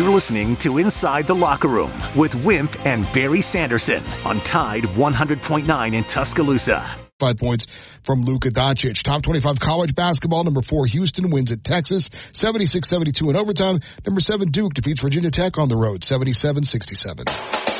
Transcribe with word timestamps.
You're 0.00 0.08
listening 0.08 0.56
to 0.56 0.78
Inside 0.78 1.26
the 1.26 1.34
Locker 1.34 1.68
Room 1.68 1.92
with 2.16 2.34
Wimp 2.42 2.86
and 2.86 3.04
Barry 3.12 3.42
Sanderson 3.42 4.02
on 4.24 4.40
Tide 4.40 4.84
100.9 4.84 5.92
in 5.94 6.04
Tuscaloosa. 6.04 6.82
Five 7.18 7.36
points 7.36 7.66
from 8.02 8.22
Luka 8.22 8.48
Doncic. 8.48 9.02
Top 9.02 9.22
25 9.22 9.60
college 9.60 9.94
basketball. 9.94 10.42
Number 10.42 10.62
four, 10.62 10.86
Houston 10.86 11.28
wins 11.28 11.52
at 11.52 11.62
Texas. 11.62 12.08
76-72 12.08 13.28
in 13.28 13.36
overtime. 13.36 13.80
Number 14.06 14.22
seven, 14.22 14.48
Duke 14.48 14.72
defeats 14.72 15.02
Virginia 15.02 15.30
Tech 15.30 15.58
on 15.58 15.68
the 15.68 15.76
road. 15.76 16.00
77-67. 16.00 17.79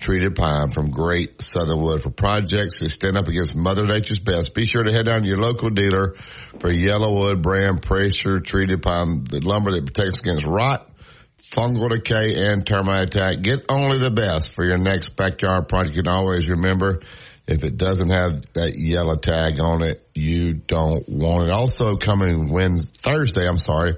treated 0.00 0.34
pine 0.34 0.68
from 0.68 0.90
great 0.90 1.40
southern 1.40 1.80
wood 1.80 2.02
for 2.02 2.10
projects 2.10 2.78
that 2.80 2.90
stand 2.90 3.16
up 3.16 3.26
against 3.26 3.54
Mother 3.54 3.86
Nature's 3.86 4.18
best. 4.18 4.52
Be 4.52 4.66
sure 4.66 4.82
to 4.82 4.92
head 4.92 5.06
down 5.06 5.22
to 5.22 5.26
your 5.26 5.38
local 5.38 5.70
dealer 5.70 6.14
for 6.58 6.68
Yellowwood 6.68 7.40
brand 7.40 7.80
pressure 7.80 8.38
treated 8.40 8.82
pine, 8.82 9.24
the 9.24 9.40
lumber 9.40 9.70
that 9.72 9.86
protects 9.86 10.18
against 10.18 10.44
rot 10.44 10.90
fungal 11.52 11.88
decay, 11.88 12.48
and 12.48 12.66
termite 12.66 13.14
attack. 13.14 13.42
Get 13.42 13.64
only 13.68 13.98
the 13.98 14.10
best 14.10 14.54
for 14.54 14.64
your 14.64 14.78
next 14.78 15.10
backyard 15.16 15.68
project. 15.68 15.96
And 15.96 16.08
always 16.08 16.48
remember, 16.48 17.00
if 17.46 17.62
it 17.62 17.76
doesn't 17.76 18.10
have 18.10 18.52
that 18.54 18.74
yellow 18.76 19.16
tag 19.16 19.60
on 19.60 19.82
it, 19.82 20.06
you 20.14 20.54
don't 20.54 21.08
want 21.08 21.44
it. 21.44 21.50
Also 21.50 21.96
coming 21.96 22.50
Wednesday, 22.50 22.98
Thursday, 23.02 23.46
I'm 23.46 23.58
sorry, 23.58 23.96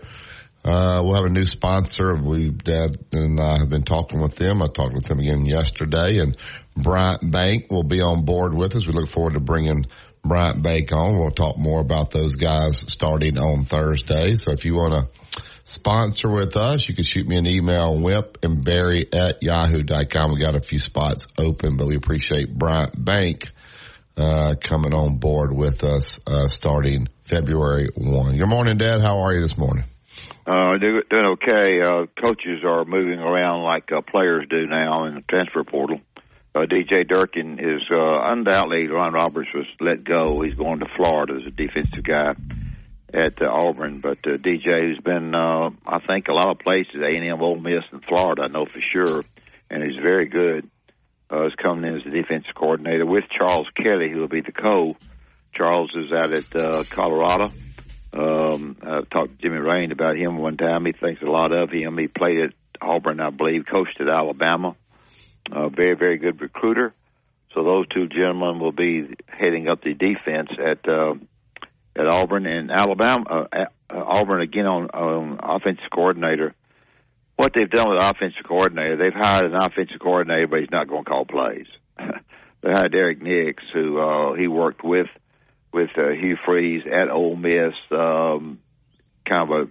uh, 0.65 1.01
we'll 1.05 1.15
have 1.15 1.27
a 1.27 1.31
new 1.31 1.47
sponsor. 1.47 2.17
We, 2.17 2.51
Dad 2.51 2.99
and 3.13 3.39
I 3.41 3.59
have 3.59 3.71
been 3.71 3.85
talking 3.85 4.21
with 4.21 4.35
them. 4.35 4.63
I 4.63 4.67
talked 4.67 4.95
with 4.95 5.05
them 5.05 5.21
again 5.21 5.47
yesterday 5.47 6.19
and 6.19 6.37
Bryant 6.77 7.31
Bank 7.31 7.71
will 7.71 7.85
be 7.85 8.01
on 8.01 8.25
board 8.25 8.53
with 8.53 8.75
us. 8.75 8.87
We 8.87 8.93
look 8.93 9.09
forward 9.09 9.35
to 9.35 9.41
bringing 9.41 9.87
Bryant 10.25 10.63
Bank 10.63 10.91
on. 10.93 11.19
We'll 11.19 11.31
talk 11.31 11.57
more 11.57 11.81
about 11.81 12.11
those 12.11 12.35
guys 12.35 12.83
starting 12.89 13.39
on 13.39 13.65
Thursday. 13.65 14.35
So 14.37 14.51
if 14.51 14.65
you 14.65 14.75
want 14.75 14.95
to 14.95 15.21
sponsor 15.67 16.31
with 16.31 16.57
us, 16.57 16.89
you 16.89 16.95
can 16.95 17.05
shoot 17.05 17.27
me 17.27 17.37
an 17.37 17.47
email, 17.47 18.01
wimp 18.01 18.39
and 18.43 18.65
barry 18.65 19.07
at 19.13 19.43
yahoo.com. 19.43 20.33
We 20.33 20.41
got 20.41 20.55
a 20.55 20.61
few 20.61 20.79
spots 20.79 21.27
open, 21.39 21.77
but 21.77 21.87
we 21.87 21.97
appreciate 21.97 22.57
Bryant 22.57 23.05
Bank, 23.05 23.49
uh, 24.17 24.55
coming 24.65 24.95
on 24.95 25.19
board 25.19 25.53
with 25.53 25.83
us, 25.85 26.19
uh, 26.27 26.47
starting 26.47 27.09
February 27.25 27.89
1. 27.97 28.39
Good 28.39 28.49
morning, 28.49 28.79
Dad. 28.79 29.01
How 29.03 29.19
are 29.23 29.35
you 29.35 29.41
this 29.41 29.59
morning? 29.59 29.85
Uh, 30.47 30.79
doing 30.79 31.03
okay. 31.13 31.81
Uh, 31.83 32.07
coaches 32.25 32.63
are 32.65 32.85
moving 32.85 33.19
around 33.19 33.65
like 33.65 33.91
uh, 33.91 34.01
players 34.01 34.47
do 34.49 34.67
now 34.67 35.07
in 35.07 35.17
the 35.17 35.23
transfer 35.23 35.65
portal. 35.65 36.01
Uh, 36.55 36.61
DJ 36.61 37.07
Durkin 37.07 37.59
is 37.59 37.83
uh, 37.91 38.31
undoubtedly 38.31 38.87
Ron 38.87 39.13
Roberts 39.13 39.51
was 39.53 39.67
let 39.81 40.05
go. 40.05 40.41
He's 40.43 40.55
going 40.55 40.79
to 40.79 40.87
Florida 40.97 41.35
as 41.35 41.47
a 41.47 41.51
defensive 41.51 42.05
guy 42.05 42.35
at 43.17 43.41
uh, 43.41 43.47
Auburn. 43.47 44.01
But 44.01 44.19
uh, 44.19 44.37
DJ, 44.37 44.83
who's 44.83 45.01
been, 45.01 45.35
uh, 45.35 45.71
I 45.87 46.01
think, 46.07 46.29
a 46.29 46.33
lot 46.33 46.51
of 46.51 46.59
places, 46.59 46.97
A 46.97 47.07
and 47.07 47.27
M, 47.27 47.41
Ole 47.41 47.59
Miss, 47.59 47.85
and 47.91 48.05
Florida, 48.05 48.43
I 48.43 48.49
know 48.49 48.67
for 48.67 48.81
sure, 48.93 49.25
and 49.71 49.83
he's 49.83 50.01
very 50.01 50.27
good. 50.27 50.71
Uh, 51.29 51.47
is 51.47 51.55
coming 51.61 51.91
in 51.91 51.97
as 51.97 52.05
the 52.05 52.11
defensive 52.11 52.55
coordinator 52.55 53.05
with 53.05 53.25
Charles 53.37 53.67
Kelly, 53.75 54.11
who 54.11 54.21
will 54.21 54.29
be 54.29 54.43
the 54.43 54.53
co. 54.53 54.97
Charles 55.53 55.91
is 55.97 56.13
out 56.13 56.33
at 56.33 56.55
uh, 56.55 56.85
Colorado. 56.89 57.51
Um, 58.13 58.77
I 58.81 59.01
talked 59.11 59.37
to 59.37 59.43
Jimmy 59.43 59.59
Rane 59.59 59.91
about 59.91 60.17
him 60.17 60.39
one 60.39 60.57
time. 60.57 60.87
He 60.87 60.93
thinks 60.93 61.23
a 61.23 61.27
lot 61.27 61.51
of 61.51 61.71
him. 61.71 61.99
He 61.99 62.07
played 62.07 62.39
at 62.39 62.53
Auburn, 62.81 63.19
I 63.19 63.31
believe, 63.31 63.65
coached 63.67 64.01
at 64.01 64.09
Alabama. 64.09 64.77
Uh, 65.51 65.69
very, 65.69 65.97
very 65.97 66.19
good 66.19 66.41
recruiter. 66.41 66.95
So 67.55 67.65
those 67.65 67.89
two 67.89 68.07
gentlemen 68.07 68.61
will 68.61 68.73
be 68.73 69.17
heading 69.27 69.69
up 69.69 69.83
the 69.83 69.95
defense 69.95 70.51
at 70.65 70.89
uh, 70.89 71.15
at 71.97 72.07
Auburn 72.07 72.47
and 72.47 72.71
Alabama. 72.71 73.25
Uh, 73.29 73.65
uh, 73.91 73.95
Auburn 73.95 74.43
again 74.43 74.67
on, 74.67 74.87
on 74.91 75.39
offensive 75.43 75.91
coordinator. 75.93 76.55
What 77.37 77.53
they've 77.55 77.71
done 77.71 77.91
with 77.91 78.03
offensive 78.03 78.45
coordinator, 78.47 78.97
they've 78.97 79.13
hired 79.13 79.45
an 79.45 79.55
offensive 79.55 80.01
coordinator, 80.01 80.47
but 80.47 80.61
he's 80.61 80.71
not 80.71 80.89
going 80.89 81.05
to 81.05 81.11
call 81.11 81.25
plays. 81.25 81.67
they 81.99 82.71
hired 82.71 82.93
Derrick 82.93 83.23
Nix, 83.23 83.63
who 83.73 83.99
uh, 83.99 84.35
he 84.35 84.49
worked 84.49 84.85
with 84.85 85.09
with 85.73 85.91
uh, 85.99 86.11
Hugh 86.11 86.39
Freeze 86.47 86.85
at 86.87 87.11
Ole 87.11 87.37
Miss, 87.37 87.75
um, 87.91 88.61
kind 89.29 89.53
of 89.53 89.69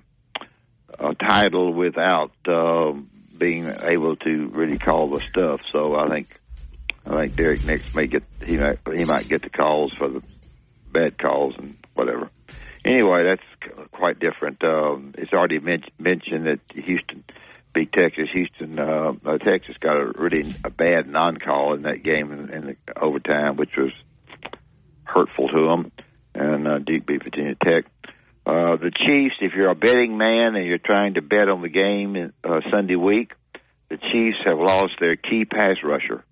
a, 0.99 1.09
a 1.09 1.15
title 1.15 1.73
without 1.73 2.31
uh, 2.47 2.91
being 3.35 3.67
able 3.67 4.15
to 4.17 4.49
really 4.49 4.77
call 4.77 5.09
the 5.09 5.21
stuff. 5.31 5.61
So 5.71 5.95
I 5.95 6.07
think 6.09 6.27
I 7.05 7.21
think 7.21 7.35
Derrick 7.35 7.63
Nix 7.63 7.93
may 7.95 8.07
get 8.07 8.23
he 8.45 8.57
might 8.57 8.79
he 8.95 9.03
might 9.03 9.27
get 9.27 9.41
the 9.41 9.49
calls 9.49 9.93
for 9.97 10.09
the 10.09 10.21
bad 10.91 11.17
calls 11.17 11.55
and 11.57 11.75
whatever. 11.95 12.29
Anyway, 12.85 13.23
that's 13.23 13.87
quite 13.91 14.19
different. 14.19 14.63
Um, 14.63 15.15
it's 15.17 15.33
already 15.33 15.59
men- 15.59 15.83
mentioned 15.97 16.45
that 16.45 16.59
Houston 16.75 17.23
beat 17.73 17.91
Texas. 17.91 18.29
Houston, 18.31 18.77
uh, 18.77 19.13
uh, 19.25 19.37
Texas 19.39 19.75
got 19.79 19.97
a 19.97 20.11
really 20.15 20.55
a 20.63 20.69
bad 20.69 21.07
non-call 21.07 21.73
in 21.73 21.81
that 21.83 22.03
game 22.03 22.31
in, 22.31 22.53
in 22.53 22.65
the 22.67 22.75
overtime, 23.01 23.55
which 23.55 23.75
was 23.75 23.91
hurtful 25.03 25.47
to 25.47 25.67
them. 25.67 25.91
And 26.35 26.67
uh, 26.67 26.79
Duke 26.79 27.07
beat 27.07 27.23
Virginia 27.23 27.55
Tech. 27.55 27.85
Uh, 28.45 28.75
the 28.75 28.91
Chiefs, 28.95 29.35
if 29.41 29.53
you're 29.55 29.71
a 29.71 29.75
betting 29.75 30.17
man 30.17 30.55
and 30.55 30.65
you're 30.67 30.77
trying 30.77 31.15
to 31.15 31.21
bet 31.23 31.49
on 31.49 31.63
the 31.63 31.69
game 31.69 32.31
uh, 32.43 32.59
Sunday 32.69 32.95
week, 32.95 33.31
the 33.89 33.97
Chiefs 33.97 34.37
have 34.45 34.59
lost 34.59 34.93
their 34.99 35.15
key 35.15 35.45
pass 35.45 35.77
rusher 35.83 36.23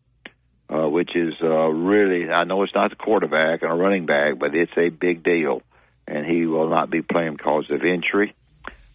uh, 0.69 0.87
which 0.87 1.15
is 1.15 1.33
uh, 1.41 1.67
really, 1.67 2.29
I 2.29 2.43
know 2.45 2.63
it's 2.63 2.73
not 2.73 2.89
the 2.89 2.95
quarterback 2.95 3.61
and 3.61 3.71
a 3.71 3.75
running 3.75 4.05
back, 4.05 4.39
but 4.39 4.55
it's 4.55 4.71
a 4.77 4.89
big 4.89 5.23
deal. 5.23 5.61
And 6.07 6.25
he 6.25 6.45
will 6.45 6.69
not 6.69 6.89
be 6.89 7.01
playing 7.01 7.33
because 7.37 7.65
of 7.69 7.83
injury. 7.83 8.35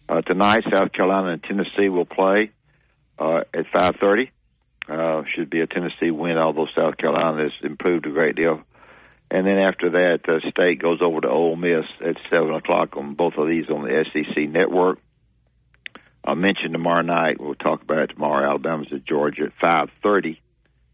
Uh, 0.07 0.21
tonight, 0.21 0.63
South 0.75 0.91
Carolina 0.91 1.33
and 1.33 1.43
Tennessee 1.43 1.89
will 1.89 2.05
play 2.05 2.51
uh, 3.17 3.41
at 3.53 3.65
5.30. 3.73 4.29
Uh, 4.87 5.23
should 5.35 5.49
be 5.49 5.61
a 5.61 5.67
Tennessee 5.67 6.11
win, 6.11 6.37
although 6.37 6.67
South 6.75 6.97
Carolina 6.97 7.43
has 7.43 7.51
improved 7.63 8.05
a 8.07 8.11
great 8.11 8.35
deal. 8.35 8.61
And 9.31 9.45
then 9.45 9.59
after 9.59 9.91
that, 9.91 10.19
uh, 10.27 10.49
State 10.49 10.81
goes 10.81 10.99
over 11.01 11.21
to 11.21 11.29
Ole 11.29 11.55
Miss 11.55 11.85
at 12.03 12.15
7 12.31 12.51
o'clock 12.51 12.97
on 12.97 13.13
both 13.13 13.33
of 13.37 13.47
these 13.47 13.69
on 13.69 13.83
the 13.83 14.05
SEC 14.11 14.49
network. 14.49 14.99
I 16.23 16.33
mentioned 16.33 16.73
tomorrow 16.73 17.03
night. 17.03 17.39
We'll 17.39 17.55
talk 17.55 17.83
about 17.83 17.99
it 17.99 18.07
tomorrow. 18.07 18.49
Alabama's 18.49 18.91
at 18.91 19.05
Georgia 19.05 19.43
at 19.45 19.59
5.30 19.63 20.37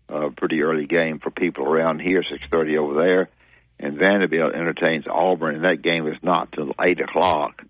a 0.09 0.29
pretty 0.29 0.61
early 0.61 0.85
game 0.85 1.19
for 1.19 1.31
people 1.31 1.65
around 1.65 1.99
here, 1.99 2.23
6:30 2.23 2.77
over 2.77 2.93
there. 2.93 3.29
And 3.79 3.97
Vanderbilt 3.97 4.53
entertains 4.55 5.05
Auburn, 5.07 5.55
and 5.55 5.63
that 5.65 5.81
game 5.81 6.07
is 6.07 6.17
not 6.23 6.51
till 6.51 6.73
eight 6.81 7.01
o'clock. 7.01 7.61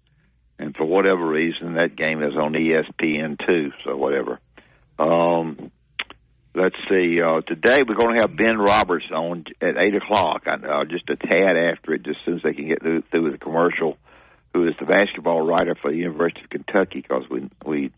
And 0.59 0.75
for 0.75 0.85
whatever 0.85 1.25
reason, 1.25 1.73
that 1.73 1.95
game 1.95 2.21
is 2.21 2.35
on 2.35 2.53
ESPN 2.53 3.37
too. 3.45 3.71
So 3.83 3.97
whatever. 3.97 4.39
Um, 4.99 5.71
let's 6.53 6.75
see. 6.89 7.21
Uh, 7.21 7.41
today 7.41 7.83
we're 7.87 7.95
going 7.95 8.15
to 8.15 8.21
have 8.21 8.37
Ben 8.37 8.57
Roberts 8.57 9.05
on 9.11 9.45
at 9.61 9.77
eight 9.77 9.95
o'clock. 9.95 10.43
Uh, 10.47 10.85
just 10.85 11.09
a 11.09 11.15
tad 11.15 11.57
after 11.57 11.93
it, 11.93 12.03
just 12.03 12.19
as 12.19 12.25
soon 12.25 12.35
as 12.35 12.43
they 12.43 12.53
can 12.53 12.67
get 12.67 12.81
through, 12.81 13.01
through 13.11 13.31
the 13.31 13.37
commercial. 13.37 13.97
Who 14.53 14.67
is 14.67 14.75
the 14.79 14.85
basketball 14.85 15.41
writer 15.41 15.75
for 15.75 15.91
the 15.91 15.97
University 15.97 16.41
of 16.43 16.49
Kentucky? 16.49 17.01
Because 17.01 17.23
we 17.29 17.49
we 17.65 17.91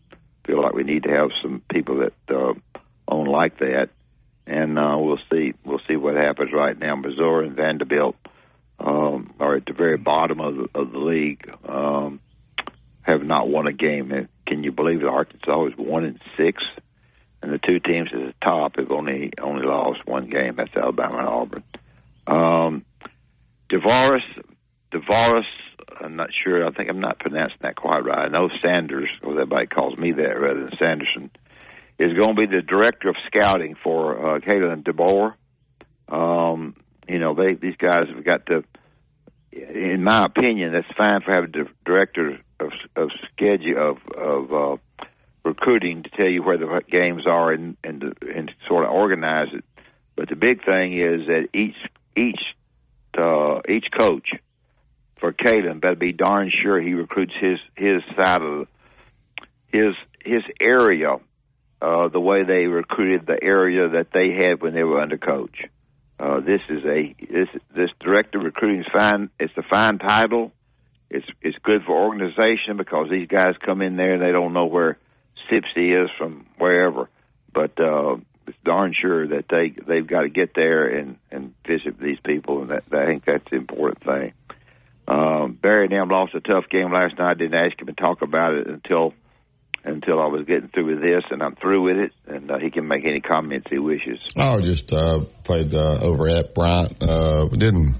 feel 0.44 0.62
like 0.62 0.72
we 0.72 0.82
need 0.82 1.04
to 1.04 1.10
have 1.10 1.30
some 1.40 1.62
people 1.70 1.98
that 1.98 2.34
uh, 2.34 2.54
own 3.06 3.26
like 3.26 3.58
that 3.58 3.90
and 4.48 4.78
uh, 4.78 4.96
we'll 4.98 5.20
see 5.30 5.52
we'll 5.64 5.80
see 5.88 5.96
what 5.96 6.14
happens. 6.14 6.52
Right 6.52 6.78
now, 6.78 6.96
Missouri 6.96 7.46
and 7.46 7.56
Vanderbilt 7.56 8.16
um, 8.80 9.34
are 9.38 9.56
at 9.56 9.66
the 9.66 9.74
very 9.74 9.98
bottom 9.98 10.40
of 10.40 10.56
the, 10.56 10.68
of 10.74 10.92
the 10.92 10.98
league. 10.98 11.50
Um, 11.68 12.20
have 13.02 13.22
not 13.22 13.48
won 13.48 13.66
a 13.66 13.72
game. 13.72 14.28
Can 14.46 14.64
you 14.64 14.72
believe 14.72 15.00
that 15.00 15.08
Arkansas 15.08 15.66
is 15.66 15.72
one 15.76 16.04
in 16.04 16.20
six, 16.36 16.62
and 17.42 17.52
the 17.52 17.58
two 17.58 17.80
teams 17.80 18.10
at 18.12 18.20
the 18.20 18.34
top 18.42 18.76
have 18.76 18.90
only 18.90 19.32
only 19.40 19.66
lost 19.66 20.06
one 20.06 20.28
game. 20.28 20.56
That's 20.56 20.76
Alabama 20.76 21.18
and 21.18 21.28
Auburn. 21.28 21.64
Um, 22.26 22.84
DeVaris, 23.70 24.24
DeVaris, 24.92 25.42
I'm 26.00 26.16
not 26.16 26.30
sure. 26.44 26.66
I 26.66 26.70
think 26.72 26.88
I'm 26.88 27.00
not 27.00 27.18
pronouncing 27.18 27.58
that 27.62 27.76
quite 27.76 28.04
right. 28.04 28.26
I 28.26 28.28
know 28.28 28.48
Sanders, 28.62 29.08
or 29.22 29.32
everybody 29.32 29.66
calls 29.66 29.96
me 29.98 30.12
that 30.12 30.40
rather 30.40 30.64
than 30.64 30.78
Sanderson, 30.78 31.30
is 31.98 32.12
going 32.12 32.36
to 32.36 32.46
be 32.46 32.46
the 32.46 32.62
director 32.62 33.08
of 33.08 33.16
scouting 33.26 33.74
for 33.82 34.36
uh, 34.36 34.40
Kalen 34.40 34.84
DeBoer. 34.84 35.34
Um, 36.08 36.76
you 37.08 37.18
know, 37.18 37.34
they 37.34 37.54
these 37.54 37.76
guys 37.76 38.06
have 38.14 38.24
got 38.24 38.46
to. 38.46 38.64
In 39.50 40.04
my 40.04 40.24
opinion, 40.24 40.72
that's 40.72 40.86
fine 40.96 41.22
for 41.22 41.32
having 41.32 41.52
the 41.52 41.66
director 41.84 42.38
of, 42.60 42.72
of 42.94 43.10
schedule 43.32 43.90
of 43.90 43.96
of 44.16 44.52
uh, 44.52 45.06
recruiting 45.44 46.02
to 46.04 46.10
tell 46.10 46.28
you 46.28 46.42
where 46.42 46.58
the 46.58 46.82
games 46.90 47.26
are 47.26 47.52
and 47.52 47.76
and 47.82 48.02
and 48.02 48.48
to 48.48 48.54
sort 48.68 48.84
of 48.84 48.92
organize 48.92 49.48
it. 49.52 49.64
But 50.16 50.28
the 50.28 50.36
big 50.36 50.64
thing 50.64 50.98
is 50.98 51.26
that 51.26 51.48
each 51.54 51.76
each 52.16 52.40
uh, 53.18 53.60
each 53.68 53.86
coach 53.98 54.28
for 55.18 55.32
Kalen 55.32 55.80
better 55.80 55.96
be 55.96 56.12
darn 56.12 56.52
sure 56.62 56.80
he 56.80 56.94
recruits 56.94 57.34
his 57.40 57.58
his 57.74 58.02
side 58.16 58.42
of 58.42 58.66
the, 58.66 58.66
his 59.72 59.94
his 60.24 60.42
area 60.60 61.16
uh, 61.80 62.08
the 62.08 62.20
way 62.20 62.44
they 62.44 62.66
recruited 62.66 63.26
the 63.26 63.38
area 63.42 63.88
that 63.90 64.08
they 64.12 64.32
had 64.32 64.60
when 64.60 64.74
they 64.74 64.82
were 64.82 65.00
under 65.00 65.18
coach. 65.18 65.64
Uh, 66.18 66.40
this 66.40 66.60
is 66.68 66.84
a 66.84 67.14
this 67.30 67.48
this 67.74 67.90
director 68.00 68.38
recruiting 68.40 68.80
is 68.80 68.86
fine. 68.92 69.30
It's 69.38 69.56
a 69.56 69.62
fine 69.62 69.98
title. 69.98 70.52
It's 71.10 71.26
it's 71.40 71.58
good 71.62 71.82
for 71.86 71.96
organization 71.96 72.76
because 72.76 73.08
these 73.08 73.28
guys 73.28 73.54
come 73.64 73.82
in 73.82 73.96
there 73.96 74.14
and 74.14 74.22
they 74.22 74.32
don't 74.32 74.52
know 74.52 74.66
where 74.66 74.98
Sipsey 75.50 76.04
is 76.04 76.10
from 76.18 76.46
wherever. 76.58 77.08
But 77.54 77.80
uh, 77.80 78.16
it's 78.48 78.58
darn 78.64 78.94
sure 79.00 79.28
that 79.28 79.44
they 79.48 79.74
they've 79.86 80.06
got 80.06 80.22
to 80.22 80.28
get 80.28 80.54
there 80.54 80.88
and 80.88 81.16
and 81.30 81.54
visit 81.66 82.00
these 82.00 82.18
people, 82.24 82.62
and 82.62 82.70
that, 82.70 82.84
I 82.92 83.06
think 83.06 83.24
that's 83.24 83.48
the 83.50 83.56
important 83.56 84.02
thing. 84.02 84.32
Um, 85.06 85.58
Barry 85.60 85.88
Nam 85.88 86.08
lost 86.08 86.34
a 86.34 86.40
tough 86.40 86.68
game 86.68 86.92
last 86.92 87.16
night. 87.18 87.30
I 87.30 87.34
didn't 87.34 87.54
ask 87.54 87.80
him 87.80 87.86
to 87.86 87.94
talk 87.94 88.22
about 88.22 88.54
it 88.54 88.66
until 88.66 89.14
until 89.84 90.20
I 90.20 90.26
was 90.26 90.44
getting 90.46 90.68
through 90.68 90.86
with 90.94 91.00
this, 91.00 91.24
and 91.30 91.42
I'm 91.42 91.56
through 91.56 91.82
with 91.82 91.96
it, 91.96 92.12
and 92.26 92.50
uh, 92.50 92.58
he 92.58 92.70
can 92.70 92.86
make 92.86 93.04
any 93.04 93.20
comments 93.20 93.66
he 93.70 93.78
wishes. 93.78 94.18
Oh, 94.36 94.60
just 94.60 94.92
uh, 94.92 95.20
played 95.44 95.74
uh, 95.74 95.98
over 96.00 96.28
at 96.28 96.54
Bryant. 96.54 97.02
Uh, 97.02 97.48
we 97.50 97.58
didn't. 97.58 97.96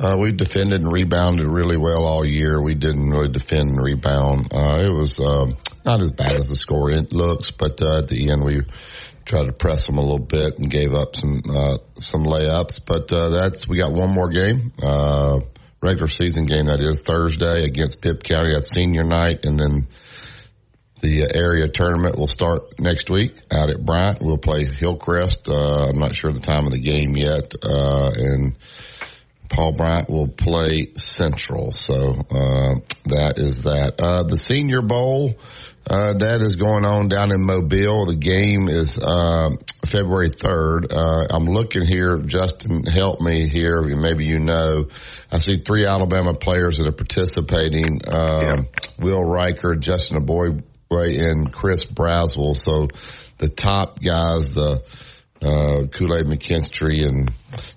Uh, 0.00 0.16
we 0.16 0.30
defended 0.30 0.80
and 0.80 0.92
rebounded 0.92 1.44
really 1.44 1.76
well 1.76 2.04
all 2.04 2.24
year. 2.24 2.62
We 2.62 2.76
didn't 2.76 3.10
really 3.10 3.32
defend 3.32 3.70
and 3.70 3.82
rebound. 3.82 4.52
Uh, 4.52 4.80
it 4.84 4.90
was 4.90 5.18
not 5.88 6.00
as 6.00 6.12
bad 6.12 6.36
as 6.36 6.46
the 6.46 6.56
score 6.56 6.90
looks, 6.90 7.50
but 7.50 7.80
uh, 7.80 7.98
at 7.98 8.08
the 8.08 8.30
end 8.30 8.44
we 8.44 8.60
tried 9.24 9.46
to 9.46 9.52
press 9.52 9.86
them 9.86 9.98
a 9.98 10.00
little 10.00 10.18
bit 10.18 10.58
and 10.58 10.70
gave 10.70 10.92
up 10.92 11.16
some 11.16 11.40
uh, 11.48 11.78
some 11.98 12.24
layups. 12.24 12.80
But 12.84 13.12
uh, 13.12 13.30
that's 13.30 13.66
we 13.68 13.78
got 13.78 13.92
one 13.92 14.10
more 14.10 14.28
game, 14.28 14.72
uh, 14.82 15.40
regular 15.82 16.08
season 16.08 16.44
game 16.44 16.66
that 16.66 16.80
is 16.80 17.00
Thursday 17.06 17.64
against 17.64 18.02
Pip 18.02 18.22
County. 18.22 18.52
That's 18.52 18.70
senior 18.74 19.04
night, 19.04 19.44
and 19.44 19.58
then 19.58 19.88
the 21.00 21.30
area 21.34 21.68
tournament 21.68 22.18
will 22.18 22.26
start 22.26 22.78
next 22.78 23.08
week 23.10 23.34
out 23.50 23.70
at 23.70 23.84
Bryant. 23.84 24.20
We'll 24.20 24.38
play 24.38 24.64
Hillcrest. 24.64 25.48
Uh, 25.48 25.88
I'm 25.88 25.98
not 25.98 26.14
sure 26.14 26.32
the 26.32 26.40
time 26.40 26.66
of 26.66 26.72
the 26.72 26.80
game 26.80 27.16
yet. 27.16 27.54
Uh, 27.62 28.10
and 28.14 28.56
Paul 29.48 29.72
Bryant 29.72 30.10
will 30.10 30.28
play 30.28 30.92
Central. 30.94 31.72
So, 31.72 32.10
uh, 32.10 32.74
that 33.06 33.34
is 33.36 33.62
that. 33.62 33.94
Uh, 33.98 34.24
the 34.24 34.36
Senior 34.36 34.82
Bowl, 34.82 35.38
uh, 35.88 36.14
that 36.14 36.42
is 36.42 36.56
going 36.56 36.84
on 36.84 37.08
down 37.08 37.32
in 37.32 37.46
Mobile. 37.46 38.06
The 38.06 38.16
game 38.16 38.68
is, 38.68 38.98
uh, 38.98 39.50
February 39.90 40.30
3rd. 40.30 40.92
I'm 41.30 41.46
looking 41.46 41.86
here. 41.86 42.18
Justin, 42.18 42.84
help 42.84 43.20
me 43.20 43.48
here. 43.48 43.80
Maybe 43.82 44.26
you 44.26 44.38
know. 44.38 44.88
I 45.30 45.38
see 45.38 45.62
three 45.64 45.86
Alabama 45.86 46.34
players 46.34 46.78
that 46.78 46.86
are 46.86 46.92
participating. 46.92 48.00
Yeah. 48.06 48.62
Will 48.98 49.22
Reichard, 49.22 49.80
Justin 49.80 50.18
Eboigbe, 50.90 51.30
and 51.30 51.52
Chris 51.52 51.84
Braswell. 51.84 52.56
So 52.56 52.88
the 53.38 53.48
top 53.48 54.00
guys, 54.00 54.50
the 54.50 54.82
uh, 55.40 55.86
Kool-Aid 55.92 56.26
McKinstry 56.26 57.06
and 57.06 57.32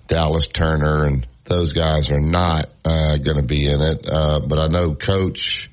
Dallas 0.08 0.46
Turner 0.46 1.04
and 1.04 1.26
those 1.44 1.72
guys 1.72 2.08
are 2.10 2.20
not 2.20 2.68
uh, 2.84 3.16
going 3.16 3.40
to 3.40 3.46
be 3.46 3.66
in 3.66 3.80
it. 3.80 4.08
Uh, 4.08 4.40
but 4.40 4.58
I 4.58 4.68
know 4.68 4.94
Coach 4.94 5.68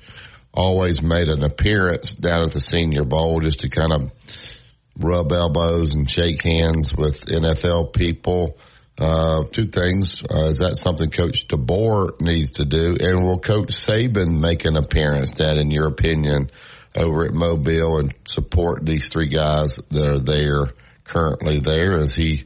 always 0.52 1.00
made 1.00 1.28
an 1.28 1.44
appearance 1.44 2.14
down 2.14 2.42
at 2.42 2.52
the 2.52 2.60
Senior 2.60 3.04
Bowl 3.04 3.40
just 3.40 3.60
to 3.60 3.68
kind 3.68 3.92
of 3.92 4.12
rub 4.98 5.32
elbows 5.32 5.94
and 5.94 6.10
shake 6.10 6.42
hands 6.42 6.92
with 6.96 7.20
NFL 7.26 7.92
people. 7.92 8.58
Uh, 8.98 9.44
two 9.44 9.64
things. 9.64 10.16
Uh, 10.30 10.48
is 10.48 10.58
that 10.58 10.76
something 10.76 11.10
Coach 11.10 11.48
DeBoer 11.48 12.20
needs 12.20 12.52
to 12.52 12.66
do? 12.66 12.96
And 13.00 13.24
will 13.24 13.38
Coach 13.38 13.72
Saban 13.72 14.38
make 14.40 14.66
an 14.66 14.76
appearance, 14.76 15.30
Dad, 15.30 15.56
in 15.56 15.70
your 15.70 15.86
opinion, 15.86 16.50
over 16.96 17.24
at 17.24 17.32
Mobile 17.32 17.98
and 17.98 18.14
support 18.26 18.84
these 18.84 19.08
three 19.08 19.28
guys 19.28 19.78
that 19.90 20.06
are 20.06 20.18
there 20.18 20.72
currently 21.04 21.60
there? 21.60 21.98
Is 21.98 22.14
he 22.14 22.44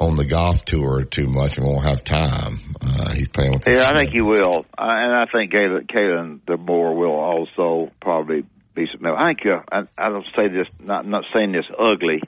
on 0.00 0.16
the 0.16 0.24
golf 0.24 0.64
tour 0.64 1.04
too 1.04 1.26
much 1.26 1.56
and 1.56 1.66
won't 1.66 1.84
have 1.84 2.02
time? 2.02 2.74
Uh, 2.80 3.12
he's 3.14 3.28
playing 3.28 3.52
with. 3.52 3.64
Yeah, 3.68 3.88
I 3.88 3.96
think 3.96 4.10
he 4.10 4.20
will, 4.20 4.66
uh, 4.76 4.82
and 4.82 5.14
I 5.14 5.26
think 5.32 5.52
Kalen, 5.52 5.86
Kalen 5.90 6.40
DeBoer 6.40 6.96
will 6.96 7.14
also 7.14 7.92
probably 8.00 8.44
be 8.74 8.86
some. 8.92 9.06
I 9.06 9.34
think 9.34 9.46
uh, 9.46 9.62
I, 9.70 10.06
I 10.06 10.08
don't 10.08 10.26
say 10.36 10.48
this, 10.48 10.66
not 10.80 11.06
not 11.06 11.24
saying 11.32 11.52
this 11.52 11.66
ugly. 11.78 12.20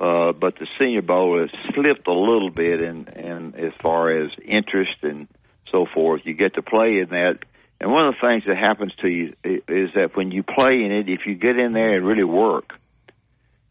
Uh, 0.00 0.32
but 0.32 0.54
the 0.58 0.66
Senior 0.78 1.02
Bowl 1.02 1.38
has 1.38 1.50
slipped 1.74 2.08
a 2.08 2.12
little 2.12 2.50
bit 2.50 2.80
in, 2.80 3.06
in 3.08 3.54
as 3.54 3.74
far 3.82 4.10
as 4.10 4.30
interest 4.42 4.96
and 5.02 5.28
so 5.70 5.84
forth. 5.92 6.22
You 6.24 6.32
get 6.32 6.54
to 6.54 6.62
play 6.62 7.00
in 7.00 7.08
that 7.10 7.40
and 7.80 7.90
one 7.90 8.06
of 8.06 8.14
the 8.14 8.26
things 8.26 8.44
that 8.46 8.56
happens 8.56 8.92
to 9.00 9.08
you 9.08 9.34
is 9.42 9.90
that 9.94 10.10
when 10.14 10.30
you 10.30 10.42
play 10.42 10.84
in 10.84 10.92
it, 10.92 11.08
if 11.08 11.20
you 11.26 11.34
get 11.34 11.58
in 11.58 11.72
there 11.72 11.96
and 11.96 12.06
really 12.06 12.24
work, 12.24 12.74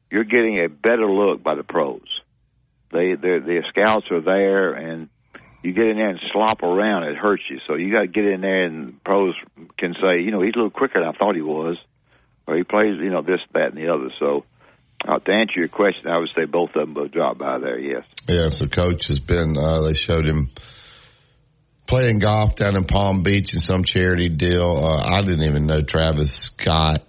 you're 0.10 0.24
getting 0.24 0.64
a 0.64 0.68
better 0.68 1.06
look 1.06 1.44
by 1.44 1.54
the 1.54 1.64
pros. 1.64 2.02
They, 2.92 3.14
the 3.14 3.62
scouts 3.70 4.08
are 4.10 4.22
there, 4.22 4.74
and 4.74 5.10
you 5.62 5.74
get 5.74 5.86
in 5.86 5.98
there 5.98 6.10
and 6.10 6.20
slop 6.32 6.64
around, 6.64 7.04
it 7.04 7.18
hurts 7.18 7.44
you. 7.52 7.60
So 7.68 7.76
you 7.76 7.92
got 7.92 8.02
to 8.02 8.08
get 8.08 8.26
in 8.26 8.42
there, 8.42 8.64
and 8.64 9.04
pros 9.04 9.36
can 9.78 9.94
say, 10.02 10.22
you 10.22 10.32
know, 10.32 10.42
he's 10.42 10.56
a 10.56 10.58
little 10.58 10.72
quicker 10.72 11.00
than 11.00 11.08
I 11.08 11.12
thought 11.12 11.36
he 11.36 11.44
was, 11.44 11.78
or 12.48 12.58
he 12.58 12.64
plays, 12.64 12.98
you 13.00 13.12
know, 13.12 13.22
this, 13.22 13.42
that, 13.54 13.74
and 13.74 13.78
the 13.78 13.94
other. 13.94 14.10
So 14.18 14.44
uh, 15.08 15.20
to 15.20 15.32
answer 15.32 15.60
your 15.60 15.68
question, 15.68 16.08
I 16.08 16.18
would 16.18 16.30
say 16.36 16.46
both 16.46 16.72
of 16.76 16.82
them 16.82 16.96
will 16.96 17.10
drop 17.10 17.38
by 17.38 17.60
there. 17.60 17.78
Yes. 17.78 18.06
Yeah. 18.28 18.50
So 18.50 18.66
coach 18.66 19.08
has 19.10 19.20
been. 19.20 19.56
Uh, 19.56 19.82
they 19.82 19.94
showed 19.94 20.26
him 20.28 20.50
playing 21.90 22.20
golf 22.20 22.56
down 22.56 22.78
in 22.78 22.86
Palm 22.86 23.24
Beach 23.24 23.52
in 23.54 23.60
some 23.60 23.84
charity 23.84 24.30
deal. 24.30 24.78
Uh, 24.78 25.04
I 25.08 25.22
didn't 25.22 25.44
even 25.44 25.66
know 25.66 25.82
Travis 25.82 26.32
Scott. 26.32 27.02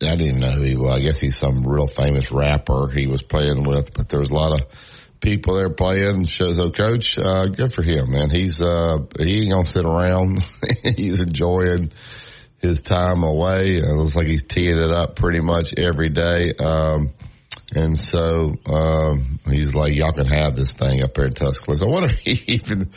I 0.00 0.16
didn't 0.16 0.38
know 0.38 0.50
who 0.50 0.62
he 0.62 0.76
was. 0.76 0.96
I 0.96 1.00
guess 1.00 1.18
he's 1.18 1.36
some 1.36 1.62
real 1.62 1.86
famous 1.86 2.32
rapper 2.32 2.88
he 2.88 3.06
was 3.06 3.20
playing 3.20 3.64
with, 3.64 3.92
but 3.92 4.08
there 4.08 4.18
was 4.18 4.30
a 4.30 4.34
lot 4.34 4.58
of 4.58 4.66
people 5.20 5.56
there 5.56 5.68
playing. 5.68 6.24
Shows 6.24 6.56
so, 6.56 6.70
coach, 6.70 7.18
uh, 7.18 7.46
good 7.46 7.74
for 7.74 7.82
him, 7.82 8.10
man. 8.10 8.30
He's, 8.30 8.62
uh, 8.62 8.98
he 9.18 9.42
ain't 9.42 9.52
gonna 9.52 9.64
sit 9.64 9.84
around. 9.84 10.42
he's 10.96 11.20
enjoying 11.20 11.92
his 12.62 12.80
time 12.80 13.22
away. 13.22 13.76
It 13.76 13.94
looks 13.94 14.16
like 14.16 14.26
he's 14.26 14.42
teeing 14.42 14.78
it 14.78 14.90
up 14.90 15.16
pretty 15.16 15.40
much 15.40 15.74
every 15.76 16.08
day. 16.08 16.54
Um, 16.54 17.12
and 17.74 17.98
so 17.98 18.56
um, 18.66 19.38
he's 19.46 19.74
like, 19.74 19.94
"Y'all 19.94 20.12
can 20.12 20.26
have 20.26 20.56
this 20.56 20.72
thing 20.72 21.02
up 21.02 21.12
there 21.14 21.26
in 21.26 21.32
Tuscaloosa." 21.34 21.84
I 21.84 21.88
wonder 21.88 22.08
if 22.12 22.18
he 22.18 22.54
even 22.54 22.90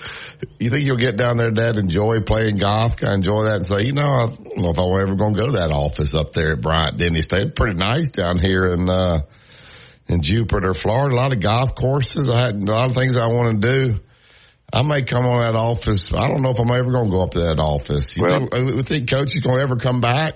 you 0.60 0.70
think 0.70 0.86
you'll 0.86 0.98
get 0.98 1.18
down 1.18 1.38
there, 1.38 1.52
Dad, 1.52 1.76
enjoy 1.78 2.22
playing 2.22 2.58
golf, 2.58 2.96
kind 2.96 3.14
of 3.14 3.18
enjoy 3.18 3.44
that, 3.44 3.56
and 3.56 3.66
say, 3.66 3.84
you 3.84 3.94
know, 3.94 4.08
I 4.08 4.28
don't 4.28 4.58
know 4.58 4.70
if 4.70 4.80
I'm 4.80 5.02
ever 5.02 5.16
going 5.16 5.36
to 5.36 5.40
go 5.40 5.46
to 5.48 5.58
that 5.60 5.72
office 5.72 6.16
up 6.16 6.32
there 6.32 6.54
at 6.54 6.62
Bryant 6.62 6.98
Denny 6.98 7.22
State. 7.22 7.56
Pretty 7.56 7.76
nice 7.76 8.10
down 8.10 8.40
here 8.40 8.72
in 8.72 8.90
uh, 8.90 9.22
in 10.08 10.22
Jupiter, 10.22 10.74
Florida. 10.74 11.16
A 11.16 11.18
lot 11.18 11.34
of 11.34 11.42
golf 11.42 11.76
courses. 11.76 12.30
I 12.30 12.46
had 12.46 12.56
a 12.56 12.72
lot 12.72 12.92
of 12.92 12.96
things 12.96 13.18
I 13.18 13.28
want 13.28 13.62
to 13.62 13.68
do. 13.68 14.00
I 14.74 14.84
may 14.84 15.02
come 15.02 15.26
on 15.26 15.42
that 15.42 15.58
office. 15.58 16.14
I 16.14 16.30
don't 16.30 16.42
know 16.42 16.52
if 16.52 16.60
I'm 16.60 16.72
ever 16.72 16.92
going 16.92 17.06
to 17.06 17.12
go 17.12 17.22
up 17.24 17.32
to 17.32 17.40
that 17.42 17.60
office. 17.60 18.16
You 18.16 18.24
well, 18.26 18.48
think, 18.50 18.80
uh, 18.80 18.84
think 18.84 19.10
Coach 19.10 19.36
is 19.36 19.42
going 19.44 19.58
to 19.58 19.64
ever 19.64 19.76
come 19.76 20.00
back? 20.00 20.36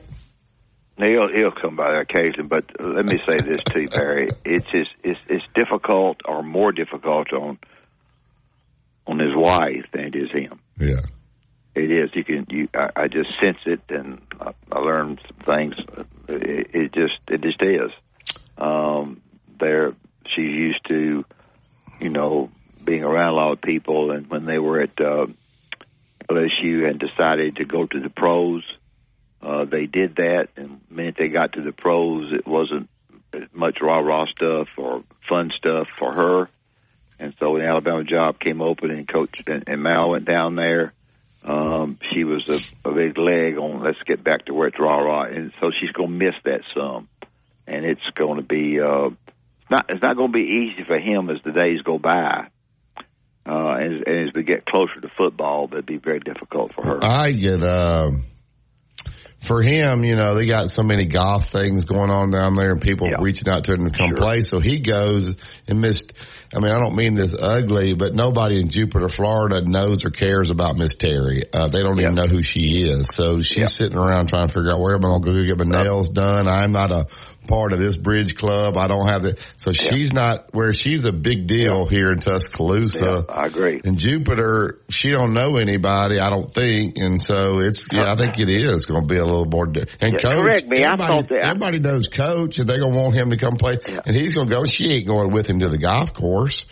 He'll 0.98 1.28
he'll 1.28 1.52
come 1.52 1.76
by 1.76 2.00
occasion, 2.00 2.48
but 2.48 2.66
let 2.80 3.06
me 3.06 3.20
say 3.28 3.36
this 3.38 3.62
to 3.74 3.82
you, 3.82 3.90
Barry. 3.90 4.30
It's 4.46 4.66
just, 4.72 4.92
it's 5.04 5.20
it's 5.28 5.46
difficult 5.54 6.22
or 6.26 6.42
more 6.42 6.72
difficult 6.72 7.34
on 7.34 7.60
on 9.06 9.20
his 9.20 9.36
wife 9.36 9.86
than 9.92 10.06
it 10.06 10.16
is 10.16 10.32
him. 10.32 10.60
Yeah, 10.80 11.02
it 11.76 11.92
is. 11.92 12.12
You 12.14 12.24
can 12.24 12.46
you 12.50 12.70
I, 12.74 12.92
I 12.96 13.08
just 13.10 13.30
sense 13.42 13.58
it, 13.66 13.82
and 13.90 14.22
I, 14.40 14.54
I 14.72 14.80
learned 14.80 15.20
some 15.28 15.46
things. 15.46 15.76
It, 16.30 16.70
it 16.74 16.94
just 16.94 17.20
it 17.28 17.42
just 17.42 17.62
is. 17.62 17.92
Um, 18.58 19.22
they're 19.60 19.94
she's 20.28 20.46
used 20.46 20.86
to, 20.88 21.26
you 22.00 22.10
know, 22.10 22.50
being 22.84 23.04
around 23.04 23.34
a 23.34 23.36
lot 23.36 23.52
of 23.54 23.62
people. 23.62 24.12
And 24.12 24.30
when 24.30 24.46
they 24.46 24.60
were 24.60 24.82
at 24.82 25.00
uh, 25.00 25.28
LSU 26.30 26.90
and 26.90 27.00
decided 27.00 27.58
to 27.58 27.66
go 27.66 27.86
to 27.86 28.00
the 28.00 28.10
pros, 28.10 28.64
uh, 29.42 29.66
they 29.66 29.86
did 29.86 30.16
that. 30.16 30.50
And 30.56 30.82
the 30.85 30.85
minute 30.96 31.16
they 31.18 31.28
got 31.28 31.54
to 31.54 31.62
the 31.62 31.72
pros, 31.72 32.32
it 32.34 32.48
wasn't 32.48 32.90
much 33.54 33.80
rah 33.82 34.00
rah 34.00 34.26
stuff 34.28 34.68
or 34.78 35.04
fun 35.28 35.52
stuff 35.58 35.88
for 36.00 36.14
her. 36.14 36.50
And 37.20 37.34
so 37.40 37.56
the 37.56 37.66
Alabama 37.66 38.04
job 38.04 38.40
came 38.40 38.62
open 38.62 38.92
and 38.92 39.08
Coach 39.08 39.42
and, 39.48 39.64
and 39.68 39.82
Mal 39.82 40.10
went 40.10 40.26
down 40.26 40.56
there, 40.56 40.94
um, 41.44 42.00
she 42.12 42.24
was 42.24 42.48
a, 42.50 42.90
a 42.90 42.94
big 42.94 43.18
leg 43.18 43.58
on 43.58 43.84
let's 43.84 44.02
get 44.06 44.24
back 44.24 44.46
to 44.46 44.54
where 44.54 44.68
it's 44.68 44.80
rah 44.80 44.98
rah. 44.98 45.24
And 45.24 45.54
so 45.62 45.72
she's 45.80 45.92
going 45.92 46.10
to 46.10 46.26
miss 46.26 46.36
that 46.44 46.62
some. 46.76 47.08
And 47.68 47.86
it's 47.86 48.08
going 48.16 48.38
to 48.38 48.44
be, 48.44 48.80
uh, 48.80 49.10
not, 49.70 49.86
it's 49.90 50.02
not 50.02 50.14
to 50.16 50.28
be 50.28 50.72
easy 50.74 50.84
for 50.86 51.00
him 51.00 51.30
as 51.30 51.38
the 51.44 51.52
days 51.52 51.82
go 51.82 51.98
by. 51.98 52.48
Uh, 53.48 53.76
and, 53.78 54.08
and 54.08 54.28
as 54.28 54.34
we 54.34 54.44
get 54.44 54.66
closer 54.66 55.00
to 55.02 55.10
football, 55.16 55.68
that'd 55.68 55.86
be 55.86 55.98
very 55.98 56.20
difficult 56.20 56.74
for 56.74 56.84
her. 56.84 57.00
I 57.04 57.32
get, 57.32 57.64
um, 57.64 58.26
for 59.40 59.62
him, 59.62 60.04
you 60.04 60.16
know, 60.16 60.34
they 60.36 60.46
got 60.48 60.70
so 60.70 60.82
many 60.82 61.06
golf 61.06 61.46
things 61.52 61.86
going 61.86 62.10
on 62.10 62.32
down 62.32 62.56
there 62.56 62.72
and 62.72 62.82
people 62.82 63.08
Yeah. 63.08 63.18
reaching 63.20 63.48
out 63.48 63.64
to 63.66 63.74
him 63.74 63.90
to 63.90 63.96
come 63.96 64.10
Sure. 64.10 64.18
play. 64.18 64.42
So 64.42 64.60
he 64.60 64.80
goes 64.80 65.30
and 65.68 65.82
missed. 65.82 66.14
I 66.56 66.60
mean, 66.60 66.72
I 66.72 66.80
don't 66.80 66.96
mean 66.96 67.16
this 67.16 67.36
ugly, 67.40 67.94
but 67.96 68.14
nobody 68.16 68.60
in 68.60 68.70
Jupiter, 68.70 69.10
Florida 69.10 69.62
knows 69.62 70.06
or 70.06 70.10
cares 70.10 70.50
about 70.50 70.78
Miss 70.78 70.96
Terry. 70.96 71.44
Uh, 71.54 71.68
they 71.68 71.82
don't 71.84 72.00
even 72.00 72.16
know 72.16 72.28
who 72.28 72.42
she 72.42 72.84
is. 72.88 73.08
So 73.12 73.42
she's 73.42 73.58
Yeah. 73.58 73.66
sitting 73.66 73.98
around 73.98 74.28
trying 74.30 74.48
to 74.48 74.54
figure 74.54 74.72
out 74.72 74.80
where 74.80 74.96
am 74.96 75.04
I 75.06 75.10
going 75.10 75.24
to 75.24 75.32
go 75.34 75.56
get 75.56 75.66
my 75.68 75.84
nails 75.84 76.10
done. 76.10 76.48
I'm 76.48 76.72
not 76.72 76.92
a 76.92 77.06
part 77.48 77.74
of 77.74 77.80
this 77.80 77.96
bridge 77.98 78.36
club. 78.36 78.78
I 78.78 78.88
don't 78.88 79.08
have 79.08 79.22
the, 79.24 79.38
so 79.58 79.72
she's 79.72 80.14
not 80.14 80.54
where 80.54 80.74
she's 80.74 81.06
a 81.06 81.12
big 81.12 81.48
deal 81.48 81.86
here 81.88 82.12
in 82.12 82.18
Tuscaloosa. 82.20 83.26
yeah, 83.28 83.34
I 83.36 83.46
agree. 83.48 83.82
And 83.84 83.98
Jupiter, 83.98 84.80
she 84.90 85.12
don't 85.12 85.34
know 85.34 85.58
anybody, 85.58 86.20
I 86.20 86.30
don't 86.30 86.54
think, 86.54 86.98
and 86.98 87.20
so 87.20 87.60
it's 87.60 87.86
yeah, 87.92 88.12
I 88.12 88.16
think 88.16 88.40
it 88.40 88.50
is 88.50 88.86
going 88.86 89.02
to 89.02 89.08
be 89.08 89.18
a 89.18 89.26
little 89.26 89.46
more. 89.46 89.68
di- 89.68 89.86
And 90.02 90.14
Yeah, 90.14 90.20
coach, 90.20 90.44
correct 90.44 90.68
me, 90.68 90.84
I 90.84 90.88
everybody, 90.94 91.14
thought 91.14 91.30
that- 91.30 91.44
everybody 91.46 91.80
knows 91.80 92.08
coach, 92.08 92.60
and 92.60 92.68
they're 92.68 92.80
going 92.80 92.94
to 92.94 93.00
want 93.00 93.16
him 93.16 93.30
to 93.30 93.38
come 93.38 93.56
play, 93.58 93.78
Yeah. 93.88 94.00
and 94.06 94.16
he's 94.16 94.34
going 94.36 94.50
to 94.50 94.56
go. 94.56 94.66
She 94.66 94.86
ain't 94.92 95.08
going 95.08 95.32
with 95.32 95.48
him 95.50 95.60
to 95.60 95.70
the 95.70 95.78
golf 95.78 96.14
course. 96.14 96.66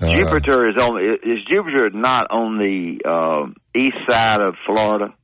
Uh, 0.00 0.14
Jupiter 0.16 0.68
is 0.68 0.76
on. 0.82 1.00
Is 1.22 1.38
Jupiter 1.48 1.90
not 1.92 2.26
on 2.30 2.58
the 2.58 3.08
um, 3.08 3.54
east 3.76 3.96
side 4.10 4.40
of 4.40 4.54
Florida? 4.66 5.14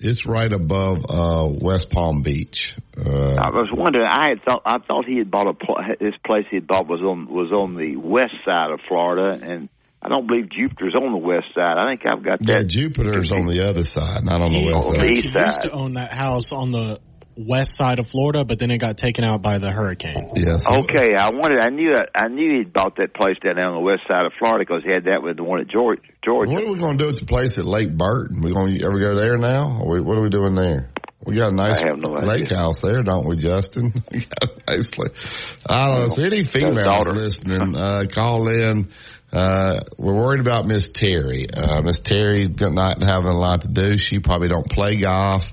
It's 0.00 0.26
right 0.26 0.52
above 0.52 1.04
uh, 1.08 1.48
West 1.60 1.90
Palm 1.90 2.22
Beach. 2.22 2.74
Uh, 2.96 3.34
I 3.34 3.50
was 3.50 3.68
wondering. 3.72 4.06
I 4.06 4.30
had 4.30 4.42
thought. 4.48 4.62
I 4.64 4.78
thought 4.78 5.04
he 5.06 5.18
had 5.18 5.30
bought 5.30 5.46
a. 5.48 5.54
pl- 5.54 5.76
This 6.00 6.14
place 6.26 6.44
he 6.50 6.56
had 6.56 6.66
bought 6.66 6.86
was 6.88 7.00
on 7.00 7.26
was 7.28 7.52
on 7.52 7.76
the 7.76 7.96
west 7.96 8.34
side 8.44 8.70
of 8.70 8.80
Florida, 8.88 9.38
and 9.44 9.68
I 10.02 10.08
don't 10.08 10.26
believe 10.26 10.48
Jupiter's 10.50 10.94
on 11.00 11.12
the 11.12 11.18
west 11.18 11.46
side. 11.54 11.76
I 11.78 11.88
think 11.90 12.02
I've 12.06 12.22
got 12.24 12.38
that. 12.40 12.48
yeah. 12.48 12.62
Jupiter's 12.62 13.30
on 13.30 13.46
the 13.46 13.68
other 13.68 13.84
side, 13.84 14.24
not 14.24 14.40
on 14.40 14.50
the 14.52 14.58
He, 14.58 14.66
west 14.72 14.86
on 14.86 14.92
the 14.94 14.98
side. 14.98 15.08
he 15.16 15.22
used 15.22 15.60
to 15.62 15.70
own 15.72 15.92
that 15.94 16.12
house 16.12 16.52
on 16.52 16.70
the 16.72 17.00
west 17.36 17.76
side 17.76 17.98
of 17.98 18.08
Florida, 18.08 18.44
but 18.44 18.58
then 18.58 18.70
it 18.70 18.78
got 18.78 18.96
taken 18.96 19.24
out 19.24 19.42
by 19.42 19.58
the 19.58 19.70
hurricane. 19.70 20.30
Yes. 20.34 20.64
Okay, 20.66 21.14
I 21.16 21.30
wanted. 21.30 21.60
I 21.60 21.70
knew. 21.70 21.92
I 22.14 22.28
knew 22.28 22.58
he'd 22.58 22.72
bought 22.72 22.96
that 22.96 23.14
place 23.14 23.36
down 23.42 23.56
there 23.56 23.66
on 23.66 23.74
the 23.74 23.80
west 23.80 24.02
side 24.08 24.26
of 24.26 24.32
Florida 24.38 24.64
because 24.66 24.82
he 24.84 24.92
had 24.92 25.04
that 25.04 25.22
with 25.22 25.36
the 25.36 25.44
one 25.44 25.60
at 25.60 25.68
Georgia. 25.68 26.02
Georgia. 26.24 26.52
What 26.52 26.64
are 26.64 26.72
we 26.72 26.78
going 26.78 26.98
to 26.98 27.04
do 27.04 27.08
at 27.10 27.16
the 27.16 27.26
place 27.26 27.58
at 27.58 27.64
Lake 27.64 27.96
Burton? 27.96 28.42
We 28.42 28.52
going 28.52 28.78
to 28.78 28.84
ever 28.84 28.98
go 29.00 29.14
there 29.14 29.38
now? 29.38 29.80
Or 29.80 29.94
we, 29.94 30.00
what 30.00 30.18
are 30.18 30.22
we 30.22 30.30
doing 30.30 30.54
there? 30.54 30.90
We 31.24 31.36
got 31.36 31.52
a 31.52 31.54
nice 31.54 31.82
I 31.82 31.88
have 31.88 31.98
no 31.98 32.16
idea. 32.16 32.28
lake 32.28 32.50
house 32.50 32.80
there, 32.80 33.02
don't 33.02 33.26
we, 33.26 33.36
Justin? 33.36 33.92
We 34.12 34.20
got 34.20 34.50
a 34.50 34.76
nice 34.76 34.88
lake. 34.96 35.12
I 35.68 35.86
don't 35.86 36.00
know. 36.00 36.08
So 36.08 36.24
any 36.24 36.44
females 36.44 36.82
daughter. 36.82 37.12
listening, 37.12 37.76
uh, 37.76 38.04
call 38.12 38.48
in. 38.48 38.88
Uh, 39.32 39.80
we're 39.96 40.14
worried 40.14 40.40
about 40.40 40.66
Miss 40.66 40.90
Terry. 40.90 41.48
Uh, 41.48 41.82
Miss 41.82 42.00
Terry 42.00 42.48
not 42.48 43.02
having 43.02 43.28
a 43.30 43.38
lot 43.38 43.62
to 43.62 43.68
do. 43.68 43.96
She 43.96 44.18
probably 44.18 44.48
don't 44.48 44.68
play 44.68 44.96
golf. 44.96 45.44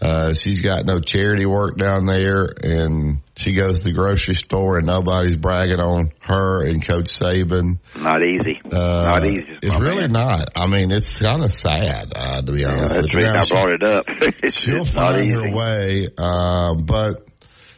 Uh, 0.00 0.34
she's 0.34 0.60
got 0.60 0.84
no 0.84 1.00
charity 1.00 1.46
work 1.46 1.76
down 1.78 2.04
there 2.04 2.44
and 2.62 3.22
she 3.34 3.54
goes 3.54 3.78
to 3.78 3.84
the 3.84 3.92
grocery 3.92 4.34
store 4.34 4.76
and 4.76 4.86
nobody's 4.86 5.36
bragging 5.36 5.80
on 5.80 6.12
her 6.20 6.62
and 6.64 6.86
Coach 6.86 7.06
Saban. 7.18 7.78
Not 7.96 8.22
easy. 8.22 8.60
Uh, 8.64 8.76
not 9.10 9.24
easy. 9.24 9.46
It's 9.62 9.78
really 9.80 10.02
man. 10.08 10.12
not. 10.12 10.48
I 10.54 10.66
mean, 10.66 10.92
it's 10.92 11.18
kind 11.18 11.42
of 11.42 11.50
sad, 11.50 12.12
uh, 12.14 12.42
to 12.42 12.52
be 12.52 12.60
Yeah, 12.60 12.72
honest 12.72 12.92
that's 12.94 13.02
with 13.04 13.10
the 13.12 13.16
reason 13.16 13.36
I 13.36 13.46
brought 13.46 13.72
it 13.72 13.82
up. 13.82 14.04
it's, 14.42 14.56
she'll 14.60 14.80
it's 14.82 14.92
not 14.92 15.06
find 15.06 15.24
easy. 15.24 15.32
her 15.32 15.50
way, 15.50 16.08
uh, 16.18 16.74
but, 16.74 17.26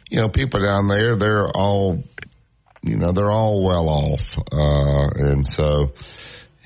you 0.09 0.17
know, 0.17 0.27
people 0.27 0.61
down 0.61 0.87
there, 0.87 1.15
they're 1.15 1.47
all, 1.47 2.03
you 2.81 2.97
know, 2.97 3.13
they're 3.13 3.31
all 3.31 3.63
well 3.63 3.87
off. 3.87 4.27
Uh, 4.51 5.07
and 5.29 5.47
so 5.47 5.93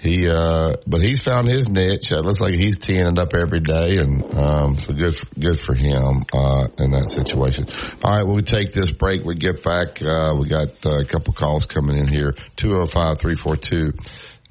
he, 0.03 0.29
uh, 0.29 0.73
but 0.85 1.01
he's 1.01 1.23
found 1.23 1.47
his 1.47 1.67
niche. 1.67 2.11
It 2.11 2.25
looks 2.25 2.39
like 2.39 2.53
he's 2.53 2.77
teeing 2.77 3.05
it 3.05 3.17
up 3.17 3.33
every 3.33 3.61
day 3.61 3.97
and, 3.97 4.23
um, 4.35 4.77
so 4.77 4.93
good, 4.93 5.15
good 5.39 5.59
for 5.59 5.73
him, 5.73 6.25
uh, 6.33 6.67
in 6.77 6.91
that 6.91 7.09
situation. 7.09 7.67
All 8.03 8.15
right. 8.15 8.25
Well, 8.25 8.35
we 8.35 8.41
take 8.43 8.73
this 8.73 8.91
break. 8.91 9.23
We 9.23 9.35
get 9.35 9.63
back. 9.63 10.01
Uh, 10.01 10.35
we 10.39 10.49
got 10.49 10.85
uh, 10.85 10.99
a 10.99 11.05
couple 11.05 11.33
calls 11.33 11.65
coming 11.65 11.97
in 11.97 12.07
here. 12.07 12.33
205 12.57 13.19
342 13.19 13.93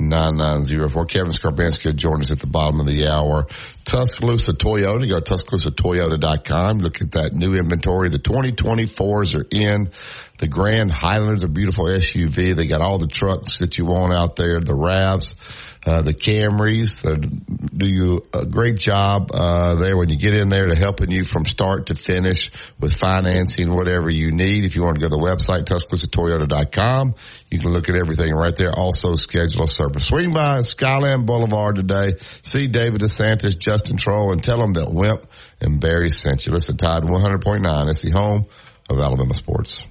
9904. 0.08 1.06
Kevin 1.06 1.32
Scarbinsky 1.32 1.86
will 1.86 1.92
join 1.92 2.20
us 2.20 2.30
at 2.30 2.40
the 2.40 2.46
bottom 2.46 2.80
of 2.80 2.86
the 2.86 3.08
hour. 3.08 3.46
Tuscaloosa 3.84 4.52
Toyota. 4.52 5.08
Go 5.08 5.20
to 5.20 5.24
TuscaloosaToyota.com. 5.24 6.78
Look 6.78 7.00
at 7.00 7.12
that 7.12 7.32
new 7.34 7.54
inventory. 7.54 8.08
The 8.08 8.18
2024s 8.18 9.34
are 9.34 9.46
in. 9.50 9.90
The 10.38 10.48
Grand 10.48 10.90
Highlanders, 10.90 11.44
a 11.44 11.48
beautiful 11.48 11.84
SUV. 11.84 12.56
They 12.56 12.66
got 12.66 12.80
all 12.80 12.98
the 12.98 13.06
trucks 13.06 13.58
that 13.60 13.78
you 13.78 13.84
want 13.84 14.12
out 14.12 14.34
there. 14.34 14.60
The 14.60 14.72
RAVs, 14.72 15.34
uh, 15.84 16.02
the 16.02 16.14
Camrys. 16.14 17.02
Do 17.02 17.86
you 17.86 18.24
a 18.32 18.46
great 18.46 18.78
job, 18.78 19.30
uh, 19.32 19.74
there 19.74 19.96
when 19.96 20.08
you 20.08 20.16
get 20.16 20.34
in 20.34 20.48
there 20.48 20.66
to 20.66 20.76
helping 20.76 21.10
you 21.10 21.24
from 21.32 21.44
start 21.44 21.86
to 21.86 21.94
finish 21.94 22.50
with 22.78 22.98
financing, 22.98 23.72
whatever 23.74 24.10
you 24.10 24.30
need. 24.30 24.64
If 24.64 24.74
you 24.74 24.82
want 24.82 24.96
to 24.96 25.00
go 25.00 25.08
to 25.08 25.16
the 25.16 25.22
website, 25.22 25.64
TuscaloosaToyota.com, 25.64 27.14
you 27.50 27.58
can 27.58 27.72
look 27.72 27.88
at 27.88 27.96
everything 27.96 28.32
right 28.32 28.54
there. 28.56 28.72
Also 28.72 29.14
schedule 29.16 29.64
a 29.64 29.68
service. 29.68 30.04
Swing 30.04 30.32
by 30.32 30.60
Skyland 30.60 31.26
Boulevard 31.26 31.76
today. 31.76 32.18
See 32.42 32.68
David 32.68 33.00
DeSantis, 33.00 33.58
Justin 33.58 33.96
Troll, 33.96 34.32
and 34.32 34.42
tell 34.42 34.58
them 34.58 34.74
that 34.74 34.92
Wimp 34.92 35.26
and 35.60 35.80
Barry 35.80 36.10
sent 36.10 36.46
you. 36.46 36.52
Listen, 36.52 36.76
Tide 36.76 37.02
100.9. 37.02 37.88
is 37.88 38.02
the 38.02 38.10
home 38.10 38.46
of 38.88 38.98
Alabama 38.98 39.34
sports. 39.34 39.82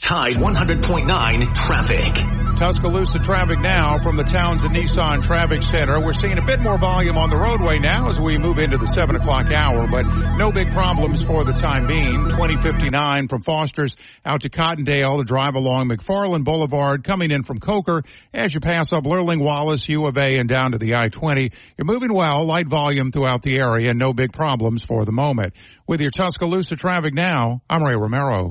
Tide 0.00 0.34
100.9 0.34 1.54
traffic. 1.54 2.37
Tuscaloosa 2.58 3.20
traffic 3.20 3.60
now 3.60 3.98
from 4.00 4.16
the 4.16 4.24
Townsend 4.24 4.74
Nissan 4.74 5.22
Traffic 5.22 5.62
Center. 5.62 6.04
We're 6.04 6.12
seeing 6.12 6.38
a 6.38 6.44
bit 6.44 6.60
more 6.60 6.76
volume 6.76 7.16
on 7.16 7.30
the 7.30 7.36
roadway 7.36 7.78
now 7.78 8.08
as 8.08 8.18
we 8.18 8.36
move 8.36 8.58
into 8.58 8.76
the 8.76 8.86
7 8.88 9.14
o'clock 9.14 9.52
hour, 9.52 9.86
but 9.88 10.02
no 10.36 10.50
big 10.50 10.72
problems 10.72 11.22
for 11.22 11.44
the 11.44 11.52
time 11.52 11.86
being. 11.86 12.26
2059 12.28 13.28
from 13.28 13.42
Foster's 13.42 13.94
out 14.26 14.40
to 14.40 14.50
Cottondale, 14.50 15.18
the 15.18 15.24
drive 15.24 15.54
along 15.54 15.88
McFarland 15.88 16.42
Boulevard, 16.42 17.04
coming 17.04 17.30
in 17.30 17.44
from 17.44 17.58
Coker 17.58 18.02
as 18.34 18.52
you 18.52 18.58
pass 18.58 18.92
up 18.92 19.04
Lurleen 19.04 19.40
Wallace, 19.40 19.88
U 19.88 20.06
of 20.08 20.18
A, 20.18 20.36
and 20.36 20.48
down 20.48 20.72
to 20.72 20.78
the 20.78 20.96
I-20. 20.96 21.52
You're 21.76 21.84
moving 21.84 22.12
well, 22.12 22.44
light 22.44 22.66
volume 22.66 23.12
throughout 23.12 23.42
the 23.42 23.60
area, 23.60 23.90
and 23.90 24.00
no 24.00 24.12
big 24.12 24.32
problems 24.32 24.82
for 24.82 25.04
the 25.04 25.12
moment. 25.12 25.54
With 25.88 26.02
your 26.02 26.10
Tuscaloosa 26.10 26.76
traffic 26.76 27.14
now, 27.14 27.62
I'm 27.70 27.82
Ray 27.82 27.96
Romero. 27.96 28.50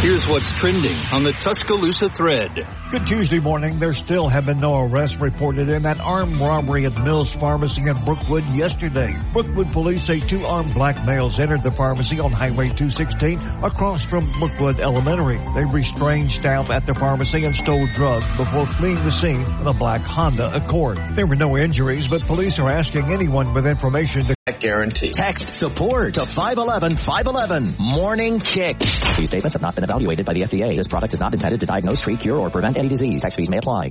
Here's 0.00 0.26
what's 0.26 0.58
trending 0.58 0.96
on 1.12 1.22
the 1.22 1.32
Tuscaloosa 1.32 2.08
thread. 2.08 2.66
Good 2.90 3.06
Tuesday 3.06 3.38
morning. 3.38 3.78
There 3.78 3.92
still 3.92 4.26
have 4.26 4.46
been 4.46 4.58
no 4.58 4.80
arrests 4.80 5.16
reported 5.18 5.68
in 5.68 5.84
that 5.84 6.00
armed 6.00 6.40
robbery 6.40 6.84
at 6.86 7.00
Mills 7.00 7.30
Pharmacy 7.30 7.82
in 7.82 7.94
Brookwood 8.04 8.44
yesterday. 8.46 9.14
Brookwood 9.32 9.70
police 9.72 10.04
say 10.04 10.18
two 10.18 10.46
armed 10.46 10.74
black 10.74 11.06
males 11.06 11.38
entered 11.38 11.62
the 11.62 11.70
pharmacy 11.70 12.18
on 12.18 12.32
Highway 12.32 12.70
216 12.70 13.38
across 13.62 14.02
from 14.02 14.28
Brookwood 14.40 14.80
Elementary. 14.80 15.38
They 15.54 15.64
restrained 15.64 16.32
staff 16.32 16.70
at 16.70 16.86
the 16.86 16.94
pharmacy 16.94 17.44
and 17.44 17.54
stole 17.54 17.86
drugs 17.94 18.36
before 18.36 18.66
fleeing 18.66 19.04
the 19.04 19.12
scene 19.12 19.42
in 19.42 19.66
a 19.68 19.72
black 19.72 20.00
Honda 20.00 20.52
Accord. 20.56 20.98
There 21.14 21.26
were 21.28 21.36
no 21.36 21.56
injuries, 21.56 22.08
but 22.08 22.22
police 22.22 22.58
are 22.58 22.68
asking 22.68 23.12
anyone 23.12 23.54
with 23.54 23.64
information 23.64 24.26
to 24.26 24.34
Guarantee. 24.60 25.10
Text 25.10 25.58
support 25.58 26.14
to 26.14 26.20
511 26.48 26.96
511. 26.96 27.74
Morning 27.78 28.40
Kick. 28.40 28.78
These 28.78 29.28
statements 29.28 29.52
have 29.52 29.60
not 29.60 29.74
been 29.74 29.84
evaluated 29.84 30.24
by 30.24 30.32
the 30.32 30.40
FDA. 30.40 30.78
This 30.78 30.86
product 30.86 31.12
is 31.12 31.20
not 31.20 31.34
intended 31.34 31.60
to 31.60 31.66
diagnose, 31.66 32.00
treat, 32.00 32.20
cure, 32.20 32.38
or 32.38 32.48
prevent 32.48 32.78
any 32.78 32.88
disease. 32.88 33.20
Tax 33.20 33.34
fees 33.34 33.50
may 33.50 33.58
apply. 33.58 33.90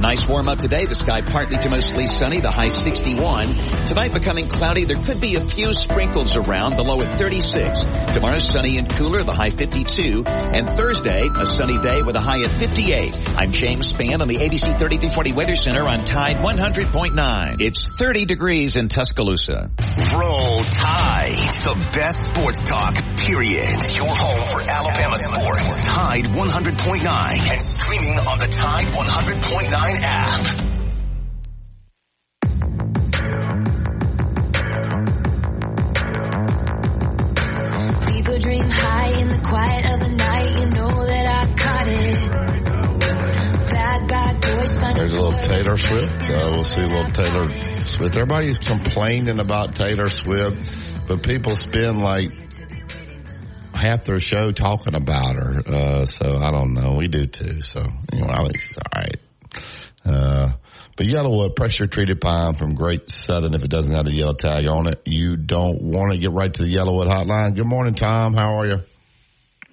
nice 0.01 0.27
warm 0.27 0.47
up 0.47 0.57
today. 0.57 0.85
The 0.85 0.95
sky 0.95 1.21
partly 1.21 1.57
to 1.59 1.69
mostly 1.69 2.07
sunny. 2.07 2.39
The 2.39 2.51
high 2.51 2.69
61. 2.69 3.55
Tonight 3.87 4.13
becoming 4.13 4.47
cloudy. 4.47 4.85
There 4.85 4.97
could 4.97 5.21
be 5.21 5.35
a 5.35 5.39
few 5.39 5.73
sprinkles 5.73 6.35
around. 6.35 6.75
The 6.75 6.83
low 6.83 7.01
at 7.01 7.17
36. 7.17 7.81
Tomorrow 8.13 8.39
sunny 8.39 8.77
and 8.77 8.89
cooler. 8.89 9.23
The 9.23 9.33
high 9.33 9.51
52. 9.51 10.23
And 10.25 10.67
Thursday 10.69 11.29
a 11.33 11.45
sunny 11.45 11.77
day 11.79 12.01
with 12.01 12.15
a 12.15 12.19
high 12.19 12.41
at 12.43 12.51
58. 12.59 13.29
I'm 13.37 13.51
James 13.51 13.93
Spann 13.93 14.21
on 14.21 14.27
the 14.27 14.37
ABC 14.37 14.77
3340 14.77 15.33
Weather 15.33 15.55
Center 15.55 15.87
on 15.87 16.03
Tide 16.03 16.37
100.9. 16.37 17.61
It's 17.61 17.87
30 17.97 18.25
degrees 18.25 18.75
in 18.75 18.89
Tuscaloosa. 18.89 19.69
Roll 20.17 20.63
Tide. 20.63 21.37
The 21.61 21.89
best 21.93 22.27
sports 22.27 22.59
talk, 22.63 22.95
period. 23.17 23.69
Your 23.93 24.09
home 24.09 24.49
for 24.49 24.61
Alabama 24.67 25.17
sports. 25.17 25.85
Tide 25.85 26.25
100.9 26.25 27.05
and 27.05 27.61
streaming 27.61 28.17
on 28.17 28.37
the 28.39 28.47
Tide 28.47 28.87
100.9 28.87 29.90
app. 29.97 30.45
People 38.07 38.37
dream 38.39 38.69
high 38.69 39.19
in 39.19 39.29
the 39.29 39.41
quiet 39.47 39.85
of 39.93 39.99
the 39.99 40.15
night. 40.17 40.51
You 40.59 40.65
know 40.67 41.05
that 41.05 41.25
I 41.27 41.45
caught 41.55 41.87
it. 41.87 42.31
Bad, 43.69 44.07
bad 44.07 44.41
boy. 44.41 44.93
There's 44.95 45.17
a 45.17 45.21
little 45.21 45.39
Taylor 45.39 45.77
Swift. 45.77 46.21
Uh, 46.21 46.49
we'll 46.53 46.63
see 46.63 46.81
a 46.81 46.87
little 46.87 47.11
Taylor 47.11 47.49
Swift. 47.85 48.15
Everybody's 48.15 48.59
complaining 48.59 49.39
about 49.39 49.75
Taylor 49.75 50.07
Swift, 50.07 50.57
but 51.07 51.23
people 51.23 51.55
spend 51.55 52.01
like 52.01 52.31
half 53.73 54.03
their 54.03 54.19
show 54.19 54.51
talking 54.51 54.95
about 54.95 55.35
her. 55.35 55.63
Uh, 55.65 56.05
so 56.05 56.37
I 56.37 56.51
don't 56.51 56.73
know. 56.73 56.93
We 56.97 57.07
do 57.07 57.25
too. 57.25 57.61
So 57.61 57.79
anyway, 58.11 58.29
I 58.31 58.43
think 58.43 58.59
she's 58.59 58.77
all 58.77 59.01
right. 59.01 59.19
Uh, 60.05 60.53
but 60.97 61.05
Yellowwood 61.05 61.55
pressure 61.55 61.87
treated 61.87 62.19
pine 62.21 62.55
from 62.55 62.75
Great 62.75 63.09
Southern. 63.09 63.53
If 63.53 63.63
it 63.63 63.69
doesn't 63.69 63.93
have 63.93 64.05
the 64.05 64.13
yellow 64.13 64.33
tag 64.33 64.67
on 64.67 64.87
it, 64.87 65.01
you 65.05 65.37
don't 65.37 65.81
want 65.81 66.11
to 66.13 66.17
get 66.17 66.31
right 66.31 66.53
to 66.53 66.63
the 66.63 66.73
Yellowwood 66.73 67.05
hotline. 67.07 67.55
Good 67.55 67.65
morning, 67.67 67.93
Tom. 67.93 68.33
How 68.33 68.59
are 68.59 68.65
you? 68.65 68.79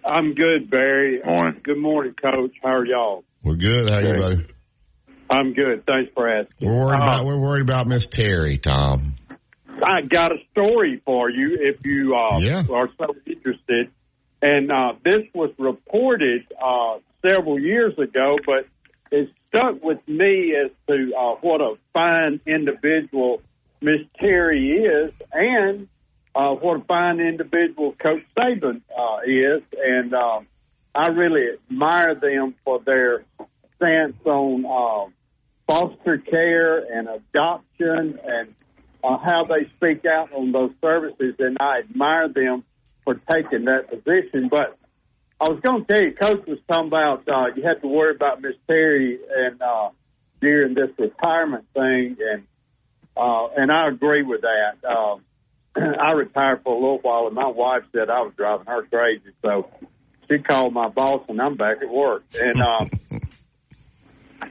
I'm 0.04 0.34
good, 0.34 0.70
Barry. 0.70 1.20
Morning. 1.24 1.60
Good 1.62 1.78
morning, 1.78 2.14
Coach. 2.14 2.52
How 2.62 2.70
are 2.76 2.86
y'all? 2.86 3.24
We're 3.42 3.56
good. 3.56 3.88
How 3.88 3.96
are 3.96 4.02
you, 4.02 4.14
buddy? 4.20 4.46
I'm 5.30 5.52
good. 5.52 5.84
Thanks 5.86 6.10
for 6.14 6.28
asking. 6.28 6.68
We're 6.68 6.74
worried 6.78 7.00
Uh, 7.00 7.02
about 7.02 7.26
we're 7.26 7.38
worried 7.40 7.62
about 7.62 7.86
Miss 7.86 8.06
Terry, 8.06 8.56
Tom. 8.58 9.14
I 9.84 10.00
got 10.02 10.32
a 10.32 10.36
story 10.52 11.00
for 11.04 11.30
you 11.30 11.58
if 11.60 11.84
you 11.84 12.14
uh, 12.16 12.38
Yeah. 12.38 12.62
are 12.72 12.88
so 12.98 13.14
interested. 13.26 13.90
And 14.40 14.70
uh, 14.72 14.92
this 15.04 15.24
was 15.34 15.50
reported 15.58 16.46
uh, 16.62 16.98
several 17.28 17.58
years 17.58 17.92
ago, 17.98 18.36
but 18.46 18.66
it 19.10 19.30
stuck 19.48 19.82
with 19.82 20.06
me 20.06 20.54
as 20.54 20.70
to 20.88 21.12
uh, 21.14 21.34
what 21.40 21.60
a 21.60 21.74
fine 21.96 22.40
individual 22.46 23.42
Miss 23.80 24.00
Terry 24.20 24.70
is, 24.70 25.12
and 25.32 25.88
uh, 26.34 26.54
what 26.54 26.80
a 26.80 26.84
fine 26.84 27.20
individual 27.20 27.92
Coach 27.92 28.22
Saban 28.36 28.82
uh, 28.96 29.18
is. 29.26 29.62
And 29.82 30.14
um, 30.14 30.46
I 30.94 31.08
really 31.08 31.46
admire 31.70 32.14
them 32.14 32.54
for 32.64 32.80
their 32.80 33.24
stance 33.76 34.16
on 34.24 34.64
uh, 34.64 35.10
foster 35.68 36.18
care 36.18 36.78
and 36.78 37.08
adoption 37.08 38.18
and 38.24 38.54
uh, 39.04 39.16
how 39.18 39.44
they 39.44 39.70
speak 39.76 40.04
out 40.06 40.32
on 40.32 40.52
those 40.52 40.72
services, 40.80 41.34
and 41.38 41.56
I 41.60 41.80
admire 41.80 42.28
them 42.28 42.64
for 43.04 43.20
taking 43.30 43.66
that 43.66 43.88
position. 43.88 44.48
But 44.50 44.77
I 45.40 45.48
was 45.48 45.60
going 45.60 45.84
to 45.84 45.92
tell 45.92 46.02
you, 46.02 46.14
Coach 46.14 46.46
was 46.46 46.58
talking 46.70 46.88
about 46.88 47.28
uh, 47.28 47.54
you 47.54 47.62
have 47.62 47.80
to 47.82 47.88
worry 47.88 48.14
about 48.14 48.42
Miss 48.42 48.54
Terry 48.66 49.18
and 49.36 49.62
uh, 49.62 49.90
during 50.40 50.74
this 50.74 50.90
retirement 50.98 51.64
thing, 51.74 52.16
and 52.20 52.44
uh, 53.16 53.48
and 53.56 53.70
I 53.70 53.88
agree 53.88 54.22
with 54.22 54.42
that. 54.42 54.78
Uh, 54.84 55.16
I 55.80 56.12
retired 56.14 56.62
for 56.64 56.72
a 56.72 56.78
little 56.78 56.98
while, 56.98 57.26
and 57.26 57.34
my 57.34 57.46
wife 57.46 57.82
said 57.92 58.10
I 58.10 58.20
was 58.22 58.32
driving 58.36 58.66
her 58.66 58.82
crazy, 58.84 59.32
so 59.42 59.68
she 60.28 60.38
called 60.38 60.72
my 60.72 60.88
boss, 60.88 61.24
and 61.28 61.40
I'm 61.40 61.56
back 61.56 61.78
at 61.82 61.88
work, 61.88 62.24
and. 62.34 62.60
Uh, 62.60 63.18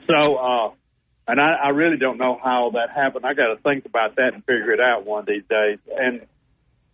so, 0.10 0.36
uh, 0.36 0.70
and 1.28 1.40
I, 1.40 1.66
I 1.66 1.70
really 1.70 1.98
don't 1.98 2.18
know 2.18 2.40
how 2.42 2.72
that 2.74 2.90
happened. 2.96 3.26
I 3.26 3.34
got 3.34 3.54
to 3.54 3.62
think 3.62 3.86
about 3.86 4.16
that 4.16 4.34
and 4.34 4.44
figure 4.46 4.72
it 4.72 4.80
out 4.80 5.06
one 5.06 5.22
of 5.22 5.26
these 5.26 5.44
days. 5.50 5.80
And, 5.98 6.22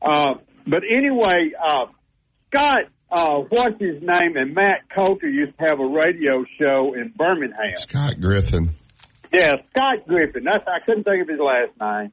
uh, 0.02 0.36
but 0.66 0.84
anyway, 0.84 1.54
uh, 1.62 1.86
Scott, 2.52 2.86
uh, 3.14 3.42
what's 3.50 3.80
his 3.80 4.02
name? 4.02 4.36
And 4.36 4.56
Matt 4.56 4.90
Coulter 4.90 5.30
used 5.30 5.56
to 5.60 5.66
have 5.70 5.80
a 5.80 5.86
radio 5.86 6.44
show 6.60 6.96
in 6.96 7.14
Birmingham. 7.16 7.78
Scott 7.78 8.20
Griffin. 8.20 8.74
Yeah, 9.32 9.52
Scott 9.70 10.08
Griffin. 10.08 10.44
That's 10.46 10.66
I 10.68 10.84
couldn't 10.84 11.04
think 11.04 11.22
of 11.22 11.28
his 11.28 11.40
last 11.40 11.72
name. 11.80 12.12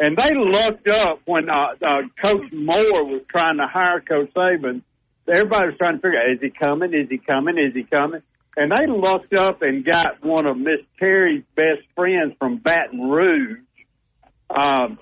And 0.00 0.16
they 0.16 0.34
looked 0.34 0.88
up 0.88 1.20
when 1.26 1.48
uh, 1.48 1.74
uh, 1.86 2.02
Coach 2.22 2.50
Moore 2.52 3.04
was 3.04 3.22
trying 3.30 3.58
to 3.58 3.66
hire 3.66 4.00
Coach 4.00 4.32
Saban. 4.34 4.82
Everybody 5.28 5.66
was 5.68 5.74
trying 5.78 5.96
to 5.96 6.02
figure 6.02 6.18
out: 6.18 6.32
is 6.32 6.40
he 6.40 6.50
coming? 6.50 6.94
Is 6.94 7.08
he 7.08 7.18
coming? 7.18 7.56
Is 7.56 7.74
he 7.74 7.84
coming? 7.84 8.22
And 8.56 8.72
they 8.72 8.86
looked 8.86 9.34
up 9.34 9.62
and 9.62 9.84
got 9.84 10.24
one 10.24 10.46
of 10.46 10.56
Miss 10.56 10.80
Terry's 10.98 11.44
best 11.54 11.86
friends 11.94 12.34
from 12.38 12.56
Baton 12.56 13.08
Rouge 13.08 13.58
um, 14.50 14.98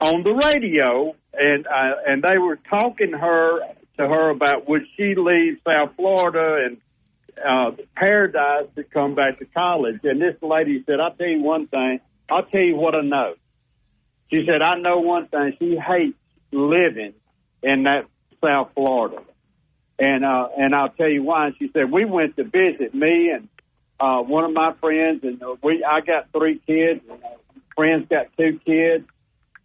on 0.00 0.22
the 0.22 0.40
radio, 0.44 1.16
and 1.32 1.66
uh, 1.66 1.94
and 2.06 2.22
they 2.22 2.38
were 2.38 2.58
talking 2.70 3.12
her 3.12 3.60
to 3.98 4.08
her 4.08 4.30
about 4.30 4.68
would 4.68 4.82
she 4.96 5.14
leave 5.16 5.58
South 5.72 5.92
Florida 5.96 6.66
and 6.66 6.78
uh, 7.38 7.70
Paradise 7.96 8.66
to 8.76 8.84
come 8.84 9.14
back 9.14 9.38
to 9.38 9.44
college. 9.46 10.00
And 10.04 10.20
this 10.20 10.36
lady 10.42 10.82
said, 10.86 11.00
"I'll 11.00 11.14
tell 11.14 11.26
you 11.26 11.42
one 11.42 11.66
thing. 11.66 12.00
I'll 12.30 12.44
tell 12.44 12.60
you 12.60 12.76
what 12.76 12.94
I 12.94 13.02
know." 13.02 13.34
She 14.30 14.44
said, 14.46 14.62
"I 14.62 14.78
know 14.78 15.00
one 15.00 15.28
thing. 15.28 15.56
She 15.58 15.76
hates 15.76 16.16
living 16.52 17.14
in 17.62 17.84
that 17.84 18.06
South 18.42 18.70
Florida." 18.74 19.22
And 19.98 20.24
uh, 20.24 20.48
and 20.56 20.74
I'll 20.74 20.90
tell 20.90 21.08
you 21.08 21.22
why. 21.22 21.50
She 21.58 21.70
said 21.72 21.90
we 21.90 22.04
went 22.04 22.36
to 22.36 22.44
visit 22.44 22.94
me 22.94 23.30
and 23.30 23.48
uh, 24.00 24.20
one 24.22 24.44
of 24.44 24.52
my 24.52 24.72
friends, 24.80 25.20
and 25.22 25.42
uh, 25.42 25.56
we 25.62 25.84
I 25.84 26.00
got 26.00 26.32
three 26.32 26.60
kids, 26.66 27.00
and 27.08 27.22
uh, 27.22 27.28
friends 27.76 28.06
got 28.08 28.26
two 28.36 28.58
kids, 28.66 29.06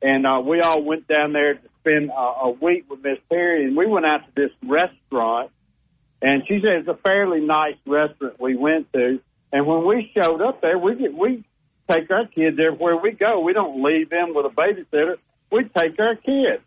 and 0.02 0.26
uh, 0.26 0.42
we 0.44 0.62
all 0.62 0.82
went 0.84 1.08
down 1.08 1.34
there 1.34 1.56
to 1.56 1.69
spend 1.80 2.12
uh, 2.12 2.14
a 2.14 2.50
week 2.52 2.86
with 2.90 3.04
Miss 3.04 3.20
Perry, 3.30 3.66
and 3.66 3.76
we 3.76 3.86
went 3.88 4.06
out 4.06 4.22
to 4.26 4.32
this 4.36 4.52
restaurant, 4.64 5.52
and 6.22 6.44
she 6.48 6.60
said 6.62 6.80
it's 6.80 6.88
a 6.88 7.00
fairly 7.06 7.42
nice 7.42 7.78
restaurant 7.86 8.40
we 8.40 8.56
went 8.56 8.92
to, 8.94 9.20
and 9.52 9.66
when 9.66 9.86
we 9.86 10.12
showed 10.14 10.42
up 10.42 10.62
there, 10.62 10.78
we 10.78 10.96
get 10.96 11.14
we 11.14 11.44
take 11.90 12.10
our 12.12 12.26
kids 12.28 12.58
everywhere 12.60 12.98
we 12.98 13.12
go. 13.12 13.40
We 13.40 13.54
don't 13.54 13.84
leave 13.84 14.10
them 14.10 14.34
with 14.34 14.46
a 14.46 14.50
babysitter. 14.50 15.16
We 15.52 15.64
take 15.64 16.00
our 16.00 16.16
kids, 16.16 16.64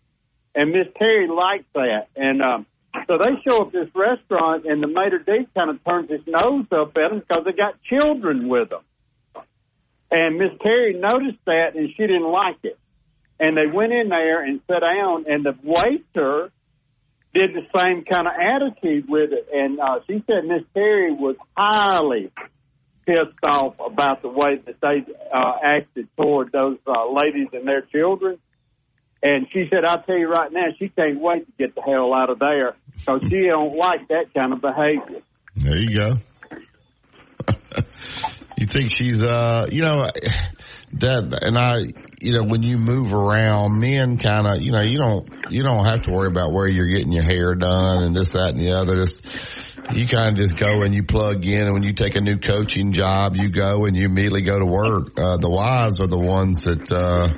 and 0.55 0.71
Miss 0.73 0.89
Terry 0.99 1.29
likes 1.29 1.65
that, 1.75 2.09
and. 2.17 2.43
um 2.43 2.67
so 3.07 3.17
they 3.17 3.41
show 3.49 3.63
up 3.63 3.73
this 3.73 3.89
restaurant, 3.95 4.67
and 4.67 4.83
the 4.83 4.87
maitre 4.87 5.25
d' 5.25 5.49
kind 5.55 5.71
of 5.71 5.83
turns 5.83 6.11
his 6.11 6.21
nose 6.27 6.67
up 6.73 6.89
at 6.97 7.09
them 7.09 7.21
because 7.21 7.45
they 7.47 7.53
got 7.53 7.83
children 7.85 8.49
with 8.49 8.69
them. 8.69 8.83
And 10.11 10.37
Miss 10.37 10.51
Terry 10.63 10.93
noticed 10.93 11.43
that, 11.47 11.75
and 11.75 11.89
she 11.97 12.03
didn't 12.03 12.31
like 12.31 12.59
it. 12.63 12.79
And 13.43 13.57
they 13.57 13.67
went 13.67 13.93
in 13.93 14.09
there 14.09 14.45
and 14.45 14.61
sat 14.69 14.85
down, 14.87 15.25
and 15.29 15.45
the 15.45 15.57
waiter 15.65 16.53
did 17.35 17.51
the 17.53 17.67
same 17.77 18.05
kind 18.05 18.29
of 18.29 18.35
attitude 18.41 19.07
with 19.09 19.33
it. 19.33 19.49
And 19.53 19.81
uh, 19.81 19.99
she 20.07 20.23
said 20.29 20.45
Miss 20.45 20.63
Terry 20.73 21.13
was 21.13 21.35
highly 21.57 22.31
pissed 23.05 23.43
off 23.49 23.75
about 23.85 24.23
the 24.23 24.29
way 24.29 24.61
that 24.65 24.81
they 24.81 25.05
uh, 25.35 25.53
acted 25.61 26.07
toward 26.17 26.53
those 26.53 26.79
uh, 26.87 27.11
ladies 27.11 27.49
and 27.53 27.67
their 27.67 27.83
children. 27.83 28.39
And 29.25 29.49
she 29.53 29.65
said, 29.71 29.85
I'll 29.87 30.05
tell 30.05 30.17
you 30.17 30.29
right 30.29 30.53
now, 30.53 30.67
she 30.79 30.89
can't 30.89 31.21
wait 31.21 31.45
to 31.47 31.53
get 31.59 31.75
the 31.75 31.83
hell 31.83 32.15
out 32.15 32.31
of 32.31 32.39
there 32.39 32.77
because 32.97 33.23
she 33.29 33.47
don't 33.49 33.77
like 33.77 34.07
that 34.07 34.33
kind 34.33 34.53
of 34.53 34.61
behavior. 34.61 35.23
There 35.57 35.77
you 35.77 35.95
go. 35.97 36.19
you 38.57 38.67
think 38.67 38.93
she's, 38.93 39.21
uh, 39.21 39.67
you 39.69 39.83
know, 39.83 40.09
that, 41.01 41.39
and 41.43 41.57
I, 41.59 41.79
you 42.21 42.33
know, 42.33 42.45
when 42.45 42.63
you 42.63 42.79
move 42.79 43.13
around, 43.13 43.81
men 43.81 44.19
kind 44.19 44.47
of, 44.47 44.63
you 44.63 44.73
know, 44.73 44.83
you 44.83 44.99
don't, 44.99 45.29
you 45.51 45.63
don't 45.63 45.85
have 45.85 46.03
to 46.03 46.13
worry 46.13 46.29
about 46.29 46.53
where 46.53 46.69
you're 46.69 46.89
getting 46.89 47.13
your 47.13 47.25
hair 47.25 47.55
done 47.55 48.03
and 48.03 48.15
this, 48.15 48.33
that, 48.33 48.51
and 48.51 48.61
the 48.61 48.73
other. 48.73 48.97
Just, 48.97 49.25
you 49.95 50.07
kind 50.07 50.31
of 50.31 50.37
just 50.37 50.57
go 50.57 50.83
and 50.83 50.95
you 50.95 51.03
plug 51.03 51.45
in, 51.45 51.63
and 51.63 51.73
when 51.73 51.83
you 51.83 51.93
take 51.93 52.17
a 52.17 52.21
new 52.21 52.39
coaching 52.39 52.93
job, 52.93 53.35
you 53.37 53.51
go 53.51 53.87
and 53.87 53.97
you 53.97 54.07
immediately 54.07 54.43
go 54.43 54.59
to 54.59 54.67
work. 54.67 55.19
Uh, 55.19 55.39
the 55.39 55.51
wives 55.51 56.01
are 56.01 56.07
the 56.07 56.19
ones 56.19 56.65
that, 56.65 56.93
uh, 56.93 57.29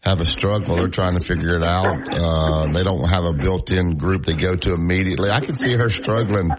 have 0.00 0.20
a 0.20 0.24
struggle. 0.24 0.76
They're 0.76 0.88
trying 0.88 1.18
to 1.18 1.26
figure 1.26 1.56
it 1.56 1.64
out. 1.64 2.14
Uh, 2.14 2.72
they 2.72 2.84
don't 2.84 3.08
have 3.08 3.24
a 3.24 3.32
built-in 3.32 3.96
group 3.96 4.26
they 4.26 4.34
go 4.34 4.54
to 4.54 4.72
immediately. 4.72 5.28
I 5.28 5.40
can 5.40 5.56
see 5.56 5.74
her 5.74 5.88
struggling 5.88 6.50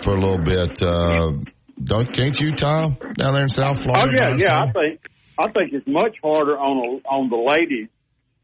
for 0.00 0.14
a 0.14 0.18
little 0.18 0.38
bit. 0.42 0.82
Uh, 0.82 1.32
don't 1.84 2.12
can't 2.12 2.38
you, 2.40 2.56
Tom, 2.56 2.96
down 3.12 3.34
there 3.34 3.42
in 3.42 3.50
South 3.50 3.82
Florida? 3.82 4.08
Oh 4.08 4.12
yeah, 4.18 4.36
yeah. 4.38 4.62
I 4.62 4.72
think 4.72 5.00
I 5.38 5.50
think 5.52 5.72
it's 5.72 5.86
much 5.86 6.16
harder 6.22 6.58
on 6.58 7.00
on 7.04 7.30
the 7.30 7.36
ladies 7.36 7.88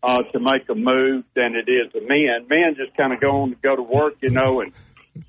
uh, 0.02 0.22
to 0.22 0.38
make 0.38 0.68
a 0.68 0.74
move 0.74 1.24
than 1.35 1.57
it 1.57 1.68
is 1.68 1.92
the 1.92 2.00
men. 2.00 2.46
Men 2.48 2.76
just 2.76 2.96
kind 2.96 3.12
of 3.12 3.20
go 3.20 3.42
on 3.42 3.50
to 3.50 3.57
go 3.57 3.74
to 3.74 3.83
work, 3.83 4.14
you 4.20 4.30
know, 4.30 4.61
and 4.61 4.72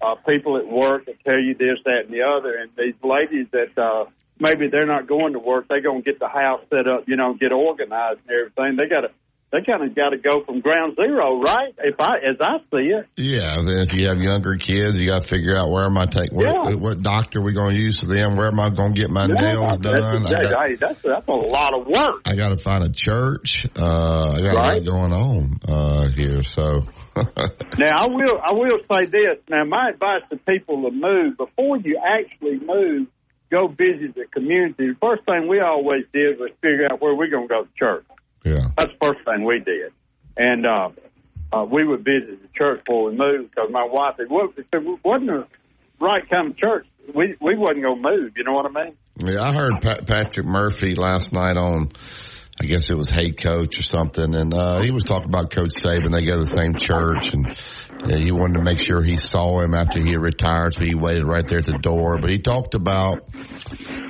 uh, 0.02 0.16
people 0.28 0.58
at 0.58 0.68
work 0.68 1.06
that 1.06 1.24
tell 1.24 1.40
you 1.40 1.56
this, 1.56 1.80
that, 1.86 2.06
and 2.06 2.14
the 2.14 2.22
other. 2.22 2.56
And 2.56 2.72
these 2.78 2.96
ladies 3.04 3.48
that 3.52 3.78
uh, 3.78 4.06
maybe 4.40 4.68
they're 4.68 4.86
not 4.86 5.08
going 5.08 5.34
to 5.34 5.40
work, 5.40 5.68
they're 5.68 5.82
to 5.82 6.02
get 6.02 6.20
the 6.20 6.28
house 6.28 6.62
set 6.70 6.88
up, 6.88 7.08
you 7.08 7.16
know, 7.16 7.34
get 7.34 7.52
organized 7.52 8.20
and 8.28 8.38
everything. 8.38 8.76
They 8.76 8.88
got 8.88 9.02
to 9.02 9.12
they 9.56 9.64
kind 9.66 9.84
of 9.88 9.96
got 9.96 10.10
to 10.10 10.18
go 10.18 10.44
from 10.46 10.60
ground 10.60 10.96
zero, 10.96 11.40
right? 11.42 11.74
If 11.80 11.96
I, 12.00 12.16
as 12.28 12.36
I 12.42 12.58
see 12.72 12.92
it. 12.92 13.08
Yeah. 13.16 13.56
Then 13.66 13.88
if 13.88 13.94
you 13.94 14.10
have 14.10 14.18
younger 14.20 14.56
kids, 14.58 14.98
you 14.98 15.08
got 15.08 15.24
to 15.24 15.28
figure 15.28 15.56
out 15.56 15.72
where 15.72 15.86
am 15.86 15.98
I 15.98 16.06
taking, 16.06 16.36
what, 16.36 16.46
Yeah. 16.46 16.76
what 16.76 17.02
doctor 17.02 17.42
we 17.42 17.54
going 17.54 17.76
to 17.76 17.80
use 17.80 18.00
for 18.00 18.08
them? 18.08 18.36
Where 18.36 18.48
am 18.48 18.60
I 18.60 18.70
going 18.70 18.94
to 18.94 19.02
get 19.02 19.10
my 19.10 19.28
nails 19.28 19.80
that's, 19.80 20.00
done? 20.00 20.26
I 20.26 20.30
That's, 20.30 20.52
got, 20.52 20.68
hey, 20.68 20.76
that's 20.76 21.02
that's 21.02 21.28
a 21.28 21.32
lot 21.32 21.74
of 21.74 21.88
work. 21.88 22.22
I 22.26 22.36
got 22.36 22.50
to 22.50 22.58
find 22.58 22.84
a 22.84 22.92
church. 22.92 23.66
Uh, 23.76 24.32
I 24.34 24.42
got 24.42 24.54
a 24.54 24.76
lot 24.76 24.86
going 24.86 25.14
on, 25.14 25.60
uh, 25.68 26.10
here. 26.10 26.42
So, 26.44 26.84
Now 27.16 27.96
I 27.98 28.08
will 28.10 28.38
I 28.44 28.52
will 28.54 28.80
say 28.92 29.06
this. 29.10 29.38
Now 29.50 29.64
my 29.64 29.92
advice 29.94 30.22
to 30.32 30.38
people 30.38 30.84
to 30.84 30.92
move 30.92 31.38
before 31.38 31.78
you 31.78 31.98
actually 32.04 32.60
move, 32.60 33.08
go 33.50 33.68
visit 33.68 34.16
the 34.16 34.26
community. 34.34 34.88
The 34.90 34.96
first 35.02 35.24
thing 35.26 35.48
we 35.48 35.62
always 35.62 36.04
did 36.14 36.40
was 36.40 36.52
figure 36.62 36.88
out 36.92 37.02
where 37.02 37.16
we're 37.16 37.30
going 37.30 37.48
to 37.48 37.54
go 37.54 37.64
to 37.64 37.70
church. 37.80 38.06
Yeah, 38.46 38.70
that's 38.78 38.92
the 38.92 39.06
first 39.08 39.26
thing 39.26 39.44
we 39.44 39.60
did, 39.60 39.92
and 40.38 40.66
uh, 40.66 40.90
uh, 41.52 41.66
we 41.66 41.86
would 41.86 42.06
visit 42.06 42.42
the 42.42 42.50
church 42.56 42.80
before 42.86 43.10
we 43.10 43.18
moved 43.18 43.50
because 43.52 43.70
my 43.72 43.88
wife 43.90 44.16
wa- 44.30 44.48
if 44.56 44.66
it 44.72 45.00
wasn't 45.04 45.28
the 45.28 45.48
right 46.00 46.28
kind 46.30 46.52
of 46.52 46.58
church. 46.58 46.86
We 47.14 47.36
we 47.40 47.56
wasn't 47.56 47.84
going 47.84 48.02
to 48.02 48.10
move. 48.10 48.34
You 48.36 48.44
know 48.46 48.54
what 48.54 48.66
I 48.66 48.86
mean? 48.86 48.96
Yeah, 49.24 49.42
I 49.44 49.54
heard 49.54 49.82
Pat, 49.82 50.08
Patrick 50.08 50.46
Murphy 50.46 50.96
last 50.96 51.32
night 51.32 51.56
on, 51.56 51.92
I 52.60 52.66
guess 52.66 52.90
it 52.90 52.96
was 52.98 53.10
Hey 53.10 53.32
Coach 53.32 53.78
or 53.78 53.84
something, 53.84 54.34
and 54.34 54.54
uh, 54.54 54.82
he 54.82 54.90
was 54.92 55.04
talking 55.04 55.30
about 55.30 55.52
Coach 55.52 55.72
Saban. 55.84 56.12
They 56.12 56.26
go 56.26 56.34
to 56.34 56.40
the 56.40 56.48
same 56.48 56.74
church, 56.74 57.32
and 57.32 57.56
he 58.10 58.32
wanted 58.32 58.58
to 58.58 58.64
make 58.64 58.80
sure 58.80 59.02
he 59.02 59.18
saw 59.18 59.62
him 59.62 59.74
after 59.74 60.02
he 60.02 60.16
retired, 60.16 60.74
so 60.74 60.84
he 60.84 60.96
waited 60.96 61.26
right 61.26 61.46
there 61.48 61.60
at 61.60 61.66
the 61.66 61.78
door. 61.78 62.18
But 62.20 62.30
he 62.30 62.40
talked 62.40 62.74
about, 62.76 63.30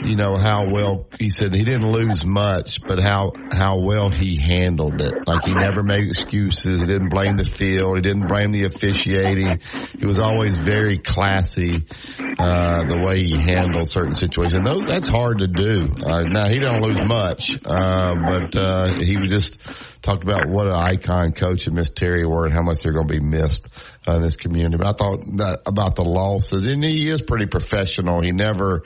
you 0.03 0.15
know, 0.15 0.35
how 0.35 0.69
well 0.69 1.07
he 1.19 1.29
said 1.29 1.53
he 1.53 1.63
didn't 1.63 1.91
lose 1.91 2.23
much, 2.25 2.81
but 2.81 2.99
how 2.99 3.31
how 3.51 3.79
well 3.79 4.09
he 4.09 4.37
handled 4.37 5.01
it. 5.01 5.13
Like 5.27 5.43
he 5.45 5.53
never 5.53 5.83
made 5.83 6.05
excuses. 6.05 6.79
He 6.79 6.85
didn't 6.85 7.09
blame 7.09 7.37
the 7.37 7.45
field. 7.45 7.95
He 7.95 8.01
didn't 8.01 8.27
blame 8.27 8.51
the 8.51 8.65
officiating. 8.65 9.59
He 9.97 10.05
was 10.05 10.19
always 10.19 10.57
very 10.57 10.97
classy 10.99 11.85
uh, 12.37 12.85
the 12.87 13.01
way 13.05 13.23
he 13.23 13.39
handled 13.39 13.89
certain 13.89 14.13
situations. 14.13 14.65
Those 14.65 14.85
that's 14.85 15.07
hard 15.07 15.39
to 15.39 15.47
do. 15.47 15.89
Uh, 16.03 16.23
now 16.23 16.49
he 16.49 16.59
don't 16.59 16.81
lose 16.81 16.99
much, 17.05 17.49
uh, 17.65 18.15
but 18.25 18.57
uh, 18.57 18.99
he 18.99 19.17
was 19.17 19.31
just 19.31 19.57
talked 20.05 20.23
about 20.23 20.47
what 20.47 20.67
an 20.67 20.73
icon 20.73 21.31
coach 21.31 21.65
and 21.65 21.75
Miss 21.75 21.89
Terry 21.89 22.25
were 22.25 22.45
and 22.45 22.53
how 22.53 22.61
much 22.61 22.77
they're 22.81 22.93
going 22.93 23.07
to 23.07 23.13
be 23.13 23.19
missed 23.19 23.67
uh, 24.07 24.13
in 24.13 24.21
this 24.21 24.35
community. 24.35 24.77
But 24.77 24.87
I 24.87 24.93
thought 24.93 25.59
about 25.65 25.95
the 25.95 26.03
losses, 26.03 26.63
and 26.63 26.83
he 26.83 27.07
is 27.07 27.21
pretty 27.21 27.47
professional. 27.47 28.21
He 28.21 28.31
never 28.31 28.83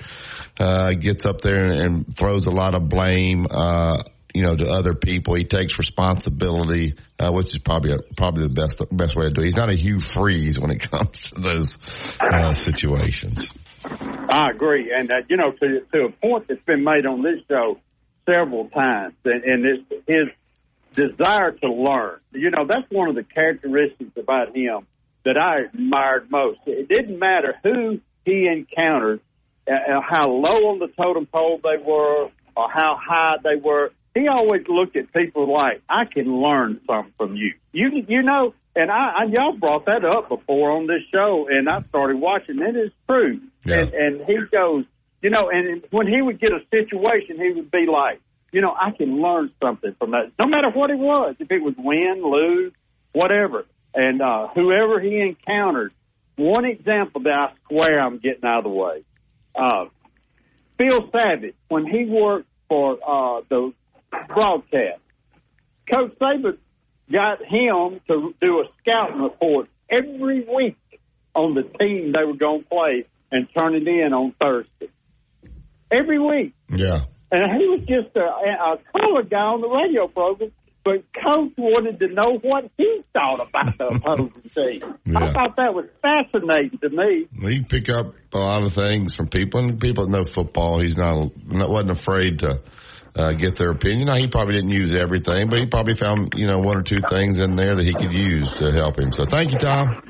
uh, 0.59 0.93
gets 0.93 1.25
up 1.25 1.41
there 1.41 1.65
and, 1.65 1.73
and 1.73 2.17
throws 2.17 2.45
a 2.45 2.51
lot 2.51 2.73
of 2.73 2.87
blame. 2.87 3.45
Uh, 3.49 4.01
you 4.33 4.43
know, 4.43 4.55
to 4.55 4.69
other 4.69 4.93
people, 4.93 5.35
he 5.35 5.43
takes 5.43 5.77
responsibility, 5.77 6.95
uh, 7.19 7.31
which 7.31 7.47
is 7.47 7.59
probably 7.59 7.93
a, 7.93 7.97
probably 8.15 8.43
the 8.43 8.53
best 8.53 8.81
best 8.91 9.15
way 9.15 9.25
to 9.25 9.31
do 9.31 9.41
it. 9.41 9.45
He's 9.45 9.55
not 9.55 9.69
a 9.69 9.75
Hugh 9.75 9.99
Freeze 10.13 10.57
when 10.57 10.71
it 10.71 10.81
comes 10.91 11.17
to 11.31 11.41
those 11.41 11.77
uh, 12.21 12.53
situations. 12.53 13.51
I 13.83 14.51
agree, 14.53 14.93
and 14.95 15.11
uh, 15.11 15.15
you 15.27 15.35
know, 15.37 15.51
to 15.51 15.79
to 15.93 16.05
a 16.05 16.11
point 16.11 16.47
that's 16.47 16.63
been 16.65 16.83
made 16.83 17.05
on 17.05 17.23
this 17.23 17.41
show 17.49 17.79
several 18.25 18.69
times, 18.69 19.15
and, 19.25 19.43
and 19.43 19.65
it's 19.65 20.07
his 20.07 20.27
desire 20.93 21.51
to 21.51 21.67
learn. 21.71 22.19
You 22.31 22.51
know, 22.51 22.65
that's 22.67 22.89
one 22.91 23.09
of 23.09 23.15
the 23.15 23.23
characteristics 23.23 24.11
about 24.17 24.55
him 24.55 24.87
that 25.25 25.37
I 25.37 25.61
admired 25.65 26.29
most. 26.31 26.59
It 26.65 26.87
didn't 26.89 27.19
matter 27.19 27.55
who 27.63 27.99
he 28.25 28.47
encountered, 28.47 29.21
uh, 29.67 29.73
uh, 29.73 30.01
how 30.07 30.27
low 30.29 30.69
on 30.71 30.79
the 30.79 30.87
totem 30.97 31.25
pole 31.25 31.59
they 31.63 31.77
were, 31.83 32.29
or 32.55 32.69
how 32.71 32.97
high 33.01 33.35
they 33.43 33.55
were. 33.55 33.91
He 34.15 34.27
always 34.27 34.63
looked 34.67 34.95
at 34.95 35.13
people 35.13 35.51
like, 35.53 35.81
"I 35.89 36.05
can 36.05 36.41
learn 36.41 36.81
something 36.87 37.13
from 37.17 37.35
you." 37.35 37.53
You, 37.71 38.03
you 38.07 38.21
know, 38.23 38.53
and 38.75 38.89
I, 38.91 39.13
I 39.19 39.23
y'all 39.25 39.53
brought 39.57 39.85
that 39.85 40.03
up 40.03 40.29
before 40.29 40.71
on 40.71 40.87
this 40.87 41.03
show, 41.11 41.47
and 41.49 41.69
I 41.69 41.81
started 41.89 42.17
watching. 42.19 42.59
It 42.59 42.75
is 42.75 42.91
true, 43.07 43.39
Yeah. 43.65 43.81
and 43.81 43.93
and 43.93 44.21
he 44.25 44.37
goes, 44.51 44.85
you 45.21 45.29
know, 45.29 45.49
and 45.51 45.83
when 45.91 46.07
he 46.07 46.21
would 46.21 46.39
get 46.39 46.51
a 46.51 46.61
situation, 46.71 47.37
he 47.37 47.51
would 47.51 47.69
be 47.71 47.85
like, 47.91 48.19
you 48.51 48.61
know, 48.61 48.73
I 48.73 48.91
can 48.91 49.21
learn 49.21 49.51
something 49.61 49.95
from 49.99 50.11
that, 50.11 50.31
no 50.41 50.49
matter 50.49 50.69
what 50.69 50.89
it 50.89 50.97
was, 50.97 51.35
if 51.39 51.51
it 51.51 51.61
was 51.61 51.75
win, 51.77 52.21
lose, 52.23 52.73
whatever. 53.11 53.65
And 53.93 54.21
uh, 54.21 54.47
whoever 54.49 54.99
he 54.99 55.19
encountered, 55.19 55.93
one 56.35 56.65
example 56.65 57.23
that 57.23 57.33
I 57.33 57.53
swear 57.67 57.99
I'm 57.99 58.19
getting 58.19 58.45
out 58.45 58.59
of 58.59 58.63
the 58.65 58.69
way. 58.69 59.03
Uh, 59.55 59.85
Phil 60.77 61.09
Savage, 61.11 61.55
when 61.67 61.85
he 61.85 62.05
worked 62.05 62.47
for 62.69 62.93
uh, 62.93 63.41
the 63.49 63.73
broadcast, 64.27 65.01
Coach 65.91 66.17
Saban 66.19 66.57
got 67.11 67.39
him 67.43 67.99
to 68.07 68.33
do 68.39 68.59
a 68.59 68.65
scouting 68.79 69.21
report 69.21 69.67
every 69.89 70.45
week 70.45 70.77
on 71.35 71.55
the 71.55 71.63
team 71.63 72.13
they 72.13 72.23
were 72.23 72.37
going 72.37 72.63
to 72.63 72.69
play 72.69 73.05
and 73.31 73.47
turn 73.57 73.75
it 73.75 73.87
in 73.87 74.13
on 74.13 74.33
Thursday. 74.41 74.89
Every 75.91 76.19
week. 76.19 76.53
Yeah. 76.69 77.05
And 77.31 77.61
he 77.61 77.67
was 77.67 77.81
just 77.81 78.15
a, 78.15 78.21
a 78.21 78.77
color 78.91 79.23
guy 79.23 79.37
on 79.37 79.61
the 79.61 79.67
radio 79.67 80.07
program, 80.07 80.51
but 80.83 81.03
Coach 81.13 81.53
wanted 81.57 81.99
to 81.99 82.07
know 82.07 82.39
what 82.41 82.71
he 82.77 83.01
thought 83.13 83.47
about 83.47 83.77
the 83.77 83.85
opposing 83.95 84.31
team. 84.55 84.95
I 85.15 85.31
thought 85.31 85.55
that 85.57 85.73
was 85.73 85.85
fascinating 86.01 86.79
to 86.79 86.89
me. 86.89 87.27
Well, 87.39 87.51
you 87.51 87.65
pick 87.65 87.89
up 87.89 88.15
a 88.33 88.37
lot 88.39 88.63
of 88.63 88.73
things 88.73 89.13
from 89.13 89.27
people, 89.27 89.59
and 89.59 89.79
people 89.79 90.05
that 90.05 90.11
know 90.11 90.23
football. 90.23 90.81
He's 90.81 90.97
not, 90.97 91.31
not 91.45 91.69
wasn't 91.69 91.91
afraid 91.91 92.39
to 92.39 92.61
uh, 93.15 93.33
get 93.33 93.55
their 93.57 93.71
opinion. 93.71 94.07
Now, 94.07 94.15
he 94.15 94.27
probably 94.27 94.55
didn't 94.55 94.71
use 94.71 94.97
everything, 94.97 95.49
but 95.49 95.59
he 95.59 95.65
probably 95.67 95.95
found 95.95 96.33
you 96.35 96.47
know 96.47 96.59
one 96.59 96.77
or 96.77 96.83
two 96.83 97.01
things 97.09 97.41
in 97.41 97.55
there 97.55 97.75
that 97.75 97.85
he 97.85 97.93
could 97.93 98.11
use 98.11 98.49
to 98.51 98.71
help 98.71 98.97
him. 98.97 99.11
So, 99.11 99.25
thank 99.25 99.51
you, 99.51 99.59
Tom. 99.59 100.01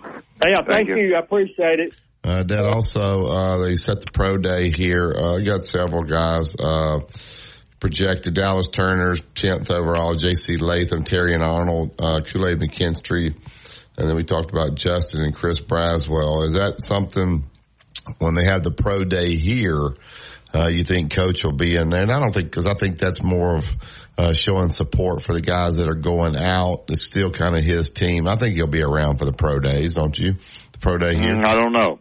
Yeah, 0.45 0.59
thank, 0.65 0.87
you. 0.87 1.15
I 1.15 1.19
appreciate 1.19 1.79
it. 1.79 1.93
Uh, 2.23 2.43
also, 2.73 3.27
uh, 3.27 3.57
they 3.65 3.75
set 3.75 3.99
the 3.99 4.11
pro 4.13 4.37
day 4.37 4.71
here. 4.71 5.13
Uh, 5.13 5.37
you 5.37 5.45
got 5.45 5.63
several 5.63 6.03
guys, 6.03 6.53
uh, 6.55 6.99
projected 7.79 8.33
Dallas 8.33 8.67
Turner's 8.67 9.21
10th 9.35 9.71
overall, 9.71 10.15
JC 10.15 10.59
Latham, 10.59 11.03
Terrion 11.03 11.41
Arnold, 11.41 11.95
uh, 11.97 12.21
Kool-Aid 12.21 12.59
McKinstry. 12.59 13.33
And 13.97 14.09
then 14.09 14.15
we 14.15 14.23
talked 14.23 14.51
about 14.51 14.75
Justin 14.75 15.21
and 15.21 15.33
Chris 15.33 15.59
Braswell. 15.59 16.45
Is 16.45 16.53
that 16.53 16.75
something 16.79 17.49
when 18.19 18.35
they 18.35 18.45
have 18.45 18.63
the 18.63 18.71
pro 18.71 19.03
day 19.05 19.35
here, 19.35 19.95
uh, 20.53 20.67
you 20.67 20.83
think 20.83 21.13
coach 21.13 21.43
will 21.43 21.53
be 21.53 21.75
in 21.75 21.89
there? 21.89 22.01
And 22.03 22.11
I 22.11 22.19
don't 22.19 22.33
think, 22.33 22.51
cause 22.51 22.65
I 22.65 22.73
think 22.73 22.97
that's 22.97 23.23
more 23.23 23.57
of, 23.57 23.71
uh, 24.17 24.33
showing 24.33 24.69
support 24.69 25.23
for 25.23 25.33
the 25.33 25.41
guys 25.41 25.77
that 25.77 25.87
are 25.87 25.95
going 25.95 26.35
out. 26.35 26.85
It's 26.89 27.05
still 27.05 27.31
kind 27.31 27.57
of 27.57 27.63
his 27.63 27.89
team. 27.89 28.27
I 28.27 28.35
think 28.35 28.55
he'll 28.55 28.67
be 28.67 28.83
around 28.83 29.17
for 29.17 29.25
the 29.25 29.31
pro 29.31 29.59
days, 29.59 29.93
don't 29.93 30.17
you? 30.17 30.33
The 30.73 30.79
pro 30.79 30.97
day 30.97 31.15
here. 31.15 31.35
Mm, 31.35 31.45
I 31.45 31.53
don't 31.53 31.71
know. 31.71 31.99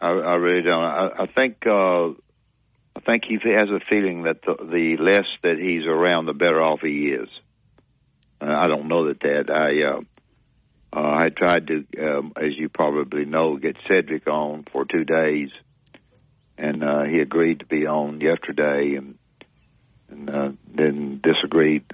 I, 0.00 0.08
I 0.08 0.34
really 0.34 0.62
don't. 0.62 0.82
I, 0.82 1.10
I 1.20 1.26
think 1.26 1.66
uh, 1.66 2.08
I 2.08 3.00
think 3.04 3.24
he 3.24 3.34
has 3.34 3.68
a 3.70 3.80
feeling 3.88 4.24
that 4.24 4.42
the, 4.42 4.56
the 4.56 4.96
less 5.02 5.26
that 5.42 5.58
he's 5.58 5.86
around, 5.86 6.26
the 6.26 6.32
better 6.32 6.62
off 6.62 6.80
he 6.80 7.08
is. 7.08 7.28
Uh, 8.40 8.46
I 8.46 8.68
don't 8.68 8.88
know 8.88 9.08
that 9.08 9.20
that 9.20 9.50
I. 9.50 9.96
Uh, 9.96 10.00
uh, 10.92 11.00
I 11.00 11.28
tried 11.28 11.66
to, 11.66 11.84
um, 12.00 12.32
as 12.36 12.56
you 12.56 12.70
probably 12.70 13.26
know, 13.26 13.56
get 13.56 13.76
Cedric 13.86 14.26
on 14.28 14.64
for 14.72 14.86
two 14.86 15.04
days, 15.04 15.50
and 16.56 16.82
uh, 16.82 17.02
he 17.02 17.18
agreed 17.18 17.58
to 17.58 17.66
be 17.66 17.86
on 17.86 18.20
yesterday, 18.20 18.94
and 18.94 19.18
and 20.08 20.30
uh, 20.30 20.52
then 20.72 21.20
disagreed. 21.22 21.84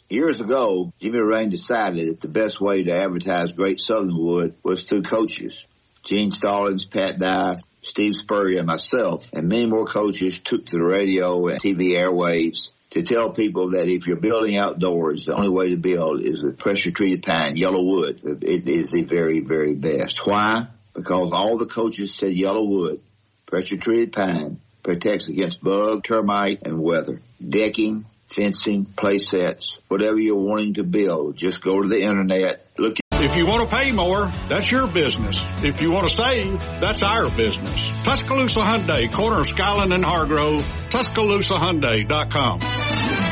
Years 0.08 0.40
ago, 0.40 0.92
Jimmy 1.00 1.18
Rane 1.18 1.48
decided 1.48 2.10
that 2.10 2.20
the 2.20 2.28
best 2.28 2.60
way 2.60 2.84
to 2.84 2.92
advertise 2.92 3.50
Great 3.50 3.80
Southern 3.80 4.16
Wood 4.16 4.54
was 4.62 4.84
through 4.84 5.02
coaches. 5.02 5.66
Gene 6.04 6.30
Stallings, 6.30 6.84
Pat 6.84 7.18
Dye, 7.18 7.56
Steve 7.80 8.14
Spurrier, 8.14 8.58
and 8.58 8.68
myself, 8.68 9.30
and 9.32 9.48
many 9.48 9.66
more 9.66 9.84
coaches 9.84 10.38
took 10.38 10.64
to 10.66 10.76
the 10.76 10.84
radio 10.84 11.48
and 11.48 11.60
TV 11.60 11.94
airwaves 11.96 12.68
to 12.90 13.02
tell 13.02 13.30
people 13.32 13.72
that 13.72 13.88
if 13.88 14.06
you're 14.06 14.16
building 14.16 14.56
outdoors, 14.56 15.24
the 15.24 15.34
only 15.34 15.50
way 15.50 15.70
to 15.70 15.76
build 15.76 16.20
is 16.22 16.40
with 16.40 16.56
pressure 16.56 16.92
treated 16.92 17.24
pine, 17.24 17.56
yellow 17.56 17.82
wood. 17.82 18.20
It 18.42 18.68
is 18.68 18.92
the 18.92 19.02
very, 19.02 19.40
very 19.40 19.74
best. 19.74 20.24
Why? 20.24 20.68
Because 20.94 21.32
all 21.32 21.58
the 21.58 21.66
coaches 21.66 22.14
said 22.14 22.32
yellow 22.32 22.62
wood, 22.62 23.00
pressure 23.44 23.76
treated 23.76 24.12
pine, 24.12 24.60
protects 24.82 25.28
against 25.28 25.62
bug, 25.62 26.04
termite, 26.04 26.62
and 26.64 26.80
weather. 26.80 27.20
Decking, 27.46 28.04
fencing, 28.28 28.84
play 28.84 29.18
sets, 29.18 29.76
whatever 29.88 30.18
you're 30.18 30.36
wanting 30.36 30.74
to 30.74 30.82
build, 30.82 31.36
just 31.36 31.62
go 31.62 31.82
to 31.82 31.88
the 31.88 32.00
internet, 32.00 32.66
look 32.78 32.96
if 33.24 33.36
you 33.36 33.46
want 33.46 33.68
to 33.68 33.76
pay 33.76 33.92
more, 33.92 34.26
that's 34.48 34.68
your 34.68 34.88
business. 34.88 35.40
If 35.62 35.80
you 35.80 35.92
want 35.92 36.08
to 36.08 36.14
save, 36.14 36.58
that's 36.80 37.04
our 37.04 37.30
business. 37.30 37.80
Tuscaloosa 38.02 38.58
Hyundai, 38.58 39.12
corner 39.12 39.40
of 39.40 39.46
Skyland 39.46 39.92
and 39.92 40.04
Hargrove, 40.04 40.62
TuscaloosaHyundai.com. 40.90 43.31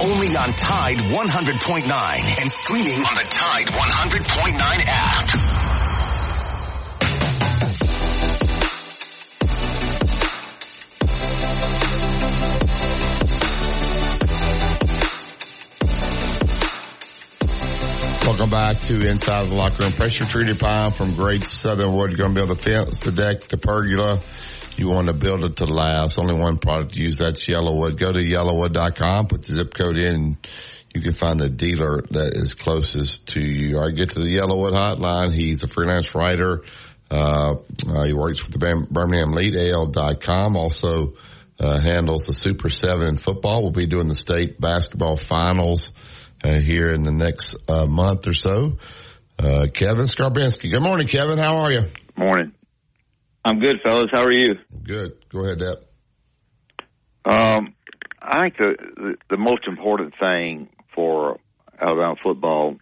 Only 0.00 0.36
on 0.38 0.54
Tide 0.54 0.96
100.9 0.96 2.40
and 2.40 2.50
streaming 2.50 3.04
on 3.04 3.14
the 3.14 3.24
Tide 3.28 3.66
100.9 3.66 4.84
app. 4.86 5.73
Welcome 18.44 18.74
back 18.74 18.78
to 18.88 19.08
Inside 19.08 19.46
the 19.46 19.54
Locker 19.54 19.84
Room. 19.84 19.92
Pressure 19.92 20.26
treated 20.26 20.58
pine 20.58 20.90
from 20.90 21.14
Great 21.14 21.46
Southern 21.46 21.94
Wood. 21.94 22.10
You're 22.10 22.18
going 22.18 22.34
to 22.34 22.40
build 22.44 22.50
the 22.50 22.62
fence, 22.62 23.00
the 23.00 23.10
deck, 23.10 23.40
the 23.40 23.56
pergola. 23.56 24.20
You 24.76 24.90
want 24.90 25.06
to 25.06 25.14
build 25.14 25.44
it 25.44 25.56
to 25.56 25.64
last. 25.64 26.18
Only 26.18 26.34
one 26.34 26.58
product 26.58 26.92
to 26.92 27.02
use. 27.02 27.16
That's 27.16 27.46
Yellowwood. 27.46 27.98
Go 27.98 28.12
to 28.12 28.18
yellowwood.com, 28.18 29.28
put 29.28 29.46
the 29.46 29.56
zip 29.56 29.72
code 29.72 29.96
in, 29.96 30.36
you 30.94 31.00
can 31.00 31.14
find 31.14 31.40
a 31.40 31.48
dealer 31.48 32.02
that 32.10 32.32
is 32.34 32.52
closest 32.52 33.28
to 33.28 33.40
you. 33.40 33.78
All 33.78 33.86
right, 33.86 33.96
get 33.96 34.10
to 34.10 34.20
the 34.20 34.36
Yellowwood 34.36 34.72
hotline. 34.72 35.32
He's 35.32 35.62
a 35.62 35.66
freelance 35.66 36.14
writer. 36.14 36.64
Uh, 37.10 37.54
uh, 37.88 38.04
he 38.04 38.12
works 38.12 38.42
with 38.42 38.52
the 38.52 38.86
Birmingham 38.90 39.32
Lead, 39.32 39.56
AL.com. 39.56 40.54
Also, 40.58 41.14
uh, 41.58 41.80
handles 41.80 42.26
the 42.26 42.34
Super 42.34 42.68
7 42.68 43.06
in 43.06 43.16
football. 43.16 43.62
We'll 43.62 43.72
be 43.72 43.86
doing 43.86 44.08
the 44.08 44.14
state 44.14 44.60
basketball 44.60 45.16
finals 45.16 45.90
here 46.44 46.92
in 46.92 47.02
the 47.02 47.12
next 47.12 47.56
uh, 47.68 47.86
month 47.86 48.26
or 48.26 48.34
so. 48.34 48.78
Uh, 49.38 49.66
Kevin 49.72 50.06
Scarbinsky. 50.06 50.70
Good 50.70 50.82
morning, 50.82 51.06
Kevin. 51.06 51.38
How 51.38 51.56
are 51.58 51.72
you? 51.72 51.88
Morning. 52.16 52.52
I'm 53.44 53.58
good, 53.60 53.76
fellas. 53.84 54.10
How 54.12 54.24
are 54.24 54.32
you? 54.32 54.54
Good. 54.82 55.12
Go 55.30 55.44
ahead, 55.44 55.58
Deb. 55.58 55.78
Um, 57.30 57.74
I 58.20 58.44
think 58.44 58.56
the, 58.56 58.74
the 58.96 59.14
the 59.30 59.36
most 59.36 59.66
important 59.66 60.14
thing 60.18 60.68
for 60.94 61.38
Alabama 61.80 62.16
football, 62.22 62.76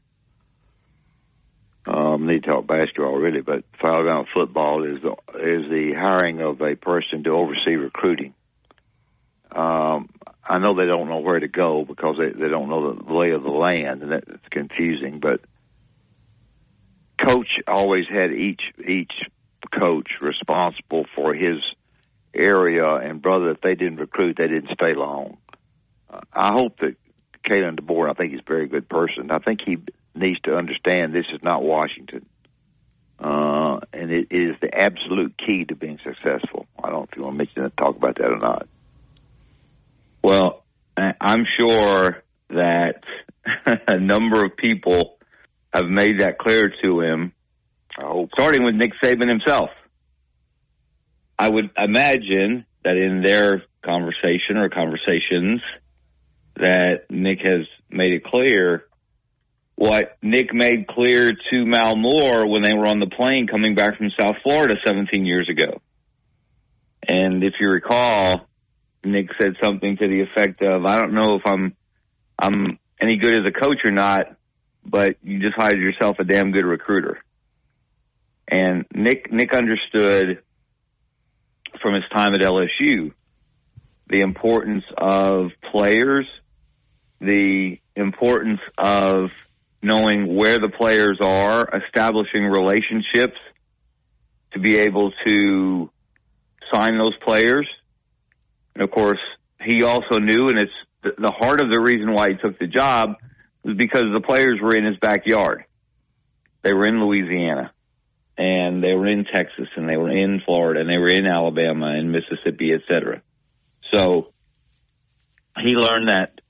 um, 1.86 2.26
need 2.26 2.44
to 2.44 2.48
talk 2.50 2.66
basketball 2.66 3.16
really, 3.16 3.40
but 3.40 3.64
for 3.80 3.92
Alabama 3.92 4.24
football 4.32 4.84
is 4.84 5.02
the 5.02 5.10
is 5.10 5.70
the 5.70 5.92
hiring 5.96 6.40
of 6.40 6.60
a 6.60 6.76
person 6.76 7.24
to 7.24 7.30
oversee 7.30 7.74
recruiting. 7.74 8.34
Um, 9.50 10.10
I 10.44 10.58
know 10.58 10.74
they 10.74 10.86
don't 10.86 11.08
know 11.08 11.18
where 11.18 11.38
to 11.38 11.48
go 11.48 11.84
because 11.84 12.16
they 12.18 12.30
they 12.30 12.48
don't 12.48 12.68
know 12.68 12.94
the 12.94 13.12
lay 13.12 13.30
of 13.30 13.42
the 13.42 13.50
land, 13.50 14.02
and 14.02 14.12
that's 14.12 14.48
confusing. 14.50 15.20
But 15.20 15.40
coach 17.18 17.48
always 17.66 18.06
had 18.08 18.32
each 18.32 18.62
each 18.86 19.12
coach 19.72 20.10
responsible 20.20 21.06
for 21.14 21.34
his 21.34 21.62
area, 22.34 22.86
and 22.94 23.22
brother, 23.22 23.50
if 23.50 23.60
they 23.60 23.74
didn't 23.74 23.98
recruit, 23.98 24.36
they 24.36 24.48
didn't 24.48 24.72
stay 24.72 24.94
long. 24.94 25.38
I 26.32 26.52
hope 26.52 26.78
that 26.80 26.96
Kalen 27.46 27.80
DeBoer, 27.80 28.10
I 28.10 28.14
think 28.14 28.32
he's 28.32 28.40
a 28.40 28.50
very 28.50 28.66
good 28.68 28.88
person. 28.88 29.30
I 29.30 29.38
think 29.38 29.60
he 29.64 29.78
needs 30.14 30.40
to 30.40 30.56
understand 30.56 31.14
this 31.14 31.26
is 31.32 31.42
not 31.42 31.62
Washington. 31.62 32.26
Uh, 33.18 33.80
and 33.92 34.10
it 34.10 34.28
is 34.30 34.56
the 34.60 34.70
absolute 34.74 35.34
key 35.38 35.64
to 35.64 35.76
being 35.76 35.98
successful. 36.02 36.66
I 36.78 36.90
don't 36.90 37.00
know 37.00 37.08
if 37.10 37.16
you 37.16 37.22
want 37.22 37.34
to 37.34 37.38
mention 37.38 37.62
that, 37.62 37.76
talk 37.76 37.96
about 37.96 38.16
that 38.16 38.30
or 38.30 38.38
not. 38.38 38.66
Well, 40.22 40.64
I'm 40.96 41.44
sure 41.58 42.22
that 42.50 43.00
a 43.88 43.98
number 43.98 44.44
of 44.44 44.56
people 44.56 45.18
have 45.74 45.86
made 45.86 46.20
that 46.20 46.38
clear 46.38 46.72
to 46.82 47.00
him, 47.00 47.32
starting 48.34 48.64
with 48.64 48.74
Nick 48.74 48.92
Saban 49.02 49.28
himself. 49.28 49.70
I 51.38 51.48
would 51.48 51.70
imagine 51.76 52.66
that 52.84 52.96
in 52.96 53.22
their 53.24 53.62
conversation 53.84 54.56
or 54.56 54.68
conversations 54.68 55.60
that 56.56 57.06
Nick 57.10 57.40
has 57.40 57.66
made 57.90 58.12
it 58.12 58.24
clear 58.24 58.84
what 59.74 60.16
Nick 60.22 60.52
made 60.52 60.86
clear 60.86 61.26
to 61.26 61.66
Mal 61.66 61.96
Moore 61.96 62.46
when 62.46 62.62
they 62.62 62.74
were 62.74 62.86
on 62.86 63.00
the 63.00 63.06
plane 63.08 63.48
coming 63.48 63.74
back 63.74 63.96
from 63.96 64.10
South 64.20 64.36
Florida 64.42 64.76
17 64.86 65.24
years 65.24 65.48
ago. 65.48 65.80
And 67.06 67.42
if 67.42 67.54
you 67.58 67.68
recall, 67.68 68.46
Nick 69.04 69.28
said 69.40 69.54
something 69.64 69.96
to 69.96 70.08
the 70.08 70.22
effect 70.22 70.62
of, 70.62 70.84
"I 70.84 70.98
don't 70.98 71.14
know 71.14 71.36
if 71.36 71.42
I'm 71.46 71.74
I'm 72.38 72.78
any 73.00 73.16
good 73.16 73.36
as 73.36 73.46
a 73.46 73.52
coach 73.52 73.84
or 73.84 73.90
not, 73.90 74.36
but 74.84 75.16
you 75.22 75.40
just 75.40 75.56
hired 75.56 75.78
yourself 75.78 76.18
a 76.18 76.24
damn 76.24 76.52
good 76.52 76.64
recruiter." 76.64 77.18
And 78.48 78.86
Nick 78.94 79.32
Nick 79.32 79.54
understood 79.54 80.42
from 81.80 81.94
his 81.94 82.04
time 82.14 82.34
at 82.34 82.42
LSU 82.42 83.12
the 84.08 84.20
importance 84.20 84.84
of 84.98 85.50
players, 85.74 86.26
the 87.20 87.78
importance 87.96 88.60
of 88.76 89.30
knowing 89.82 90.36
where 90.36 90.58
the 90.58 90.68
players 90.68 91.18
are, 91.20 91.80
establishing 91.86 92.44
relationships 92.44 93.38
to 94.52 94.60
be 94.60 94.78
able 94.78 95.12
to 95.26 95.90
sign 96.72 96.98
those 96.98 97.16
players 97.26 97.66
and 98.74 98.82
of 98.82 98.90
course, 98.90 99.20
he 99.60 99.82
also 99.82 100.18
knew, 100.18 100.48
and 100.48 100.60
it's 100.60 100.72
the 101.02 101.32
heart 101.32 101.60
of 101.60 101.70
the 101.70 101.80
reason 101.80 102.12
why 102.12 102.30
he 102.30 102.36
took 102.36 102.58
the 102.58 102.66
job 102.66 103.16
was 103.64 103.76
because 103.76 104.04
the 104.12 104.24
players 104.24 104.58
were 104.60 104.76
in 104.76 104.84
his 104.84 104.96
backyard. 104.96 105.64
They 106.62 106.72
were 106.72 106.86
in 106.86 107.00
Louisiana, 107.00 107.72
and 108.38 108.82
they 108.82 108.92
were 108.94 109.08
in 109.08 109.24
Texas, 109.24 109.68
and 109.76 109.88
they 109.88 109.96
were 109.96 110.10
in 110.10 110.40
Florida, 110.44 110.80
and 110.80 110.88
they 110.88 110.98
were 110.98 111.08
in 111.08 111.26
Alabama 111.26 111.86
and 111.86 112.12
Mississippi, 112.12 112.72
etc. 112.72 113.22
So 113.92 114.32
he 115.58 115.74
learned 115.74 116.08
that 116.08 116.40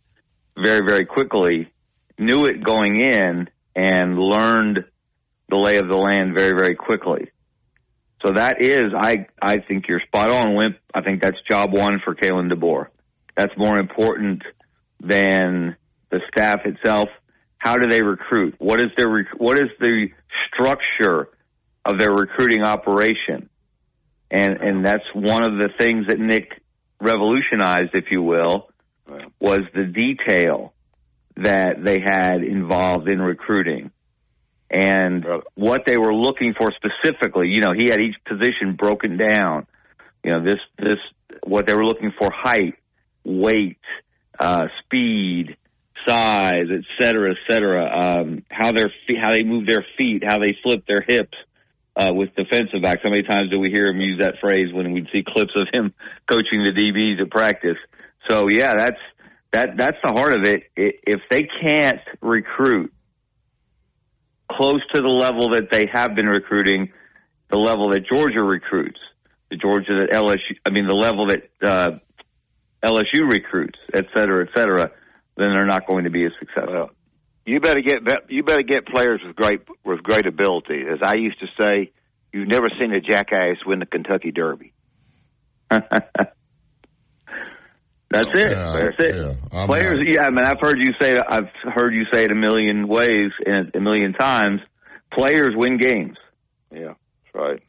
very, 0.56 0.80
very 0.86 1.06
quickly, 1.06 1.70
knew 2.18 2.44
it 2.44 2.62
going 2.62 3.00
in, 3.00 3.48
and 3.74 4.18
learned 4.18 4.84
the 5.48 5.58
lay 5.58 5.78
of 5.78 5.88
the 5.88 5.96
land 5.96 6.36
very, 6.36 6.52
very 6.58 6.76
quickly. 6.76 7.31
So 8.24 8.34
that 8.34 8.56
is, 8.60 8.92
I 8.96 9.26
I 9.40 9.56
think 9.66 9.86
you're 9.88 10.00
spot 10.06 10.30
on, 10.30 10.54
Wimp. 10.54 10.76
I 10.94 11.02
think 11.02 11.22
that's 11.22 11.36
job 11.50 11.70
one 11.72 12.00
for 12.04 12.14
Kalen 12.14 12.52
DeBoer. 12.52 12.86
That's 13.36 13.52
more 13.56 13.78
important 13.78 14.42
than 15.00 15.76
the 16.10 16.20
staff 16.30 16.60
itself. 16.64 17.08
How 17.58 17.74
do 17.74 17.90
they 17.90 18.02
recruit? 18.02 18.54
What 18.58 18.80
is 18.80 18.90
their 18.96 19.08
what 19.36 19.58
is 19.58 19.70
the 19.80 20.08
structure 20.48 21.28
of 21.84 21.98
their 21.98 22.12
recruiting 22.12 22.62
operation? 22.62 23.48
And 24.30 24.56
and 24.60 24.86
that's 24.86 25.04
one 25.14 25.44
of 25.44 25.58
the 25.58 25.70
things 25.78 26.06
that 26.08 26.18
Nick 26.20 26.60
revolutionized, 27.00 27.94
if 27.94 28.04
you 28.10 28.22
will, 28.22 28.68
was 29.40 29.60
the 29.74 29.84
detail 29.84 30.74
that 31.36 31.76
they 31.84 32.00
had 32.04 32.42
involved 32.44 33.08
in 33.08 33.18
recruiting 33.18 33.90
and 34.72 35.24
what 35.54 35.82
they 35.86 35.98
were 35.98 36.14
looking 36.14 36.54
for 36.58 36.70
specifically. 36.72 37.48
You 37.48 37.60
know, 37.60 37.72
he 37.72 37.90
had 37.90 38.00
each 38.00 38.16
position 38.26 38.74
broken 38.76 39.18
down. 39.18 39.66
You 40.24 40.32
know, 40.32 40.44
this 40.44 40.60
this 40.78 40.98
what 41.44 41.66
they 41.66 41.74
were 41.74 41.84
looking 41.84 42.12
for: 42.18 42.30
height, 42.32 42.74
weight, 43.24 43.78
uh, 44.38 44.66
speed, 44.84 45.56
size, 46.06 46.66
et 46.72 46.84
cetera, 46.98 47.32
et 47.32 47.36
cetera. 47.48 47.84
Um, 47.84 48.44
how 48.50 48.72
their 48.72 48.90
feet, 49.06 49.18
how 49.20 49.32
they 49.32 49.42
move 49.42 49.66
their 49.66 49.84
feet, 49.98 50.22
how 50.26 50.38
they 50.38 50.56
flip 50.62 50.84
their 50.86 51.04
hips, 51.06 51.36
uh, 51.96 52.12
with 52.12 52.34
defensive 52.34 52.82
backs. 52.82 53.00
How 53.02 53.10
many 53.10 53.22
times 53.22 53.50
do 53.50 53.58
we 53.58 53.68
hear 53.68 53.88
him 53.88 54.00
use 54.00 54.20
that 54.20 54.34
phrase 54.40 54.72
when 54.72 54.92
we 54.92 55.06
see 55.12 55.22
clips 55.26 55.52
of 55.54 55.68
him 55.72 55.92
coaching 56.30 56.62
the 56.64 56.72
DBs 56.72 57.20
at 57.20 57.30
practice? 57.30 57.78
So 58.28 58.48
yeah, 58.48 58.72
that's 58.76 59.00
that 59.52 59.68
that's 59.76 59.98
the 60.02 60.12
heart 60.12 60.32
of 60.32 60.44
it. 60.44 60.70
If 60.76 61.20
they 61.30 61.48
can't 61.60 62.00
recruit 62.20 62.92
close 64.56 64.80
to 64.94 65.00
the 65.00 65.08
level 65.08 65.50
that 65.52 65.68
they 65.70 65.86
have 65.92 66.14
been 66.14 66.26
recruiting, 66.26 66.92
the 67.50 67.58
level 67.58 67.90
that 67.92 68.04
Georgia 68.10 68.42
recruits, 68.42 68.98
the 69.50 69.56
Georgia 69.56 70.06
that 70.06 70.16
LSU, 70.16 70.56
I 70.64 70.70
mean 70.70 70.86
the 70.86 70.96
level 70.96 71.26
that 71.28 71.50
uh, 71.62 71.98
LSU 72.84 73.30
recruits, 73.30 73.78
et 73.92 74.04
cetera, 74.16 74.46
et 74.46 74.50
cetera, 74.56 74.90
then 75.36 75.48
they're 75.50 75.66
not 75.66 75.86
going 75.86 76.04
to 76.04 76.10
be 76.10 76.24
as 76.24 76.32
successful. 76.38 76.90
you 77.46 77.60
better 77.60 77.80
get 77.80 78.02
you 78.28 78.42
better 78.42 78.62
get 78.62 78.86
players 78.86 79.20
with 79.24 79.36
great 79.36 79.60
with 79.84 80.02
great 80.02 80.26
ability. 80.26 80.82
As 80.90 80.98
I 81.04 81.14
used 81.14 81.40
to 81.40 81.46
say, 81.60 81.92
you've 82.32 82.48
never 82.48 82.66
seen 82.78 82.92
a 82.92 83.00
jackass 83.00 83.58
win 83.66 83.78
the 83.80 83.86
Kentucky 83.86 84.32
Derby. 84.32 84.72
That's 88.12 88.28
it. 88.34 88.54
That's 88.54 88.96
it. 88.98 89.38
Yeah, 89.52 89.66
Players, 89.66 90.00
yeah. 90.04 90.26
I 90.26 90.30
mean, 90.30 90.44
I've 90.44 90.60
heard 90.60 90.76
you 90.78 90.92
say 91.00 91.16
I've 91.16 91.48
heard 91.74 91.94
you 91.94 92.04
say 92.12 92.24
it 92.24 92.30
a 92.30 92.34
million 92.34 92.86
ways 92.88 93.30
and 93.44 93.74
a 93.74 93.80
million 93.80 94.12
times. 94.12 94.60
Players 95.12 95.54
win 95.56 95.78
games. 95.78 96.16
Yeah, 96.70 96.94
that's 96.94 97.34
right. 97.34 97.62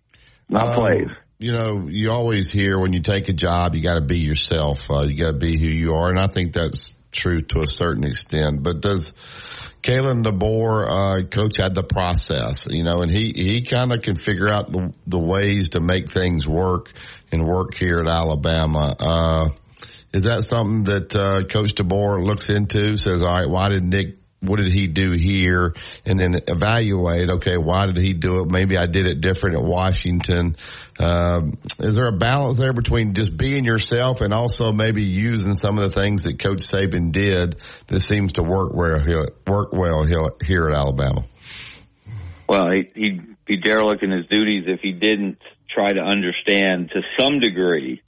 Not 0.49 0.67
Um, 0.67 0.75
plays. 0.75 1.10
You 1.39 1.51
know, 1.51 1.88
you 1.89 2.12
always 2.12 2.51
hear 2.51 2.79
when 2.79 2.93
you 2.93 3.01
take 3.01 3.27
a 3.27 3.34
job, 3.34 3.75
you 3.75 3.82
got 3.82 3.95
to 3.95 4.01
be 4.01 4.19
yourself. 4.19 4.79
Uh, 4.89 5.03
you 5.06 5.17
got 5.17 5.32
to 5.32 5.38
be 5.38 5.58
who 5.58 5.67
you 5.67 5.93
are, 5.93 6.10
and 6.10 6.19
I 6.19 6.27
think 6.27 6.53
that's 6.53 6.95
true 7.12 7.41
to 7.41 7.62
a 7.62 7.67
certain 7.67 8.06
extent. 8.06 8.63
But 8.63 8.82
does 8.82 9.13
Kalen 9.82 10.23
DeBoer, 10.23 10.88
uh, 10.88 11.27
coach 11.27 11.58
had 11.58 11.75
the 11.75 11.84
process, 11.84 12.65
you 12.69 12.84
know, 12.84 13.01
and 13.01 13.12
he, 13.12 13.34
he 13.36 13.62
kind 13.63 13.91
of 13.91 14.01
can 14.01 14.15
figure 14.15 14.49
out 14.49 14.71
the, 14.71 14.93
the 15.08 15.19
ways 15.19 15.69
to 15.69 15.82
make 15.82 16.10
things 16.10 16.47
work 16.47 16.91
and 17.34 17.45
work 17.45 17.75
here 17.75 17.99
at 17.99 18.08
Alabama. 18.08 18.95
Uh, 18.97 19.49
is 20.13 20.23
that 20.23 20.43
something 20.43 20.84
that, 20.86 21.15
uh, 21.15 21.43
Coach 21.47 21.73
DeBoer 21.76 22.23
looks 22.23 22.49
into, 22.49 22.95
says, 22.97 23.21
all 23.21 23.34
right, 23.34 23.49
why 23.49 23.69
did 23.69 23.84
Nick, 23.84 24.17
what 24.41 24.58
did 24.58 24.71
he 24.71 24.88
do 24.88 25.12
here? 25.12 25.73
And 26.06 26.19
then 26.19 26.36
evaluate, 26.47 27.30
okay, 27.30 27.58
why 27.58 27.88
did 27.88 27.97
he 27.97 28.13
do 28.13 28.41
it? 28.41 28.52
Maybe 28.52 28.78
I 28.78 28.86
did 28.86 29.08
it 29.08 29.21
different 29.21 29.56
at 29.56 29.63
Washington. 29.63 30.56
Um, 30.99 31.58
is 31.80 31.95
there 31.95 32.08
a 32.08 32.17
balance 32.17 32.58
there 32.58 32.73
between 32.73 33.15
just 33.15 33.36
being 33.36 33.65
yourself 33.65 34.21
and 34.21 34.34
also 34.34 34.71
maybe 34.71 35.04
using 35.04 35.56
some 35.56 35.80
of 35.80 35.89
the 35.89 35.99
things 35.99 36.23
that 36.23 36.38
Coach 36.38 36.62
Saban 36.71 37.12
did 37.12 37.56
that 37.88 37.99
seems 38.02 38.34
to 38.34 38.43
work 38.43 38.73
well 38.73 39.02
work 39.47 39.73
well 39.73 40.04
here, 40.06 40.69
at 40.69 40.78
Alabama? 40.78 41.26
Well, 42.47 42.69
he, 42.69 42.91
he'd 42.93 43.36
be 43.45 43.58
derelict 43.58 44.04
in 44.04 44.12
his 44.12 44.28
duties 44.28 44.65
if 44.67 44.82
he 44.82 44.91
didn't 44.91 45.39
try 45.73 45.89
to 45.89 45.99
understand 45.99 46.91
to 46.91 47.02
some 47.17 47.39
degree, 47.39 48.03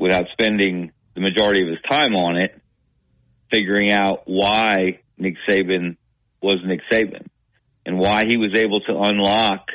without 0.00 0.24
spending 0.32 0.90
the 1.14 1.20
majority 1.20 1.62
of 1.62 1.68
his 1.68 1.78
time 1.88 2.14
on 2.14 2.36
it, 2.36 2.58
figuring 3.52 3.92
out 3.92 4.22
why 4.24 5.00
Nick 5.18 5.34
Saban 5.48 5.96
was 6.42 6.56
Nick 6.64 6.80
Saban 6.90 7.26
and 7.84 7.98
why 7.98 8.22
he 8.26 8.38
was 8.38 8.58
able 8.58 8.80
to 8.80 8.98
unlock 8.98 9.66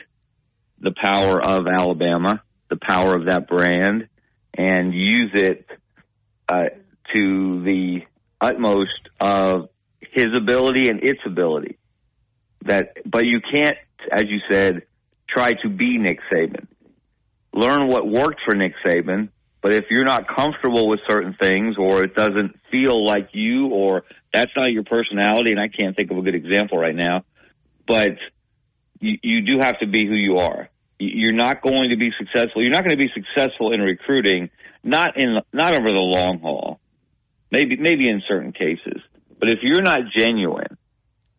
the 0.80 0.92
power 0.92 1.40
of 1.42 1.68
Alabama, 1.68 2.42
the 2.70 2.78
power 2.78 3.16
of 3.16 3.26
that 3.26 3.48
brand, 3.48 4.08
and 4.58 4.94
use 4.94 5.32
it 5.36 5.68
uh, 6.50 6.70
to 7.14 7.64
the 7.64 8.00
utmost 8.42 9.10
of 9.22 9.70
his 10.00 10.28
ability 10.36 10.90
and 10.90 11.04
its 11.04 11.20
ability. 11.26 11.78
That, 12.64 12.98
but 13.06 13.26
you 13.26 13.42
can't, 13.42 13.78
as 14.12 14.24
you 14.28 14.40
said, 14.50 14.84
try 15.30 15.52
to 15.62 15.70
be 15.70 16.00
Nick 16.00 16.20
Saban. 16.34 16.68
Learn 17.54 17.88
what 17.90 18.08
worked 18.08 18.42
for 18.44 18.56
Nick 18.56 18.74
Saban, 18.86 19.30
but 19.66 19.74
if 19.74 19.86
you're 19.90 20.06
not 20.06 20.28
comfortable 20.28 20.88
with 20.88 21.00
certain 21.10 21.36
things 21.42 21.76
or 21.80 22.04
it 22.04 22.14
doesn't 22.14 22.56
feel 22.70 23.04
like 23.04 23.30
you 23.32 23.70
or 23.70 24.04
that's 24.32 24.52
not 24.56 24.68
your 24.68 24.84
personality, 24.84 25.50
and 25.54 25.60
I 25.60 25.70
can't 25.70 25.96
think 25.96 26.12
of 26.12 26.18
a 26.18 26.22
good 26.22 26.36
example 26.36 26.78
right 26.78 26.96
now, 26.96 27.24
but 27.88 28.10
you, 29.00 29.18
you 29.24 29.42
do 29.42 29.58
have 29.66 29.80
to 29.80 29.88
be 29.88 30.06
who 30.06 30.14
you 30.14 30.36
are. 30.38 30.70
You- 31.00 31.14
You're 31.16 31.34
not 31.34 31.64
going 31.64 31.90
to 31.90 31.98
be 31.98 32.12
successful. 32.16 32.62
You're 32.62 32.74
not 32.74 32.82
going 32.82 32.92
to 32.92 32.96
be 32.98 33.10
successful 33.12 33.74
in 33.74 33.80
recruiting, 33.82 34.52
not 34.84 35.18
in 35.18 35.40
not 35.52 35.74
over 35.74 35.88
the 35.88 35.94
long 35.96 36.42
haul. 36.44 36.80
Maybe 37.50 37.76
maybe 37.76 38.08
in 38.08 38.22
certain 38.28 38.52
cases, 38.52 39.02
but 39.40 39.50
if 39.50 39.62
you're 39.64 39.82
not 39.82 40.02
genuine, 40.16 40.78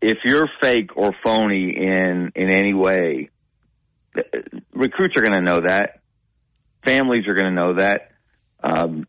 if 0.02 0.18
you're 0.24 0.48
fake 0.60 0.96
or 0.96 1.12
phony 1.24 1.76
in 1.76 2.32
in 2.34 2.50
any 2.50 2.74
way, 2.74 3.30
recruits 4.74 5.14
are 5.16 5.22
going 5.22 5.44
to 5.46 5.54
know 5.54 5.60
that. 5.64 6.00
Families 6.84 7.28
are 7.28 7.34
going 7.34 7.54
to 7.54 7.54
know 7.54 7.74
that. 7.76 8.10
Um, 8.62 9.06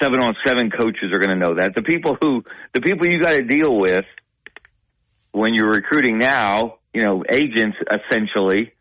seven 0.00 0.20
on 0.20 0.34
seven 0.44 0.70
coaches 0.70 1.12
are 1.12 1.18
going 1.18 1.38
to 1.38 1.46
know 1.46 1.56
that. 1.58 1.74
The 1.74 1.82
people 1.82 2.16
who 2.20 2.44
the 2.74 2.80
people 2.80 3.06
you 3.06 3.20
got 3.20 3.32
to 3.32 3.42
deal 3.42 3.76
with 3.76 4.04
when 5.32 5.54
you're 5.54 5.70
recruiting 5.70 6.18
now, 6.18 6.78
you 6.92 7.04
know, 7.04 7.22
agents 7.30 7.76
essentially 7.90 8.72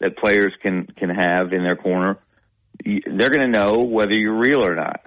that 0.00 0.16
players 0.16 0.52
can 0.62 0.86
can 0.96 1.10
have 1.10 1.52
in 1.52 1.62
their 1.62 1.76
corner. 1.76 2.18
They're 2.84 3.30
going 3.30 3.52
to 3.52 3.58
know 3.58 3.84
whether 3.84 4.12
you're 4.12 4.38
real 4.38 4.64
or 4.64 4.74
not, 4.74 5.00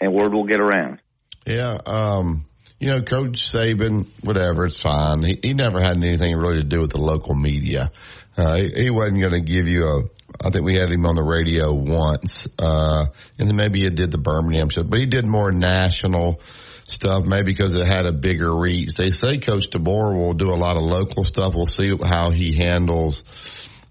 and 0.00 0.14
word 0.14 0.32
will 0.32 0.46
get 0.46 0.60
around. 0.60 1.00
Yeah, 1.44 1.78
um, 1.84 2.46
you 2.78 2.90
know, 2.90 3.02
Coach 3.02 3.50
Saban, 3.52 4.06
whatever, 4.22 4.66
it's 4.66 4.80
fine. 4.80 5.22
He, 5.22 5.38
he 5.42 5.54
never 5.54 5.80
had 5.80 5.96
anything 5.96 6.34
really 6.36 6.58
to 6.58 6.64
do 6.64 6.80
with 6.80 6.90
the 6.90 6.98
local 6.98 7.34
media. 7.34 7.90
Uh, 8.36 8.56
he, 8.56 8.84
he 8.84 8.90
wasn't 8.90 9.20
going 9.20 9.32
to 9.32 9.40
give 9.40 9.66
you 9.66 9.84
a. 9.86 10.02
I 10.44 10.50
think 10.50 10.64
we 10.64 10.76
had 10.76 10.90
him 10.90 11.06
on 11.06 11.14
the 11.14 11.22
radio 11.22 11.72
once, 11.72 12.46
uh, 12.58 13.06
and 13.38 13.48
then 13.48 13.56
maybe 13.56 13.82
he 13.82 13.90
did 13.90 14.10
the 14.10 14.18
Birmingham 14.18 14.68
show, 14.68 14.82
but 14.82 14.98
he 14.98 15.06
did 15.06 15.24
more 15.24 15.50
national 15.52 16.40
stuff, 16.84 17.24
maybe 17.24 17.52
because 17.52 17.74
it 17.74 17.86
had 17.86 18.06
a 18.06 18.12
bigger 18.12 18.54
reach. 18.54 18.94
They 18.94 19.10
say 19.10 19.38
Coach 19.38 19.70
DeBoer 19.70 20.16
will 20.16 20.34
do 20.34 20.52
a 20.52 20.56
lot 20.56 20.76
of 20.76 20.82
local 20.82 21.24
stuff. 21.24 21.54
We'll 21.54 21.66
see 21.66 21.92
how 22.04 22.30
he 22.30 22.54
handles 22.54 23.24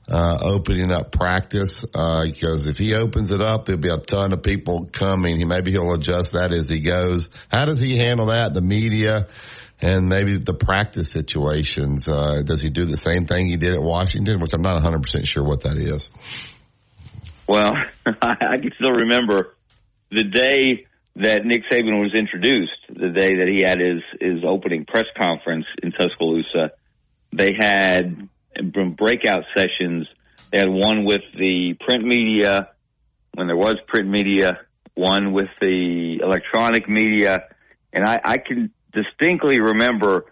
uh, 0.08 0.38
opening 0.42 0.92
up 0.92 1.12
practice, 1.12 1.84
uh, 1.94 2.24
because 2.26 2.66
if 2.68 2.78
he 2.78 2.94
opens 2.94 3.32
it 3.32 3.42
up, 3.42 3.66
there'll 3.66 3.82
be 3.82 3.90
a 3.90 3.98
ton 3.98 4.34
of 4.34 4.44
people 4.44 4.88
coming. 4.92 5.38
He, 5.38 5.46
maybe 5.46 5.72
he'll 5.72 5.94
adjust 5.94 6.34
that 6.34 6.54
as 6.54 6.68
he 6.68 6.80
goes. 6.80 7.28
How 7.50 7.66
does 7.66 7.80
he 7.80 7.98
handle 7.98 8.28
that? 8.28 8.54
The 8.54 8.62
media 8.62 9.28
and 9.82 10.08
maybe 10.08 10.38
the 10.38 10.54
practice 10.54 11.12
situations. 11.12 12.08
Uh, 12.08 12.42
does 12.44 12.62
he 12.62 12.70
do 12.70 12.86
the 12.86 12.98
same 12.98 13.26
thing 13.26 13.48
he 13.48 13.58
did 13.58 13.74
at 13.74 13.82
Washington, 13.82 14.40
which 14.40 14.54
I'm 14.54 14.62
not 14.62 14.82
100% 14.82 15.28
sure 15.28 15.44
what 15.44 15.64
that 15.64 15.78
is. 15.78 16.10
Well, 17.48 17.74
I 18.06 18.58
can 18.62 18.72
still 18.76 18.92
remember 18.92 19.56
the 20.12 20.24
day 20.24 20.86
that 21.18 21.46
Nick 21.46 21.64
Saban 21.72 22.02
was 22.02 22.14
introduced, 22.14 22.72
the 22.90 23.10
day 23.10 23.36
that 23.38 23.48
he 23.48 23.62
had 23.66 23.80
his 23.80 24.02
his 24.20 24.44
opening 24.46 24.86
press 24.86 25.06
conference 25.18 25.66
in 25.82 25.92
Tuscaloosa. 25.92 26.72
They 27.32 27.54
had 27.58 28.30
breakout 28.98 29.44
sessions. 29.56 30.08
They 30.52 30.60
had 30.60 30.70
one 30.70 31.06
with 31.06 31.22
the 31.38 31.76
print 31.80 32.06
media 32.06 32.70
when 33.34 33.48
there 33.48 33.56
was 33.56 33.76
print 33.88 34.10
media, 34.10 34.60
one 34.94 35.34
with 35.34 35.50
the 35.60 36.20
electronic 36.24 36.88
media, 36.88 37.38
and 37.92 38.06
I, 38.06 38.20
I 38.24 38.38
can 38.38 38.72
distinctly 38.96 39.60
remember 39.60 40.26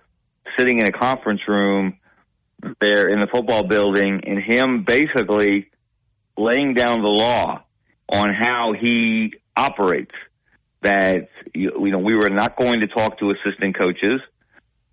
sitting 0.57 0.79
in 0.79 0.87
a 0.87 0.91
conference 0.91 1.41
room 1.47 1.99
there 2.79 3.09
in 3.09 3.19
the 3.19 3.27
football 3.33 3.67
building 3.67 4.21
and 4.25 4.39
him 4.39 4.85
basically 4.87 5.69
laying 6.37 6.73
down 6.73 7.01
the 7.01 7.09
law 7.09 7.63
on 8.09 8.33
how 8.33 8.73
he 8.79 9.33
operates. 9.55 10.11
That 10.81 11.29
you 11.53 11.71
know 11.91 11.99
we 11.99 12.13
were 12.13 12.29
not 12.29 12.57
going 12.57 12.81
to 12.81 12.87
talk 12.87 13.19
to 13.19 13.31
assistant 13.31 13.77
coaches. 13.77 14.19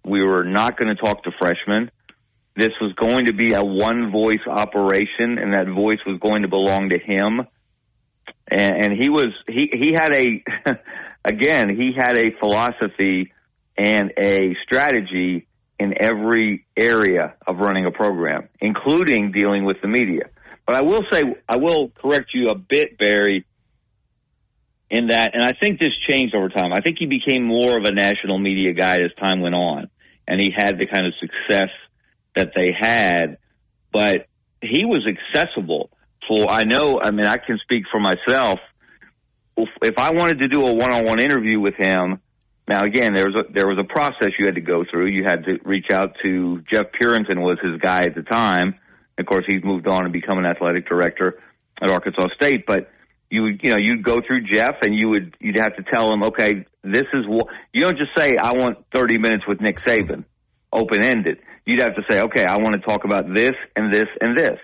We 0.04 0.22
were 0.22 0.44
not 0.44 0.78
going 0.78 0.94
to 0.94 1.02
talk 1.02 1.24
to 1.24 1.32
freshmen. 1.40 1.90
This 2.54 2.70
was 2.80 2.92
going 2.94 3.26
to 3.26 3.32
be 3.32 3.54
a 3.54 3.64
one 3.64 4.12
voice 4.12 4.46
operation, 4.46 5.38
and 5.38 5.52
that 5.52 5.66
voice 5.66 5.98
was 6.06 6.20
going 6.20 6.42
to 6.42 6.48
belong 6.48 6.90
to 6.90 6.98
him. 6.98 7.40
And, 8.48 8.84
and 8.84 8.92
he 9.02 9.10
was 9.10 9.32
he 9.48 9.68
he 9.72 9.92
had 9.96 10.14
a 10.14 10.44
again 11.24 11.74
he 11.76 11.92
had 11.96 12.16
a 12.16 12.38
philosophy 12.38 13.32
and 13.80 14.12
a 14.18 14.54
strategy 14.62 15.46
in 15.78 15.94
every 15.98 16.66
area 16.76 17.34
of 17.46 17.56
running 17.56 17.86
a 17.86 17.90
program, 17.90 18.48
including 18.60 19.32
dealing 19.32 19.64
with 19.64 19.78
the 19.80 19.88
media. 19.88 20.24
But 20.66 20.76
I 20.76 20.82
will 20.82 21.02
say, 21.10 21.20
I 21.48 21.56
will 21.56 21.88
correct 21.88 22.32
you 22.34 22.48
a 22.48 22.54
bit, 22.54 22.98
Barry, 22.98 23.46
in 24.90 25.06
that, 25.06 25.30
and 25.32 25.42
I 25.42 25.52
think 25.58 25.78
this 25.78 25.92
changed 26.12 26.34
over 26.34 26.50
time. 26.50 26.72
I 26.74 26.80
think 26.80 26.98
he 26.98 27.06
became 27.06 27.44
more 27.44 27.78
of 27.78 27.84
a 27.84 27.92
national 27.92 28.38
media 28.38 28.74
guy 28.74 28.96
as 28.96 29.12
time 29.18 29.40
went 29.40 29.54
on, 29.54 29.88
and 30.28 30.38
he 30.38 30.50
had 30.54 30.76
the 30.78 30.86
kind 30.86 31.06
of 31.06 31.14
success 31.18 31.70
that 32.36 32.52
they 32.54 32.72
had. 32.78 33.38
But 33.92 34.26
he 34.60 34.84
was 34.84 35.06
accessible 35.08 35.90
for, 36.28 36.50
I 36.50 36.64
know, 36.64 37.00
I 37.02 37.12
mean, 37.12 37.26
I 37.26 37.38
can 37.38 37.58
speak 37.62 37.84
for 37.90 37.98
myself. 37.98 38.58
If, 39.56 39.98
I 39.98 40.10
wanted 40.10 40.40
to 40.40 40.48
do 40.48 40.60
a 40.60 40.74
one-on-one 40.74 41.20
interview 41.20 41.60
with 41.60 41.74
him, 41.78 42.20
now 42.70 42.82
again, 42.82 43.14
there 43.14 43.26
was 43.26 43.34
a, 43.34 43.52
there 43.52 43.66
was 43.66 43.78
a 43.82 43.84
process 43.92 44.30
you 44.38 44.46
had 44.46 44.54
to 44.54 44.60
go 44.60 44.84
through. 44.88 45.08
You 45.08 45.24
had 45.24 45.44
to 45.44 45.58
reach 45.64 45.86
out 45.92 46.14
to 46.22 46.62
Jeff 46.72 46.86
Purinton 46.94 47.42
was 47.42 47.58
his 47.60 47.80
guy 47.80 47.98
at 48.06 48.14
the 48.14 48.22
time, 48.22 48.78
Of 49.18 49.26
course, 49.26 49.44
he's 49.46 49.64
moved 49.64 49.88
on 49.88 50.04
and 50.04 50.12
become 50.12 50.38
an 50.38 50.46
athletic 50.46 50.88
director 50.88 51.42
at 51.82 51.90
Arkansas 51.90 52.28
State. 52.40 52.66
But 52.66 52.88
you 53.28 53.42
would, 53.42 53.60
you 53.62 53.70
know, 53.70 53.78
you'd 53.78 54.04
go 54.04 54.18
through 54.24 54.46
Jeff 54.52 54.76
and 54.82 54.94
you 54.94 55.08
would, 55.08 55.36
you'd 55.40 55.58
have 55.58 55.74
to 55.76 55.82
tell 55.92 56.12
him, 56.12 56.22
okay, 56.30 56.64
this 56.84 57.08
is 57.12 57.26
what, 57.26 57.46
you 57.72 57.82
don't 57.82 57.98
just 57.98 58.10
say, 58.16 58.34
I 58.40 58.54
want 58.54 58.86
30 58.94 59.18
minutes 59.18 59.44
with 59.48 59.60
Nick 59.60 59.78
Saban, 59.80 60.24
open 60.72 61.02
ended. 61.02 61.38
You'd 61.66 61.80
have 61.80 61.96
to 61.96 62.02
say, 62.08 62.20
okay, 62.20 62.44
I 62.44 62.54
want 62.58 62.80
to 62.80 62.86
talk 62.86 63.04
about 63.04 63.24
this 63.34 63.52
and 63.74 63.92
this 63.92 64.08
and 64.20 64.36
this. 64.36 64.58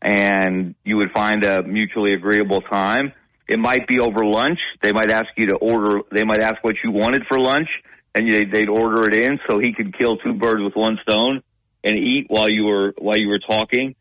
And 0.00 0.74
you 0.84 0.96
would 0.96 1.12
find 1.14 1.44
a 1.44 1.62
mutually 1.62 2.14
agreeable 2.14 2.60
time. 2.60 3.12
It 3.46 3.58
might 3.58 3.86
be 3.86 4.00
over 4.00 4.24
lunch. 4.24 4.58
They 4.82 4.92
might 4.92 5.10
ask 5.10 5.26
you 5.36 5.48
to 5.48 5.56
order, 5.56 6.00
they 6.10 6.24
might 6.24 6.42
ask 6.42 6.62
what 6.62 6.76
you 6.82 6.90
wanted 6.90 7.24
for 7.28 7.38
lunch 7.38 7.68
and 8.14 8.26
you, 8.26 8.46
they'd 8.50 8.68
order 8.68 9.06
it 9.08 9.24
in 9.24 9.38
so 9.48 9.58
he 9.58 9.74
could 9.74 9.96
kill 9.98 10.16
two 10.18 10.34
birds 10.34 10.62
with 10.62 10.74
one 10.74 10.98
stone 11.02 11.42
and 11.82 11.98
eat 11.98 12.26
while 12.28 12.48
you 12.48 12.64
were, 12.64 12.94
while 12.98 13.18
you 13.18 13.28
were 13.28 13.40
talking. 13.40 13.94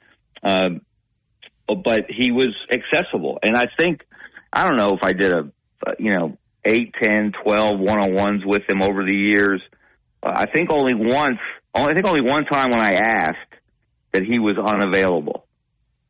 Um, 0.44 0.82
but 1.68 2.06
he 2.10 2.32
was 2.32 2.56
accessible. 2.74 3.40
And 3.42 3.56
I 3.56 3.64
think, 3.78 4.02
I 4.52 4.66
don't 4.66 4.78
know 4.78 4.96
if 4.96 5.04
I 5.04 5.14
did 5.14 5.34
a, 5.34 5.52
you 6.00 6.14
know, 6.14 6.38
eight, 6.66 6.94
ten, 7.02 7.34
twelve 7.44 7.80
one-on-ones 7.80 8.44
with 8.46 8.64
him 8.70 8.82
over 8.82 9.04
the 9.04 9.14
years. 9.14 9.62
Uh, 10.22 10.32
I 10.36 10.46
think 10.46 10.72
only 10.72 10.94
once, 10.94 11.40
I 11.74 11.94
think 11.94 12.06
only 12.08 12.22
one 12.22 12.46
time 12.46 12.70
when 12.70 12.86
I 12.86 12.94
asked 12.94 13.54
that 14.14 14.24
he 14.24 14.40
was 14.40 14.54
unavailable. 14.58 15.43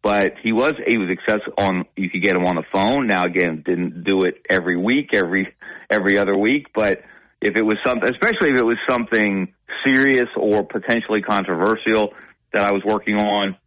But 0.03 0.33
he 0.43 0.51
was, 0.51 0.73
he 0.85 0.97
was 0.97 1.09
accessible 1.09 1.53
on, 1.57 1.85
you 1.95 2.09
could 2.09 2.21
get 2.21 2.35
him 2.35 2.43
on 2.43 2.55
the 2.55 2.67
phone. 2.73 3.07
Now 3.07 3.23
again, 3.23 3.63
didn't 3.65 4.03
do 4.03 4.23
it 4.25 4.35
every 4.49 4.77
week, 4.77 5.11
every, 5.13 5.47
every 5.89 6.19
other 6.19 6.37
week, 6.37 6.67
but 6.75 6.99
if 7.41 7.55
it 7.55 7.61
was 7.61 7.77
something, 7.87 8.09
especially 8.11 8.51
if 8.51 8.59
it 8.59 8.63
was 8.63 8.77
something 8.89 9.53
serious 9.87 10.27
or 10.37 10.63
potentially 10.63 11.21
controversial 11.21 12.13
that 12.51 12.63
I 12.69 12.73
was 12.73 12.83
working 12.85 13.15
on 13.15 13.57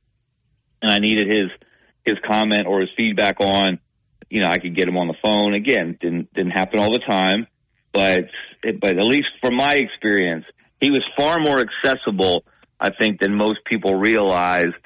and 0.82 0.92
I 0.92 0.98
needed 0.98 1.28
his, 1.28 1.50
his 2.04 2.18
comment 2.28 2.66
or 2.66 2.80
his 2.80 2.90
feedback 2.96 3.40
on, 3.40 3.78
you 4.28 4.40
know, 4.40 4.48
I 4.48 4.58
could 4.58 4.74
get 4.74 4.88
him 4.88 4.96
on 4.96 5.08
the 5.08 5.16
phone. 5.22 5.54
Again, 5.54 5.98
didn't 6.00 6.32
didn't 6.34 6.52
happen 6.52 6.80
all 6.80 6.90
the 6.92 7.02
time, 7.08 7.46
but 7.92 8.18
but 8.80 8.90
at 8.98 9.04
least 9.04 9.28
from 9.40 9.56
my 9.56 9.72
experience, 9.72 10.44
he 10.80 10.90
was 10.90 11.02
far 11.16 11.38
more 11.38 11.58
accessible, 11.60 12.44
I 12.80 12.90
think, 12.90 13.20
than 13.20 13.34
most 13.34 13.60
people 13.64 13.94
realized. 13.94 14.82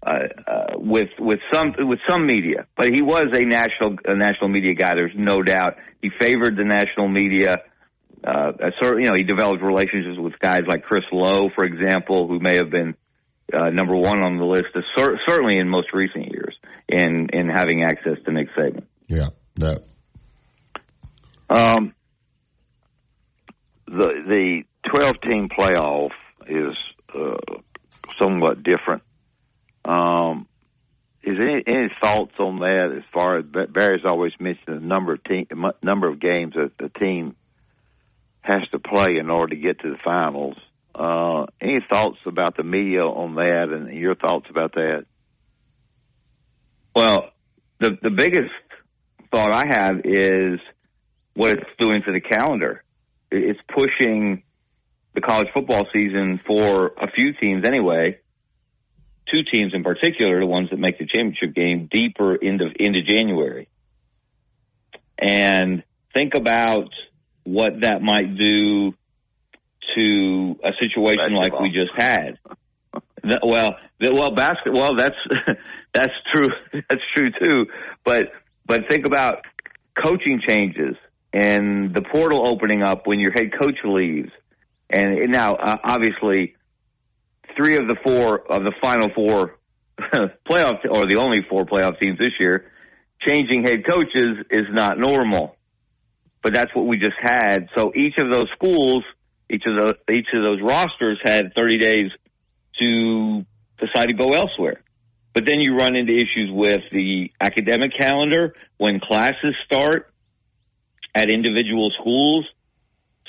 Uh, 0.00 0.14
uh, 0.46 0.64
with 0.76 1.08
with 1.18 1.40
some 1.52 1.74
with 1.76 1.98
some 2.08 2.24
media, 2.24 2.66
but 2.76 2.86
he 2.86 3.02
was 3.02 3.26
a 3.34 3.44
national 3.44 3.96
a 4.06 4.14
national 4.14 4.48
media 4.48 4.72
guy. 4.72 4.90
There's 4.94 5.16
no 5.16 5.42
doubt. 5.42 5.74
He 6.00 6.08
favored 6.20 6.56
the 6.56 6.62
national 6.62 7.08
media. 7.08 7.56
Uh, 8.22 8.52
you 8.80 9.04
know, 9.08 9.16
he 9.16 9.24
developed 9.24 9.60
relationships 9.60 10.16
with 10.16 10.38
guys 10.38 10.62
like 10.70 10.84
Chris 10.84 11.02
Low, 11.10 11.48
for 11.52 11.64
example, 11.64 12.28
who 12.28 12.38
may 12.38 12.52
have 12.58 12.70
been 12.70 12.94
uh, 13.52 13.70
number 13.70 13.96
one 13.96 14.20
on 14.20 14.38
the 14.38 14.44
list, 14.44 14.66
cer- 14.96 15.18
certainly 15.26 15.58
in 15.58 15.68
most 15.68 15.88
recent 15.92 16.30
years, 16.30 16.54
in 16.88 17.28
in 17.32 17.48
having 17.48 17.82
access 17.82 18.22
to 18.24 18.32
Nick 18.32 18.48
Saban. 18.56 18.84
Yeah, 19.08 19.30
that. 19.56 19.82
Um, 21.50 21.92
the 23.86 24.12
the 24.28 24.62
twelve 24.94 25.20
team 25.22 25.48
playoff 25.48 26.10
is 26.46 26.76
uh, 27.12 27.58
somewhat 28.16 28.62
different. 28.62 29.02
Um, 29.88 30.46
is 31.22 31.36
any, 31.40 31.62
any 31.66 31.88
thoughts 32.00 32.34
on 32.38 32.60
that? 32.60 32.94
As 32.96 33.04
far 33.12 33.38
as 33.38 33.44
Barry's 33.44 34.04
always 34.04 34.32
mentioned 34.38 34.76
the 34.82 34.86
number 34.86 35.14
of 35.14 35.24
team 35.24 35.46
number 35.82 36.08
of 36.08 36.20
games 36.20 36.54
that 36.54 36.72
the 36.78 36.90
team 36.90 37.36
has 38.42 38.62
to 38.72 38.78
play 38.78 39.18
in 39.18 39.30
order 39.30 39.54
to 39.54 39.60
get 39.60 39.80
to 39.80 39.90
the 39.90 39.98
finals. 40.04 40.56
Uh, 40.94 41.46
any 41.60 41.80
thoughts 41.90 42.18
about 42.26 42.56
the 42.56 42.62
media 42.62 43.02
on 43.02 43.34
that, 43.36 43.68
and 43.70 43.92
your 43.94 44.14
thoughts 44.14 44.46
about 44.50 44.74
that? 44.74 45.06
Well, 46.94 47.30
the 47.80 47.96
the 48.02 48.10
biggest 48.10 48.52
thought 49.32 49.52
I 49.52 49.64
have 49.68 50.00
is 50.04 50.60
what 51.34 51.50
it's 51.50 51.70
doing 51.78 52.02
for 52.02 52.12
the 52.12 52.20
calendar. 52.20 52.82
It's 53.30 53.60
pushing 53.68 54.42
the 55.14 55.20
college 55.20 55.48
football 55.54 55.86
season 55.92 56.40
for 56.46 56.88
a 56.88 57.10
few 57.10 57.32
teams 57.40 57.64
anyway. 57.66 58.18
Two 59.30 59.42
teams 59.50 59.72
in 59.74 59.82
particular, 59.82 60.40
the 60.40 60.46
ones 60.46 60.70
that 60.70 60.78
make 60.78 60.98
the 60.98 61.06
championship 61.06 61.54
game, 61.54 61.88
deeper 61.90 62.34
into 62.34 62.70
into 62.78 63.02
January. 63.02 63.68
And 65.18 65.82
think 66.14 66.32
about 66.36 66.90
what 67.44 67.72
that 67.80 68.00
might 68.02 68.36
do 68.36 68.92
to 69.94 70.56
a 70.64 70.70
situation 70.80 71.34
basketball. 71.34 71.40
like 71.40 71.60
we 71.60 71.70
just 71.70 71.92
had. 71.96 72.38
well, 73.42 73.76
well, 74.00 74.34
basketball. 74.34 74.82
Well, 74.82 74.96
that's 74.96 75.58
that's 75.94 76.12
true. 76.34 76.48
That's 76.88 77.02
true 77.16 77.30
too. 77.38 77.66
But 78.04 78.32
but 78.66 78.80
think 78.90 79.06
about 79.06 79.44
coaching 79.96 80.40
changes 80.46 80.96
and 81.32 81.94
the 81.94 82.02
portal 82.02 82.46
opening 82.46 82.82
up 82.82 83.06
when 83.06 83.20
your 83.20 83.32
head 83.32 83.50
coach 83.60 83.78
leaves. 83.84 84.30
And 84.90 85.30
now, 85.30 85.54
uh, 85.54 85.76
obviously, 85.84 86.54
three 87.58 87.74
of 87.74 87.88
the 87.88 87.96
four 88.06 88.40
of 88.40 88.62
the 88.62 88.72
final 88.80 89.10
four 89.14 89.58
playoff, 90.48 90.78
or 90.88 91.10
the 91.10 91.18
only 91.20 91.40
four 91.50 91.64
playoff 91.64 91.98
teams 91.98 92.18
this 92.18 92.32
year, 92.38 92.70
changing 93.26 93.64
head 93.64 93.84
coaches 93.86 94.46
is 94.50 94.66
not 94.70 94.98
normal. 94.98 95.56
But 96.42 96.54
that's 96.54 96.70
what 96.72 96.86
we 96.86 96.98
just 96.98 97.18
had. 97.20 97.68
So 97.76 97.92
each 97.94 98.14
of 98.16 98.30
those 98.30 98.48
schools 98.54 99.02
each 99.50 99.62
of 99.66 99.74
the 99.74 100.12
each 100.12 100.26
of 100.34 100.42
those 100.42 100.60
rosters 100.60 101.18
had 101.24 101.54
30 101.54 101.78
days 101.78 102.10
to 102.80 103.44
decide 103.78 104.06
to 104.06 104.14
go 104.14 104.32
elsewhere. 104.34 104.82
But 105.34 105.44
then 105.46 105.60
you 105.60 105.76
run 105.76 105.96
into 105.96 106.14
issues 106.14 106.50
with 106.50 106.80
the 106.92 107.30
academic 107.40 107.92
calendar 107.98 108.54
when 108.76 109.00
classes 109.00 109.54
start 109.64 110.12
at 111.14 111.28
individual 111.30 111.90
schools. 111.98 112.46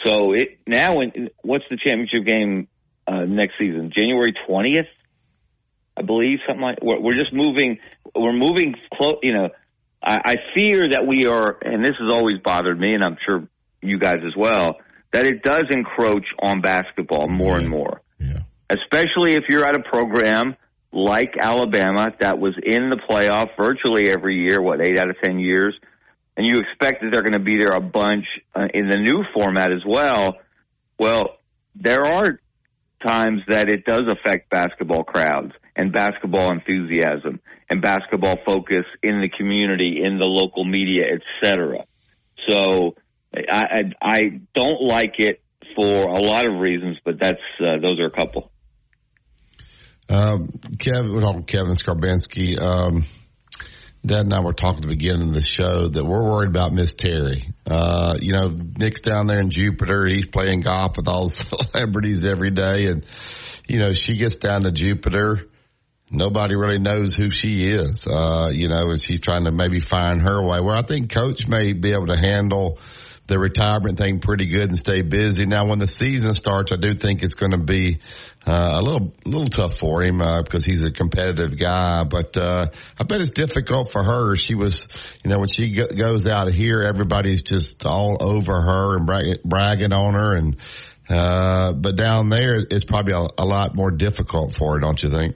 So 0.06 0.34
it 0.34 0.60
now, 0.68 0.98
when, 0.98 1.30
what's 1.42 1.66
the 1.70 1.78
championship 1.78 2.26
game 2.26 2.68
uh, 3.10 3.26
next 3.26 3.54
season? 3.58 3.92
January 3.94 4.34
20th, 4.48 4.88
I 5.98 6.02
believe, 6.04 6.40
something 6.48 6.62
like. 6.62 6.78
We're, 6.82 7.00
we're 7.02 7.18
just 7.18 7.34
moving. 7.34 7.80
We're 8.16 8.34
moving 8.34 8.76
close. 8.94 9.20
You 9.24 9.34
know, 9.34 9.50
I, 10.04 10.18
I 10.24 10.34
fear 10.54 10.84
that 10.92 11.06
we 11.08 11.26
are, 11.26 11.58
and 11.62 11.84
this 11.84 11.96
has 12.00 12.14
always 12.14 12.38
bothered 12.44 12.80
me, 12.80 12.94
and 12.94 13.04
I'm 13.04 13.18
sure 13.26 13.48
you 13.82 13.98
guys 14.00 14.20
as 14.26 14.36
well 14.36 14.78
that 15.12 15.26
it 15.26 15.42
does 15.42 15.64
encroach 15.72 16.26
on 16.42 16.62
basketball 16.62 17.28
more 17.28 17.58
and 17.58 17.68
more. 17.68 18.02
Yeah. 18.20 18.40
Especially 18.70 19.34
if 19.34 19.46
you're 19.50 19.68
at 19.68 19.76
a 19.76 19.82
program 19.82 20.56
like 20.92 21.34
Alabama 21.42 22.08
that 22.20 22.40
was 22.40 22.54
in 22.62 22.90
the 22.90 23.00
playoff 23.10 23.50
virtually 23.60 24.10
every 24.10 24.44
year, 24.44 24.62
what, 24.62 24.82
eight 24.82 25.00
out 25.00 25.10
of 25.10 25.16
ten 25.24 25.40
years, 25.40 25.76
and 26.38 26.48
you 26.50 26.60
expect 26.60 27.02
that 27.02 27.10
they're 27.12 27.24
going 27.24 27.34
to 27.34 27.40
be 27.40 27.58
there 27.60 27.76
a 27.76 27.82
bunch 27.82 28.26
uh, 28.56 28.68
in 28.74 28.90
the 28.90 28.98
new 28.98 29.24
format 29.34 29.72
as 29.72 29.82
well. 29.86 30.38
Well, 31.00 31.38
there 31.76 32.06
are 32.06 32.40
times 33.06 33.42
that 33.48 33.70
it 33.70 33.86
does 33.86 34.06
affect 34.12 34.50
basketball 34.50 35.04
crowds 35.04 35.54
and 35.76 35.94
basketball 35.94 36.52
enthusiasm 36.52 37.40
and 37.70 37.82
basketball 37.82 38.38
focus 38.50 38.86
in 39.04 39.22
the 39.22 39.30
community, 39.30 40.02
in 40.04 40.18
the 40.18 40.26
local 40.26 40.66
media, 40.66 41.04
etc. 41.44 41.86
So 42.48 42.96
I, 43.34 43.42
I, 43.52 43.82
I 44.02 44.20
don't 44.54 44.82
like 44.82 45.16
it 45.18 45.42
for 45.76 45.86
a 45.86 46.22
lot 46.22 46.46
of 46.46 46.60
reasons, 46.60 46.98
but 47.06 47.20
that's 47.20 47.38
uh, 47.60 47.80
those 47.82 48.00
are 48.00 48.08
a 48.08 48.12
couple. 48.12 48.52
Um, 50.10 50.50
Kevin, 50.80 51.44
Kevin 51.44 51.74
Scarbinsky, 51.74 52.60
um, 52.60 53.06
Dad 54.06 54.22
and 54.22 54.34
I 54.34 54.40
were 54.40 54.54
talking 54.54 54.78
at 54.78 54.82
the 54.84 54.88
beginning 54.88 55.30
of 55.30 55.34
the 55.34 55.44
show 55.44 55.90
that 55.90 56.06
we're 56.06 56.24
worried 56.24 56.50
about 56.50 56.72
Miss 56.72 56.94
Terry. 56.94 57.54
Uh, 57.66 58.18
you 58.20 58.32
know, 58.32 58.48
Nick's 58.48 59.02
down 59.02 59.28
there 59.28 59.42
in 59.42 59.50
Jupiter. 59.50 60.08
He's 60.08 60.26
playing 60.26 60.62
golf 60.62 60.96
with 60.96 61.10
all 61.10 61.28
the 61.30 61.68
celebrities 61.72 62.26
every 62.26 62.52
day. 62.52 62.86
And, 62.86 63.06
you 63.68 63.80
know, 63.80 63.92
she 63.92 64.16
gets 64.16 64.38
down 64.38 64.64
to 64.64 64.72
Jupiter. 64.72 65.48
Nobody 66.10 66.56
really 66.56 66.80
knows 66.80 67.14
who 67.14 67.30
she 67.30 67.66
is, 67.66 68.04
uh, 68.10 68.50
you 68.52 68.70
know, 68.70 68.90
and 68.90 69.02
she's 69.02 69.20
trying 69.20 69.44
to 69.44 69.52
maybe 69.52 69.80
find 69.80 70.22
her 70.22 70.42
way. 70.42 70.60
Well, 70.60 70.78
I 70.78 70.82
think 70.82 71.14
coach 71.14 71.48
may 71.48 71.74
be 71.74 71.92
able 71.92 72.08
to 72.08 72.18
handle 72.18 72.80
the 73.28 73.38
retirement 73.38 73.98
thing 73.98 74.20
pretty 74.20 74.48
good 74.48 74.70
and 74.70 74.80
stay 74.80 75.04
busy. 75.04 75.46
Now, 75.46 75.68
when 75.68 75.78
the 75.78 75.88
season 75.88 76.34
starts, 76.34 76.72
I 76.72 76.78
do 76.78 76.94
think 76.94 77.22
it's 77.22 77.36
going 77.36 77.52
to 77.52 77.64
be 77.64 78.00
a 78.52 78.82
little 78.82 79.14
little 79.26 79.48
tough 79.48 79.78
for 79.80 80.02
him 80.02 80.22
uh, 80.22 80.42
because 80.42 80.64
he's 80.64 80.82
a 80.82 80.92
competitive 80.92 81.58
guy. 81.58 82.04
But 82.04 82.38
uh, 82.38 82.68
I 82.98 83.04
bet 83.04 83.22
it's 83.22 83.32
difficult 83.32 83.92
for 83.92 84.04
her. 84.04 84.36
She 84.36 84.56
was, 84.56 84.88
you 85.24 85.30
know, 85.30 85.40
when 85.40 85.48
she 85.48 85.72
go- 85.72 85.88
goes 85.88 86.26
out 86.28 86.48
of 86.48 86.54
here, 86.54 86.82
everybody's 86.82 87.44
just 87.44 87.86
all 87.86 88.18
over 88.22 88.62
her 88.62 88.96
and 88.96 89.06
brag- 89.06 89.44
bragging 89.44 89.94
on 89.94 90.14
her. 90.14 90.36
And 90.36 90.58
uh, 91.10 91.74
but 91.74 91.96
down 91.96 92.30
there, 92.30 92.56
it's 92.56 92.86
probably 92.86 93.14
a, 93.14 93.44
a 93.44 93.46
lot 93.46 93.76
more 93.76 93.92
difficult 93.92 94.56
for 94.56 94.74
her, 94.74 94.80
don't 94.80 95.02
you 95.02 95.10
think? 95.10 95.36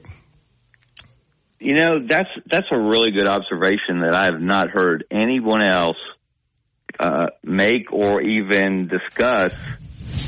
You 1.59 1.75
know, 1.75 2.05
that's 2.07 2.29
that's 2.51 2.67
a 2.71 2.77
really 2.77 3.11
good 3.11 3.27
observation 3.27 4.01
that 4.01 4.13
I 4.13 4.25
have 4.25 4.41
not 4.41 4.69
heard 4.69 5.05
anyone 5.11 5.67
else 5.69 5.97
uh, 6.99 7.27
make 7.43 7.91
or 7.91 8.21
even 8.21 8.87
discuss 8.87 9.53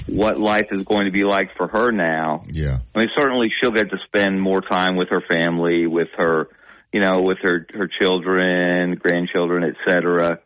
what 0.07 0.39
life 0.39 0.67
is 0.71 0.83
going 0.83 1.05
to 1.05 1.11
be 1.11 1.23
like 1.23 1.49
for 1.57 1.67
her 1.67 1.91
now. 1.91 2.43
Yeah. 2.47 2.79
I 2.93 2.99
mean, 2.99 3.09
certainly 3.19 3.49
she'll 3.61 3.71
get 3.71 3.89
to 3.89 3.97
spend 4.05 4.41
more 4.41 4.61
time 4.61 4.95
with 4.95 5.09
her 5.09 5.23
family, 5.33 5.87
with 5.87 6.09
her, 6.17 6.49
you 6.93 7.01
know, 7.01 7.21
with 7.21 7.37
her 7.43 7.65
her 7.73 7.89
children, 8.01 8.95
grandchildren, 8.95 9.63
et 9.63 9.75
cetera, 9.89 10.39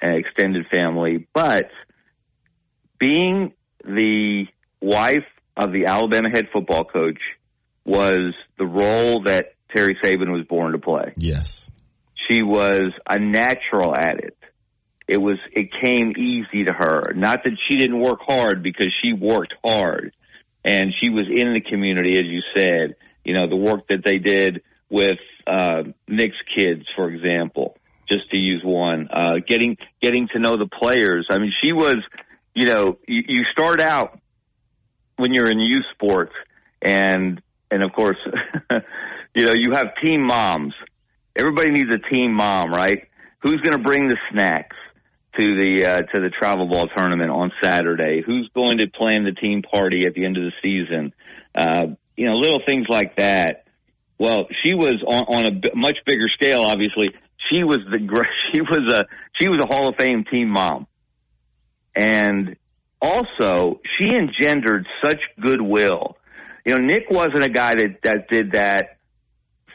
and 0.00 0.16
extended 0.16 0.66
family. 0.70 1.26
But 1.34 1.70
being 2.98 3.52
the 3.84 4.46
wife 4.80 5.26
of 5.56 5.72
the 5.72 5.86
Alabama 5.86 6.28
head 6.32 6.46
football 6.52 6.84
coach 6.84 7.20
was 7.84 8.34
the 8.58 8.66
role 8.66 9.24
that 9.26 9.54
Terry 9.74 9.96
Saban 10.02 10.32
was 10.32 10.46
born 10.48 10.72
to 10.72 10.78
play. 10.78 11.12
Yes. 11.16 11.68
She 12.28 12.42
was 12.42 12.92
a 13.08 13.18
natural 13.18 13.94
at 13.96 14.18
it. 14.18 14.36
It 15.08 15.18
was 15.18 15.38
it 15.52 15.70
came 15.84 16.12
easy 16.16 16.64
to 16.64 16.72
her. 16.72 17.12
Not 17.14 17.44
that 17.44 17.56
she 17.68 17.76
didn't 17.76 18.00
work 18.00 18.20
hard 18.26 18.62
because 18.62 18.92
she 19.02 19.12
worked 19.12 19.54
hard. 19.64 20.12
And 20.64 20.92
she 21.00 21.10
was 21.10 21.26
in 21.28 21.54
the 21.54 21.60
community 21.60 22.18
as 22.18 22.26
you 22.26 22.40
said, 22.58 22.96
you 23.24 23.34
know, 23.34 23.48
the 23.48 23.56
work 23.56 23.86
that 23.88 24.02
they 24.04 24.18
did 24.18 24.62
with 24.90 25.18
uh 25.46 25.84
Nick's 26.08 26.36
kids, 26.56 26.86
for 26.96 27.08
example, 27.08 27.76
just 28.10 28.30
to 28.30 28.36
use 28.36 28.62
one. 28.64 29.08
Uh 29.12 29.38
getting 29.46 29.76
getting 30.02 30.28
to 30.32 30.40
know 30.40 30.56
the 30.56 30.66
players. 30.66 31.28
I 31.30 31.38
mean, 31.38 31.52
she 31.62 31.72
was, 31.72 31.96
you 32.54 32.66
know, 32.66 32.98
you, 33.06 33.22
you 33.28 33.44
start 33.52 33.80
out 33.80 34.18
when 35.16 35.32
you're 35.32 35.50
in 35.50 35.60
youth 35.60 35.86
sports 35.94 36.32
and 36.82 37.40
and 37.70 37.82
of 37.84 37.92
course 37.92 38.18
you 39.36 39.44
know, 39.44 39.52
you 39.54 39.72
have 39.72 39.94
team 40.02 40.26
moms. 40.26 40.74
Everybody 41.38 41.70
needs 41.70 41.94
a 41.94 42.10
team 42.10 42.32
mom, 42.32 42.72
right? 42.72 43.06
Who's 43.42 43.60
going 43.60 43.76
to 43.76 43.84
bring 43.84 44.08
the 44.08 44.16
snacks 44.32 44.76
to 45.38 45.44
the 45.44 45.86
uh, 45.86 45.96
to 46.12 46.20
the 46.20 46.30
travel 46.30 46.68
ball 46.68 46.88
tournament 46.96 47.30
on 47.30 47.52
Saturday? 47.62 48.22
Who's 48.24 48.48
going 48.54 48.78
to 48.78 48.86
plan 48.88 49.24
the 49.24 49.32
team 49.32 49.62
party 49.62 50.04
at 50.06 50.14
the 50.14 50.24
end 50.24 50.36
of 50.36 50.44
the 50.44 50.52
season? 50.62 51.12
Uh, 51.54 51.94
you 52.16 52.26
know, 52.26 52.36
little 52.36 52.60
things 52.66 52.86
like 52.88 53.16
that. 53.16 53.64
Well, 54.18 54.46
she 54.62 54.74
was 54.74 55.02
on, 55.06 55.24
on 55.24 55.46
a 55.46 55.50
b- 55.52 55.70
much 55.74 55.98
bigger 56.06 56.28
scale. 56.34 56.62
Obviously, 56.62 57.10
she 57.50 57.64
was 57.64 57.78
the 57.90 57.98
she 58.54 58.60
was 58.60 58.92
a 58.92 59.04
she 59.40 59.48
was 59.48 59.62
a 59.62 59.66
Hall 59.66 59.88
of 59.88 59.96
Fame 59.96 60.24
team 60.30 60.48
mom, 60.48 60.86
and 61.94 62.56
also 63.00 63.80
she 63.98 64.06
engendered 64.14 64.86
such 65.04 65.20
goodwill. 65.40 66.16
You 66.64 66.74
know, 66.74 66.80
Nick 66.80 67.04
wasn't 67.10 67.44
a 67.44 67.50
guy 67.50 67.70
that 67.70 67.98
that 68.02 68.28
did 68.30 68.52
that 68.52 68.95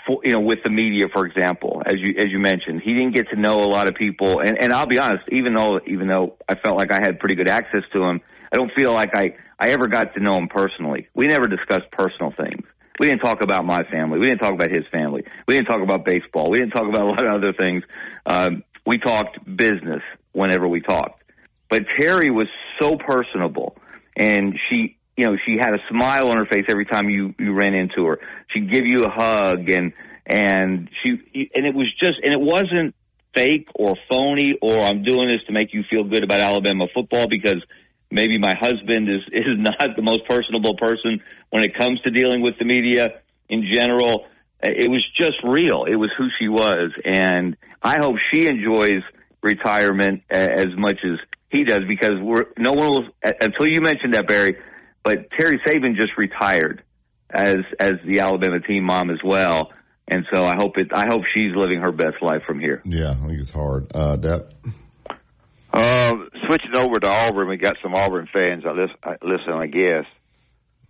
for, 0.08 0.22
you 0.24 0.34
know, 0.34 0.41
with 0.41 0.60
the 0.64 0.72
media, 0.72 1.04
for 1.14 1.26
example, 1.26 1.82
as 1.86 1.95
you 1.97 2.16
as 2.18 2.32
you 2.32 2.39
mentioned, 2.39 2.82
he 2.84 2.93
didn't 2.93 3.16
get 3.16 3.30
to 3.30 3.39
know 3.39 3.62
a 3.62 3.70
lot 3.70 3.88
of 3.88 3.95
people. 3.95 4.39
And 4.39 4.58
and 4.62 4.74
I'll 4.74 4.88
be 4.88 4.99
honest, 4.99 5.24
even 5.32 5.54
though 5.54 5.80
even 5.88 6.08
though 6.08 6.38
I 6.47 6.56
felt 6.56 6.78
like 6.78 6.91
I 6.91 6.99
had 7.04 7.20
pretty 7.20 7.36
good 7.36 7.49
access 7.49 7.84
to 7.93 8.04
him, 8.04 8.22
I 8.52 8.58
don't 8.58 8.72
feel 8.76 8.93
like 8.93 9.16
I 9.16 9.36
I 9.60 9.70
ever 9.70 9.88
got 9.88 10.14
to 10.16 10.20
know 10.20 10.38
him 10.38 10.47
personally. 10.47 11.08
We 11.14 11.28
never 11.28 11.47
discussed 11.47 11.91
personal 11.91 12.34
things. 12.36 12.66
We 12.99 13.08
didn't 13.08 13.22
talk 13.22 13.41
about 13.41 13.66
my 13.66 13.84
family. 13.91 14.20
We 14.20 14.28
didn't 14.28 14.39
talk 14.39 14.54
about 14.54 14.70
his 14.72 14.86
family. 14.91 15.24
We 15.47 15.56
didn't 15.56 15.68
talk 15.68 15.82
about 15.82 16.06
baseball. 16.06 16.52
We 16.52 16.60
didn't 16.60 16.72
talk 16.72 16.88
about 16.88 17.02
a 17.02 17.10
lot 17.10 17.28
of 17.28 17.38
other 17.38 17.54
things. 17.54 17.84
Um, 18.26 18.64
we 18.86 18.99
talked 18.99 19.43
business 19.45 20.02
whenever 20.34 20.68
we 20.68 20.82
talked. 20.82 21.24
But 21.70 21.82
Terry 21.99 22.30
was 22.30 22.47
so 22.82 22.97
personable, 22.97 23.78
and 24.18 24.56
she 24.70 24.97
you 25.18 25.26
know, 25.26 25.36
she 25.45 25.57
had 25.59 25.74
a 25.74 25.80
smile 25.89 26.30
on 26.30 26.38
her 26.38 26.45
face 26.45 26.66
every 26.70 26.86
time 26.86 27.09
you 27.09 27.34
you 27.38 27.53
ran 27.53 27.74
into 27.74 28.05
her. 28.05 28.20
She'd 28.49 28.72
give 28.72 28.86
you 28.86 28.99
a 29.05 29.09
hug 29.09 29.70
and 29.70 29.93
and 30.26 30.89
she 31.03 31.49
and 31.53 31.66
it 31.66 31.76
was 31.76 31.91
just 31.99 32.16
and 32.24 32.34
it 32.34 32.39
wasn't 32.39 32.95
fake 33.36 33.68
or 33.76 33.95
phony 34.09 34.55
or 34.62 34.78
I'm 34.84 35.03
doing 35.03 35.28
this 35.28 35.45
to 35.47 35.53
make 35.53 35.74
you 35.74 35.84
feel 35.89 36.03
good 36.03 36.24
about 36.24 36.41
Alabama 36.41 36.86
football 36.93 37.28
because 37.30 37.62
maybe 38.09 38.38
my 38.38 38.53
husband 38.59 39.09
is 39.09 39.22
is 39.32 39.57
not 39.57 39.95
the 39.95 40.01
most 40.01 40.28
personable 40.28 40.76
person 40.78 41.22
when 41.49 41.64
it 41.64 41.78
comes 41.78 42.01
to 42.01 42.12
dealing 42.12 42.41
with 42.41 42.57
the 42.59 42.66
media 42.66 43.22
in 43.49 43.70
general. 43.72 44.26
It 44.64 44.89
was 44.89 45.03
just 45.20 45.41
real. 45.43 45.86
It 45.86 45.95
was 45.95 46.12
who 46.18 46.28
she 46.39 46.47
was 46.47 46.91
and 47.03 47.57
I 47.82 47.97
hope 47.99 48.16
she 48.32 48.47
enjoys 48.47 49.01
retirement 49.41 50.22
as 50.30 50.68
much 50.78 50.99
as 51.03 51.18
he 51.49 51.64
does 51.64 51.82
because 51.88 52.22
we're 52.22 52.45
no 52.57 52.74
one 52.74 52.89
will 52.89 53.05
until 53.24 53.68
you 53.68 53.82
mentioned 53.82 54.14
that 54.14 54.28
Barry 54.28 54.55
but 55.04 55.30
Terry 55.38 55.60
Saban 55.66 55.95
just 55.95 56.18
retired 56.18 56.84
as 57.34 57.58
as 57.80 57.93
the 58.06 58.20
Alabama 58.22 58.60
team 58.60 58.84
mom 58.84 59.10
as 59.10 59.20
well, 59.24 59.72
and 60.08 60.26
so 60.34 60.43
I 60.43 60.56
hope 60.58 60.78
it. 60.78 60.89
I 60.93 61.06
hope 61.10 61.24
she's 61.34 61.56
living 61.56 61.82
her 61.82 61.91
best 61.91 62.18
life 62.22 62.43
from 62.45 62.60
here. 62.60 62.82
Yeah, 62.86 63.12
I 63.12 63.28
think 63.28 63.39
it's 63.39 63.52
hard. 63.52 63.88
Uh, 63.93 64.18
Depp? 64.18 64.52
Uh, 65.74 66.12
switching 66.47 66.76
over 66.76 66.99
to 66.99 67.08
Auburn, 67.08 67.47
we 67.47 67.58
got 67.58 67.78
some 67.82 67.95
Auburn 67.95 68.28
fans. 68.32 68.64
I 68.66 68.72
listen, 68.72 68.97
I, 69.04 69.12
listen, 69.22 69.54
I 69.54 69.68
guess 69.68 70.06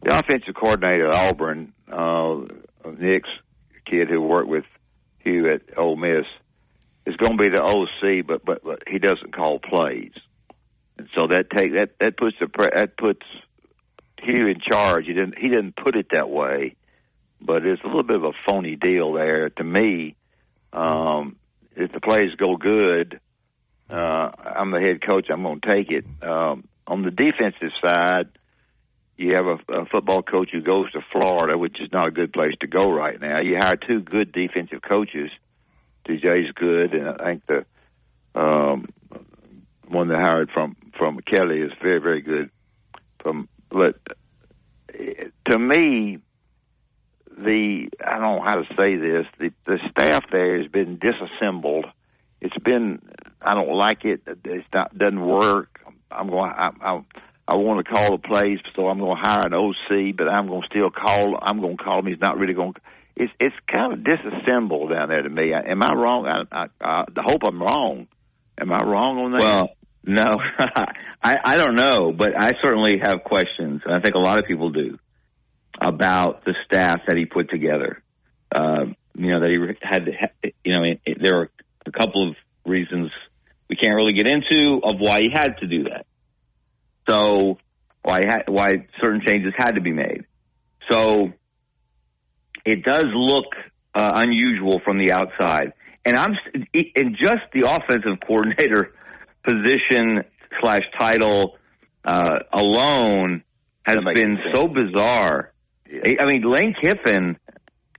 the 0.01 0.17
offensive 0.17 0.55
coordinator 0.55 1.09
at 1.09 1.29
Auburn, 1.29 1.73
uh, 1.91 2.41
Nick's 2.97 3.29
kid 3.85 4.09
who 4.09 4.21
worked 4.21 4.49
with 4.49 4.63
Hugh 5.19 5.53
at 5.53 5.77
Ole 5.77 5.97
Miss, 5.97 6.25
is 7.05 7.15
going 7.17 7.37
to 7.37 7.43
be 7.43 7.49
the 7.49 7.61
OC, 7.61 8.25
but 8.25 8.43
but 8.43 8.63
but 8.63 8.83
he 8.87 8.97
doesn't 8.97 9.35
call 9.35 9.59
plays, 9.59 10.13
and 10.97 11.07
so 11.13 11.27
that 11.27 11.45
take 11.55 11.73
that 11.73 11.89
that 11.99 12.17
puts 12.17 12.37
the 12.39 12.47
pre- 12.47 12.73
that 12.75 12.97
puts 12.97 13.25
Hugh 14.21 14.47
in 14.47 14.59
charge. 14.59 15.05
He 15.05 15.13
didn't 15.13 15.37
he 15.37 15.47
didn't 15.49 15.75
put 15.75 15.95
it 15.95 16.07
that 16.11 16.29
way, 16.29 16.75
but 17.41 17.65
it's 17.65 17.81
a 17.83 17.87
little 17.87 18.03
bit 18.03 18.17
of 18.17 18.23
a 18.23 18.31
phony 18.47 18.75
deal 18.75 19.13
there 19.13 19.49
to 19.49 19.63
me. 19.63 20.15
Um, 20.73 21.37
if 21.75 21.91
the 21.91 21.99
plays 21.99 22.35
go 22.37 22.57
good, 22.57 23.19
uh, 23.89 24.31
I'm 24.55 24.71
the 24.71 24.79
head 24.79 25.05
coach. 25.05 25.27
I'm 25.29 25.43
going 25.43 25.61
to 25.61 25.67
take 25.67 25.91
it. 25.91 26.05
Um, 26.23 26.65
on 26.87 27.03
the 27.03 27.11
defensive 27.11 27.71
side, 27.85 28.29
you 29.17 29.35
have 29.35 29.45
a, 29.45 29.81
a 29.81 29.85
football 29.85 30.21
coach 30.23 30.49
who 30.51 30.61
goes 30.61 30.91
to 30.91 31.01
Florida, 31.11 31.57
which 31.57 31.79
is 31.79 31.89
not 31.91 32.07
a 32.07 32.11
good 32.11 32.33
place 32.33 32.53
to 32.61 32.67
go 32.67 32.91
right 32.91 33.19
now. 33.19 33.39
You 33.39 33.57
hire 33.59 33.75
two 33.75 34.01
good 34.01 34.31
defensive 34.31 34.81
coaches. 34.81 35.29
DJ's 36.07 36.51
good, 36.53 36.93
and 36.93 37.07
I 37.09 37.25
think 37.25 37.43
the 37.45 38.39
um, 38.39 38.87
one 39.87 40.07
they 40.07 40.15
hired 40.15 40.49
from 40.51 40.75
from 40.97 41.19
Kelly 41.19 41.59
is 41.59 41.71
very 41.81 41.99
very 41.99 42.21
good. 42.21 42.49
From 43.21 43.47
but 43.71 43.95
to 45.49 45.59
me, 45.59 46.19
the 47.37 47.89
I 48.05 48.11
don't 48.19 48.21
know 48.21 48.43
how 48.43 48.55
to 48.55 48.65
say 48.75 48.95
this. 48.97 49.25
The 49.39 49.51
the 49.65 49.79
staff 49.91 50.23
there 50.31 50.61
has 50.61 50.71
been 50.71 50.99
disassembled. 50.99 51.85
It's 52.41 52.57
been 52.63 53.01
I 53.41 53.53
don't 53.53 53.75
like 53.75 54.05
it. 54.05 54.21
It's 54.45 54.67
not 54.73 54.97
doesn't 54.97 55.25
work. 55.25 55.79
I'm 56.11 56.29
going. 56.29 56.51
I, 56.51 56.69
I, 56.81 57.01
I 57.47 57.55
want 57.55 57.85
to 57.85 57.91
call 57.91 58.17
the 58.17 58.27
plays, 58.27 58.59
so 58.75 58.87
I'm 58.87 58.99
going 58.99 59.17
to 59.17 59.21
hire 59.21 59.45
an 59.45 59.53
OC, 59.53 60.15
but 60.17 60.27
I'm 60.27 60.47
going 60.47 60.61
to 60.61 60.67
still 60.67 60.89
call. 60.89 61.37
I'm 61.41 61.59
going 61.59 61.77
to 61.77 61.83
call 61.83 61.99
him. 61.99 62.07
He's 62.07 62.21
not 62.21 62.37
really 62.37 62.53
going. 62.53 62.73
It's 63.15 63.31
it's 63.39 63.55
kind 63.69 63.93
of 63.93 64.03
disassembled 64.03 64.91
down 64.91 65.09
there 65.09 65.21
to 65.21 65.29
me. 65.29 65.53
Am 65.53 65.81
I 65.81 65.93
wrong? 65.93 66.27
I, 66.27 66.55
I, 66.55 66.65
I 66.81 67.03
hope 67.25 67.41
I'm 67.47 67.61
wrong. 67.61 68.07
Am 68.59 68.71
I 68.71 68.79
wrong 68.83 69.17
on 69.17 69.31
that? 69.31 69.41
Well, 69.41 69.69
no, 70.03 70.23
I, 71.23 71.35
I 71.43 71.55
don't 71.57 71.75
know, 71.75 72.11
but 72.11 72.29
I 72.37 72.51
certainly 72.63 72.99
have 73.01 73.23
questions. 73.23 73.81
And 73.85 73.93
I 73.93 73.99
think 74.01 74.15
a 74.15 74.19
lot 74.19 74.39
of 74.39 74.45
people 74.45 74.71
do 74.71 74.97
about 75.79 76.43
the 76.45 76.55
staff 76.65 77.01
that 77.07 77.17
he 77.17 77.25
put 77.25 77.49
together. 77.49 78.01
Uh, 78.53 78.85
you 79.15 79.31
know 79.31 79.39
that 79.39 79.49
he 79.49 79.77
had. 79.81 80.53
You 80.63 80.73
know, 80.73 80.83
it, 80.83 81.01
it, 81.05 81.17
there 81.23 81.39
are 81.41 81.49
a 81.85 81.91
couple 81.91 82.29
of 82.29 82.35
reasons 82.65 83.11
we 83.69 83.75
can't 83.75 83.95
really 83.95 84.13
get 84.13 84.27
into 84.27 84.81
of 84.83 84.99
why 84.99 85.17
he 85.19 85.29
had 85.33 85.57
to 85.59 85.67
do 85.67 85.83
that. 85.83 86.05
So 87.09 87.57
why 88.03 88.19
ha- 88.27 88.43
why 88.47 88.87
certain 89.03 89.21
changes 89.27 89.53
had 89.57 89.73
to 89.73 89.81
be 89.81 89.91
made. 89.91 90.25
So 90.89 91.31
it 92.65 92.83
does 92.83 93.05
look 93.13 93.45
uh, 93.95 94.11
unusual 94.15 94.81
from 94.85 94.97
the 94.97 95.11
outside, 95.13 95.73
and 96.05 96.15
I'm 96.17 96.35
in 96.73 97.15
just 97.17 97.43
the 97.53 97.69
offensive 97.69 98.19
coordinator 98.25 98.93
position 99.43 100.23
slash 100.61 100.81
title 100.99 101.57
uh, 102.05 102.39
alone 102.53 103.43
has 103.83 103.97
been 104.15 104.37
sense. 104.37 104.55
so 104.55 104.67
bizarre. 104.67 105.51
Yeah. 105.89 106.13
I 106.21 106.25
mean, 106.25 106.43
Lane 106.43 106.75
Kiffin, 106.81 107.37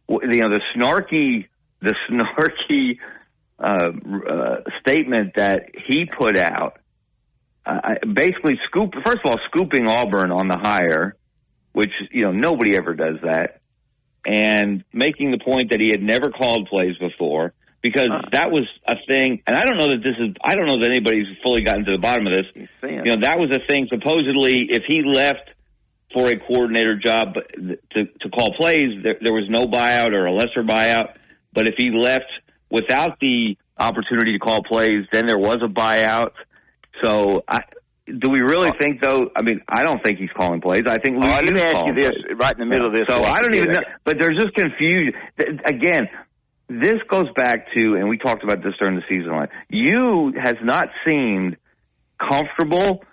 you 0.09 0.40
know, 0.40 0.49
the 0.49 0.61
snarky, 0.76 1.47
the 1.80 1.95
snarky 2.11 2.99
uh, 3.59 3.93
uh, 4.32 4.70
statement 4.80 5.34
that 5.36 5.66
he 5.86 6.07
put 6.07 6.38
out, 6.38 6.78
uh, 7.64 7.95
basically 8.12 8.59
scoop. 8.66 8.93
First 9.05 9.18
of 9.24 9.30
all, 9.30 9.36
scooping 9.53 9.88
Auburn 9.88 10.32
on 10.32 10.49
the 10.49 10.59
hire, 10.61 11.16
which 11.72 11.93
you 12.11 12.24
know 12.24 12.32
nobody 12.32 12.76
ever 12.76 12.95
does 12.95 13.18
that, 13.22 13.61
and 14.24 14.82
making 14.93 15.30
the 15.30 15.38
point 15.38 15.70
that 15.70 15.80
he 15.80 15.90
had 15.90 16.03
never 16.03 16.30
called 16.30 16.68
plays 16.68 16.97
before 16.99 17.55
because 17.82 18.08
uh, 18.10 18.28
that 18.32 18.50
was 18.50 18.64
a 18.86 18.94
thing, 19.06 19.42
and 19.46 19.56
I 19.56 19.66
don't 19.66 19.76
know 19.76 19.90
that 19.96 20.02
this 20.02 20.14
is. 20.18 20.34
I 20.42 20.54
don't 20.54 20.66
know 20.66 20.78
that 20.78 20.88
anybody's 20.88 21.26
fully 21.42 21.62
gotten 21.62 21.84
to 21.86 21.92
the 21.92 21.98
bottom 21.98 22.26
of 22.26 22.34
this. 22.34 22.46
You 22.82 23.10
know, 23.10 23.20
that 23.26 23.38
was 23.38 23.50
a 23.50 23.66
thing. 23.66 23.88
Supposedly, 23.90 24.70
if 24.70 24.84
he 24.86 25.02
left 25.02 25.50
for 26.14 26.28
a 26.28 26.38
coordinator 26.38 26.96
job 26.96 27.34
to 27.34 28.00
to 28.06 28.28
call 28.30 28.54
plays, 28.54 29.02
there, 29.02 29.18
there 29.20 29.34
was 29.34 29.50
no 29.50 29.66
buyout 29.66 30.12
or 30.12 30.26
a 30.26 30.32
lesser 30.32 30.62
buyout. 30.62 31.18
But 31.52 31.66
if 31.66 31.74
he 31.76 31.90
left 31.90 32.30
without 32.70 33.18
the 33.20 33.56
opportunity 33.78 34.32
to 34.32 34.38
call 34.38 34.62
plays, 34.62 35.04
then 35.12 35.26
there 35.26 35.38
was 35.38 35.60
a 35.62 35.68
buyout. 35.68 36.32
So 37.02 37.42
I, 37.48 37.60
do 38.06 38.30
we 38.30 38.40
really 38.40 38.70
think 38.80 39.02
though? 39.02 39.30
I 39.34 39.42
mean, 39.42 39.60
I 39.68 39.82
don't 39.82 40.02
think 40.04 40.18
he's 40.18 40.32
calling 40.36 40.60
plays. 40.60 40.82
I 40.86 40.98
think 41.02 41.22
right, 41.22 41.42
let 41.42 41.52
me 41.52 41.62
ask 41.62 41.86
you 41.86 41.94
this, 41.94 42.14
plays. 42.14 42.38
right 42.38 42.52
in 42.52 42.60
the 42.60 42.66
middle 42.66 42.86
of 42.86 42.92
this. 42.92 43.06
So 43.08 43.22
I 43.22 43.40
don't 43.40 43.54
even 43.54 43.70
know, 43.70 43.82
but 44.04 44.18
there's 44.18 44.38
just 44.38 44.54
confusion. 44.54 45.14
Again, 45.66 46.08
this 46.80 47.00
goes 47.08 47.26
back 47.36 47.72
to, 47.74 47.96
and 47.96 48.08
we 48.08 48.18
talked 48.18 48.44
about 48.44 48.62
this 48.62 48.74
during 48.78 48.96
the 48.96 49.02
season. 49.08 49.32
Like, 49.32 49.50
Hugh 49.68 50.32
has 50.36 50.54
not 50.62 50.88
seemed 51.04 51.56
comfortable 52.18 53.04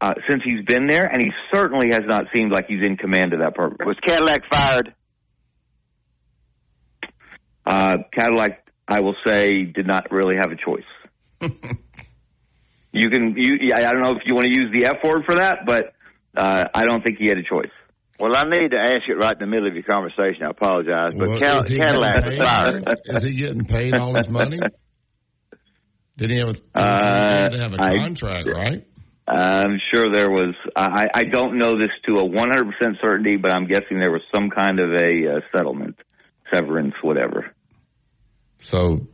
uh, 0.00 0.12
since 0.28 0.42
he's 0.44 0.64
been 0.64 0.86
there, 0.86 1.06
and 1.06 1.20
he 1.20 1.30
certainly 1.54 1.88
has 1.92 2.02
not 2.06 2.24
seemed 2.32 2.52
like 2.52 2.66
he's 2.66 2.82
in 2.82 2.96
command 2.96 3.32
of 3.32 3.40
that 3.40 3.54
program. 3.54 3.86
Was 3.86 3.96
Cadillac 4.06 4.42
fired? 4.50 4.94
Uh, 7.64 7.98
Cadillac, 8.12 8.68
I 8.86 9.00
will 9.00 9.16
say, 9.26 9.64
did 9.64 9.86
not 9.86 10.10
really 10.10 10.36
have 10.36 10.52
a 10.52 10.56
choice. 10.56 10.84
you 12.92 13.10
can, 13.10 13.34
you, 13.36 13.72
I 13.74 13.82
don't 13.82 14.00
know 14.00 14.12
if 14.12 14.22
you 14.26 14.34
want 14.34 14.46
to 14.52 14.58
use 14.58 14.70
the 14.72 14.86
F 14.86 15.02
word 15.04 15.24
for 15.26 15.36
that, 15.36 15.60
but 15.66 15.94
uh, 16.36 16.64
I 16.74 16.82
don't 16.84 17.02
think 17.02 17.18
he 17.18 17.28
had 17.28 17.38
a 17.38 17.42
choice. 17.42 17.72
Well, 18.18 18.32
I 18.34 18.44
need 18.44 18.70
to 18.72 18.80
ask 18.80 19.08
it 19.08 19.14
right 19.14 19.32
in 19.32 19.38
the 19.40 19.46
middle 19.46 19.68
of 19.68 19.74
your 19.74 19.82
conversation. 19.84 20.44
I 20.44 20.50
apologize, 20.50 21.12
but 21.16 21.28
Well, 21.28 21.38
Cal- 21.40 21.64
Cadillac 21.64 22.24
fired. 22.38 23.00
Is 23.04 23.24
he 23.24 23.34
getting 23.34 23.64
paid 23.64 23.98
all 23.98 24.14
his 24.14 24.28
money? 24.28 24.58
Did 26.16 26.30
he 26.30 26.38
have 26.38 26.48
a, 26.48 26.80
Uh, 26.80 27.50
he 27.50 27.58
have 27.58 27.74
a 27.74 27.82
I- 27.82 27.98
contract, 27.98 28.48
right? 28.48 28.86
I'm 29.28 29.80
sure 29.92 30.10
there 30.12 30.30
was. 30.30 30.54
I, 30.76 31.06
I 31.12 31.22
don't 31.24 31.58
know 31.58 31.72
this 31.72 31.90
to 32.06 32.12
a 32.20 32.28
100% 32.28 33.00
certainty, 33.02 33.36
but 33.36 33.52
I'm 33.52 33.66
guessing 33.66 33.98
there 33.98 34.12
was 34.12 34.22
some 34.34 34.50
kind 34.50 34.78
of 34.78 34.90
a 34.90 35.36
uh, 35.36 35.40
settlement, 35.54 35.96
severance, 36.54 36.94
whatever. 37.02 37.50
So 38.58 39.08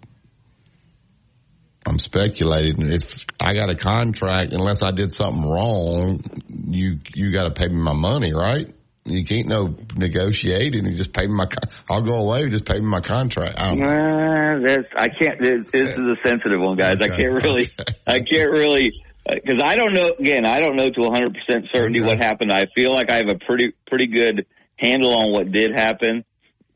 I'm 1.87 1.99
speculating. 1.99 2.93
If 2.93 3.03
I 3.41 3.55
got 3.55 3.71
a 3.71 3.75
contract, 3.75 4.53
unless 4.53 4.83
I 4.83 4.91
did 4.91 5.13
something 5.13 5.43
wrong, 5.51 6.23
you 6.49 6.99
you 7.15 7.33
got 7.33 7.45
to 7.45 7.51
pay 7.53 7.69
me 7.69 7.81
my 7.81 7.95
money, 7.95 8.35
right? 8.35 8.71
You 9.05 9.25
can't 9.25 9.49
no 9.49 9.75
negotiating. 9.97 10.87
You 10.87 10.97
just 10.97 11.13
pay 11.13 11.27
me 11.27 11.35
my. 11.35 11.47
con- 11.47 11.73
I'll 11.91 12.03
go 12.03 12.15
away. 12.15 12.49
Just 12.49 12.65
pay 12.65 12.79
me 12.79 12.87
my 12.87 13.01
contract. 13.01 13.59
I. 13.59 13.73
Uh, 13.73 14.61
that's 14.65 14.89
I 14.97 15.09
can't. 15.09 15.43
This, 15.43 15.67
this 15.73 15.89
is 15.89 15.99
a 15.99 16.17
sensitive 16.25 16.61
one, 16.61 16.77
guys. 16.77 16.99
I 17.01 17.09
can't 17.09 17.33
really. 17.43 17.71
I 18.07 18.21
can't 18.21 18.51
really 18.51 18.93
because 19.25 19.63
I 19.65 19.77
don't 19.77 19.95
know. 19.95 20.11
Again, 20.19 20.47
I 20.47 20.61
don't 20.61 20.77
know 20.77 20.85
to 20.85 21.01
100 21.01 21.35
percent 21.35 21.67
certainty 21.73 22.01
what 22.01 22.23
happened. 22.23 22.53
I 22.53 22.67
feel 22.75 22.93
like 22.93 23.11
I 23.11 23.17
have 23.17 23.29
a 23.29 23.39
pretty 23.45 23.73
pretty 23.87 24.07
good 24.07 24.47
handle 24.77 25.17
on 25.17 25.33
what 25.33 25.51
did 25.51 25.73
happen 25.75 26.25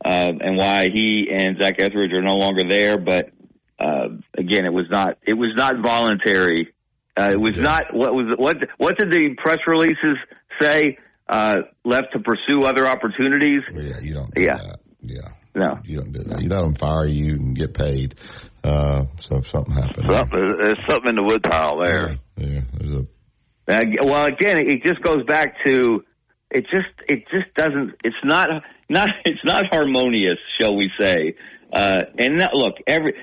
uh, 0.03 0.31
and 0.39 0.57
why 0.57 0.87
he 0.91 1.27
and 1.31 1.61
Zach 1.61 1.75
Etheridge 1.81 2.13
are 2.13 2.21
no 2.21 2.35
longer 2.35 2.61
there. 2.69 2.97
But 2.97 3.31
uh, 3.79 4.09
again, 4.37 4.65
it 4.65 4.73
was 4.73 4.87
not. 4.89 5.17
It 5.25 5.33
was 5.33 5.53
not 5.55 5.75
voluntary. 5.83 6.73
Uh, 7.19 7.31
it 7.31 7.39
was 7.39 7.57
not. 7.57 7.93
What 7.93 8.13
was 8.13 8.35
what? 8.37 8.57
What 8.77 8.97
did 8.97 9.11
the 9.11 9.35
press 9.37 9.59
releases 9.67 10.17
say? 10.61 10.97
Uh, 11.29 11.55
left 11.83 12.13
to 12.13 12.19
pursue 12.19 12.61
other 12.65 12.87
opportunities. 12.87 13.61
Yeah, 13.73 13.99
you 14.01 14.13
don't. 14.13 14.31
Yeah. 14.35 14.75
Yeah. 15.01 15.29
No. 15.55 15.79
You 15.83 15.97
don't 15.97 16.11
do 16.13 16.19
that. 16.19 16.41
You 16.41 16.49
let 16.49 16.61
them 16.61 16.75
fire 16.75 17.07
you 17.07 17.33
and 17.33 17.55
get 17.55 17.73
paid. 17.73 18.15
Uh, 18.63 19.05
so 19.27 19.37
if 19.37 19.47
something 19.47 19.73
happens. 19.73 20.05
Something, 20.15 20.55
there's 20.63 20.79
something 20.87 21.09
in 21.09 21.15
the 21.15 21.23
woodpile 21.23 21.81
there. 21.81 22.17
Yeah, 22.37 22.61
there's 22.73 22.93
a. 22.93 23.07
Uh, 23.67 23.79
well, 24.05 24.25
again, 24.25 24.57
it 24.57 24.83
just 24.83 25.01
goes 25.01 25.23
back 25.27 25.55
to 25.65 26.03
it. 26.51 26.65
Just 26.71 26.93
it 27.07 27.23
just 27.31 27.53
doesn't. 27.55 27.95
It's 28.03 28.15
not 28.23 28.47
not 28.89 29.07
it's 29.25 29.43
not 29.43 29.65
harmonious, 29.71 30.37
shall 30.61 30.75
we 30.75 30.91
say? 30.99 31.35
Uh, 31.73 32.03
and 32.17 32.39
that, 32.39 32.51
look, 32.53 32.75
every 32.87 33.13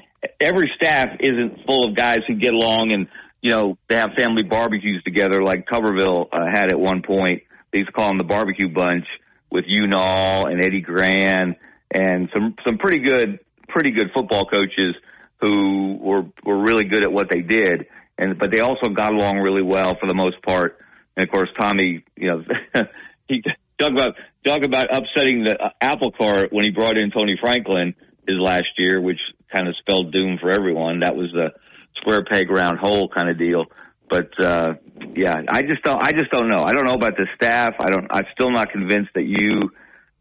every 0.41 0.71
staff 0.77 1.09
isn't 1.21 1.67
full 1.67 1.89
of 1.89 1.97
guys 1.97 2.19
who 2.27 2.35
get 2.35 2.53
along 2.53 2.93
and 2.93 3.09
you 3.41 3.55
know 3.55 3.79
they 3.89 3.97
have 3.97 4.11
family 4.21 4.43
barbecues 4.43 5.03
together, 5.05 5.43
like 5.43 5.67
Tuberville 5.67 6.27
uh, 6.33 6.47
had 6.53 6.71
at 6.71 6.79
one 6.79 7.03
point. 7.03 7.43
They 7.75 7.79
used 7.81 7.91
to 7.91 7.93
call 7.93 8.07
them 8.07 8.19
the 8.19 8.25
barbecue 8.25 8.69
bunch 8.69 9.05
with 9.51 9.65
Hugh 9.65 9.89
Nall 9.89 10.49
and 10.49 10.65
Eddie 10.65 10.81
Gran 10.81 11.57
and 11.93 12.29
some 12.33 12.55
some 12.65 12.79
pretty 12.79 13.01
good 13.01 13.41
pretty 13.67 13.91
good 13.91 14.11
football 14.15 14.45
coaches 14.45 14.95
who 15.43 15.99
were 16.01 16.23
were 16.45 16.63
really 16.63 16.85
good 16.85 17.05
at 17.05 17.11
what 17.11 17.27
they 17.29 17.41
did, 17.41 17.87
and 18.17 18.39
but 18.39 18.53
they 18.53 18.61
also 18.61 18.91
got 18.95 19.13
along 19.13 19.39
really 19.39 19.65
well 19.65 19.97
for 19.99 20.07
the 20.07 20.15
most 20.15 20.41
part. 20.47 20.79
And 21.17 21.27
of 21.27 21.33
course, 21.33 21.49
Tommy, 21.61 22.05
you 22.17 22.29
know, 22.29 22.45
he 23.29 23.43
talk 23.81 23.91
about 23.91 24.15
talk 24.47 24.63
about 24.63 24.95
upsetting 24.95 25.43
the 25.43 25.57
uh, 25.61 25.71
apple 25.81 26.13
cart 26.13 26.53
when 26.53 26.65
he 26.65 26.71
brought 26.71 26.97
in 26.97 27.11
Tony 27.11 27.37
Franklin 27.41 27.97
his 28.29 28.39
last 28.39 28.71
year, 28.79 29.01
which 29.01 29.19
kind 29.53 29.67
of 29.67 29.75
spelled 29.81 30.13
doom 30.13 30.39
for 30.41 30.49
everyone. 30.49 31.01
That 31.01 31.17
was 31.17 31.33
the 31.33 31.51
square 31.97 32.25
peg 32.31 32.49
round 32.51 32.79
hole 32.79 33.11
kind 33.13 33.29
of 33.29 33.37
deal. 33.37 33.65
But 34.09 34.31
uh 34.39 34.75
yeah, 35.17 35.35
I 35.49 35.63
just 35.63 35.83
don't 35.83 36.03
I 36.03 36.13
just 36.13 36.31
don't 36.31 36.49
know. 36.49 36.63
I 36.65 36.73
don't 36.73 36.87
know 36.87 36.95
about 36.95 37.17
the 37.17 37.27
staff. 37.35 37.75
I 37.81 37.91
don't 37.91 38.07
I'm 38.11 38.27
still 38.33 38.51
not 38.51 38.71
convinced 38.71 39.11
that 39.15 39.25
Hugh 39.25 39.71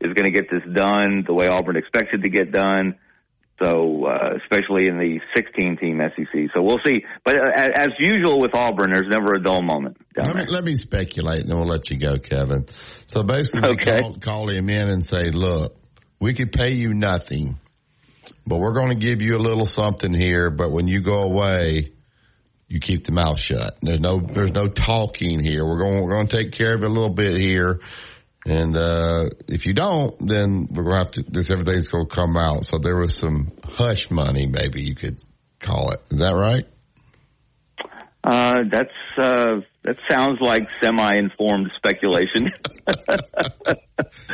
is 0.01 0.13
going 0.13 0.31
to 0.31 0.38
get 0.38 0.49
this 0.51 0.63
done 0.73 1.23
the 1.25 1.34
way 1.34 1.47
Auburn 1.47 1.77
expected 1.77 2.23
to 2.23 2.29
get 2.29 2.51
done. 2.51 2.95
So, 3.63 4.05
uh, 4.05 4.31
especially 4.41 4.88
in 4.88 4.97
the 4.97 5.19
16 5.38 5.77
team 5.77 6.01
SEC. 6.01 6.49
So 6.53 6.61
we'll 6.61 6.79
see. 6.86 7.05
But 7.23 7.36
uh, 7.36 7.51
as 7.75 7.89
usual 7.99 8.39
with 8.41 8.55
Auburn, 8.55 8.91
there's 8.91 9.07
never 9.09 9.36
a 9.36 9.41
dull 9.41 9.61
moment. 9.61 9.97
Let 10.17 10.36
me, 10.36 10.45
let 10.47 10.63
me 10.63 10.75
speculate 10.75 11.41
and 11.41 11.49
then 11.51 11.57
we'll 11.57 11.67
let 11.67 11.89
you 11.89 11.97
go, 11.97 12.17
Kevin. 12.17 12.65
So 13.07 13.23
basically, 13.23 13.69
Okay. 13.69 13.99
call, 13.99 14.15
call 14.15 14.49
him 14.49 14.69
in 14.69 14.89
and 14.89 15.03
say, 15.03 15.29
look, 15.31 15.77
we 16.19 16.34
could 16.34 16.51
pay 16.51 16.73
you 16.73 16.93
nothing, 16.93 17.59
but 18.45 18.57
we're 18.57 18.73
going 18.73 18.89
to 18.89 18.95
give 19.05 19.21
you 19.21 19.38
a 19.38 19.39
little 19.43 19.65
something 19.65 20.13
here. 20.13 20.49
But 20.49 20.71
when 20.71 20.88
you 20.88 21.01
go 21.01 21.19
away, 21.19 21.92
you 22.68 22.80
keep 22.80 23.03
the 23.05 23.11
mouth 23.11 23.39
shut. 23.39 23.78
There's 23.82 23.99
no, 23.99 24.20
there's 24.20 24.51
no 24.51 24.68
talking 24.68 25.43
here. 25.43 25.66
We're 25.66 25.80
going, 25.80 26.03
we're 26.03 26.16
going 26.16 26.28
to 26.28 26.38
take 26.38 26.51
care 26.53 26.76
of 26.76 26.84
it 26.84 26.89
a 26.89 26.93
little 26.93 27.14
bit 27.14 27.38
here. 27.39 27.82
And, 28.45 28.76
uh, 28.76 29.30
if 29.47 29.66
you 29.66 29.74
don't, 29.74 30.16
then 30.28 30.68
we're 30.70 30.84
going 30.84 30.95
to 30.95 30.99
have 30.99 31.11
to, 31.11 31.24
this, 31.24 31.49
everything's 31.49 31.88
going 31.88 32.07
to 32.07 32.16
come 32.16 32.36
out. 32.36 32.66
So 32.66 32.78
there 32.78 32.97
was 32.97 33.18
some 33.18 33.51
hush 33.64 34.09
money, 34.11 34.47
maybe 34.47 34.84
you 34.84 34.95
could 34.95 35.22
call 35.59 35.91
it. 35.91 36.01
Is 36.11 36.20
that 36.20 36.36
right? 36.36 36.66
Uh, 38.24 38.64
that's, 38.72 38.89
uh, 39.18 39.61
that 39.84 39.97
sounds 40.09 40.39
like 40.41 40.67
semi-informed 40.81 41.69
speculation. 41.75 42.51
right, 43.67 43.77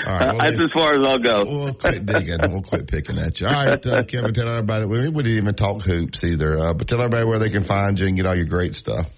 well, 0.05 0.37
that's 0.39 0.59
as 0.61 0.71
far 0.71 0.93
as 0.93 1.07
I'll 1.07 1.17
go. 1.17 1.43
We'll 1.45 1.73
quit 1.73 2.05
digging. 2.05 2.37
We'll 2.41 2.61
quit 2.61 2.87
picking 2.87 3.17
at 3.17 3.39
you. 3.39 3.47
All 3.47 3.53
right, 3.53 3.85
uh, 3.85 4.03
Kevin, 4.03 4.33
tell 4.33 4.47
everybody. 4.47 4.85
We, 4.85 5.09
we 5.09 5.23
didn't 5.23 5.37
even 5.39 5.55
talk 5.55 5.81
hoops 5.81 6.23
either, 6.23 6.59
uh, 6.59 6.73
but 6.73 6.87
tell 6.87 6.99
everybody 6.99 7.25
where 7.25 7.39
they 7.39 7.49
can 7.49 7.63
find 7.63 7.97
you 7.97 8.07
and 8.07 8.15
get 8.15 8.27
all 8.27 8.35
your 8.35 8.45
great 8.45 8.75
stuff. 8.75 9.09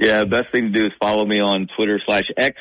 Yeah, 0.00 0.18
the 0.18 0.26
best 0.26 0.52
thing 0.54 0.72
to 0.72 0.80
do 0.80 0.86
is 0.86 0.92
follow 1.00 1.24
me 1.24 1.40
on 1.40 1.68
Twitter 1.76 2.00
slash 2.04 2.28
X 2.36 2.56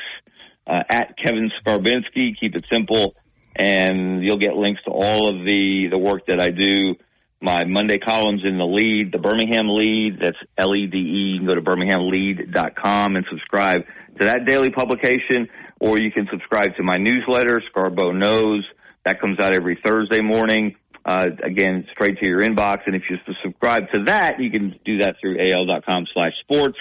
uh, 0.68 0.84
at 0.90 1.16
Kevin 1.18 1.50
Scarbinsky. 1.66 2.40
Keep 2.40 2.56
it 2.56 2.66
simple, 2.72 3.16
and 3.56 4.24
you'll 4.24 4.40
get 4.40 4.56
links 4.56 4.82
to 4.86 4.92
all 4.92 5.28
of 5.28 5.44
the 5.44 5.90
the 5.92 6.00
work 6.00 6.28
that 6.28 6.40
I 6.40 6.52
do. 6.52 6.96
My 7.44 7.66
Monday 7.68 7.98
columns 7.98 8.44
in 8.46 8.58
the 8.58 8.64
Lede, 8.64 9.12
the 9.12 9.20
Birmingham 9.20 9.68
Lede. 9.68 10.18
That's 10.18 10.38
L 10.58 10.74
E 10.74 10.88
D 10.88 10.96
E. 10.98 11.36
You 11.36 11.40
can 11.40 11.48
go 11.50 11.56
to 11.56 11.62
birminghamlede.com 11.62 13.18
and 13.18 13.26
subscribe 13.30 13.82
to 14.18 14.24
that 14.32 14.46
daily 14.48 14.70
publication, 14.70 15.50
or 15.82 16.00
you 16.00 16.10
can 16.10 16.26
subscribe 16.32 16.78
to 16.78 16.84
my 16.84 16.96
newsletter, 16.96 17.62
Scarbo 17.68 18.16
Knows. 18.16 18.64
That 19.04 19.20
comes 19.20 19.40
out 19.42 19.54
every 19.54 19.78
Thursday 19.84 20.22
morning. 20.22 20.78
Uh, 21.04 21.26
again, 21.44 21.86
straight 21.92 22.18
to 22.20 22.26
your 22.26 22.40
inbox. 22.40 22.88
And 22.88 22.96
if 22.96 23.04
you 23.10 23.18
subscribe 23.44 23.92
to 23.94 24.04
that, 24.06 24.36
you 24.40 24.50
can 24.50 24.80
do 24.86 25.00
that 25.00 25.16
through 25.20 25.36
al.com 25.38 26.06
slash 26.14 26.32
sports. 26.44 26.78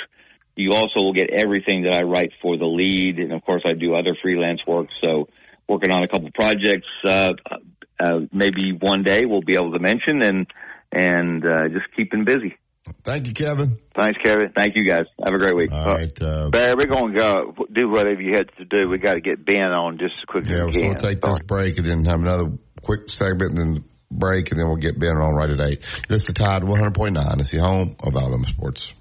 You 0.55 0.71
also 0.77 1.01
will 1.01 1.13
get 1.13 1.31
everything 1.31 1.91
that 1.91 1.97
I 1.97 2.05
write 2.05 2.31
for 2.41 2.57
the 2.57 2.67
Lede. 2.67 3.19
And 3.19 3.33
of 3.33 3.45
course, 3.45 3.63
I 3.67 3.73
do 3.73 3.97
other 3.97 4.17
freelance 4.23 4.61
work. 4.65 4.91
So 5.01 5.27
working 5.69 5.91
on 5.91 6.05
a 6.05 6.09
couple 6.09 6.31
projects, 6.33 6.87
uh, 7.05 7.33
uh, 8.03 8.21
maybe 8.33 8.73
one 8.79 9.03
day 9.03 9.23
we'll 9.25 9.43
be 9.43 9.55
able 9.55 9.73
to 9.73 9.79
mention 9.79 10.23
and, 10.23 10.47
and, 10.93 11.45
uh, 11.45 11.69
just 11.69 11.87
keeping 11.97 12.25
busy. 12.25 12.57
Thank 13.05 13.29
you, 13.29 13.33
Kevin. 13.33 13.79
Thanks, 13.95 14.19
Kevin. 14.25 14.53
Thank 14.57 14.75
you 14.75 14.85
guys. 14.85 15.05
Have 15.25 15.35
a 15.35 15.39
great 15.39 15.55
week. 15.55 15.73
All 15.73 15.87
right. 15.87 16.23
Uh, 16.23 16.51
Barry, 16.51 16.75
we're 16.77 16.93
going 16.93 17.15
to 17.15 17.21
go 17.21 17.67
do 17.73 17.89
whatever 17.89 18.21
you 18.21 18.33
had 18.33 18.51
to 18.59 18.65
do. 18.65 18.89
We 18.89 18.99
got 18.99 19.15
to 19.15 19.21
get 19.21 19.45
Ben 19.45 19.57
on 19.57 19.99
just 19.99 20.15
as 20.19 20.25
quick 20.27 20.47
yeah, 20.49 20.67
as 20.67 20.75
we 20.75 20.83
we'll 20.83 20.95
can. 20.95 21.03
take 21.03 21.21
this 21.21 21.39
break 21.47 21.79
and 21.79 21.87
then 21.87 22.05
have 22.05 22.21
another 22.21 22.53
quick 22.83 23.09
segment 23.09 23.53
and 23.53 23.59
then 23.59 23.85
break, 24.11 24.51
and 24.51 24.59
then 24.59 24.67
we'll 24.67 24.77
get 24.77 24.99
Ben 24.99 25.17
on 25.17 25.35
right 25.35 25.51
at 25.51 25.61
8. 25.61 25.81
This 26.09 26.23
is 26.23 26.35
Tide 26.35 26.63
100.9. 26.63 27.41
It's 27.41 27.51
the 27.51 27.59
home 27.59 27.97
of 28.01 28.15
Alabama 28.15 28.47
Sports. 28.47 28.93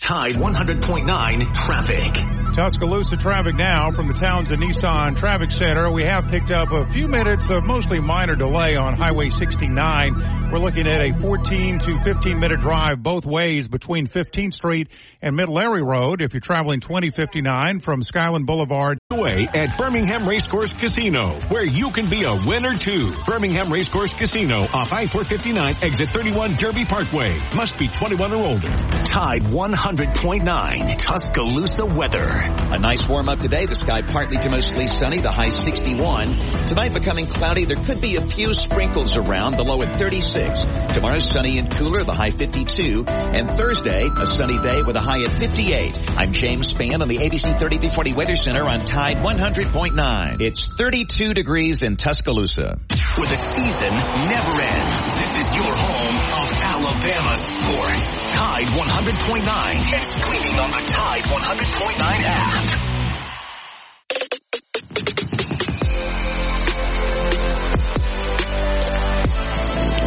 Tide 0.00 0.34
100.9 0.34 1.54
traffic. 1.54 2.52
Tuscaloosa 2.52 3.16
traffic 3.16 3.54
now 3.54 3.90
from 3.90 4.06
the 4.06 4.12
Townsend 4.12 4.62
Nissan 4.62 5.16
Traffic 5.16 5.50
Center. 5.50 5.90
We 5.90 6.02
have 6.02 6.28
picked 6.28 6.50
up 6.50 6.72
a 6.72 6.84
few 6.92 7.08
minutes 7.08 7.48
of 7.48 7.64
mostly 7.64 8.00
minor 8.00 8.36
delay 8.36 8.76
on 8.76 8.94
Highway 8.94 9.30
69. 9.30 10.50
We're 10.52 10.58
looking 10.58 10.86
at 10.86 11.00
a 11.00 11.12
14 11.20 11.78
to 11.78 11.98
15 12.04 12.38
minute 12.38 12.60
drive 12.60 13.02
both 13.02 13.24
ways 13.24 13.66
between 13.66 14.06
15th 14.06 14.52
Street 14.52 14.88
and 15.22 15.34
Mitt 15.34 15.48
Lary 15.48 15.82
Road. 15.82 16.20
If 16.20 16.34
you're 16.34 16.40
traveling 16.40 16.80
2059 16.80 17.80
from 17.80 18.02
Skyland 18.02 18.46
Boulevard 18.46 18.98
away 19.14 19.48
at 19.54 19.78
Birmingham 19.78 20.28
Racecourse 20.28 20.74
Casino, 20.74 21.38
where 21.48 21.64
you 21.64 21.90
can 21.90 22.08
be 22.08 22.24
a 22.24 22.34
winner 22.34 22.74
too. 22.74 23.12
Birmingham 23.26 23.72
Racecourse 23.72 24.14
Casino 24.14 24.60
off 24.60 24.92
I-459 24.92 25.82
exit 25.82 26.10
31 26.10 26.54
Derby 26.54 26.84
Parkway. 26.84 27.38
Must 27.54 27.78
be 27.78 27.88
21 27.88 28.32
or 28.32 28.46
older. 28.46 28.68
Tide 29.04 29.42
100.9 29.42 30.98
Tuscaloosa 30.98 31.86
weather. 31.86 32.26
A 32.26 32.78
nice 32.78 33.08
warm 33.08 33.28
up 33.28 33.38
today. 33.38 33.66
The 33.66 33.76
sky 33.76 34.02
partly 34.02 34.38
to 34.38 34.50
mostly 34.50 34.86
sunny, 34.86 35.20
the 35.20 35.30
high 35.30 35.48
61. 35.48 36.36
Tonight 36.68 36.92
becoming 36.92 37.26
cloudy. 37.26 37.64
There 37.64 37.82
could 37.84 38.00
be 38.00 38.16
a 38.16 38.26
few 38.26 38.52
sprinkles 38.54 39.16
around, 39.16 39.56
the 39.56 39.64
low 39.64 39.82
at 39.82 39.96
36. 39.98 40.62
Tomorrow 40.92 41.20
sunny 41.20 41.58
and 41.58 41.70
cooler, 41.70 42.02
the 42.02 42.14
high 42.14 42.30
52. 42.30 43.04
And 43.06 43.50
Thursday, 43.50 44.08
a 44.08 44.26
sunny 44.26 44.58
day 44.58 44.82
with 44.82 44.96
a 44.96 45.00
high 45.00 45.22
at 45.22 45.38
58. 45.38 46.10
I'm 46.10 46.32
James 46.32 46.72
Spann 46.72 47.00
on 47.00 47.08
the 47.08 47.18
ABC 47.18 47.58
3340 47.58 48.12
Weather 48.14 48.36
Center 48.36 48.64
on 48.64 48.84
Tide 48.84 49.03
100.9. 49.12 50.40
It's 50.40 50.66
32 50.78 51.34
degrees 51.34 51.82
in 51.82 51.96
Tuscaloosa. 51.96 52.78
Where 53.16 53.28
the 53.28 53.36
season 53.36 53.92
never 53.92 54.62
ends. 54.62 55.00
This 55.18 55.44
is 55.44 55.52
your 55.52 55.76
home 55.76 56.16
of 56.16 56.48
Alabama 56.64 57.36
sports. 57.36 58.32
Tide 58.32 58.64
100.9 58.64 59.44
and 59.92 60.06
streaming 60.06 60.58
on 60.58 60.70
the 60.70 60.80
Tide 60.86 61.24
100.9 61.24 62.00
app. 62.00 62.94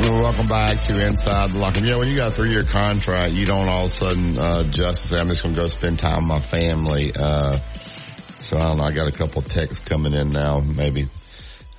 Welcome 0.10 0.45
back 0.45 0.82
to 0.88 1.06
Inside 1.06 1.52
the 1.52 1.60
Locker 1.60 1.82
Room. 1.82 1.89
Yeah, 1.89 2.00
when 2.00 2.08
you 2.08 2.18
got 2.18 2.30
a 2.30 2.34
three-year 2.34 2.62
contract, 2.62 3.34
you 3.34 3.45
don't 3.45 3.70
all 3.70 3.86
of 3.86 3.91
a 3.91 3.93
sudden 3.93 4.38
uh, 4.38 4.64
just 4.64 5.08
say, 5.08 5.20
I'm 5.20 5.30
just 5.30 5.43
going 5.43 5.56
to 5.56 5.62
go 5.62 5.68
spend 5.68 6.00
time 6.00 6.22
with 6.22 6.28
my 6.28 6.39
family. 6.39 7.12
Uh, 7.16 7.58
so 8.48 8.58
I 8.58 8.64
don't 8.64 8.78
know. 8.78 8.88
I 8.88 8.91
got 8.91 9.08
a 9.08 9.12
couple 9.12 9.39
of 9.39 9.50
texts 9.50 9.86
coming 9.88 10.14
in 10.14 10.30
now. 10.30 10.60
Maybe 10.60 11.08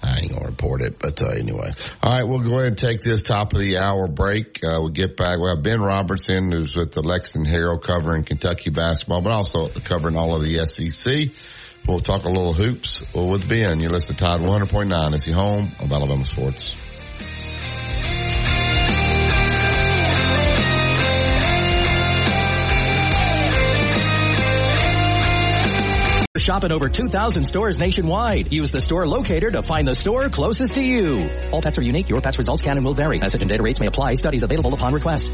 I 0.02 0.20
ain't 0.20 0.36
to 0.36 0.40
report 0.44 0.82
it, 0.82 0.98
but 0.98 1.20
uh, 1.20 1.28
anyway. 1.28 1.72
All 2.02 2.12
right, 2.12 2.22
we'll 2.22 2.40
go 2.40 2.58
ahead 2.58 2.66
and 2.66 2.78
take 2.78 3.02
this 3.02 3.22
top 3.22 3.52
of 3.52 3.60
the 3.60 3.78
hour 3.78 4.06
break. 4.06 4.60
Uh, 4.62 4.78
we'll 4.80 4.90
get 4.90 5.16
back. 5.16 5.38
We 5.38 5.48
have 5.48 5.62
Ben 5.62 5.80
Robertson, 5.80 6.52
who's 6.52 6.76
with 6.76 6.92
the 6.92 7.02
Lexington 7.02 7.50
Herald 7.50 7.82
covering 7.82 8.24
Kentucky 8.24 8.70
basketball, 8.70 9.22
but 9.22 9.32
also 9.32 9.68
covering 9.80 10.16
all 10.16 10.36
of 10.36 10.42
the 10.42 10.64
SEC. 10.66 11.34
We'll 11.86 11.98
talk 12.00 12.24
a 12.24 12.28
little 12.28 12.52
hoops 12.52 13.02
with 13.14 13.48
Ben. 13.48 13.80
You 13.80 13.88
listen 13.88 14.14
to 14.14 14.24
Tide 14.24 14.40
100.9. 14.40 15.14
Is 15.14 15.24
he 15.24 15.32
home 15.32 15.72
of 15.80 15.90
Alabama 15.90 16.24
Sports? 16.24 16.76
Shop 26.36 26.62
at 26.62 26.70
over 26.70 26.90
2,000 26.90 27.44
stores 27.44 27.78
nationwide. 27.78 28.52
Use 28.52 28.70
the 28.70 28.82
store 28.82 29.06
locator 29.06 29.50
to 29.50 29.62
find 29.62 29.88
the 29.88 29.94
store 29.94 30.28
closest 30.28 30.74
to 30.74 30.82
you. 30.82 31.26
All 31.52 31.62
pets 31.62 31.78
are 31.78 31.82
unique. 31.82 32.10
Your 32.10 32.20
pet's 32.20 32.36
results 32.36 32.60
can 32.60 32.76
and 32.76 32.84
will 32.84 32.94
vary. 32.94 33.18
Message 33.18 33.40
and 33.40 33.48
data 33.48 33.62
rates 33.62 33.80
may 33.80 33.86
apply. 33.86 34.14
Studies 34.14 34.42
available 34.42 34.74
upon 34.74 34.92
request. 34.92 35.26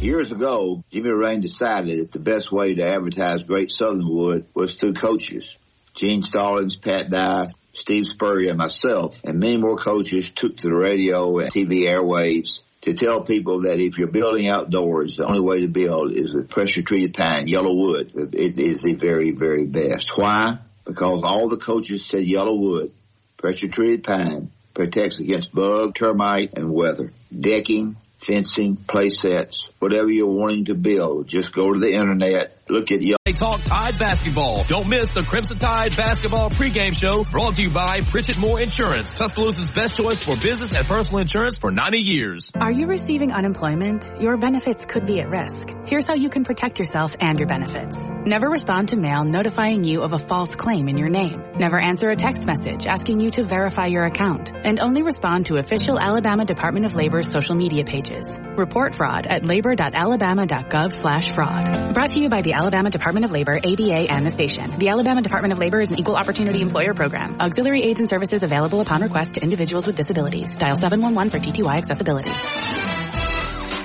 Years 0.00 0.30
ago, 0.30 0.84
Jimmy 0.90 1.10
Rane 1.10 1.40
decided 1.40 1.98
that 1.98 2.12
the 2.12 2.20
best 2.20 2.52
way 2.52 2.74
to 2.76 2.86
advertise 2.86 3.42
Great 3.42 3.72
Southern 3.72 4.08
Wood 4.08 4.46
was 4.54 4.74
through 4.74 4.94
coaches. 4.94 5.56
Gene 5.94 6.22
Stallings, 6.22 6.76
Pat 6.76 7.10
Dye, 7.10 7.48
Steve 7.72 8.06
Spurrier, 8.06 8.54
myself, 8.54 9.20
and 9.24 9.40
many 9.40 9.56
more 9.56 9.76
coaches 9.76 10.30
took 10.30 10.56
to 10.58 10.68
the 10.68 10.76
radio 10.76 11.38
and 11.38 11.52
TV 11.52 11.82
airwaves 11.82 12.60
to 12.84 12.92
tell 12.92 13.22
people 13.22 13.62
that 13.62 13.80
if 13.80 13.98
you're 13.98 14.08
building 14.08 14.48
outdoors, 14.48 15.16
the 15.16 15.26
only 15.26 15.40
way 15.40 15.62
to 15.62 15.68
build 15.68 16.12
is 16.12 16.34
with 16.34 16.50
pressure 16.50 16.82
treated 16.82 17.14
pine, 17.14 17.48
YellaWood. 17.48 18.34
It 18.34 18.60
is 18.60 18.82
the 18.82 18.94
very, 18.94 19.30
very 19.30 19.64
best. 19.64 20.10
Why? 20.16 20.58
Because 20.84 21.22
all 21.24 21.48
the 21.48 21.56
coaches 21.56 22.04
said 22.04 22.24
YellaWood, 22.24 22.90
pressure 23.38 23.68
treated 23.68 24.04
pine 24.04 24.50
protects 24.74 25.18
against 25.18 25.54
bug, 25.54 25.94
termite, 25.94 26.54
and 26.58 26.70
weather. 26.70 27.12
Decking, 27.34 27.96
fencing, 28.18 28.76
play 28.76 29.08
sets, 29.08 29.68
whatever 29.78 30.10
you're 30.10 30.26
wanting 30.26 30.66
to 30.66 30.74
build, 30.74 31.28
just 31.28 31.54
go 31.54 31.72
to 31.72 31.80
the 31.80 31.92
internet, 31.92 32.53
look 32.68 32.90
at 32.90 33.02
you. 33.02 33.16
They 33.24 33.32
talk 33.32 33.60
Tide 33.62 33.98
basketball. 33.98 34.64
Don't 34.64 34.88
miss 34.88 35.08
the 35.10 35.22
Crimson 35.22 35.58
Tide 35.58 35.96
basketball 35.96 36.50
pregame 36.50 36.94
show 36.94 37.24
brought 37.24 37.54
to 37.54 37.62
you 37.62 37.70
by 37.70 38.00
Pritchett 38.00 38.38
Moore 38.38 38.60
Insurance, 38.60 39.12
Tuscaloosa's 39.12 39.66
best 39.68 39.94
choice 39.96 40.22
for 40.22 40.36
business 40.36 40.74
and 40.74 40.86
personal 40.86 41.20
insurance 41.20 41.56
for 41.56 41.70
90 41.70 41.98
years. 41.98 42.50
Are 42.54 42.72
you 42.72 42.86
receiving 42.86 43.32
unemployment? 43.32 44.10
Your 44.20 44.36
benefits 44.36 44.84
could 44.84 45.06
be 45.06 45.20
at 45.20 45.28
risk. 45.28 45.68
Here's 45.86 46.06
how 46.06 46.14
you 46.14 46.30
can 46.30 46.44
protect 46.44 46.78
yourself 46.78 47.14
and 47.20 47.38
your 47.38 47.48
benefits. 47.48 47.98
Never 48.24 48.48
respond 48.48 48.88
to 48.88 48.96
mail 48.96 49.24
notifying 49.24 49.84
you 49.84 50.02
of 50.02 50.12
a 50.12 50.18
false 50.18 50.54
claim 50.54 50.88
in 50.88 50.96
your 50.96 51.10
name. 51.10 51.42
Never 51.56 51.78
answer 51.78 52.10
a 52.10 52.16
text 52.16 52.46
message 52.46 52.86
asking 52.86 53.20
you 53.20 53.30
to 53.32 53.44
verify 53.44 53.86
your 53.86 54.04
account. 54.04 54.50
And 54.54 54.80
only 54.80 55.02
respond 55.02 55.46
to 55.46 55.56
official 55.56 55.98
Alabama 55.98 56.44
Department 56.44 56.86
of 56.86 56.94
Labor's 56.94 57.30
social 57.30 57.54
media 57.54 57.84
pages. 57.84 58.26
Report 58.56 58.94
fraud 58.94 59.26
at 59.26 59.44
labor.alabama.gov 59.44 60.92
slash 60.92 61.34
fraud. 61.34 61.94
Brought 61.94 62.10
to 62.10 62.20
you 62.20 62.28
by 62.28 62.42
the 62.42 62.53
Alabama 62.54 62.90
Department 62.90 63.26
of 63.26 63.32
Labor, 63.32 63.58
ABA, 63.58 64.06
and 64.10 64.24
the 64.24 64.30
station. 64.30 64.70
The 64.78 64.88
Alabama 64.88 65.20
Department 65.20 65.52
of 65.52 65.58
Labor 65.58 65.80
is 65.80 65.90
an 65.90 65.98
equal 65.98 66.16
opportunity 66.16 66.62
employer 66.62 66.94
program. 66.94 67.40
Auxiliary 67.40 67.82
aids 67.82 68.00
and 68.00 68.08
services 68.08 68.42
available 68.42 68.80
upon 68.80 69.02
request 69.02 69.34
to 69.34 69.42
individuals 69.42 69.86
with 69.86 69.96
disabilities. 69.96 70.56
Dial 70.56 70.78
711 70.78 71.30
for 71.30 71.38
TTY 71.38 71.76
accessibility. 71.76 73.03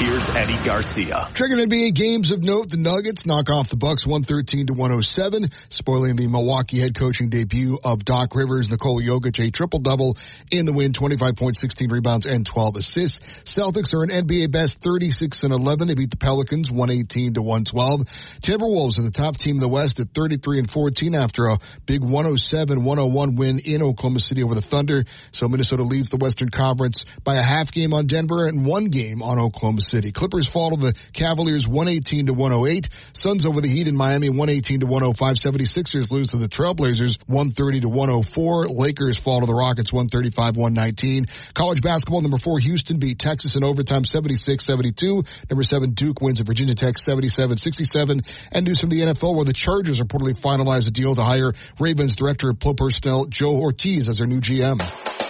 Here's 0.00 0.24
Eddie 0.30 0.64
Garcia. 0.64 1.28
Checking 1.34 1.58
NBA 1.58 1.94
games 1.94 2.32
of 2.32 2.42
note, 2.42 2.70
the 2.70 2.78
Nuggets 2.78 3.26
knock 3.26 3.50
off 3.50 3.68
the 3.68 3.76
Bucks 3.76 4.06
113 4.06 4.68
to 4.68 4.72
107, 4.72 5.50
spoiling 5.68 6.16
the 6.16 6.26
Milwaukee 6.26 6.80
head 6.80 6.94
coaching 6.94 7.28
debut 7.28 7.78
of 7.84 8.02
Doc 8.02 8.34
Rivers, 8.34 8.70
Nikola 8.70 9.02
Jokic, 9.02 9.46
a 9.46 9.50
triple 9.50 9.80
double 9.80 10.16
in 10.50 10.64
the 10.64 10.72
win, 10.72 10.94
25 10.94 11.36
points, 11.36 11.60
16 11.60 11.90
rebounds, 11.90 12.24
and 12.24 12.46
12 12.46 12.76
assists. 12.76 13.18
Celtics 13.44 13.92
are 13.92 14.02
an 14.02 14.08
NBA 14.08 14.50
best 14.50 14.80
36 14.80 15.42
and 15.42 15.52
11. 15.52 15.88
They 15.88 15.94
beat 15.94 16.10
the 16.10 16.16
Pelicans 16.16 16.70
118 16.70 17.34
to 17.34 17.42
112. 17.42 18.00
Timberwolves 18.40 18.98
are 18.98 19.02
the 19.02 19.10
top 19.10 19.36
team 19.36 19.56
in 19.56 19.60
the 19.60 19.68
West 19.68 20.00
at 20.00 20.14
33 20.14 20.60
and 20.60 20.70
14 20.72 21.14
after 21.14 21.48
a 21.48 21.58
big 21.84 22.00
107-101 22.00 23.36
win 23.36 23.58
in 23.58 23.82
Oklahoma 23.82 24.18
City 24.18 24.44
over 24.44 24.54
the 24.54 24.62
Thunder. 24.62 25.04
So 25.30 25.46
Minnesota 25.46 25.82
leads 25.82 26.08
the 26.08 26.16
Western 26.16 26.48
Conference 26.48 27.00
by 27.22 27.34
a 27.34 27.42
half 27.42 27.70
game 27.70 27.92
on 27.92 28.06
Denver 28.06 28.46
and 28.46 28.64
one 28.64 28.86
game 28.86 29.22
on 29.22 29.38
Oklahoma 29.38 29.82
City. 29.82 29.89
Clippers 30.12 30.46
fall 30.48 30.70
to 30.70 30.76
the 30.76 30.94
Cavaliers 31.12 31.66
118 31.66 32.26
to 32.26 32.32
108. 32.32 32.88
Suns 33.12 33.44
over 33.44 33.60
the 33.60 33.68
Heat 33.68 33.88
in 33.88 33.96
Miami 33.96 34.28
118 34.28 34.80
to 34.80 34.86
105. 34.86 35.36
76ers 35.36 36.10
lose 36.10 36.30
to 36.30 36.36
the 36.36 36.48
Trailblazers 36.48 37.18
130 37.26 37.80
to 37.80 37.88
104. 37.88 38.68
Lakers 38.68 39.18
fall 39.18 39.40
to 39.40 39.46
the 39.46 39.54
Rockets 39.54 39.92
135 39.92 40.56
119. 40.56 41.26
College 41.54 41.82
basketball 41.82 42.20
number 42.20 42.38
four 42.38 42.58
Houston 42.58 42.98
beat 42.98 43.18
Texas 43.18 43.56
in 43.56 43.64
overtime 43.64 44.04
76 44.04 44.64
72. 44.64 45.24
Number 45.50 45.62
seven 45.62 45.90
Duke 45.90 46.20
wins 46.20 46.40
at 46.40 46.46
Virginia 46.46 46.74
Tech 46.74 46.96
77 46.96 47.56
67. 47.56 48.20
And 48.52 48.64
news 48.64 48.80
from 48.80 48.90
the 48.90 49.00
NFL 49.00 49.34
where 49.34 49.44
the 49.44 49.52
Chargers 49.52 50.00
reportedly 50.00 50.38
finalized 50.38 50.88
a 50.88 50.92
deal 50.92 51.14
to 51.14 51.22
hire 51.22 51.52
Ravens 51.78 52.16
director 52.16 52.50
of 52.50 52.58
personnel 52.76 53.26
Joe 53.26 53.56
Ortiz 53.56 54.08
as 54.08 54.16
their 54.16 54.26
new 54.26 54.40
GM. 54.40 55.29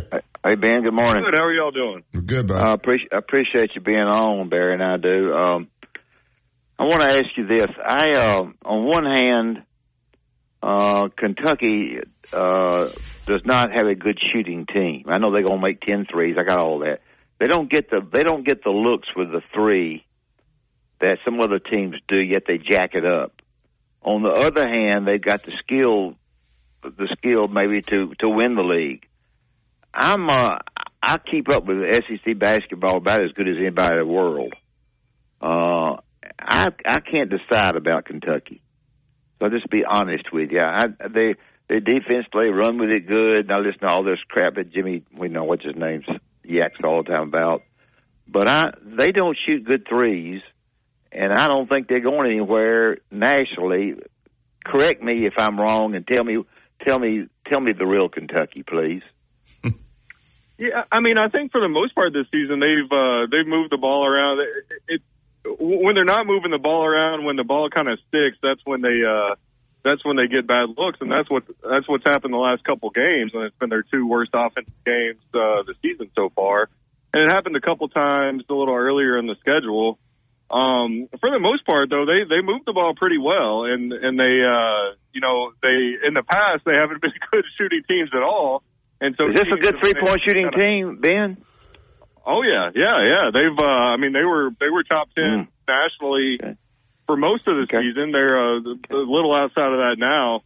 Hey 0.44 0.56
Ben, 0.56 0.82
good 0.82 0.92
morning. 0.92 1.22
Good. 1.22 1.38
How 1.38 1.44
are 1.44 1.52
y'all 1.52 1.70
doing? 1.70 2.02
We're 2.12 2.22
good, 2.22 2.48
bud. 2.48 2.56
I 2.56 2.70
uh, 2.70 2.74
appreciate 2.74 3.12
appreciate 3.12 3.70
you 3.76 3.80
being 3.80 3.98
on, 3.98 4.48
Barry, 4.48 4.74
and 4.74 4.82
I 4.82 4.96
do. 4.96 5.32
Um, 5.32 5.68
I 6.80 6.82
want 6.82 7.08
to 7.08 7.14
ask 7.14 7.26
you 7.36 7.46
this. 7.46 7.68
I, 7.80 8.12
uh, 8.18 8.40
on 8.64 8.84
one 8.86 9.04
hand, 9.04 9.62
uh, 10.60 11.08
Kentucky 11.16 11.98
uh, 12.32 12.88
does 13.26 13.42
not 13.44 13.72
have 13.72 13.86
a 13.86 13.94
good 13.94 14.18
shooting 14.32 14.66
team. 14.66 15.04
I 15.08 15.18
know 15.18 15.32
they're 15.32 15.42
to 15.42 15.58
make 15.58 15.80
ten 15.80 16.06
threes. 16.10 16.36
I 16.38 16.44
got 16.44 16.62
all 16.62 16.80
that. 16.80 17.00
They 17.38 17.46
don't 17.46 17.70
get 17.70 17.90
the 17.90 18.00
they 18.12 18.22
don't 18.22 18.46
get 18.46 18.62
the 18.62 18.70
looks 18.70 19.08
with 19.16 19.30
the 19.30 19.42
three 19.54 20.04
that 21.00 21.18
some 21.24 21.40
other 21.40 21.58
teams 21.58 21.96
do. 22.08 22.16
Yet 22.16 22.44
they 22.46 22.58
jack 22.58 22.94
it 22.94 23.04
up. 23.04 23.32
On 24.02 24.22
the 24.22 24.30
other 24.30 24.66
hand, 24.66 25.06
they've 25.06 25.22
got 25.22 25.42
the 25.44 25.52
skill, 25.62 26.16
the 26.82 27.08
skill 27.18 27.48
maybe 27.48 27.82
to 27.82 28.14
to 28.20 28.28
win 28.28 28.54
the 28.54 28.62
league. 28.62 29.06
I'm 29.94 30.28
uh, 30.28 30.58
I 31.02 31.18
keep 31.18 31.50
up 31.50 31.66
with 31.66 31.78
SEC 31.94 32.38
basketball 32.38 32.98
about 32.98 33.22
as 33.22 33.32
good 33.32 33.48
as 33.48 33.56
anybody 33.58 33.94
in 33.94 34.06
the 34.06 34.12
world. 34.12 34.54
Uh, 35.40 35.96
I 36.38 36.66
I 36.86 37.00
can't 37.00 37.30
decide 37.30 37.76
about 37.76 38.06
Kentucky. 38.06 38.62
So 39.38 39.46
I'll 39.46 39.50
just 39.50 39.68
be 39.68 39.82
honest 39.84 40.32
with 40.32 40.50
you. 40.52 40.60
I, 40.60 40.84
they 41.12 41.34
their 41.72 41.80
defense 41.80 42.26
play 42.30 42.48
run 42.48 42.78
with 42.78 42.90
it 42.90 43.06
good. 43.06 43.48
Now 43.48 43.60
listen 43.60 43.80
to 43.80 43.86
all 43.86 44.04
this 44.04 44.18
crap 44.28 44.56
that 44.56 44.70
Jimmy 44.72 45.04
we 45.16 45.28
know 45.28 45.44
what 45.44 45.62
his 45.62 45.74
name's 45.74 46.04
yaks 46.44 46.78
all 46.84 47.02
the 47.02 47.08
time 47.08 47.28
about. 47.28 47.62
But 48.28 48.46
I 48.46 48.72
they 48.84 49.10
don't 49.10 49.38
shoot 49.46 49.64
good 49.64 49.88
threes, 49.88 50.42
and 51.10 51.32
I 51.32 51.48
don't 51.48 51.68
think 51.70 51.88
they're 51.88 52.00
going 52.00 52.30
anywhere 52.30 52.98
nationally. 53.10 53.94
Correct 54.62 55.02
me 55.02 55.26
if 55.26 55.32
I'm 55.38 55.58
wrong, 55.58 55.94
and 55.94 56.06
tell 56.06 56.22
me 56.22 56.44
tell 56.86 56.98
me 56.98 57.24
tell 57.50 57.62
me 57.62 57.72
the 57.72 57.86
real 57.86 58.10
Kentucky, 58.10 58.62
please. 58.62 59.02
Yeah, 60.58 60.84
I 60.92 61.00
mean, 61.00 61.16
I 61.16 61.28
think 61.28 61.52
for 61.52 61.60
the 61.60 61.68
most 61.68 61.94
part 61.94 62.12
this 62.12 62.26
season 62.30 62.60
they've 62.60 62.92
uh, 62.92 63.26
they've 63.30 63.46
moved 63.46 63.72
the 63.72 63.78
ball 63.78 64.06
around. 64.06 64.40
It, 64.40 65.00
it 65.00 65.02
when 65.58 65.94
they're 65.94 66.04
not 66.04 66.26
moving 66.26 66.50
the 66.50 66.58
ball 66.58 66.84
around, 66.84 67.24
when 67.24 67.36
the 67.36 67.44
ball 67.44 67.70
kind 67.70 67.88
of 67.88 67.98
sticks, 68.08 68.36
that's 68.42 68.60
when 68.66 68.82
they 68.82 69.00
uh, 69.08 69.36
that's 69.84 70.04
when 70.04 70.16
they 70.16 70.28
get 70.28 70.46
bad 70.46 70.68
looks, 70.76 70.98
and 71.00 71.10
that's 71.10 71.28
what 71.28 71.44
that's 71.62 71.88
what's 71.88 72.04
happened 72.06 72.32
the 72.32 72.38
last 72.38 72.64
couple 72.64 72.90
games, 72.90 73.32
and 73.34 73.44
it's 73.44 73.56
been 73.58 73.70
their 73.70 73.82
two 73.82 74.06
worst 74.06 74.30
offensive 74.32 74.72
games 74.86 75.20
uh, 75.34 75.62
the 75.66 75.74
season 75.82 76.10
so 76.14 76.30
far. 76.30 76.68
And 77.12 77.28
it 77.28 77.34
happened 77.34 77.56
a 77.56 77.60
couple 77.60 77.88
times 77.88 78.44
a 78.48 78.54
little 78.54 78.74
earlier 78.74 79.18
in 79.18 79.26
the 79.26 79.36
schedule. 79.40 79.98
Um, 80.50 81.08
for 81.20 81.30
the 81.30 81.40
most 81.40 81.66
part, 81.66 81.90
though, 81.90 82.06
they 82.06 82.24
they 82.28 82.42
move 82.42 82.62
the 82.64 82.72
ball 82.72 82.94
pretty 82.94 83.18
well, 83.18 83.64
and 83.64 83.92
and 83.92 84.18
they 84.18 84.44
uh, 84.44 84.94
you 85.12 85.20
know 85.20 85.52
they 85.62 86.06
in 86.06 86.14
the 86.14 86.22
past 86.22 86.64
they 86.64 86.74
haven't 86.74 87.00
been 87.02 87.12
good 87.30 87.44
shooting 87.58 87.82
teams 87.88 88.10
at 88.14 88.22
all. 88.22 88.62
And 89.00 89.16
so 89.18 89.28
is 89.28 89.34
this 89.34 89.48
a 89.50 89.60
good 89.60 89.76
three 89.82 89.94
point 89.94 90.20
shooting 90.26 90.50
kinda, 90.50 90.64
team, 90.64 90.98
Ben? 91.00 91.44
Oh 92.24 92.42
yeah, 92.42 92.70
yeah, 92.74 93.02
yeah. 93.02 93.30
They've 93.34 93.58
uh, 93.58 93.66
I 93.66 93.96
mean 93.96 94.12
they 94.12 94.24
were 94.24 94.50
they 94.60 94.68
were 94.68 94.84
top 94.84 95.08
ten 95.14 95.24
mm. 95.24 95.48
nationally 95.66 96.38
okay. 96.40 96.56
For 97.06 97.16
most 97.16 97.46
of 97.48 97.56
the 97.56 97.62
okay. 97.62 97.82
season. 97.82 98.12
They're 98.12 98.38
uh, 98.38 98.58
a 98.58 99.06
little 99.06 99.34
outside 99.34 99.72
of 99.72 99.78
that 99.78 99.96
now. 99.98 100.42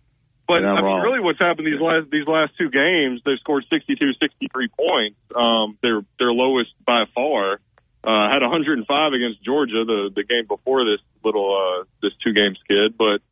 But 0.47 0.65
I 0.65 0.77
mean, 0.77 0.85
wrong. 0.85 1.03
really, 1.03 1.21
what's 1.21 1.41
happened 1.41 1.67
these 1.67 1.81
last 1.81 2.07
these 2.11 2.27
last 2.27 2.53
two 2.57 2.71
games? 2.71 3.21
They've 3.25 3.39
scored 3.41 3.65
62, 3.69 4.13
63 4.21 4.69
points. 4.69 5.19
Um, 5.35 5.77
they're 5.83 6.03
their 6.19 6.31
lowest 6.31 6.71
by 6.87 7.05
far. 7.15 7.59
Uh, 8.07 8.31
had 8.31 8.43
105 8.43 8.87
against 9.13 9.43
Georgia 9.43 9.83
the 9.85 10.11
the 10.15 10.23
game 10.23 10.47
before 10.47 10.85
this 10.85 11.03
little 11.25 11.51
uh, 11.51 11.85
this 12.01 12.13
two 12.23 12.33
game 12.33 12.55
skid. 12.63 12.95
But 12.97 13.27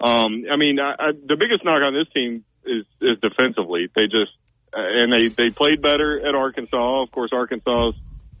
um, 0.00 0.46
I 0.50 0.56
mean, 0.56 0.80
I, 0.80 0.92
I, 0.98 1.12
the 1.12 1.36
biggest 1.36 1.64
knock 1.64 1.82
on 1.82 1.92
this 1.92 2.08
team 2.14 2.44
is 2.64 2.86
is 3.02 3.20
defensively. 3.20 3.90
They 3.94 4.06
just 4.06 4.32
uh, 4.72 4.80
and 4.80 5.12
they 5.12 5.28
they 5.28 5.50
played 5.50 5.82
better 5.82 6.26
at 6.26 6.34
Arkansas. 6.34 7.02
Of 7.02 7.12
course, 7.12 7.30
Arkansas 7.34 7.90
is 7.90 7.94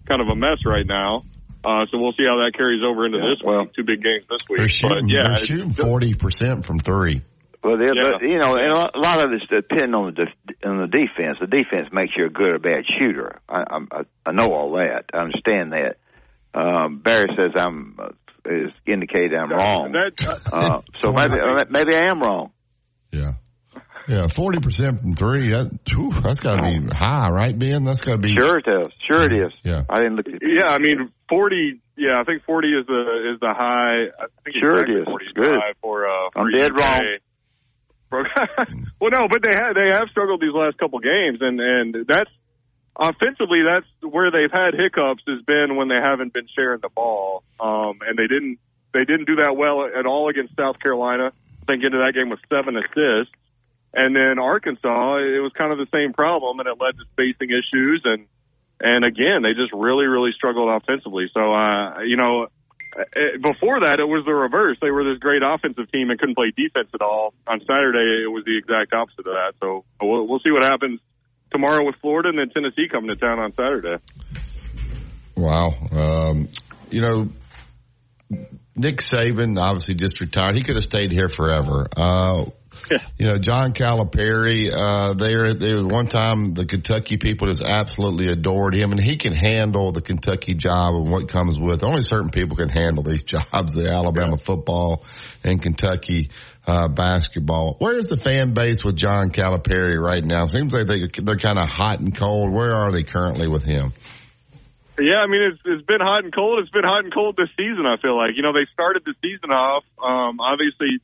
kind 0.08 0.22
of 0.22 0.28
a 0.28 0.34
mess 0.34 0.64
right 0.64 0.86
now. 0.86 1.24
Uh, 1.64 1.86
so 1.90 1.98
we'll 1.98 2.12
see 2.12 2.24
how 2.28 2.36
that 2.44 2.52
carries 2.54 2.82
over 2.84 3.06
into 3.06 3.18
yeah, 3.18 3.34
this 3.34 3.42
well, 3.44 3.62
week. 3.62 3.72
Two 3.74 3.84
big 3.84 4.02
games 4.02 4.24
this 4.28 4.42
week. 4.48 4.58
They're 4.58 4.68
shooting, 4.68 5.06
but 5.06 5.10
yeah, 5.10 5.24
they're 5.34 5.46
shooting 5.46 5.72
forty 5.72 6.14
percent 6.14 6.64
from 6.64 6.78
three. 6.78 7.22
Well, 7.62 7.78
yeah. 7.80 7.88
but, 8.02 8.20
you 8.20 8.38
know, 8.38 8.52
and 8.54 8.74
a 8.74 8.98
lot 8.98 9.24
of 9.24 9.32
it's 9.32 9.46
depending 9.48 9.94
on 9.94 10.12
the 10.12 10.26
def- 10.26 10.64
on 10.66 10.78
the 10.82 10.86
defense. 10.86 11.38
The 11.40 11.46
defense 11.46 11.88
makes 11.92 12.12
you 12.14 12.26
a 12.26 12.28
good 12.28 12.48
or 12.48 12.58
bad 12.58 12.84
shooter. 12.98 13.40
I, 13.48 13.64
I, 13.90 14.00
I 14.26 14.32
know 14.32 14.52
all 14.52 14.72
that. 14.72 15.04
I 15.14 15.18
understand 15.18 15.72
that. 15.72 15.96
Um, 16.52 16.98
Barry 16.98 17.24
says 17.40 17.52
I'm 17.56 17.98
uh, 17.98 18.08
is 18.44 18.70
indicated 18.86 19.32
I'm 19.34 19.50
wrong. 19.50 19.92
That, 19.92 20.40
uh, 20.52 20.56
uh, 20.56 20.82
so 21.00 21.12
maybe 21.12 21.34
maybe 21.70 21.96
I 21.96 22.10
am 22.10 22.20
wrong. 22.20 22.52
Yeah. 23.10 23.32
Yeah, 24.06 24.28
forty 24.28 24.60
percent 24.60 25.00
from 25.00 25.14
three. 25.14 25.50
That, 25.50 25.70
whew, 25.88 26.12
that's 26.20 26.40
got 26.40 26.56
to 26.56 26.62
be 26.62 26.94
high, 26.94 27.30
right, 27.30 27.58
Ben? 27.58 27.84
That's 27.84 28.02
got 28.02 28.12
to 28.12 28.18
be. 28.18 28.34
Sure 28.34 28.58
it 28.58 28.66
is. 28.66 28.92
Sure 29.10 29.22
it 29.24 29.32
is. 29.32 29.52
Yeah. 29.62 29.84
I 29.88 29.96
didn't 29.96 30.16
look. 30.16 30.26
At 30.28 30.42
yeah, 30.42 30.68
I 30.68 30.78
mean 30.78 31.10
forty. 31.28 31.80
Yeah, 31.96 32.20
I 32.20 32.24
think 32.24 32.44
forty 32.44 32.68
is 32.68 32.86
the 32.86 33.32
is 33.32 33.40
the 33.40 33.54
high. 33.54 34.12
I 34.12 34.26
think 34.44 34.56
sure 34.56 34.78
it 34.78 34.90
is. 34.90 35.04
Forty 35.04 35.26
is 35.26 35.32
good 35.32 35.48
high 35.48 35.72
for. 35.80 36.06
Uh, 36.06 36.30
for 36.32 36.40
I'm 36.40 36.52
dead 36.52 36.70
wrong. 36.78 37.18
well, 39.00 39.10
no, 39.10 39.26
but 39.28 39.42
they 39.42 39.54
have 39.58 39.74
they 39.74 39.88
have 39.90 40.08
struggled 40.10 40.40
these 40.40 40.54
last 40.54 40.78
couple 40.78 40.98
games, 41.00 41.38
and 41.40 41.58
and 41.58 42.06
that's 42.06 42.30
offensively 42.96 43.62
that's 43.66 43.86
where 44.02 44.30
they've 44.30 44.52
had 44.52 44.74
hiccups 44.74 45.22
has 45.26 45.42
been 45.42 45.76
when 45.76 45.88
they 45.88 45.98
haven't 46.02 46.32
been 46.32 46.46
sharing 46.54 46.80
the 46.80 46.90
ball, 46.90 47.42
um, 47.58 47.98
and 48.06 48.18
they 48.18 48.28
didn't 48.28 48.58
they 48.92 49.04
didn't 49.04 49.26
do 49.26 49.36
that 49.36 49.56
well 49.56 49.86
at 49.86 50.06
all 50.06 50.28
against 50.28 50.54
South 50.56 50.78
Carolina. 50.78 51.32
I 51.34 51.64
think 51.66 51.82
into 51.82 51.98
that 51.98 52.12
game 52.14 52.28
with 52.28 52.40
seven 52.48 52.76
assists. 52.76 53.34
And 53.94 54.14
then 54.14 54.38
Arkansas, 54.38 55.16
it 55.18 55.40
was 55.40 55.52
kind 55.56 55.72
of 55.72 55.78
the 55.78 55.86
same 55.94 56.12
problem, 56.12 56.58
and 56.58 56.68
it 56.68 56.76
led 56.80 56.98
to 56.98 57.04
spacing 57.10 57.50
issues. 57.50 58.02
And 58.04 58.26
and 58.80 59.04
again, 59.04 59.42
they 59.42 59.54
just 59.54 59.72
really, 59.72 60.06
really 60.06 60.32
struggled 60.32 60.68
offensively. 60.68 61.30
So, 61.32 61.54
uh, 61.54 62.00
you 62.00 62.16
know, 62.16 62.48
eh, 62.98 63.38
before 63.40 63.80
that, 63.84 64.00
it 64.00 64.04
was 64.04 64.24
the 64.26 64.34
reverse. 64.34 64.78
They 64.82 64.90
were 64.90 65.04
this 65.04 65.18
great 65.20 65.42
offensive 65.44 65.90
team 65.92 66.10
and 66.10 66.18
couldn't 66.18 66.34
play 66.34 66.52
defense 66.56 66.88
at 66.92 67.00
all. 67.00 67.34
On 67.46 67.60
Saturday, 67.60 68.24
it 68.24 68.30
was 68.30 68.44
the 68.44 68.58
exact 68.58 68.92
opposite 68.92 69.26
of 69.26 69.34
that. 69.34 69.54
So 69.60 69.84
we'll, 70.02 70.26
we'll 70.26 70.40
see 70.40 70.50
what 70.50 70.64
happens 70.64 71.00
tomorrow 71.52 71.84
with 71.86 71.94
Florida 72.00 72.30
and 72.30 72.38
then 72.38 72.50
Tennessee 72.50 72.88
coming 72.90 73.08
to 73.08 73.16
town 73.16 73.38
on 73.38 73.54
Saturday. 73.54 74.02
Wow. 75.36 75.72
Um, 75.92 76.48
you 76.90 77.00
know, 77.00 77.28
Nick 78.76 78.96
Saban 78.96 79.58
obviously 79.58 79.94
just 79.94 80.20
retired. 80.20 80.56
He 80.56 80.62
could 80.64 80.74
have 80.74 80.84
stayed 80.84 81.12
here 81.12 81.28
forever. 81.28 81.86
Uh, 81.96 82.46
you 83.18 83.26
know, 83.26 83.38
John 83.38 83.72
Calipari, 83.72 84.72
uh, 84.72 85.14
there, 85.14 85.54
there 85.54 85.84
one 85.84 86.06
time 86.06 86.54
the 86.54 86.66
Kentucky 86.66 87.16
people 87.16 87.48
just 87.48 87.62
absolutely 87.62 88.28
adored 88.28 88.74
him 88.74 88.92
and 88.92 89.00
he 89.00 89.16
can 89.16 89.32
handle 89.32 89.92
the 89.92 90.00
Kentucky 90.00 90.54
job 90.54 90.94
and 90.94 91.10
what 91.10 91.28
comes 91.28 91.58
with. 91.58 91.82
Only 91.82 92.02
certain 92.02 92.30
people 92.30 92.56
can 92.56 92.68
handle 92.68 93.02
these 93.02 93.22
jobs, 93.24 93.74
the 93.74 93.90
Alabama 93.90 94.36
football 94.36 95.04
and 95.42 95.60
Kentucky, 95.60 96.30
uh, 96.66 96.88
basketball. 96.88 97.76
Where 97.78 97.96
is 97.96 98.06
the 98.06 98.16
fan 98.16 98.54
base 98.54 98.84
with 98.84 98.96
John 98.96 99.30
Calipari 99.30 99.98
right 99.98 100.24
now? 100.24 100.46
Seems 100.46 100.72
like 100.72 100.86
they, 100.86 101.08
they're 101.22 101.38
kind 101.38 101.58
of 101.58 101.68
hot 101.68 102.00
and 102.00 102.16
cold. 102.16 102.52
Where 102.52 102.74
are 102.74 102.90
they 102.90 103.02
currently 103.02 103.48
with 103.48 103.64
him? 103.64 103.92
Yeah, 104.98 105.18
I 105.18 105.26
mean 105.26 105.42
it's 105.42 105.60
it's 105.64 105.84
been 105.86 106.00
hot 106.00 106.22
and 106.22 106.32
cold. 106.32 106.60
It's 106.62 106.70
been 106.70 106.84
hot 106.84 107.02
and 107.02 107.12
cold 107.12 107.36
this 107.36 107.50
season. 107.56 107.84
I 107.84 107.96
feel 108.00 108.16
like 108.16 108.36
you 108.36 108.42
know 108.42 108.52
they 108.52 108.66
started 108.72 109.02
the 109.04 109.14
season 109.20 109.50
off 109.50 109.82
um, 109.98 110.38
obviously 110.38 111.02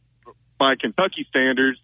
by 0.60 0.76
Kentucky 0.76 1.26
standards, 1.28 1.80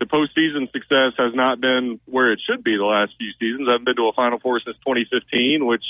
the 0.00 0.04
postseason 0.04 0.70
success 0.72 1.14
has 1.16 1.32
not 1.32 1.60
been 1.60 2.00
where 2.04 2.32
it 2.32 2.40
should 2.46 2.62
be 2.62 2.76
the 2.76 2.84
last 2.84 3.12
few 3.16 3.30
seasons. 3.38 3.66
I 3.66 3.72
haven't 3.72 3.86
been 3.86 3.96
to 3.96 4.08
a 4.08 4.12
Final 4.12 4.38
Four 4.40 4.60
since 4.60 4.76
2015, 4.84 5.64
which, 5.64 5.84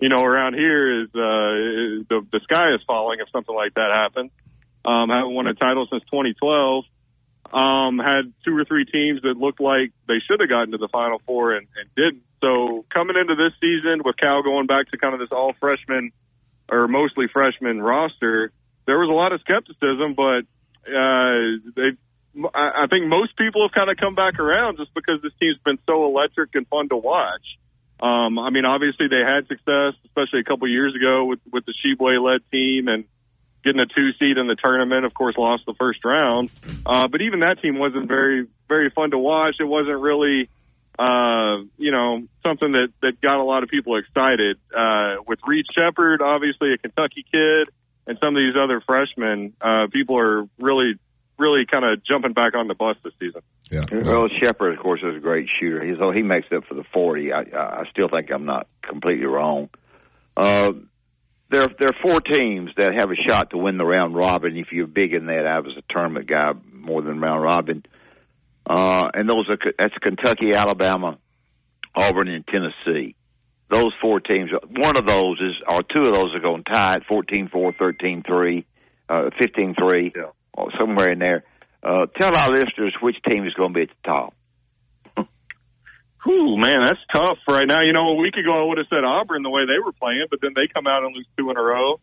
you 0.00 0.08
know, 0.08 0.24
around 0.24 0.54
here 0.54 1.02
is, 1.02 1.08
uh, 1.14 2.02
the, 2.08 2.26
the 2.32 2.40
sky 2.42 2.74
is 2.74 2.80
falling 2.86 3.20
if 3.20 3.28
something 3.30 3.54
like 3.54 3.74
that 3.74 3.92
happens. 3.94 4.32
Um, 4.84 5.10
haven't 5.10 5.32
won 5.32 5.46
a 5.46 5.54
title 5.54 5.86
since 5.88 6.02
2012. 6.10 6.84
um, 7.52 7.98
had 7.98 8.32
two 8.44 8.56
or 8.56 8.64
three 8.64 8.84
teams 8.84 9.22
that 9.22 9.36
looked 9.36 9.60
like 9.60 9.92
they 10.08 10.18
should 10.26 10.40
have 10.40 10.48
gotten 10.48 10.72
to 10.72 10.78
the 10.78 10.88
Final 10.88 11.20
Four 11.26 11.54
and, 11.54 11.68
and 11.78 11.86
didn't. 11.94 12.24
So 12.42 12.84
coming 12.92 13.16
into 13.16 13.36
this 13.36 13.52
season 13.60 14.02
with 14.04 14.16
Cal 14.16 14.42
going 14.42 14.66
back 14.66 14.90
to 14.90 14.98
kind 14.98 15.14
of 15.14 15.20
this 15.20 15.30
all 15.30 15.54
freshman 15.60 16.12
or 16.68 16.88
mostly 16.88 17.26
freshman 17.32 17.80
roster, 17.80 18.50
there 18.86 18.98
was 18.98 19.08
a 19.08 19.12
lot 19.12 19.32
of 19.32 19.40
skepticism, 19.40 20.14
but 20.14 20.42
uh, 20.86 21.70
they. 21.76 21.96
I 22.52 22.86
think 22.90 23.06
most 23.06 23.36
people 23.36 23.62
have 23.62 23.70
kind 23.70 23.88
of 23.88 23.96
come 23.96 24.16
back 24.16 24.40
around 24.40 24.76
just 24.76 24.92
because 24.92 25.22
this 25.22 25.30
team's 25.38 25.58
been 25.64 25.78
so 25.86 26.04
electric 26.04 26.50
and 26.54 26.66
fun 26.66 26.88
to 26.88 26.96
watch. 26.96 27.46
Um, 28.00 28.40
I 28.40 28.50
mean, 28.50 28.64
obviously 28.64 29.06
they 29.08 29.22
had 29.24 29.46
success, 29.46 29.94
especially 30.04 30.40
a 30.40 30.44
couple 30.44 30.68
years 30.68 30.94
ago 30.96 31.26
with 31.26 31.38
with 31.52 31.64
the 31.64 31.72
Tshiebwe 31.72 32.20
led 32.20 32.40
team 32.50 32.88
and 32.88 33.04
getting 33.62 33.80
a 33.80 33.86
two 33.86 34.12
seed 34.18 34.36
in 34.36 34.46
the 34.48 34.56
tournament. 34.56 35.04
Of 35.04 35.14
course, 35.14 35.36
lost 35.38 35.64
the 35.66 35.74
first 35.74 36.04
round, 36.04 36.50
uh, 36.84 37.06
but 37.08 37.22
even 37.22 37.40
that 37.40 37.62
team 37.62 37.78
wasn't 37.78 38.08
very 38.08 38.46
very 38.68 38.90
fun 38.90 39.12
to 39.12 39.18
watch. 39.18 39.56
It 39.60 39.64
wasn't 39.64 40.00
really, 40.00 40.50
uh, 40.98 41.62
you 41.78 41.92
know, 41.92 42.24
something 42.42 42.72
that 42.72 42.88
that 43.00 43.20
got 43.20 43.38
a 43.38 43.44
lot 43.44 43.62
of 43.62 43.68
people 43.68 43.96
excited. 43.96 44.58
Uh, 44.76 45.22
with 45.26 45.38
Reed 45.46 45.66
Sheppard, 45.72 46.20
obviously 46.20 46.74
a 46.74 46.78
Kentucky 46.78 47.24
kid, 47.30 47.68
and 48.06 48.18
some 48.20 48.36
of 48.36 48.40
these 48.40 48.54
other 48.60 48.80
freshmen, 48.80 49.54
uh, 49.60 49.86
people 49.92 50.18
are 50.18 50.44
really 50.58 50.94
really 51.38 51.66
kind 51.66 51.84
of 51.84 52.04
jumping 52.04 52.32
back 52.32 52.54
on 52.54 52.68
the 52.68 52.74
bus 52.74 52.96
this 53.02 53.12
season. 53.18 53.42
Yeah. 53.70 53.84
Well, 53.90 54.28
Sheppard, 54.40 54.74
of 54.74 54.80
course, 54.80 55.00
is 55.02 55.16
a 55.16 55.20
great 55.20 55.48
shooter. 55.60 55.84
He's 55.84 55.96
oh, 56.00 56.12
he 56.12 56.22
makes 56.22 56.46
up 56.54 56.64
for 56.64 56.74
the 56.74 56.84
forty. 56.92 57.32
I 57.32 57.40
I 57.40 57.84
still 57.90 58.08
think 58.08 58.30
I'm 58.30 58.44
not 58.44 58.66
completely 58.82 59.26
wrong. 59.26 59.68
Uh, 60.36 60.72
there 61.50 61.66
there 61.78 61.88
are 61.88 62.02
four 62.04 62.20
teams 62.20 62.70
that 62.76 62.92
have 62.94 63.10
a 63.10 63.28
shot 63.28 63.50
to 63.50 63.58
win 63.58 63.78
the 63.78 63.84
round 63.84 64.14
robin. 64.14 64.56
If 64.56 64.72
you're 64.72 64.86
big 64.86 65.12
in 65.12 65.26
that, 65.26 65.46
I 65.46 65.60
was 65.60 65.76
a 65.76 65.92
tournament 65.92 66.26
guy 66.26 66.52
more 66.72 67.02
than 67.02 67.20
round 67.20 67.42
robin. 67.42 67.84
Uh, 68.66 69.10
and 69.12 69.28
those 69.28 69.48
are 69.48 69.58
that's 69.78 69.94
Kentucky, 70.00 70.52
Alabama, 70.54 71.18
Auburn, 71.94 72.28
and 72.28 72.46
Tennessee. 72.46 73.14
Those 73.74 73.92
four 74.00 74.20
teams. 74.20 74.50
One 74.52 74.96
of 74.96 75.04
those 75.04 75.40
is, 75.40 75.56
or 75.68 75.80
two 75.82 76.06
of 76.06 76.12
those 76.12 76.32
are 76.32 76.40
going 76.40 76.62
tied 76.62 77.02
14-4, 77.10 77.50
13-3, 77.50 78.64
uh, 79.08 79.30
15-3, 79.42 80.12
yeah. 80.14 80.22
or 80.52 80.70
somewhere 80.78 81.10
in 81.10 81.18
there. 81.18 81.42
Uh, 81.82 82.06
tell 82.18 82.36
our 82.36 82.50
listeners 82.50 82.94
which 83.02 83.16
team 83.28 83.44
is 83.44 83.52
going 83.54 83.74
to 83.74 83.74
be 83.74 83.82
at 83.82 83.88
the 83.88 84.08
top. 84.08 84.34
Whew, 86.24 86.56
man, 86.56 86.86
that's 86.86 87.00
tough 87.12 87.38
right 87.48 87.66
now. 87.68 87.82
You 87.82 87.92
know, 87.92 88.10
a 88.10 88.14
week 88.14 88.34
ago 88.34 88.62
I 88.62 88.68
would 88.68 88.78
have 88.78 88.86
said 88.88 89.02
Auburn 89.04 89.42
the 89.42 89.50
way 89.50 89.66
they 89.66 89.82
were 89.84 89.92
playing, 89.92 90.26
but 90.30 90.38
then 90.40 90.52
they 90.54 90.72
come 90.72 90.86
out 90.86 91.02
and 91.04 91.14
lose 91.14 91.26
two 91.36 91.50
in 91.50 91.56
a 91.56 91.60
row. 91.60 91.98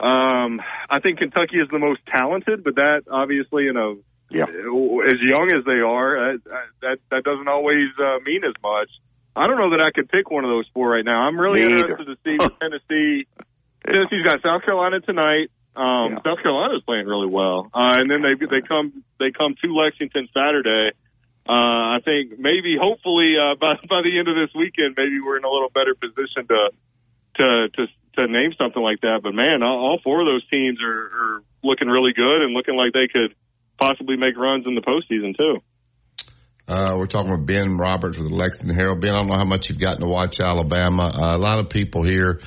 Um, 0.00 0.60
I 0.88 1.00
think 1.00 1.18
Kentucky 1.18 1.58
is 1.58 1.68
the 1.70 1.78
most 1.78 2.00
talented, 2.08 2.64
but 2.64 2.76
that 2.76 3.02
obviously, 3.08 3.64
you 3.64 3.74
know, 3.74 3.98
yeah. 4.30 4.44
as 4.48 5.18
young 5.20 5.48
as 5.54 5.64
they 5.64 5.84
are, 5.84 6.34
that 6.34 6.66
that, 6.80 6.98
that 7.12 7.22
doesn't 7.22 7.46
always 7.46 7.90
uh, 8.00 8.18
mean 8.24 8.42
as 8.42 8.54
much. 8.62 8.90
I 9.36 9.44
don't 9.44 9.58
know 9.58 9.70
that 9.70 9.84
I 9.84 9.90
could 9.90 10.08
pick 10.08 10.30
one 10.30 10.44
of 10.44 10.50
those 10.50 10.66
four 10.72 10.90
right 10.90 11.04
now. 11.04 11.26
I'm 11.26 11.38
really 11.38 11.60
Me 11.60 11.74
interested 11.74 12.06
to 12.06 12.16
see 12.24 12.38
Tennessee. 12.60 13.26
Tennessee's 13.84 14.24
got 14.24 14.42
South 14.42 14.62
Carolina 14.62 15.00
tonight. 15.00 15.50
Um, 15.76 16.14
yeah. 16.14 16.22
South 16.22 16.38
Carolina's 16.40 16.82
playing 16.86 17.06
really 17.06 17.26
well, 17.26 17.68
uh, 17.74 17.98
and 17.98 18.08
then 18.08 18.22
they 18.22 18.38
they 18.38 18.62
come 18.62 19.02
they 19.18 19.32
come 19.32 19.56
to 19.60 19.74
Lexington 19.74 20.28
Saturday. 20.32 20.94
Uh, 21.46 21.98
I 21.98 21.98
think 22.02 22.38
maybe, 22.38 22.78
hopefully, 22.80 23.34
uh, 23.36 23.54
by 23.60 23.74
by 23.88 24.02
the 24.02 24.18
end 24.18 24.28
of 24.28 24.36
this 24.36 24.54
weekend, 24.54 24.94
maybe 24.96 25.18
we're 25.18 25.36
in 25.36 25.44
a 25.44 25.50
little 25.50 25.70
better 25.70 25.94
position 25.98 26.46
to 26.46 26.70
to 27.40 27.68
to 27.74 27.86
to 28.14 28.26
name 28.30 28.54
something 28.56 28.82
like 28.82 29.00
that. 29.02 29.20
But 29.22 29.34
man, 29.34 29.62
all, 29.62 29.78
all 29.78 29.98
four 30.02 30.20
of 30.20 30.26
those 30.26 30.46
teams 30.48 30.78
are, 30.80 31.10
are 31.10 31.42
looking 31.64 31.88
really 31.88 32.12
good 32.12 32.42
and 32.42 32.54
looking 32.54 32.76
like 32.76 32.92
they 32.92 33.08
could 33.10 33.34
possibly 33.78 34.16
make 34.16 34.36
runs 34.36 34.66
in 34.66 34.74
the 34.74 34.80
postseason 34.80 35.36
too. 35.36 35.58
Uh, 36.66 36.94
we're 36.96 37.06
talking 37.06 37.30
with 37.30 37.46
Ben 37.46 37.76
Roberts 37.76 38.16
with 38.16 38.28
the 38.28 38.34
Lexington 38.34 38.74
Herald. 38.74 39.00
Ben, 39.00 39.10
I 39.10 39.18
don't 39.18 39.28
know 39.28 39.36
how 39.36 39.44
much 39.44 39.68
you've 39.68 39.78
gotten 39.78 40.00
to 40.00 40.06
watch 40.06 40.40
Alabama. 40.40 41.04
Uh, 41.04 41.36
a 41.36 41.38
lot 41.38 41.58
of 41.58 41.68
people 41.68 42.02
here 42.02 42.40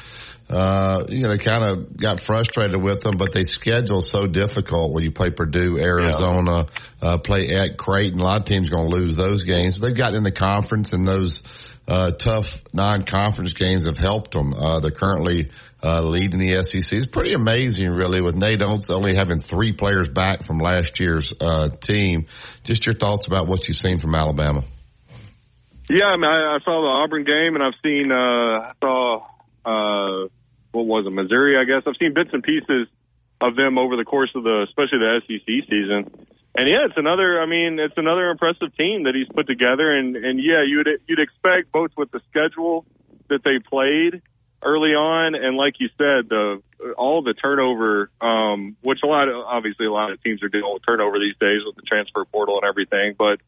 uh, 0.49 1.03
you 1.09 1.23
know, 1.23 1.29
they 1.29 1.37
kind 1.37 1.63
of 1.63 1.97
got 1.97 2.23
frustrated 2.23 2.81
with 2.81 3.01
them, 3.01 3.17
but 3.17 3.33
they 3.33 3.43
schedule 3.43 3.99
so 3.99 4.27
difficult 4.27 4.93
when 4.93 5.03
you 5.03 5.11
play 5.11 5.29
Purdue, 5.29 5.77
Arizona, 5.77 6.67
yeah. 7.01 7.09
uh, 7.09 7.17
play 7.17 7.49
at 7.49 7.77
Creighton. 7.77 8.21
A 8.21 8.23
lot 8.23 8.39
of 8.39 8.45
teams 8.45 8.69
going 8.69 8.89
to 8.89 8.95
lose 8.95 9.15
those 9.17 9.43
games. 9.43 9.77
They've 9.79 9.95
gotten 9.95 10.15
in 10.15 10.23
the 10.23 10.31
conference 10.31 10.93
and 10.93 11.05
those, 11.05 11.41
uh, 11.85 12.11
tough 12.11 12.47
non-conference 12.73 13.53
games 13.53 13.87
have 13.87 13.97
helped 13.97 14.31
them. 14.31 14.53
Uh, 14.53 14.79
they're 14.79 14.91
currently, 14.91 15.51
uh, 15.83 16.01
leading 16.01 16.39
the 16.39 16.63
SEC. 16.63 16.97
It's 16.97 17.05
pretty 17.05 17.33
amazing, 17.33 17.91
really, 17.91 18.21
with 18.21 18.35
Nate 18.35 18.61
Oats 18.61 18.89
only 18.89 19.15
having 19.15 19.39
three 19.39 19.73
players 19.73 20.09
back 20.09 20.45
from 20.45 20.57
last 20.57 20.99
year's, 20.99 21.33
uh, 21.39 21.69
team. 21.69 22.27
Just 22.63 22.85
your 22.85 22.95
thoughts 22.95 23.27
about 23.27 23.47
what 23.47 23.67
you've 23.67 23.77
seen 23.77 23.99
from 23.99 24.15
Alabama. 24.15 24.63
Yeah, 25.89 26.07
I 26.07 26.15
mean, 26.17 26.25
I, 26.25 26.55
I 26.55 26.59
saw 26.65 26.81
the 26.81 26.87
Auburn 26.87 27.23
game 27.23 27.55
and 27.55 27.63
I've 27.63 27.79
seen, 27.81 28.11
uh, 28.11 28.15
I 28.15 28.71
saw, 28.81 29.23
uh, 29.63 30.27
what 30.71 30.85
was 30.85 31.05
it, 31.07 31.11
Missouri, 31.11 31.55
I 31.57 31.63
guess. 31.63 31.83
I've 31.87 31.97
seen 31.99 32.13
bits 32.13 32.31
and 32.33 32.43
pieces 32.43 32.87
of 33.39 33.55
them 33.55 33.77
over 33.77 33.95
the 33.95 34.03
course 34.03 34.31
of 34.35 34.43
the, 34.43 34.65
especially 34.67 34.99
the 34.99 35.21
SEC 35.27 35.69
season. 35.69 36.27
And 36.57 36.67
yeah, 36.67 36.89
it's 36.89 36.97
another. 36.97 37.39
I 37.39 37.45
mean, 37.45 37.77
it's 37.77 37.93
another 37.97 38.31
impressive 38.31 38.75
team 38.75 39.03
that 39.03 39.13
he's 39.13 39.27
put 39.29 39.45
together. 39.45 39.95
And 39.95 40.15
and 40.15 40.39
yeah, 40.41 40.65
you'd 40.65 40.87
you'd 41.05 41.19
expect 41.19 41.71
both 41.71 41.91
with 41.95 42.09
the 42.09 42.19
schedule 42.31 42.83
that 43.29 43.43
they 43.43 43.59
played 43.59 44.23
early 44.61 44.91
on, 44.91 45.35
and 45.35 45.57
like 45.57 45.75
you 45.79 45.89
said, 45.97 46.29
the 46.29 46.61
all 46.97 47.21
the 47.21 47.33
turnover, 47.33 48.09
um, 48.21 48.75
which 48.81 48.99
a 49.03 49.07
lot 49.07 49.27
of 49.27 49.35
obviously 49.45 49.85
a 49.85 49.91
lot 49.91 50.11
of 50.11 50.21
teams 50.23 50.43
are 50.43 50.49
dealing 50.49 50.73
with 50.73 50.85
turnover 50.85 51.19
these 51.19 51.37
days 51.39 51.61
with 51.65 51.75
the 51.75 51.83
transfer 51.83 52.25
portal 52.25 52.59
and 52.61 52.67
everything. 52.67 53.15
But 53.17 53.39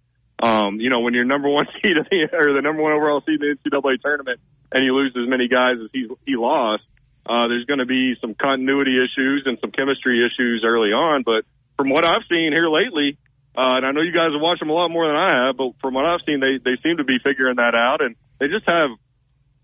um, 0.42 0.80
you 0.80 0.90
know, 0.90 1.02
when 1.02 1.14
you're 1.14 1.26
number 1.26 1.50
one 1.50 1.66
seed 1.82 1.98
the, 1.98 2.30
or 2.34 2.54
the 2.54 2.62
number 2.62 2.82
one 2.82 2.94
overall 2.94 3.22
seed 3.26 3.42
in 3.42 3.58
the 3.64 3.70
NCAA 3.70 4.02
tournament, 4.02 4.40
and 4.72 4.84
you 4.84 4.96
lose 4.96 5.16
as 5.16 5.28
many 5.28 5.48
guys 5.48 5.78
as 5.84 5.90
he 5.94 6.08
he 6.26 6.36
lost, 6.36 6.84
uh, 7.26 7.48
there's 7.48 7.66
going 7.66 7.80
to 7.80 7.86
be 7.86 8.16
some 8.22 8.36
continuity 8.36 8.98
issues 8.98 9.44
and 9.46 9.58
some 9.62 9.72
chemistry 9.72 10.26
issues 10.26 10.64
early 10.66 10.90
on. 10.90 11.24
But 11.24 11.46
from 11.78 11.90
what 11.90 12.06
I've 12.06 12.26
seen 12.30 12.52
here 12.52 12.70
lately, 12.70 13.18
uh, 13.58 13.78
and 13.78 13.86
I 13.86 13.92
know 13.92 14.02
you 14.02 14.14
guys 14.14 14.32
have 14.32 14.42
watched 14.42 14.62
them 14.62 14.70
a 14.70 14.74
lot 14.74 14.90
more 14.90 15.08
than 15.08 15.16
I 15.16 15.48
have, 15.48 15.58
but 15.58 15.74
from 15.82 15.94
what 15.94 16.06
I've 16.06 16.22
seen, 16.26 16.40
they 16.40 16.58
they 16.64 16.78
seem 16.82 16.98
to 16.98 17.04
be 17.04 17.18
figuring 17.24 17.58
that 17.58 17.76
out, 17.76 18.02
and 18.02 18.16
they 18.40 18.48
just 18.48 18.66
have 18.68 18.92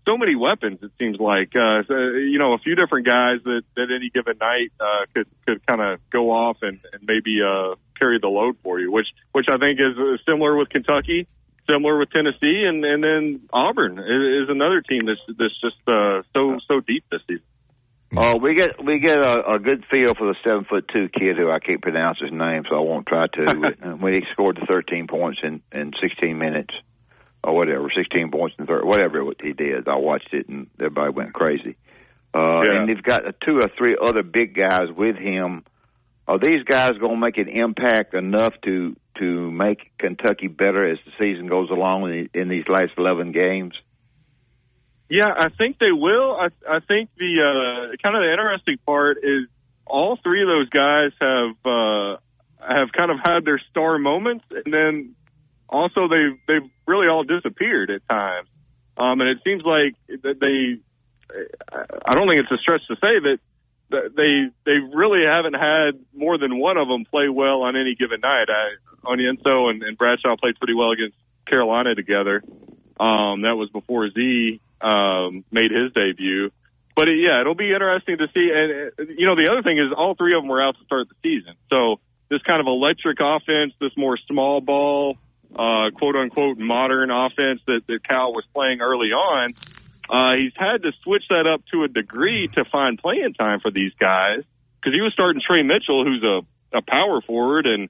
so 0.06 0.16
many 0.16 0.34
weapons. 0.34 0.78
It 0.82 0.92
seems 0.98 1.18
like 1.18 1.50
uh, 1.54 1.82
so, 1.86 1.94
you 1.94 2.38
know 2.38 2.54
a 2.54 2.58
few 2.58 2.74
different 2.74 3.06
guys 3.06 3.42
that 3.44 3.62
at 3.76 3.88
any 3.90 4.10
given 4.10 4.38
night 4.38 4.72
uh, 4.80 5.06
could 5.12 5.26
could 5.46 5.66
kind 5.66 5.80
of 5.80 6.00
go 6.10 6.30
off 6.30 6.58
and, 6.62 6.78
and 6.92 7.02
maybe 7.02 7.40
uh, 7.42 7.74
carry 7.98 8.18
the 8.20 8.28
load 8.28 8.56
for 8.62 8.80
you, 8.80 8.90
which 8.90 9.08
which 9.32 9.46
I 9.50 9.58
think 9.58 9.80
is 9.80 9.98
uh, 9.98 10.16
similar 10.24 10.56
with 10.56 10.70
Kentucky, 10.70 11.26
similar 11.68 11.98
with 11.98 12.10
Tennessee, 12.10 12.64
and 12.66 12.84
and 12.84 13.02
then 13.02 13.40
Auburn 13.52 13.98
is, 13.98 14.44
is 14.44 14.48
another 14.48 14.80
team 14.80 15.06
that's 15.06 15.20
that's 15.38 15.60
just 15.60 15.82
uh, 15.86 16.22
so 16.32 16.58
so 16.68 16.80
deep 16.80 17.04
this 17.10 17.20
season. 17.26 17.44
Oh, 18.16 18.38
we 18.38 18.54
get 18.54 18.82
we 18.82 19.00
get 19.00 19.18
a, 19.18 19.56
a 19.56 19.58
good 19.58 19.84
feel 19.92 20.14
for 20.14 20.28
the 20.28 20.36
seven 20.46 20.64
foot 20.64 20.88
two 20.92 21.08
kid 21.08 21.36
who 21.36 21.50
I 21.50 21.58
can't 21.58 21.82
pronounce 21.82 22.20
his 22.20 22.30
name, 22.30 22.62
so 22.70 22.76
I 22.76 22.80
won't 22.80 23.06
try 23.06 23.26
to. 23.26 23.46
Uh, 23.76 23.90
when 23.90 24.14
he 24.14 24.20
scored 24.32 24.56
the 24.56 24.64
thirteen 24.66 25.06
points 25.06 25.40
in 25.42 25.60
in 25.72 25.92
sixteen 26.00 26.38
minutes 26.38 26.72
or 27.46 27.54
whatever, 27.54 27.90
sixteen 27.96 28.30
points 28.30 28.56
and 28.58 28.66
third, 28.66 28.84
whatever 28.84 29.24
he 29.40 29.52
did, 29.52 29.88
I 29.88 29.96
watched 29.96 30.32
it 30.32 30.48
and 30.48 30.66
everybody 30.80 31.12
went 31.12 31.32
crazy. 31.32 31.76
Uh, 32.34 32.62
yeah. 32.62 32.80
And 32.80 32.88
they've 32.88 33.02
got 33.02 33.22
two 33.44 33.56
or 33.56 33.70
three 33.78 33.96
other 34.00 34.22
big 34.22 34.54
guys 34.54 34.88
with 34.94 35.16
him. 35.16 35.64
Are 36.28 36.40
these 36.40 36.64
guys 36.64 36.90
going 36.98 37.20
to 37.20 37.24
make 37.24 37.38
an 37.38 37.48
impact 37.48 38.12
enough 38.14 38.52
to 38.64 38.96
to 39.18 39.50
make 39.50 39.96
Kentucky 39.96 40.48
better 40.48 40.90
as 40.90 40.98
the 41.06 41.12
season 41.18 41.46
goes 41.46 41.70
along 41.70 42.10
in, 42.10 42.28
in 42.34 42.48
these 42.48 42.68
last 42.68 42.92
eleven 42.98 43.30
games? 43.32 43.74
Yeah, 45.08 45.30
I 45.38 45.50
think 45.50 45.78
they 45.78 45.92
will. 45.92 46.34
I, 46.34 46.48
I 46.68 46.80
think 46.80 47.10
the 47.16 47.38
uh, 47.38 47.96
kind 48.02 48.16
of 48.16 48.22
the 48.22 48.32
interesting 48.32 48.78
part 48.84 49.18
is 49.22 49.46
all 49.86 50.18
three 50.20 50.42
of 50.42 50.48
those 50.48 50.68
guys 50.68 51.12
have 51.20 51.56
uh, 51.64 52.16
have 52.58 52.90
kind 52.90 53.12
of 53.12 53.18
had 53.24 53.44
their 53.44 53.60
star 53.70 53.98
moments, 53.98 54.44
and 54.50 54.74
then 54.74 55.14
also 55.68 56.08
they've 56.08 56.38
they've 56.46 56.70
really 56.86 57.08
all 57.08 57.24
disappeared 57.24 57.90
at 57.90 58.06
times. 58.08 58.48
Um, 58.96 59.20
and 59.20 59.30
it 59.30 59.38
seems 59.44 59.62
like 59.64 59.94
they. 60.08 60.78
I 61.68 62.14
don't 62.14 62.28
think 62.28 62.40
it's 62.40 62.52
a 62.52 62.58
stretch 62.58 62.82
to 62.88 62.94
say 62.96 63.18
that 63.20 63.38
they 63.90 64.50
they 64.64 64.78
really 64.94 65.24
haven't 65.26 65.54
had 65.54 65.98
more 66.14 66.38
than 66.38 66.58
one 66.58 66.76
of 66.76 66.88
them 66.88 67.04
play 67.04 67.28
well 67.28 67.62
on 67.62 67.76
any 67.76 67.94
given 67.94 68.20
night. 68.20 68.46
I, 68.48 68.76
and, 69.08 69.82
and 69.82 69.98
Bradshaw 69.98 70.36
played 70.36 70.56
pretty 70.56 70.74
well 70.74 70.90
against 70.90 71.16
Carolina 71.46 71.94
together. 71.94 72.42
Um, 72.98 73.42
that 73.42 73.56
was 73.56 73.70
before 73.70 74.10
Z 74.10 74.60
um, 74.80 75.44
made 75.50 75.70
his 75.70 75.92
debut. 75.92 76.50
But 76.96 77.08
it, 77.08 77.18
yeah, 77.18 77.40
it'll 77.40 77.54
be 77.54 77.72
interesting 77.72 78.18
to 78.18 78.26
see. 78.32 78.50
And 78.52 79.08
you 79.18 79.26
know, 79.26 79.36
the 79.36 79.48
other 79.50 79.62
thing 79.62 79.78
is 79.78 79.92
all 79.96 80.14
three 80.14 80.34
of 80.34 80.42
them 80.42 80.48
were 80.48 80.62
out 80.62 80.76
to 80.78 80.84
start 80.84 81.08
the 81.08 81.14
season. 81.22 81.54
So 81.70 82.00
this 82.30 82.42
kind 82.42 82.60
of 82.60 82.66
electric 82.66 83.18
offense, 83.20 83.74
this 83.80 83.92
more 83.96 84.18
small 84.26 84.60
ball, 84.60 85.18
uh, 85.56 85.90
quote 85.90 86.16
unquote 86.16 86.58
modern 86.58 87.10
offense 87.10 87.60
that, 87.66 87.82
that 87.86 88.06
Cal 88.06 88.32
was 88.32 88.44
playing 88.54 88.80
early 88.80 89.08
on, 89.08 89.54
uh, 90.08 90.36
he's 90.36 90.52
had 90.54 90.82
to 90.82 90.92
switch 91.02 91.24
that 91.30 91.46
up 91.46 91.62
to 91.72 91.84
a 91.84 91.88
degree 91.88 92.48
to 92.54 92.64
find 92.64 92.98
playing 92.98 93.34
time 93.34 93.60
for 93.60 93.70
these 93.70 93.92
guys 93.98 94.44
because 94.76 94.94
he 94.94 95.00
was 95.00 95.12
starting 95.12 95.40
Tre 95.44 95.62
Mitchell, 95.62 96.04
who's 96.04 96.22
a, 96.22 96.76
a 96.76 96.82
power 96.82 97.20
forward 97.22 97.66
and 97.66 97.88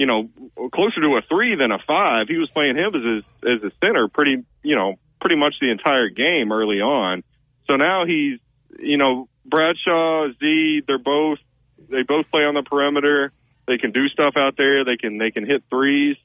you 0.00 0.06
know, 0.06 0.30
closer 0.72 1.02
to 1.02 1.18
a 1.18 1.22
three 1.28 1.56
than 1.56 1.72
a 1.72 1.78
five. 1.86 2.26
He 2.26 2.38
was 2.38 2.48
playing 2.50 2.76
him 2.76 2.94
as 2.94 3.04
his, 3.04 3.24
as 3.44 3.62
a 3.62 3.72
center 3.84 4.08
pretty, 4.08 4.44
you 4.62 4.74
know, 4.74 4.94
pretty 5.20 5.36
much 5.36 5.56
the 5.60 5.70
entire 5.70 6.08
game 6.08 6.52
early 6.52 6.80
on. 6.80 7.22
So 7.66 7.76
now 7.76 8.06
he's, 8.06 8.38
you 8.78 8.96
know, 8.96 9.28
Bradshaw, 9.44 10.28
Z, 10.40 10.84
they're 10.86 10.98
both, 10.98 11.38
they 11.90 12.02
both 12.02 12.30
play 12.30 12.44
on 12.44 12.54
the 12.54 12.62
perimeter. 12.62 13.30
They 13.66 13.76
can 13.76 13.92
do 13.92 14.08
stuff 14.08 14.34
out 14.38 14.56
there. 14.56 14.86
They 14.86 14.96
can, 14.96 15.18
they 15.18 15.32
can 15.32 15.44
hit 15.44 15.64
threes, 15.68 16.16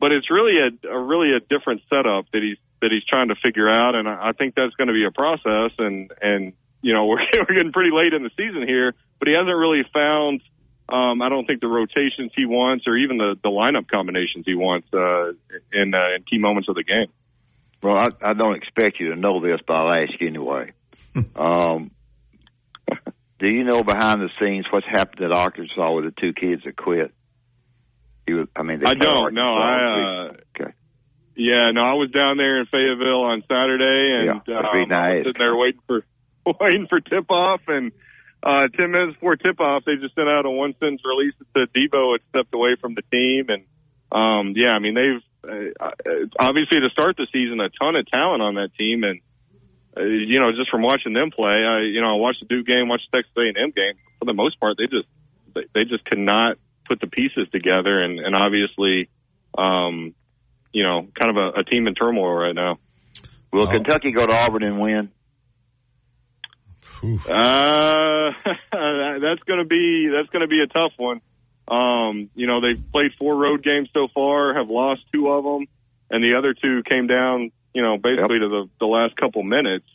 but 0.00 0.12
it's 0.12 0.30
really 0.30 0.56
a, 0.56 0.88
a 0.88 0.98
really 0.98 1.36
a 1.36 1.40
different 1.40 1.82
setup 1.90 2.24
that 2.32 2.42
he's, 2.42 2.56
that 2.80 2.90
he's 2.90 3.04
trying 3.04 3.28
to 3.28 3.36
figure 3.36 3.68
out. 3.68 3.94
And 3.94 4.08
I, 4.08 4.30
I 4.30 4.32
think 4.32 4.54
that's 4.54 4.74
going 4.74 4.88
to 4.88 4.94
be 4.94 5.04
a 5.04 5.12
process. 5.12 5.76
And, 5.78 6.10
and, 6.20 6.54
you 6.80 6.94
know, 6.94 7.06
we're, 7.12 7.20
we're 7.36 7.54
getting 7.54 7.72
pretty 7.72 7.90
late 7.92 8.14
in 8.14 8.22
the 8.22 8.30
season 8.36 8.66
here, 8.66 8.94
but 9.18 9.28
he 9.28 9.34
hasn't 9.34 9.54
really 9.54 9.84
found, 9.92 10.40
um, 10.88 11.20
I 11.20 11.28
don't 11.28 11.46
think 11.46 11.60
the 11.60 11.68
rotations 11.68 12.32
he 12.34 12.46
wants 12.46 12.86
or 12.88 12.96
even 12.96 13.18
the, 13.18 13.36
the 13.42 13.50
lineup 13.50 13.88
combinations 13.88 14.44
he 14.46 14.54
wants, 14.54 14.88
uh, 14.92 15.36
in, 15.72 15.94
uh, 15.94 16.16
in 16.16 16.24
key 16.28 16.38
moments 16.38 16.68
of 16.68 16.74
the 16.74 16.84
game. 16.84 17.12
Well, 17.82 17.96
I, 17.96 18.08
I 18.22 18.32
don't 18.34 18.56
expect 18.56 19.00
you 19.00 19.10
to 19.10 19.16
know 19.16 19.40
this, 19.40 19.60
but 19.66 19.74
I'll 19.74 19.92
ask 19.92 20.20
anyway. 20.20 20.72
um, 21.36 21.90
do 23.38 23.48
you 23.48 23.64
know 23.64 23.82
behind 23.82 24.20
the 24.20 24.28
scenes 24.38 24.66
what's 24.70 24.86
happened 24.86 25.24
at 25.24 25.32
Arkansas 25.32 25.92
with 25.92 26.04
the 26.04 26.12
two 26.20 26.32
kids 26.32 26.62
that 26.64 26.76
quit? 26.76 27.12
You, 28.30 28.48
I 28.54 28.62
mean, 28.62 28.80
I 28.86 28.94
don't. 28.94 29.34
No, 29.34 29.42
I. 29.42 29.74
Uh, 29.74 30.32
okay. 30.54 30.72
Yeah, 31.34 31.72
no, 31.74 31.82
I 31.82 31.94
was 31.94 32.10
down 32.10 32.36
there 32.36 32.60
in 32.60 32.66
Fayetteville 32.66 33.26
on 33.26 33.42
Saturday, 33.50 34.22
and 34.22 34.42
Yeah, 34.46 34.58
um, 34.58 34.76
reason 34.76 34.92
I 34.92 35.14
was 35.14 35.26
sitting 35.26 35.40
there 35.42 35.56
waiting 35.56 35.80
for 35.86 36.04
waiting 36.60 36.86
for 36.86 37.00
tip 37.00 37.30
off, 37.30 37.62
and 37.66 37.90
uh, 38.42 38.68
ten 38.68 38.92
minutes 38.92 39.14
before 39.14 39.34
tip 39.34 39.58
off, 39.58 39.82
they 39.84 39.96
just 39.96 40.14
sent 40.14 40.28
out 40.28 40.46
a 40.46 40.50
one 40.50 40.74
sentence 40.78 41.02
release 41.04 41.34
that 41.38 41.48
said 41.56 41.74
Debo 41.74 42.14
had 42.14 42.22
stepped 42.30 42.54
away 42.54 42.76
from 42.80 42.94
the 42.94 43.02
team, 43.10 43.50
and 43.50 43.64
um, 44.14 44.54
yeah, 44.54 44.70
I 44.70 44.78
mean 44.78 44.94
they've 44.94 45.24
uh, 45.42 45.90
uh, 45.90 45.90
obviously 46.38 46.80
to 46.80 46.90
start 46.90 47.16
the 47.16 47.26
season 47.32 47.58
a 47.58 47.70
ton 47.70 47.96
of 47.96 48.06
talent 48.06 48.42
on 48.42 48.54
that 48.54 48.70
team, 48.78 49.02
and 49.02 49.20
uh, 49.96 50.04
you 50.04 50.38
know 50.38 50.52
just 50.52 50.70
from 50.70 50.82
watching 50.82 51.14
them 51.14 51.30
play, 51.34 51.66
I 51.66 51.82
you 51.82 52.00
know 52.00 52.14
I 52.14 52.20
watched 52.20 52.46
the 52.46 52.46
Duke 52.46 52.66
game, 52.66 52.86
watched 52.86 53.08
the 53.10 53.18
Texas 53.18 53.34
A&M 53.34 53.72
game. 53.74 53.98
For 54.20 54.26
the 54.26 54.34
most 54.34 54.60
part, 54.60 54.76
they 54.78 54.86
just 54.86 55.08
they, 55.54 55.64
they 55.74 55.84
just 55.88 56.04
could 56.04 56.18
not 56.18 56.58
put 56.90 57.00
the 57.00 57.06
pieces 57.06 57.48
together, 57.52 58.02
and 58.02 58.18
and 58.18 58.34
obviously, 58.34 59.08
um, 59.56 60.12
you 60.72 60.82
know, 60.82 61.06
kind 61.14 61.36
of 61.36 61.54
a, 61.54 61.60
a 61.60 61.64
team 61.64 61.86
in 61.86 61.94
turmoil 61.94 62.32
right 62.32 62.54
now. 62.54 62.78
Will 63.52 63.66
Kentucky 63.68 64.10
go 64.12 64.26
to 64.26 64.32
Auburn 64.34 64.64
and 64.64 64.80
win? 64.80 65.10
Uh, 67.02 68.30
that's 69.22 69.42
gonna 69.46 69.64
be 69.64 70.10
that's 70.14 70.28
gonna 70.30 70.48
be 70.48 70.60
a 70.62 70.66
tough 70.66 70.92
one. 70.98 71.20
Um, 71.68 72.30
you 72.34 72.46
know, 72.46 72.60
they've 72.60 72.82
played 72.92 73.12
four 73.18 73.36
road 73.36 73.62
games 73.62 73.88
so 73.94 74.08
far, 74.12 74.54
have 74.54 74.68
lost 74.68 75.02
two 75.12 75.28
of 75.28 75.44
them, 75.44 75.66
and 76.10 76.22
the 76.22 76.36
other 76.36 76.52
two 76.52 76.82
came 76.82 77.06
down, 77.06 77.52
you 77.72 77.82
know, 77.82 77.96
basically 77.96 78.40
to 78.40 78.48
the 78.48 78.68
the 78.80 78.86
last 78.86 79.16
couple 79.16 79.42
minutes. 79.44 79.86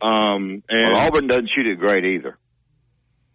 Um, 0.00 0.62
and 0.68 0.92
Well, 0.92 1.06
Auburn 1.06 1.26
doesn't 1.26 1.50
shoot 1.56 1.66
it 1.66 1.78
great 1.78 2.04
either. 2.04 2.36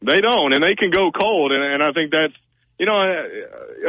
they 0.01 0.21
don't, 0.21 0.53
and 0.53 0.63
they 0.63 0.75
can 0.75 0.91
go 0.91 1.11
cold, 1.11 1.51
and, 1.51 1.63
and 1.63 1.81
I 1.83 1.91
think 1.91 2.11
that's 2.11 2.37
you 2.81 2.87
know 2.87 2.97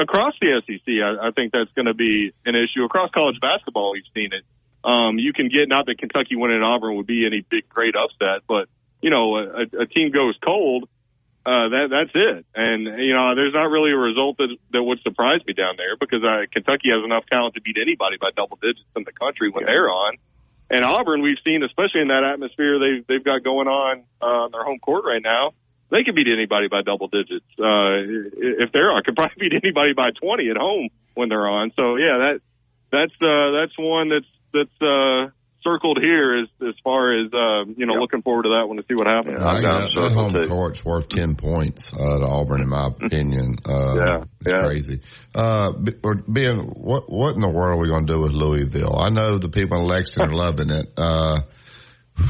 across 0.02 0.34
the 0.38 0.60
SEC, 0.66 0.84
I, 0.84 1.28
I 1.28 1.30
think 1.30 1.50
that's 1.52 1.72
going 1.72 1.86
to 1.86 1.94
be 1.94 2.34
an 2.44 2.54
issue 2.54 2.84
across 2.84 3.10
college 3.10 3.40
basketball. 3.40 3.92
We've 3.92 4.04
seen 4.14 4.34
it. 4.34 4.44
Um, 4.84 5.18
you 5.18 5.32
can 5.32 5.48
get 5.48 5.66
not 5.66 5.86
that 5.86 5.96
Kentucky 5.96 6.36
winning 6.36 6.62
Auburn 6.62 6.96
would 6.96 7.06
be 7.06 7.24
any 7.24 7.40
big 7.40 7.66
great 7.70 7.96
upset, 7.96 8.42
but 8.46 8.68
you 9.00 9.08
know 9.08 9.38
a, 9.38 9.62
a 9.80 9.86
team 9.86 10.10
goes 10.12 10.36
cold, 10.44 10.90
uh, 11.46 11.72
that 11.72 11.88
that's 11.88 12.12
it. 12.12 12.44
And 12.54 12.84
you 13.00 13.14
know 13.14 13.34
there's 13.34 13.54
not 13.54 13.72
really 13.72 13.92
a 13.92 13.96
result 13.96 14.36
that 14.36 14.54
that 14.72 14.82
would 14.82 15.00
surprise 15.00 15.40
me 15.46 15.54
down 15.54 15.76
there 15.78 15.96
because 15.98 16.22
uh, 16.22 16.44
Kentucky 16.52 16.92
has 16.92 17.02
enough 17.02 17.24
talent 17.32 17.54
to 17.54 17.62
beat 17.62 17.78
anybody 17.80 18.18
by 18.20 18.28
double 18.36 18.58
digits 18.60 18.84
in 18.94 19.04
the 19.04 19.12
country 19.12 19.48
when 19.48 19.64
they're 19.64 19.88
on. 19.88 20.18
And 20.68 20.84
Auburn, 20.84 21.22
we've 21.22 21.40
seen, 21.42 21.62
especially 21.62 22.02
in 22.02 22.08
that 22.08 22.24
atmosphere 22.24 22.78
they've 22.78 23.06
they've 23.06 23.24
got 23.24 23.42
going 23.42 23.68
on 23.68 24.04
uh, 24.20 24.44
on 24.44 24.50
their 24.52 24.64
home 24.64 24.80
court 24.80 25.06
right 25.06 25.22
now, 25.22 25.54
they 25.92 26.02
could 26.04 26.16
beat 26.16 26.26
anybody 26.26 26.66
by 26.68 26.80
double 26.82 27.06
digits. 27.06 27.44
Uh, 27.60 28.00
if 28.64 28.72
they're 28.72 28.90
on, 28.90 29.02
could 29.04 29.14
probably 29.14 29.36
beat 29.48 29.52
anybody 29.62 29.92
by 29.92 30.10
20 30.10 30.50
at 30.50 30.56
home 30.56 30.88
when 31.14 31.28
they're 31.28 31.46
on. 31.46 31.70
So 31.76 31.96
yeah, 31.96 32.16
that 32.18 32.40
that's 32.90 33.16
uh, 33.22 33.52
that's 33.60 33.76
one 33.78 34.08
that's 34.08 34.26
that's 34.52 34.82
uh, 34.82 35.30
circled 35.62 35.98
here 36.00 36.40
as 36.42 36.48
as 36.66 36.74
far 36.82 37.12
as 37.18 37.32
uh, 37.32 37.64
you 37.76 37.86
know, 37.86 37.94
looking 37.94 38.22
forward 38.22 38.44
to 38.44 38.48
that 38.50 38.66
one 38.68 38.78
to 38.78 38.84
see 38.88 38.94
what 38.94 39.06
happens. 39.06 39.38
I 39.40 39.60
think 39.60 39.72
that, 39.72 39.90
that 39.94 40.12
home 40.12 40.48
court's 40.48 40.84
worth 40.84 41.08
ten 41.08 41.36
points 41.36 41.82
uh, 41.92 42.18
to 42.18 42.26
Auburn, 42.26 42.62
in 42.62 42.68
my 42.68 42.88
opinion. 42.88 43.56
Uh, 43.68 43.94
Yeah, 43.94 44.24
it's 44.40 44.66
crazy. 44.66 45.00
Uh, 45.34 45.72
B- 45.72 45.92
or 46.02 46.16
Ben, 46.26 46.58
what 46.58 47.10
what 47.10 47.34
in 47.34 47.40
the 47.40 47.48
world 47.48 47.78
are 47.78 47.80
we 47.80 47.88
going 47.88 48.06
to 48.06 48.12
do 48.12 48.20
with 48.20 48.32
Louisville? 48.32 48.98
I 48.98 49.08
know 49.10 49.38
the 49.38 49.48
people 49.48 49.78
in 49.78 49.84
Lexington 49.86 50.30
are 50.30 50.36
loving 50.46 50.70
it. 50.70 50.92
Uh, 50.96 51.42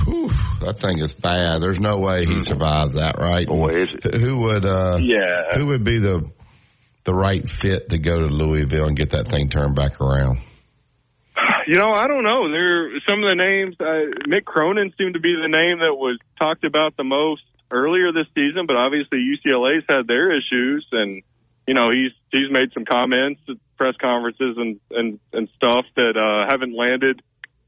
whew, 0.05 0.29
that 0.61 0.79
thing 0.81 0.99
is 0.99 1.13
bad. 1.13 1.63
There's 1.63 1.79
no 1.81 1.99
way 1.99 2.25
he 2.27 2.41
survives 2.41 2.95
that, 2.95 3.17
right? 3.19 3.47
Boy, 3.47 3.71
is 3.83 3.91
it. 4.05 4.15
Who 4.15 4.39
would? 4.39 4.65
Uh, 4.65 4.99
Yeah. 5.01 5.55
Who 5.57 5.67
would 5.67 5.85
be 5.85 5.99
the 5.99 6.31
the 7.05 7.15
right 7.15 7.49
fit 7.61 7.89
to 7.89 7.99
go 7.99 8.21
to 8.21 8.27
Louisville 8.27 8.87
and 8.87 8.97
get 8.97 9.11
that 9.11 9.27
thing 9.29 9.49
turned 9.49 9.75
back 9.75 10.01
around? 10.01 10.39
You 11.67 11.75
know, 11.81 11.91
I 11.93 12.07
don't 12.07 12.25
know. 12.25 12.51
There 12.51 12.91
some 13.09 13.23
of 13.23 13.29
the 13.29 13.35
names. 13.37 13.77
Uh, 13.79 14.11
Mick 14.29 14.45
Cronin 14.45 14.93
seemed 14.99 15.15
to 15.15 15.21
be 15.21 15.35
the 15.41 15.49
name 15.49 15.79
that 15.79 15.95
was 15.95 16.19
talked 16.39 16.65
about 16.65 16.97
the 16.97 17.05
most 17.05 17.43
earlier 17.71 18.13
this 18.13 18.27
season, 18.35 18.67
but 18.67 18.77
obviously 18.77 19.19
UCLA's 19.19 19.85
had 19.89 20.07
their 20.07 20.31
issues, 20.37 20.87
and 20.93 21.23
you 21.67 21.75
know 21.75 21.91
he's 21.91 22.13
he's 22.31 22.51
made 22.51 22.73
some 22.75 22.85
comments 22.85 23.41
at 23.49 23.57
press 23.77 23.95
conferences 24.01 24.57
and 24.59 24.81
and 24.91 25.21
and 25.33 25.49
stuff 25.57 25.87
that 25.97 26.17
uh, 26.17 26.51
haven't 26.51 26.77
landed 26.77 27.23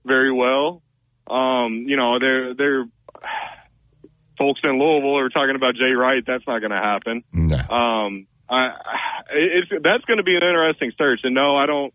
very 0.05 0.33
well. 0.33 0.83
Um, 1.27 1.85
you 1.89 1.97
know, 1.97 2.19
they're 2.19 2.55
they're 2.55 2.85
folks 4.39 4.61
in 4.65 4.79
Louisville 4.79 5.19
are 5.19 5.29
talking 5.29 5.57
about 5.57 5.75
Jay 5.75 5.93
Wright. 5.93 6.23
That's 6.27 6.47
not 6.47 6.59
going 6.61 6.71
to 6.73 6.77
happen. 6.77 7.25
Um, 7.71 8.27
I, 8.49 8.55
I- 8.69 9.11
it's 9.31 9.71
that's 9.83 10.05
going 10.05 10.19
to 10.19 10.23
be 10.23 10.37
an 10.37 10.43
interesting 10.43 10.93
search, 10.99 11.21
and 11.25 11.35
no, 11.35 11.57
I 11.57 11.67
don't. 11.67 11.93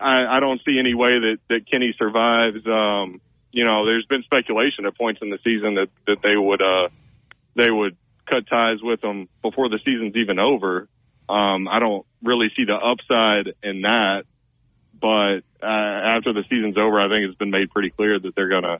I, 0.00 0.36
I 0.36 0.40
don't 0.40 0.62
see 0.64 0.78
any 0.78 0.94
way 0.94 1.18
that, 1.18 1.36
that 1.50 1.70
Kenny 1.70 1.94
survives. 1.98 2.66
Um, 2.66 3.20
you 3.52 3.64
know, 3.66 3.84
there's 3.84 4.06
been 4.06 4.22
speculation 4.22 4.86
at 4.86 4.96
points 4.96 5.20
in 5.20 5.28
the 5.28 5.38
season 5.44 5.74
that, 5.74 5.88
that 6.06 6.22
they 6.22 6.38
would, 6.38 6.62
uh, 6.62 6.88
they 7.54 7.70
would 7.70 7.94
cut 8.26 8.46
ties 8.48 8.78
with 8.82 9.04
him 9.04 9.28
before 9.42 9.68
the 9.68 9.78
season's 9.84 10.16
even 10.16 10.38
over. 10.38 10.88
Um, 11.28 11.68
I 11.68 11.80
don't 11.80 12.06
really 12.22 12.48
see 12.56 12.64
the 12.64 12.76
upside 12.76 13.54
in 13.62 13.82
that, 13.82 14.24
but, 15.04 15.44
uh, 15.62 15.66
after 16.16 16.32
the 16.32 16.44
season's 16.48 16.78
over, 16.78 16.98
I 16.98 17.10
think 17.10 17.28
it's 17.28 17.36
been 17.36 17.50
made 17.50 17.70
pretty 17.70 17.90
clear 17.90 18.18
that 18.18 18.34
they're 18.34 18.48
gonna, 18.48 18.78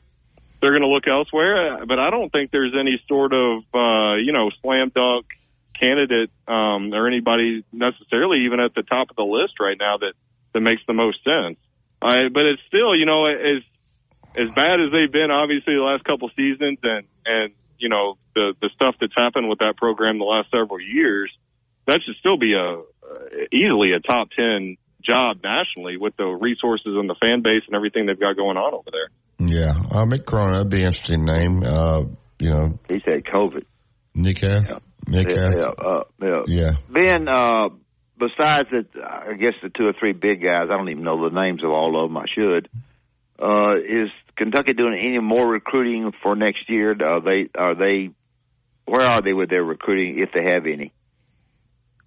they're 0.63 0.73
gonna 0.73 0.89
look 0.89 1.05
elsewhere. 1.07 1.85
But 1.85 1.99
I 1.99 2.09
don't 2.09 2.33
think 2.33 2.51
there's 2.51 2.73
any 2.73 2.99
sort 3.07 3.35
of, 3.35 3.63
uh, 3.75 4.15
you 4.15 4.33
know, 4.33 4.51
slam 4.63 4.91
dunk 4.95 5.27
candidate, 5.79 6.31
um, 6.49 6.95
or 6.95 7.07
anybody 7.09 7.63
necessarily 7.73 8.47
even 8.47 8.59
at 8.59 8.75
the 8.75 8.83
top 8.83 9.11
of 9.11 9.17
the 9.17 9.23
list 9.23 9.61
right 9.61 9.77
now 9.79 9.99
that, 9.99 10.15
that 10.55 10.61
makes 10.61 10.81
the 10.87 10.95
most 10.95 11.23
sense. 11.25 11.59
Uh, 12.01 12.33
but 12.33 12.47
it's 12.47 12.63
still, 12.69 12.97
you 12.97 13.05
know, 13.05 13.27
as 13.27 13.61
as 14.35 14.51
bad 14.55 14.81
as 14.81 14.93
they've 14.93 15.13
been, 15.13 15.31
obviously 15.31 15.75
the 15.75 15.83
last 15.83 16.05
couple 16.05 16.31
seasons, 16.35 16.79
and 16.83 17.07
and 17.27 17.53
you 17.77 17.91
know 17.91 18.17
the 18.35 18.55
the 18.63 18.71
stuff 18.75 18.95
that's 18.99 19.15
happened 19.15 19.51
with 19.51 19.59
that 19.59 19.77
program 19.77 20.19
the 20.19 20.25
last 20.25 20.51
several 20.51 20.81
years, 20.81 21.31
that 21.87 22.01
should 22.03 22.17
still 22.17 22.39
be 22.39 22.55
a 22.55 22.79
uh, 22.79 22.83
easily 23.53 23.93
a 23.93 24.01
top 24.01 24.31
ten 24.31 24.79
job 25.05 25.39
nationally 25.43 25.97
with 25.97 26.17
the 26.17 26.25
resources 26.27 26.87
and 26.97 27.09
the 27.09 27.15
fan 27.21 27.43
base 27.43 27.63
and 27.67 27.77
everything 27.77 28.07
they've 28.07 28.19
got 28.19 28.37
going 28.37 28.57
on 28.57 28.75
over 28.75 28.91
there. 28.91 29.09
Yeah, 29.39 29.73
uh, 29.91 30.05
Mick 30.05 30.25
Cronin, 30.25 30.53
that'd 30.55 30.71
be 30.71 30.83
an 30.83 30.87
interesting 30.87 31.25
name. 31.25 31.63
Uh, 31.65 32.01
you 32.39 32.51
know, 32.51 32.79
He 32.89 33.01
said 33.05 33.25
COVID. 33.25 33.65
Nick 34.15 34.39
has. 34.41 34.71
Nick 35.09 35.29
Yeah, 35.29 35.35
has. 35.47 35.57
yeah, 35.59 35.65
uh, 35.65 36.03
yeah. 36.23 36.43
Yeah. 36.47 36.71
Ben, 36.89 37.29
uh, 37.29 37.69
besides 38.19 38.69
the, 38.71 38.87
I 39.03 39.35
guess 39.35 39.55
the 39.63 39.71
two 39.71 39.87
or 39.87 39.93
three 39.99 40.13
big 40.13 40.41
guys, 40.43 40.69
I 40.71 40.77
don't 40.77 40.89
even 40.89 41.03
know 41.05 41.29
the 41.29 41.35
names 41.35 41.63
of 41.65 41.71
all 41.71 42.03
of 42.03 42.09
them. 42.11 42.17
I 42.17 42.25
should. 42.35 42.69
Uh, 43.43 43.75
is 43.77 44.11
Kentucky 44.37 44.73
doing 44.75 44.99
any 44.99 45.19
more 45.19 45.47
recruiting 45.51 46.13
for 46.23 46.37
next 46.37 46.69
year? 46.71 46.93
Are 46.93 47.21
they, 47.21 47.49
are 47.59 47.75
they, 47.75 48.11
where 48.87 49.05
are 49.07 49.21
they 49.21 49.33
with 49.33 49.51
their 49.51 49.65
recruiting, 49.65 50.21
if 50.21 50.31
they 50.33 50.45
have 50.53 50.67
any? 50.67 50.93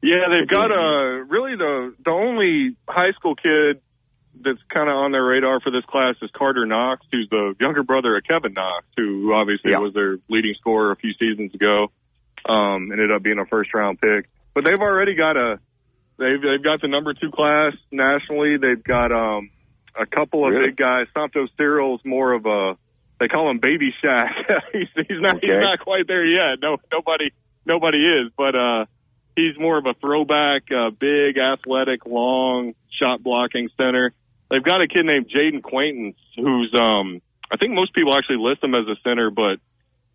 Yeah, 0.02 0.26
they've 0.30 0.48
got 0.48 0.72
a 0.72 1.24
really 1.28 1.56
the 1.56 1.96
the 2.04 2.12
only 2.12 2.76
high 2.88 3.12
school 3.14 3.36
kid 3.36 3.82
that's 4.40 4.62
kind 4.72 4.88
of 4.90 4.96
on 4.96 5.12
their 5.12 5.24
radar 5.26 5.60
for 5.60 5.72
this 5.72 5.84
class 5.86 6.16
is 6.22 6.30
Carter 6.38 6.66
Knox, 6.68 7.06
who's 7.12 7.28
the 7.32 7.56
younger 7.60 7.82
brother 7.84 8.16
of 8.16 8.24
Kevin 8.24 8.54
Knox, 8.54 8.86
who 8.96 9.34
obviously 9.34 9.72
was 9.76 9.94
their 9.96 10.18
leading 10.30 10.54
scorer 10.60 10.92
a 10.92 10.96
few 10.96 11.14
seasons 11.14 11.54
ago. 11.56 11.92
Um, 12.48 12.92
ended 12.92 13.12
up 13.12 13.24
being 13.24 13.40
a 13.40 13.46
first 13.46 13.74
round 13.74 14.00
pick, 14.00 14.30
but 14.54 14.64
they've 14.66 14.80
already 14.80 15.16
got 15.16 15.36
a 15.36 15.60
they've 16.20 16.42
they've 16.42 16.64
got 16.64 16.82
the 16.82 16.88
number 16.88 17.14
two 17.14 17.32
class 17.32 17.74
nationally. 17.92 18.58
They've 18.58 18.84
got 18.84 19.12
um 19.12 19.50
a 20.00 20.06
couple 20.06 20.46
of 20.46 20.52
Really? 20.54 20.68
big 20.68 20.78
guys. 20.78 21.08
Somto 21.16 21.48
Cyril's 21.58 22.02
more 22.06 22.34
of 22.34 22.46
a 22.46 22.78
they 23.20 23.28
call 23.28 23.50
him 23.50 23.58
Baby 23.60 23.94
Shaq. 24.04 24.30
he's 24.74 24.88
he's 24.96 25.20
not 25.20 25.38
Okay. 25.38 25.48
he's 25.48 25.66
not 25.66 25.80
quite 25.80 26.06
there 26.08 26.24
yet. 26.26 26.60
No 26.62 26.78
nobody 26.92 27.32
nobody 27.66 27.98
is, 27.98 28.32
but 28.38 28.56
uh 28.56 28.86
he's 29.38 29.58
more 29.58 29.78
of 29.78 29.86
a 29.86 29.94
throwback, 29.94 30.64
uh, 30.72 30.90
big, 30.90 31.38
athletic, 31.38 32.06
long 32.06 32.74
shot 33.00 33.24
blocking 33.24 33.70
center. 33.78 34.12
They've 34.50 34.64
got 34.64 34.82
a 34.82 34.88
kid 34.88 35.06
named 35.06 35.30
Jaden 35.30 35.62
Quaintance 35.62 36.18
who's 36.36 36.74
um 36.80 37.22
I 37.50 37.56
think 37.56 37.74
most 37.74 37.94
people 37.94 38.18
actually 38.18 38.38
list 38.38 38.64
him 38.64 38.76
as 38.76 38.88
a 38.88 38.96
center, 39.04 39.30
but 39.30 39.60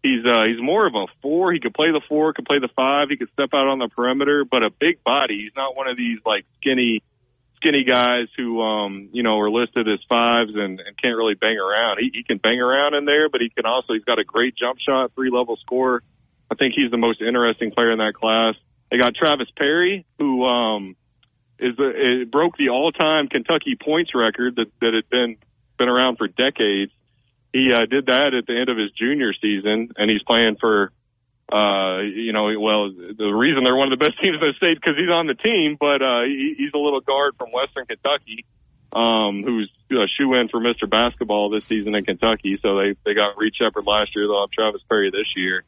he's 0.03 0.25
uh 0.27 0.45
he's 0.45 0.61
more 0.61 0.87
of 0.87 0.95
a 0.95 1.07
four. 1.23 1.53
He 1.53 1.61
could 1.61 1.75
play 1.75 1.93
the 1.93 2.01
four, 2.09 2.33
could 2.33 2.45
play 2.45 2.59
the 2.59 2.69
five, 2.75 3.09
he 3.09 3.17
could 3.17 3.31
step 3.33 3.51
out 3.55 3.69
on 3.69 3.79
the 3.79 3.89
perimeter, 3.89 4.45
but 4.45 4.63
a 4.63 4.71
big 4.71 5.03
body. 5.05 5.43
He's 5.45 5.57
not 5.57 5.77
one 5.77 5.89
of 5.89 5.97
these 5.97 6.19
like 6.27 6.45
skinny 6.61 7.03
skinny 7.57 7.85
guys 7.85 8.27
who 8.37 8.61
um 8.61 9.09
you 9.13 9.23
know 9.23 9.39
are 9.39 9.51
listed 9.51 9.87
as 9.89 10.01
fives 10.09 10.51
and, 10.55 10.81
and 10.81 10.97
can't 11.01 11.17
really 11.17 11.35
bang 11.35 11.59
around. 11.59 11.99
He, 12.01 12.11
he 12.13 12.25
can 12.25 12.39
bang 12.39 12.61
around 12.61 12.95
in 12.95 13.05
there, 13.05 13.29
but 13.29 13.41
he 13.41 13.51
can 13.51 13.67
also 13.67 13.93
he's 13.93 14.05
got 14.05 14.19
a 14.19 14.25
great 14.25 14.57
jump 14.57 14.79
shot, 14.81 15.13
three 15.15 15.31
level 15.31 15.57
score. 15.57 16.03
I 16.51 16.55
think 16.55 16.75
he's 16.75 16.91
the 16.91 16.99
most 16.99 17.23
interesting 17.23 17.71
player 17.71 17.93
in 17.93 17.99
that 17.99 18.15
class. 18.15 18.57
They 18.93 18.99
got 18.99 19.15
Travis 19.15 19.49
Perry, 19.57 20.05
who 20.19 20.45
um 20.45 20.97
is 21.59 21.75
the 21.77 22.27
broke 22.31 22.59
the 22.59 22.69
all 22.69 22.93
time 22.93 23.29
Kentucky 23.29 23.75
points 23.83 24.15
record 24.15 24.57
that 24.57 24.67
that 24.83 24.93
had 24.93 25.09
been 25.09 25.39
been 25.79 25.89
around 25.89 26.19
for 26.19 26.29
decades. 26.29 26.93
He 27.55 27.73
uh, 27.73 27.87
did 27.87 28.07
that 28.07 28.35
at 28.35 28.47
the 28.47 28.59
end 28.59 28.69
of 28.69 28.77
his 28.77 28.91
junior 28.93 29.33
season, 29.33 29.93
and 29.97 30.11
he's 30.11 30.23
playing 30.23 30.57
for 30.61 30.93
uh, 31.51 32.01
you 32.01 32.33
know, 32.33 32.53
well, 32.61 32.93
the 32.93 33.33
reason 33.33 33.65
they're 33.65 33.77
one 33.77 33.91
of 33.91 33.99
the 33.99 34.05
best 34.05 34.19
teams 34.23 34.37
in 34.41 34.41
the 34.41 34.55
state 34.57 34.77
because 34.77 34.97
he's 34.97 35.11
on 35.11 35.27
the 35.27 35.35
team, 35.35 35.77
but 35.81 36.03
uh, 36.03 36.23
he, 36.25 36.55
he's 36.59 36.73
a 36.75 36.79
little 36.79 37.01
guard 37.01 37.35
from 37.39 37.51
Western 37.51 37.87
Kentucky, 37.87 38.45
um, 38.93 39.43
who's 39.43 39.71
a 39.91 40.07
shoe 40.19 40.35
in 40.35 40.49
for 40.49 40.61
Mr. 40.61 40.89
Basketball 40.89 41.49
this 41.49 41.65
season 41.65 41.95
in 41.95 42.05
Kentucky. 42.05 42.59
So 42.61 42.77
they 42.77 42.95
they 43.05 43.15
got 43.15 43.39
Reed 43.39 43.55
Sheppard 43.57 43.87
last 43.87 44.15
year. 44.15 44.27
They'll 44.27 44.43
have 44.43 44.51
Travis 44.51 44.83
Perry 44.87 45.11
this 45.11 45.33
year. 45.35 45.65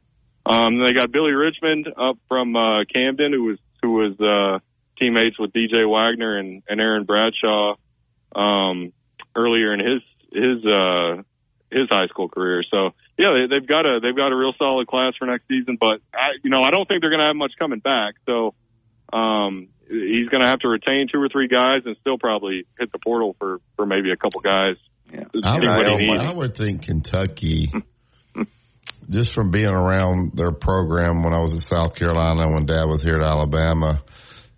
Um, 0.47 0.79
they 0.79 0.93
got 0.93 1.11
Billy 1.11 1.33
Richmond 1.33 1.89
up 1.89 2.19
from 2.29 2.55
uh, 2.55 2.85
Camden, 2.93 3.33
who 3.33 3.45
was 3.45 3.59
who 3.83 3.93
was 3.93 4.21
uh, 4.21 4.59
teammates 4.99 5.39
with 5.39 5.53
DJ 5.53 5.89
Wagner 5.89 6.39
and, 6.39 6.62
and 6.69 6.81
Aaron 6.81 7.05
Bradshaw 7.05 7.77
um, 8.35 8.93
earlier 9.35 9.73
in 9.73 9.81
his 9.81 10.03
his 10.33 10.65
uh, 10.66 11.23
his 11.71 11.89
high 11.89 12.07
school 12.09 12.29
career. 12.29 12.62
So 12.71 12.91
yeah, 13.19 13.29
they, 13.33 13.59
they've 13.59 13.66
got 13.66 13.87
a 13.87 14.01
they've 14.01 14.16
got 14.16 14.33
a 14.33 14.37
real 14.37 14.53
solid 14.59 14.87
class 14.87 15.15
for 15.19 15.27
next 15.27 15.49
season. 15.49 15.77
But 15.79 16.01
I, 16.12 16.37
you 16.43 16.51
know, 16.51 16.61
I 16.61 16.71
don't 16.71 16.87
think 16.87 17.01
they're 17.01 17.11
going 17.11 17.21
to 17.21 17.27
have 17.27 17.37
much 17.37 17.53
coming 17.59 17.81
back. 17.81 18.15
So 18.27 18.55
um, 19.12 19.69
he's 19.89 20.29
going 20.29 20.43
to 20.43 20.49
have 20.49 20.61
to 20.61 20.69
retain 20.69 21.09
two 21.11 21.21
or 21.21 21.29
three 21.29 21.49
guys 21.49 21.83
and 21.87 21.97
still 22.01 22.19
probably 22.19 22.66
hit 22.79 22.93
the 22.93 22.99
portal 22.99 23.35
for 23.39 23.61
for 23.77 23.87
maybe 23.87 24.11
a 24.11 24.16
couple 24.16 24.41
guys. 24.41 24.77
Yeah, 25.12 25.25
I 25.45 25.59
would, 25.59 26.11
I 26.11 26.33
would 26.33 26.55
think 26.55 26.83
Kentucky. 26.83 27.73
just 29.09 29.35
from 29.35 29.51
being 29.51 29.66
around 29.66 30.32
their 30.35 30.52
program 30.52 31.22
when 31.22 31.32
I 31.32 31.40
was 31.40 31.52
in 31.52 31.60
South 31.60 31.94
Carolina, 31.94 32.51
when 32.51 32.66
Dad 32.66 32.85
was 32.85 33.02
here 33.02 33.16
at 33.16 33.22
Alabama, 33.22 34.02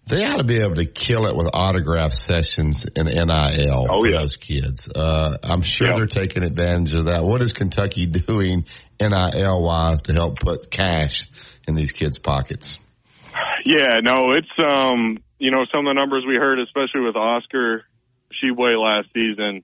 they 0.06 0.24
ought 0.24 0.36
to 0.36 0.44
be 0.44 0.56
able 0.56 0.76
to 0.76 0.86
kill 0.86 1.26
it 1.26 1.36
with 1.36 1.48
autograph 1.52 2.12
sessions 2.12 2.84
in 2.94 3.06
NIL 3.06 3.86
oh, 3.90 4.00
for 4.00 4.08
yeah. 4.08 4.18
those 4.18 4.36
kids. 4.36 4.88
Uh, 4.88 5.36
I'm 5.42 5.62
sure 5.62 5.92
they're 5.92 6.06
taking 6.06 6.44
advantage 6.44 6.94
of 6.94 7.06
that. 7.06 7.24
What 7.24 7.40
is 7.40 7.52
Kentucky 7.52 8.06
doing 8.06 8.66
NIL 9.00 9.62
wise 9.62 10.02
to 10.02 10.12
help 10.12 10.38
put 10.38 10.70
cash 10.70 11.28
in 11.66 11.74
these 11.74 11.92
kids' 11.92 12.18
pockets? 12.18 12.78
Yeah, 13.64 13.96
no, 14.02 14.30
it's 14.30 14.64
um, 14.64 15.18
you 15.38 15.50
know, 15.50 15.66
some 15.72 15.86
of 15.86 15.90
the 15.90 16.00
numbers 16.00 16.24
we 16.26 16.36
heard, 16.36 16.58
especially 16.60 17.02
with 17.02 17.16
Oscar 17.16 17.84
Tshiebwe 18.32 18.80
last 18.80 19.08
season, 19.12 19.62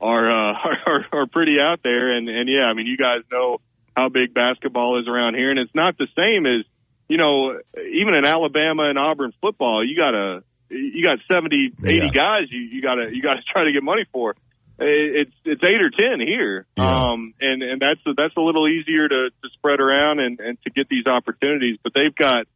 are 0.00 0.30
uh, 0.30 0.54
are, 0.86 1.06
are 1.12 1.26
pretty 1.26 1.56
out 1.60 1.80
there. 1.82 2.16
And 2.16 2.28
and 2.28 2.48
yeah, 2.48 2.64
I 2.64 2.74
mean, 2.74 2.86
you 2.86 2.96
guys 2.96 3.22
know 3.32 3.58
how 3.98 4.08
big 4.08 4.32
basketball 4.32 5.00
is 5.00 5.08
around 5.08 5.34
here, 5.34 5.50
and 5.50 5.58
it's 5.58 5.74
not 5.74 5.98
the 5.98 6.06
same 6.14 6.46
as 6.46 6.64
you 7.08 7.16
know, 7.16 7.58
even 7.74 8.14
in 8.14 8.26
Alabama 8.26 8.88
and 8.88 8.98
Auburn 8.98 9.32
football, 9.40 9.84
you 9.84 9.96
got 9.96 10.12
to 10.12 10.44
you 10.70 11.06
got 11.06 11.18
70, 11.26 11.72
80 11.82 11.96
yeah. 11.96 12.08
guys 12.12 12.42
you 12.50 12.60
you 12.60 12.82
got 12.82 12.96
to 12.96 13.14
you 13.14 13.22
got 13.22 13.34
to 13.34 13.42
try 13.52 13.64
to 13.64 13.72
get 13.72 13.82
money 13.82 14.04
for. 14.12 14.36
It's 14.80 15.32
it's 15.44 15.62
eight 15.64 15.82
or 15.82 15.90
ten 15.90 16.20
here, 16.20 16.64
yeah. 16.76 17.10
um, 17.10 17.34
and 17.40 17.64
and 17.64 17.82
that's 17.82 17.98
that's 18.16 18.36
a 18.36 18.40
little 18.40 18.68
easier 18.68 19.08
to, 19.08 19.30
to 19.42 19.48
spread 19.54 19.80
around 19.80 20.20
and, 20.20 20.38
and 20.38 20.56
to 20.62 20.70
get 20.70 20.88
these 20.88 21.04
opportunities. 21.04 21.78
But 21.82 21.94
they've 21.94 22.14
got 22.14 22.46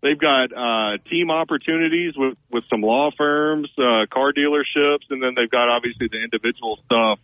they've 0.00 0.18
got 0.18 0.52
uh, 0.54 0.98
team 1.10 1.32
opportunities 1.32 2.14
with 2.16 2.38
with 2.52 2.62
some 2.70 2.82
law 2.82 3.10
firms, 3.18 3.68
uh, 3.76 4.06
car 4.12 4.32
dealerships, 4.32 5.10
and 5.10 5.20
then 5.20 5.34
they've 5.34 5.50
got 5.50 5.68
obviously 5.68 6.06
the 6.06 6.22
individual 6.22 6.78
stuff 6.84 7.18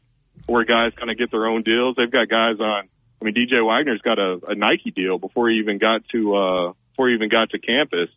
where 0.47 0.65
guys 0.65 0.91
kind 0.97 1.13
of 1.13 1.17
get 1.17 1.31
their 1.31 1.47
own 1.47 1.63
deals. 1.63 1.95
They've 1.97 2.11
got 2.11 2.29
guys 2.29 2.59
on 2.59 2.89
I 3.21 3.25
mean, 3.25 3.35
DJ 3.35 3.65
Wagner's 3.65 4.01
got 4.03 4.19
a, 4.19 4.39
a 4.49 4.55
Nike 4.55 4.91
deal 4.91 5.19
before 5.19 5.49
he 5.51 5.57
even 5.57 5.79
got 5.79 6.03
to 6.13 6.37
uh, 6.37 6.73
before 6.93 7.09
he 7.09 7.15
even 7.15 7.29
got 7.29 7.51
to 7.51 7.59
campus. 7.59 8.11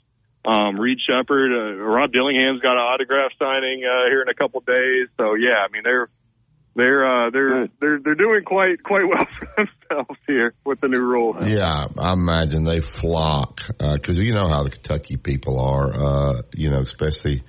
Um, 0.44 0.80
Reed 0.80 0.98
Sheppard, 1.06 1.52
uh, 1.52 1.76
Rob 1.84 2.12
Dillingham's 2.12 2.62
got 2.62 2.74
an 2.74 2.80
autograph 2.80 3.32
signing 3.38 3.84
uh, 3.86 4.10
here 4.10 4.22
in 4.22 4.30
a 4.30 4.34
couple 4.34 4.62
days. 4.62 5.08
So 5.18 5.36
yeah, 5.36 5.66
I 5.66 5.72
mean 5.72 5.84
they're 5.84 6.10
they're 6.76 7.06
uh, 7.06 7.30
they're 7.32 7.68
they're 7.80 8.00
they're 8.04 8.16
doing 8.16 8.44
quite 8.44 8.82
quite 8.84 9.04
well 9.04 9.28
for 9.38 9.48
themselves 9.90 10.20
here 10.26 10.54
with 10.66 10.80
the 10.82 10.88
new 10.88 11.02
rule. 11.02 11.36
Yeah, 11.46 11.88
I 11.98 12.14
imagine 12.14 12.64
they 12.64 12.80
flock 12.80 13.62
because 13.68 14.18
uh, 14.18 14.22
you 14.22 14.34
know 14.34 14.48
how 14.48 14.64
the 14.64 14.72
Kentucky 14.72 15.18
people 15.18 15.60
are. 15.60 15.94
Uh, 15.94 16.42
you 16.56 16.70
know, 16.70 16.80
especially 16.80 17.44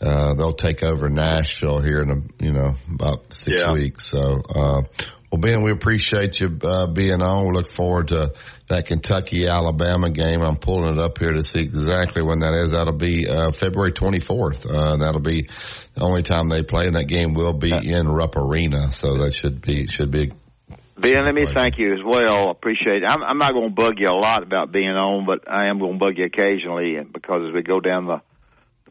uh, 0.00 0.34
they'll 0.34 0.54
take 0.54 0.82
over 0.82 1.08
Nashville 1.08 1.80
here 1.80 2.02
in 2.02 2.10
a, 2.10 2.44
you 2.44 2.52
know 2.52 2.76
about 2.92 3.32
six 3.32 3.60
yeah. 3.60 3.72
weeks. 3.72 4.10
So 4.10 4.42
uh, 4.54 4.82
well, 5.34 5.40
Ben, 5.40 5.62
we 5.62 5.72
appreciate 5.72 6.38
you 6.38 6.56
uh, 6.62 6.86
being 6.86 7.20
on. 7.20 7.48
We 7.48 7.54
look 7.54 7.68
forward 7.72 8.08
to 8.08 8.34
that 8.68 8.86
Kentucky 8.86 9.48
Alabama 9.48 10.08
game. 10.08 10.40
I'm 10.42 10.58
pulling 10.58 10.92
it 10.92 11.00
up 11.00 11.18
here 11.18 11.32
to 11.32 11.42
see 11.42 11.60
exactly 11.60 12.22
when 12.22 12.38
that 12.38 12.54
is. 12.54 12.70
That'll 12.70 12.92
be 12.92 13.26
uh, 13.26 13.50
February 13.50 13.90
24th. 13.90 14.64
Uh, 14.64 14.96
that'll 14.96 15.20
be 15.20 15.48
the 15.94 16.02
only 16.02 16.22
time 16.22 16.48
they 16.48 16.62
play, 16.62 16.86
and 16.86 16.94
that 16.94 17.08
game 17.08 17.34
will 17.34 17.52
be 17.52 17.72
in 17.72 18.06
Rupp 18.06 18.36
Arena. 18.36 18.92
So 18.92 19.14
that 19.24 19.34
should 19.34 19.60
be 19.60 19.88
should 19.88 20.12
be. 20.12 20.30
Ben, 20.96 21.24
let 21.24 21.34
me 21.34 21.46
thank 21.52 21.78
you 21.78 21.94
as 21.94 22.00
well. 22.06 22.50
Appreciate 22.50 23.02
it. 23.02 23.10
I'm, 23.10 23.24
I'm 23.24 23.38
not 23.38 23.50
going 23.50 23.70
to 23.70 23.74
bug 23.74 23.94
you 23.98 24.06
a 24.06 24.14
lot 24.14 24.44
about 24.44 24.70
being 24.70 24.90
on, 24.90 25.26
but 25.26 25.50
I 25.50 25.66
am 25.66 25.80
going 25.80 25.94
to 25.94 25.98
bug 25.98 26.14
you 26.16 26.26
occasionally 26.26 26.94
because 27.12 27.48
as 27.48 27.52
we 27.52 27.62
go 27.62 27.80
down 27.80 28.06
the 28.06 28.22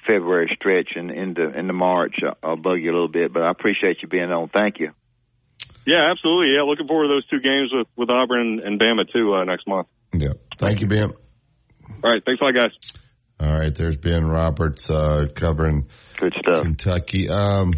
February 0.06 0.52
stretch 0.54 0.90
and 0.98 1.10
into 1.10 1.58
into 1.58 1.72
March, 1.72 2.16
I'll 2.44 2.58
bug 2.58 2.82
you 2.82 2.92
a 2.92 2.96
little 2.96 3.08
bit. 3.08 3.32
But 3.32 3.44
I 3.44 3.50
appreciate 3.52 4.02
you 4.02 4.10
being 4.10 4.30
on. 4.30 4.50
Thank 4.50 4.82
you. 4.82 4.92
Yeah, 5.86 6.08
absolutely. 6.10 6.54
Yeah, 6.56 6.64
looking 6.64 6.88
forward 6.88 7.08
to 7.08 7.14
those 7.16 7.28
two 7.28 7.40
games 7.40 7.72
with 7.74 7.88
with 7.96 8.10
Auburn 8.10 8.62
and 8.64 8.80
Bama 8.80 9.12
too 9.12 9.34
uh, 9.36 9.44
next 9.44 9.68
month. 9.68 9.88
Yeah, 10.14 10.34
thank 10.58 10.82
you, 10.82 10.88
Ben. 10.88 11.12
All 11.12 12.10
right, 12.10 12.24
thanks 12.26 12.42
a 12.42 12.46
lot, 12.46 12.54
guys. 12.54 12.72
All 13.40 13.60
right, 13.60 13.74
there's 13.74 13.98
Ben 13.98 14.26
Roberts 14.26 14.90
uh, 14.90 15.26
covering 15.36 15.88
good 16.18 16.34
stuff. 16.40 16.62
Kentucky. 16.62 17.30
Um, 17.30 17.74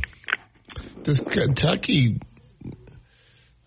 this 1.03 1.19
Kentucky, 1.19 2.19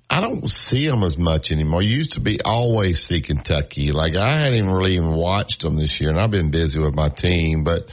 I 0.09 0.21
don't 0.21 0.49
see 0.49 0.87
them 0.87 1.03
as 1.03 1.19
much 1.19 1.51
anymore. 1.51 1.83
You 1.83 1.97
used 1.97 2.13
to 2.13 2.21
be 2.21 2.41
always 2.41 3.05
see 3.05 3.21
Kentucky. 3.21 3.91
Like 3.91 4.17
I 4.17 4.39
hadn't 4.39 4.71
really 4.71 4.95
even 4.95 5.15
watched 5.15 5.63
them 5.63 5.77
this 5.77 6.01
year, 6.01 6.11
and 6.11 6.21
I've 6.21 6.31
been 6.31 6.51
busy 6.51 6.79
with 6.79 6.95
my 6.95 7.09
team, 7.09 7.65
but. 7.65 7.91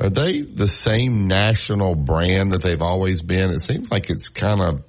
Are 0.00 0.08
they 0.10 0.40
the 0.40 0.66
same 0.66 1.28
national 1.28 1.94
brand 1.94 2.52
that 2.52 2.62
they've 2.62 2.80
always 2.80 3.20
been? 3.20 3.50
It 3.50 3.60
seems 3.64 3.88
like 3.88 4.10
it's 4.10 4.30
kind 4.30 4.60
of 4.60 4.82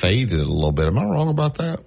faded 0.00 0.38
a 0.38 0.44
little 0.44 0.72
bit. 0.72 0.86
Am 0.86 0.98
I 0.98 1.04
wrong 1.04 1.28
about 1.28 1.58
that? 1.58 1.80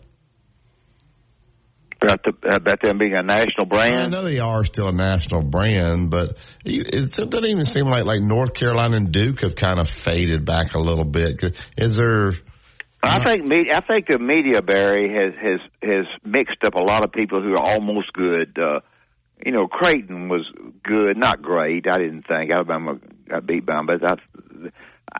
About, 2.01 2.23
the, 2.23 2.55
about 2.55 2.81
them 2.81 2.97
being 2.97 3.13
a 3.13 3.21
national 3.21 3.67
brand? 3.67 4.05
I 4.05 4.07
know 4.07 4.23
they 4.23 4.39
are 4.39 4.63
still 4.65 4.87
a 4.87 4.91
national 4.91 5.43
brand, 5.43 6.09
but 6.09 6.35
it, 6.65 7.11
doesn't 7.11 7.45
even 7.45 7.63
seem 7.63 7.85
like 7.85 8.05
like 8.05 8.21
North 8.21 8.55
Carolina 8.55 8.97
and 8.97 9.11
Duke 9.11 9.43
have 9.43 9.55
kind 9.55 9.79
of 9.79 9.87
faded 10.03 10.43
back 10.43 10.73
a 10.73 10.79
little 10.79 11.05
bit. 11.05 11.43
Is 11.77 11.95
there? 11.95 12.33
I 13.03 13.23
think 13.23 13.45
media, 13.45 13.77
I 13.77 13.81
think 13.85 14.07
the 14.09 14.17
media 14.17 14.63
Barry 14.63 15.13
has 15.13 15.33
has 15.39 15.59
has 15.83 16.05
mixed 16.25 16.63
up 16.65 16.73
a 16.73 16.83
lot 16.83 17.03
of 17.03 17.11
people 17.11 17.39
who 17.39 17.51
are 17.51 17.69
almost 17.69 18.11
good. 18.13 18.57
Uh, 18.57 18.79
you 19.45 19.51
know, 19.51 19.67
Creighton 19.67 20.27
was 20.27 20.47
good, 20.83 21.17
not 21.17 21.43
great. 21.43 21.85
I 21.87 21.97
didn't 21.97 22.25
think 22.27 22.51
Alabama 22.51 22.99
got 23.29 23.45
beat 23.45 23.65
by 23.65 23.75
them, 23.75 23.85
but 23.85 24.03
I 24.03 24.15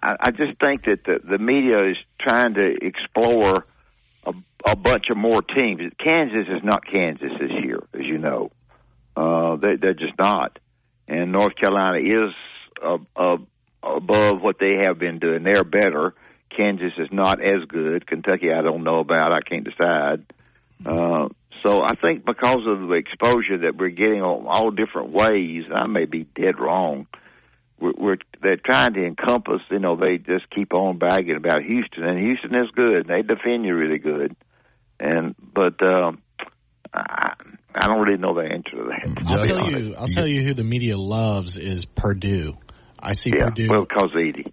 I, 0.01 0.15
I 0.19 0.31
just 0.31 0.59
think 0.59 0.85
that 0.85 1.03
the, 1.05 1.19
the 1.23 1.37
media 1.37 1.89
is 1.89 1.97
trying 2.19 2.53
to 2.55 2.75
explore 2.81 3.65
a, 4.25 4.33
a 4.67 4.75
bunch 4.75 5.05
of 5.09 5.17
more 5.17 5.41
teams. 5.41 5.81
Kansas 5.97 6.47
is 6.47 6.63
not 6.63 6.85
Kansas 6.85 7.31
this 7.39 7.51
year, 7.63 7.79
as 7.93 8.05
you 8.05 8.17
know. 8.17 8.51
Uh, 9.15 9.55
they, 9.57 9.75
they're 9.75 9.93
just 9.93 10.17
not. 10.19 10.57
And 11.07 11.31
North 11.31 11.55
Carolina 11.55 11.99
is 11.99 12.33
uh, 12.83 12.97
uh, 13.15 13.37
above 13.83 14.41
what 14.41 14.57
they 14.59 14.83
have 14.85 14.99
been 14.99 15.19
doing. 15.19 15.43
They're 15.43 15.63
better. 15.63 16.13
Kansas 16.55 16.93
is 16.97 17.09
not 17.11 17.41
as 17.41 17.65
good. 17.67 18.05
Kentucky, 18.07 18.51
I 18.51 18.61
don't 18.61 18.83
know 18.83 18.99
about. 18.99 19.31
I 19.31 19.41
can't 19.41 19.63
decide. 19.63 20.25
Uh, 20.85 21.29
so 21.63 21.83
I 21.83 21.95
think 21.95 22.25
because 22.25 22.65
of 22.65 22.87
the 22.87 22.93
exposure 22.93 23.59
that 23.59 23.75
we're 23.77 23.89
getting 23.89 24.21
on 24.21 24.47
all 24.47 24.71
different 24.71 25.11
ways, 25.11 25.63
I 25.73 25.87
may 25.87 26.05
be 26.05 26.23
dead 26.23 26.59
wrong 26.59 27.07
we're, 27.81 27.93
we're 27.97 28.17
they're 28.41 28.57
trying 28.63 28.93
to 28.93 29.05
encompass. 29.05 29.61
You 29.69 29.79
know, 29.79 29.95
they 29.95 30.17
just 30.17 30.49
keep 30.49 30.73
on 30.73 30.97
bragging 30.97 31.35
about 31.35 31.63
Houston, 31.63 32.03
and 32.03 32.19
Houston 32.19 32.55
is 32.55 32.69
good. 32.75 33.07
They 33.07 33.21
defend 33.21 33.65
you 33.65 33.75
really 33.75 33.99
good, 33.99 34.35
and 34.99 35.35
but 35.53 35.81
uh, 35.81 36.11
I, 36.93 36.99
I 36.99 37.33
I 37.73 37.87
don't 37.87 38.01
really 38.01 38.19
know 38.19 38.33
the 38.33 38.41
answer 38.41 38.71
to 38.71 38.89
that. 38.89 39.23
I'll 39.25 39.43
tell 39.43 39.71
you. 39.71 39.95
I'll 39.97 40.07
tell 40.07 40.27
you 40.27 40.43
who 40.43 40.53
the 40.53 40.63
media 40.63 40.97
loves 40.97 41.57
is 41.57 41.85
Purdue. 41.85 42.57
I 42.99 43.13
see 43.13 43.31
yeah, 43.35 43.45
Purdue. 43.45 43.67
Well, 43.69 43.81
because 43.81 44.11
Edey. 44.15 44.51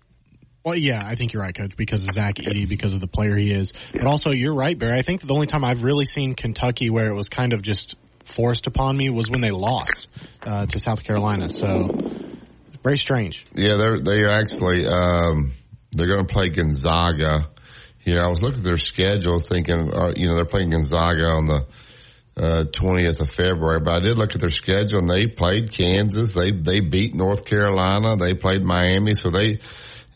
Well, 0.65 0.77
yeah, 0.77 1.03
I 1.05 1.15
think 1.15 1.33
you're 1.33 1.43
right, 1.43 1.55
Coach, 1.55 1.77
because 1.77 2.07
of 2.07 2.13
Zach 2.13 2.35
Edey, 2.35 2.69
because 2.69 2.93
of 2.93 3.01
the 3.01 3.07
player 3.07 3.37
he 3.37 3.53
is. 3.53 3.73
But 3.93 4.07
also, 4.07 4.33
you're 4.33 4.55
right, 4.55 4.79
Barry. 4.79 4.99
I 4.99 5.03
think 5.03 5.23
the 5.23 5.33
only 5.33 5.47
time 5.47 5.65
I've 5.65 5.83
really 5.83 6.05
seen 6.05 6.35
Kentucky 6.35 6.91
where 6.91 7.07
it 7.07 7.15
was 7.15 7.29
kind 7.29 7.53
of 7.53 7.63
just 7.63 7.97
forced 8.25 8.67
upon 8.67 8.97
me 8.97 9.09
was 9.09 9.31
when 9.31 9.41
they 9.41 9.51
lost 9.51 10.09
uh, 10.43 10.67
to 10.67 10.79
South 10.79 11.03
Carolina. 11.05 11.49
So 11.49 11.89
very 12.89 12.99
strange. 12.99 13.45
Yeah, 13.55 13.77
they're 13.77 13.99
they 13.99 14.23
are 14.23 14.31
actually 14.31 14.87
um, 14.87 15.53
they're 15.93 16.07
going 16.07 16.27
to 16.27 16.33
play 16.33 16.49
Gonzaga. 16.49 17.51
Here, 17.99 18.23
I 18.23 18.29
was 18.29 18.41
looking 18.41 18.61
at 18.61 18.65
their 18.65 18.79
schedule, 18.79 19.39
thinking, 19.41 19.93
uh, 19.93 20.15
you 20.17 20.29
know, 20.29 20.37
they're 20.37 20.47
playing 20.47 20.71
Gonzaga 20.71 21.27
on 21.27 21.47
the 21.47 21.67
uh, 22.43 22.65
twentieth 22.73 23.21
of 23.21 23.29
February. 23.29 23.81
But 23.81 23.97
I 23.97 23.99
did 24.01 24.17
look 24.17 24.35
at 24.35 24.41
their 24.41 24.49
schedule, 24.49 25.01
and 25.01 25.11
they 25.11 25.27
played 25.27 25.71
Kansas. 25.71 26.33
They 26.33 26.51
they 26.51 26.81
beat 26.81 27.15
North 27.15 27.45
Carolina. 27.45 28.17
They 28.17 28.33
played 28.33 28.63
Miami. 28.63 29.15
So 29.15 29.29
they, 29.31 29.59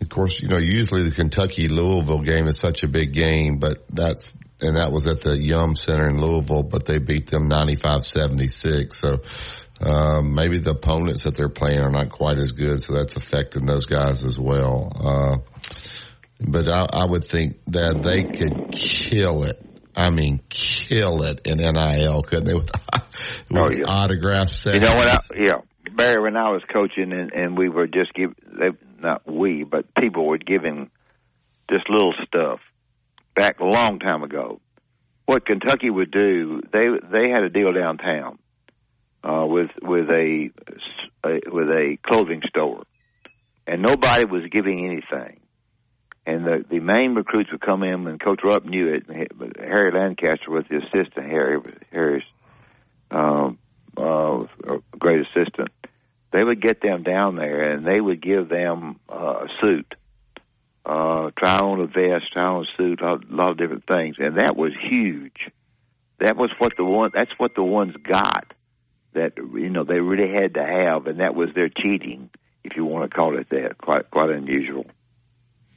of 0.00 0.08
course, 0.08 0.40
you 0.40 0.48
know, 0.48 0.58
usually 0.58 1.02
the 1.02 1.14
Kentucky 1.14 1.68
Louisville 1.68 2.22
game 2.22 2.46
is 2.46 2.58
such 2.58 2.84
a 2.84 2.88
big 2.88 3.12
game, 3.12 3.58
but 3.58 3.84
that's 3.90 4.26
and 4.62 4.76
that 4.76 4.92
was 4.92 5.06
at 5.06 5.20
the 5.20 5.36
Yum 5.36 5.76
Center 5.76 6.08
in 6.08 6.18
Louisville, 6.18 6.62
but 6.62 6.86
they 6.86 6.98
beat 6.98 7.28
them 7.28 7.50
95-76. 7.50 8.92
So 8.96 9.18
um, 9.84 10.34
maybe 10.34 10.58
the 10.58 10.70
opponents 10.72 11.24
that 11.24 11.34
they're 11.36 11.48
playing 11.48 11.80
are 11.80 11.90
not 11.90 12.10
quite 12.10 12.38
as 12.38 12.52
good, 12.52 12.82
so 12.82 12.94
that's 12.94 13.16
affecting 13.16 13.66
those 13.66 13.86
guys 13.86 14.24
as 14.24 14.38
well. 14.38 14.92
Uh, 14.94 15.36
but 16.40 16.68
I, 16.68 16.86
I 16.92 17.04
would 17.04 17.24
think 17.24 17.58
that 17.68 18.02
they 18.04 18.24
could 18.24 18.72
kill 18.72 19.44
it. 19.44 19.58
I 19.94 20.10
mean, 20.10 20.40
kill 20.48 21.22
it 21.22 21.46
in 21.46 21.58
NIL, 21.58 22.22
couldn't 22.22 22.46
they? 22.46 22.54
With, 22.54 22.70
with 23.50 23.62
Oh, 23.62 23.68
yeah. 23.70 23.84
autographs. 23.86 24.64
You 24.66 24.80
know 24.80 24.90
what? 24.92 25.08
I, 25.08 25.18
yeah, 25.36 25.52
Barry. 25.94 26.22
When 26.22 26.36
I 26.36 26.50
was 26.50 26.62
coaching, 26.72 27.12
and, 27.12 27.32
and 27.32 27.58
we 27.58 27.68
were 27.68 27.86
just 27.86 28.12
give 28.14 28.34
they 28.58 28.70
not 29.00 29.30
we, 29.30 29.64
but 29.64 29.94
people 29.94 30.26
were 30.26 30.38
giving 30.38 30.90
just 31.70 31.88
little 31.90 32.14
stuff 32.26 32.60
back 33.36 33.60
a 33.60 33.64
long 33.64 33.98
time 33.98 34.22
ago. 34.22 34.60
What 35.26 35.44
Kentucky 35.46 35.90
would 35.90 36.10
do, 36.10 36.62
they 36.72 36.86
they 37.10 37.28
had 37.30 37.42
a 37.44 37.50
deal 37.50 37.72
downtown 37.72 38.38
uh, 39.24 39.46
with 39.46 39.70
with 39.80 40.08
a, 40.08 40.50
a 41.24 41.40
with 41.50 41.68
a 41.68 41.96
clothing 42.02 42.42
store, 42.48 42.82
and 43.66 43.82
nobody 43.82 44.24
was 44.24 44.42
giving 44.50 44.86
anything. 44.86 45.40
And 46.24 46.44
the 46.44 46.64
the 46.68 46.80
main 46.80 47.14
recruits 47.14 47.50
would 47.50 47.60
come 47.60 47.82
in, 47.82 48.06
and 48.06 48.20
Coach 48.20 48.40
Rupp 48.44 48.64
knew 48.64 48.94
it. 48.94 49.06
but 49.36 49.56
Harry 49.58 49.92
Lancaster 49.92 50.50
was 50.50 50.64
the 50.68 50.78
assistant. 50.78 51.26
Harry 51.26 51.60
Harry's 51.90 52.22
um, 53.10 53.58
uh, 53.96 54.44
a 54.64 54.78
great 54.98 55.20
assistant. 55.26 55.70
They 56.32 56.42
would 56.42 56.62
get 56.62 56.80
them 56.80 57.02
down 57.02 57.36
there, 57.36 57.72
and 57.72 57.86
they 57.86 58.00
would 58.00 58.22
give 58.22 58.48
them 58.48 58.98
uh, 59.08 59.44
a 59.44 59.48
suit, 59.60 59.94
uh, 60.86 61.30
try 61.36 61.58
on 61.58 61.80
a 61.80 61.86
vest, 61.86 62.32
try 62.32 62.44
on 62.44 62.64
a 62.64 62.76
suit, 62.76 63.02
a 63.02 63.04
lot, 63.04 63.30
lot 63.30 63.50
of 63.50 63.58
different 63.58 63.86
things, 63.86 64.16
and 64.18 64.38
that 64.38 64.56
was 64.56 64.72
huge. 64.80 65.50
That 66.20 66.36
was 66.36 66.50
what 66.58 66.72
the 66.76 66.84
one. 66.84 67.10
That's 67.12 67.32
what 67.36 67.54
the 67.54 67.62
ones 67.62 67.94
got. 67.96 68.52
That 69.14 69.36
you 69.36 69.68
know 69.68 69.84
they 69.84 70.00
really 70.00 70.32
had 70.32 70.54
to 70.54 70.64
have, 70.64 71.06
and 71.06 71.20
that 71.20 71.34
was 71.34 71.50
their 71.54 71.68
cheating, 71.68 72.30
if 72.64 72.76
you 72.76 72.84
want 72.84 73.10
to 73.10 73.14
call 73.14 73.38
it 73.38 73.48
that. 73.50 73.78
Quite 73.78 74.10
quite 74.10 74.30
unusual. 74.30 74.86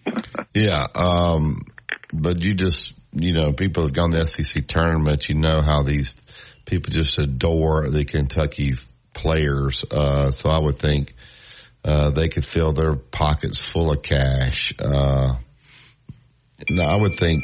Yeah, 0.53 0.85
um, 0.95 1.63
but 2.13 2.39
you 2.39 2.53
just, 2.53 2.93
you 3.11 3.33
know, 3.33 3.51
people 3.51 3.83
have 3.83 3.93
gone 3.93 4.11
to 4.11 4.19
the 4.19 4.25
SEC 4.25 4.65
tournament. 4.67 5.27
You 5.27 5.35
know 5.35 5.61
how 5.61 5.83
these 5.83 6.15
people 6.65 6.93
just 6.93 7.17
adore 7.17 7.89
the 7.89 8.05
Kentucky 8.05 8.75
players. 9.13 9.83
Uh, 9.89 10.31
so 10.31 10.49
I 10.49 10.59
would 10.59 10.79
think 10.79 11.13
uh, 11.83 12.11
they 12.11 12.29
could 12.29 12.45
fill 12.53 12.73
their 12.73 12.95
pockets 12.95 13.57
full 13.71 13.91
of 13.91 14.01
cash. 14.01 14.73
Uh, 14.79 15.35
no, 16.69 16.83
I 16.83 16.95
would 16.95 17.17
think 17.17 17.43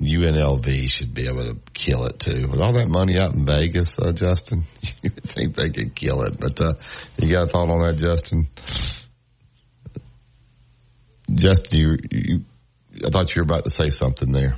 UNLV 0.00 0.90
should 0.90 1.12
be 1.12 1.26
able 1.26 1.44
to 1.44 1.56
kill 1.74 2.04
it 2.04 2.20
too. 2.20 2.48
With 2.48 2.60
all 2.60 2.72
that 2.74 2.88
money 2.88 3.18
out 3.18 3.34
in 3.34 3.44
Vegas, 3.44 3.98
uh, 3.98 4.12
Justin, 4.12 4.64
you 5.02 5.10
would 5.14 5.24
think 5.24 5.56
they 5.56 5.70
could 5.70 5.94
kill 5.94 6.22
it. 6.22 6.38
But 6.38 6.60
uh, 6.60 6.74
you 7.18 7.32
got 7.32 7.44
a 7.44 7.46
thought 7.46 7.68
on 7.68 7.80
that, 7.80 7.96
Justin? 7.96 8.48
Justin, 11.32 11.78
you, 11.78 11.96
you, 12.10 12.44
I 13.04 13.10
thought 13.10 13.34
you 13.34 13.40
were 13.40 13.44
about 13.44 13.64
to 13.64 13.74
say 13.74 13.90
something 13.90 14.32
there. 14.32 14.56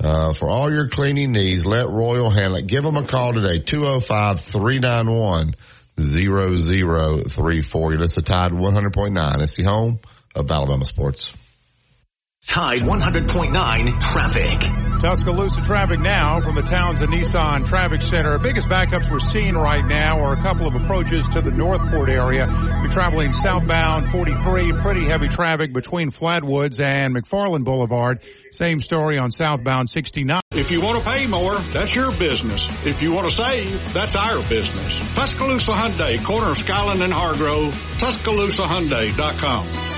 Uh, 0.00 0.32
for 0.38 0.48
all 0.48 0.72
your 0.72 0.88
cleaning 0.88 1.32
needs, 1.32 1.66
let 1.66 1.88
Royal 1.88 2.30
handle 2.30 2.54
it. 2.54 2.68
Give 2.68 2.84
them 2.84 2.96
a 2.96 3.04
call 3.04 3.32
today, 3.32 3.58
205-391 3.60 5.54
0034. 5.98 7.92
You 7.92 7.98
listen 7.98 8.22
to 8.22 8.32
Tide 8.32 8.52
100.9. 8.52 9.42
It's 9.42 9.56
the 9.56 9.64
home 9.64 9.98
of 10.34 10.50
Alabama 10.50 10.84
sports. 10.84 11.32
Tide 12.48 12.80
100.9 12.80 14.00
traffic. 14.00 14.58
Tuscaloosa 15.00 15.60
traffic 15.60 16.00
now 16.00 16.40
from 16.40 16.54
the 16.54 16.62
towns 16.62 17.00
Townsend 17.00 17.12
Nissan 17.12 17.66
Traffic 17.66 18.00
Center. 18.00 18.38
Biggest 18.38 18.68
backups 18.68 19.10
we're 19.10 19.18
seeing 19.18 19.54
right 19.54 19.84
now 19.84 20.18
are 20.20 20.32
a 20.32 20.40
couple 20.40 20.66
of 20.66 20.74
approaches 20.74 21.28
to 21.28 21.42
the 21.42 21.50
Northport 21.50 22.08
area. 22.08 22.46
You're 22.48 22.90
traveling 22.90 23.34
southbound 23.34 24.12
43, 24.12 24.72
pretty 24.72 25.04
heavy 25.04 25.28
traffic 25.28 25.74
between 25.74 26.10
Flatwoods 26.10 26.80
and 26.80 27.14
McFarland 27.14 27.64
Boulevard. 27.64 28.22
Same 28.50 28.80
story 28.80 29.18
on 29.18 29.30
southbound 29.30 29.90
69. 29.90 30.40
If 30.52 30.70
you 30.70 30.80
want 30.80 31.04
to 31.04 31.08
pay 31.08 31.26
more, 31.26 31.58
that's 31.58 31.94
your 31.94 32.12
business. 32.12 32.64
If 32.82 33.02
you 33.02 33.12
want 33.12 33.28
to 33.28 33.36
save, 33.36 33.92
that's 33.92 34.16
our 34.16 34.38
business. 34.48 34.98
Tuscaloosa 35.14 35.72
Hyundai, 35.72 36.24
corner 36.24 36.52
of 36.52 36.56
Skyland 36.56 37.02
and 37.02 37.12
Hargrove, 37.12 37.74
TuscaloosaHyundai.com. 37.98 39.97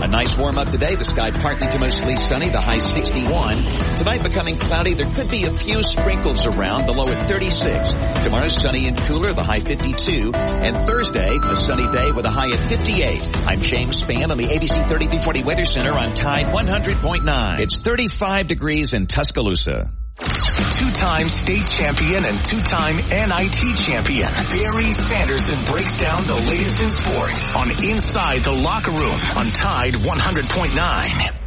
A 0.03 0.07
nice 0.07 0.35
warm 0.35 0.57
up 0.57 0.67
today. 0.69 0.95
The 0.95 1.05
sky 1.05 1.29
partly 1.29 1.67
to 1.67 1.79
mostly 1.79 2.15
sunny. 2.15 2.49
The 2.49 2.59
high 2.59 2.79
61. 2.79 3.63
Tonight 3.97 4.23
becoming 4.23 4.57
cloudy. 4.57 4.95
There 4.95 5.05
could 5.13 5.29
be 5.29 5.45
a 5.45 5.51
few 5.51 5.83
sprinkles 5.83 6.45
around. 6.47 6.87
The 6.87 6.93
low 6.93 7.07
at 7.07 7.27
36. 7.27 7.93
Tomorrow 8.23 8.49
sunny 8.49 8.87
and 8.87 8.99
cooler. 8.99 9.31
The 9.31 9.43
high 9.43 9.59
52. 9.59 10.31
And 10.33 10.81
Thursday 10.87 11.37
a 11.37 11.55
sunny 11.55 11.89
day 11.91 12.11
with 12.11 12.25
a 12.25 12.31
high 12.31 12.49
at 12.49 12.67
58. 12.67 13.37
I'm 13.45 13.61
James 13.61 14.01
Spann 14.01 14.31
on 14.31 14.37
the 14.37 14.45
ABC 14.45 14.87
3340 14.87 15.43
Weather 15.43 15.65
Center 15.65 15.95
on 15.95 16.15
Tide 16.15 16.47
100.9. 16.47 17.59
It's 17.59 17.77
35 17.77 18.47
degrees 18.47 18.93
in 18.93 19.05
Tuscaloosa. 19.05 19.91
Two-time 20.21 21.27
state 21.27 21.65
champion 21.65 22.25
and 22.25 22.37
two-time 22.45 22.97
NIT 22.97 23.77
champion, 23.77 24.31
Barry 24.51 24.91
Sanderson 24.91 25.65
breaks 25.65 25.99
down 25.99 26.23
the 26.25 26.35
latest 26.35 26.83
in 26.83 26.89
sports 26.89 27.55
on 27.55 27.71
Inside 27.89 28.43
the 28.43 28.51
Locker 28.51 28.91
Room 28.91 29.19
on 29.35 29.47
Tide 29.47 29.95
100.9. 29.95 31.37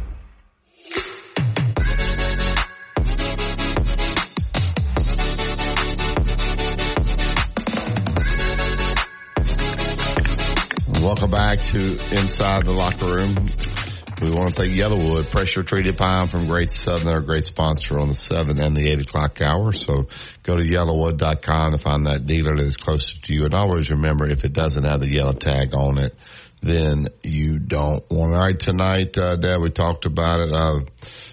Welcome 11.01 11.31
back 11.31 11.61
to 11.63 11.91
Inside 11.91 12.65
the 12.65 12.73
Locker 12.73 13.05
Room. 13.05 13.74
We 14.21 14.29
want 14.29 14.51
to 14.51 14.61
thank 14.61 14.79
YellaWood 14.79 15.29
Pressure 15.29 15.61
Treated 15.63 15.97
Pine 15.97 16.27
from 16.27 16.47
Great 16.47 16.71
Southern, 16.71 17.09
our 17.09 17.19
great 17.19 17.43
sponsor 17.43 17.99
on 17.99 18.07
the 18.07 18.13
7 18.13 18.61
and 18.61 18.75
the 18.75 18.89
8 18.89 19.01
o'clock 19.01 19.41
hour. 19.41 19.73
So 19.73 20.07
go 20.41 20.55
to 20.55 20.63
yellawood.com 20.63 21.73
to 21.73 21.77
find 21.77 22.05
that 22.07 22.25
dealer 22.25 22.55
that 22.55 22.63
is 22.63 22.77
closest 22.77 23.23
to 23.23 23.33
you. 23.33 23.43
And 23.43 23.53
always 23.53 23.89
remember, 23.89 24.29
if 24.29 24.45
it 24.45 24.53
doesn't 24.53 24.85
have 24.85 25.01
the 25.01 25.09
yellow 25.09 25.33
tag 25.33 25.75
on 25.75 25.97
it, 25.97 26.15
then 26.61 27.09
you 27.23 27.59
don't 27.59 28.09
want 28.09 28.31
it. 28.31 28.35
All 28.35 28.45
right, 28.45 28.57
tonight, 28.57 29.17
uh, 29.17 29.35
Dad, 29.35 29.59
we 29.59 29.69
talked 29.69 30.05
about 30.05 30.39
it. 30.39 30.53
Uh, 30.53 30.85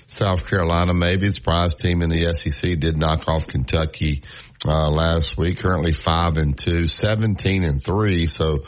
South 0.09 0.45
Carolina, 0.49 0.93
maybe 0.93 1.29
its 1.29 1.39
prize 1.39 1.75
team 1.75 2.03
in 2.03 2.09
the 2.09 2.35
SEC 2.35 2.81
did 2.81 2.97
knock 2.97 3.29
off 3.29 3.47
Kentucky, 3.47 4.25
uh, 4.67 4.91
last 4.91 5.37
week. 5.37 5.59
Currently 5.59 5.93
five 5.93 6.37
and 6.37 6.57
two, 6.59 6.87
17 6.87 7.65
and 7.65 7.83
three. 7.83 8.27
So, 8.27 8.65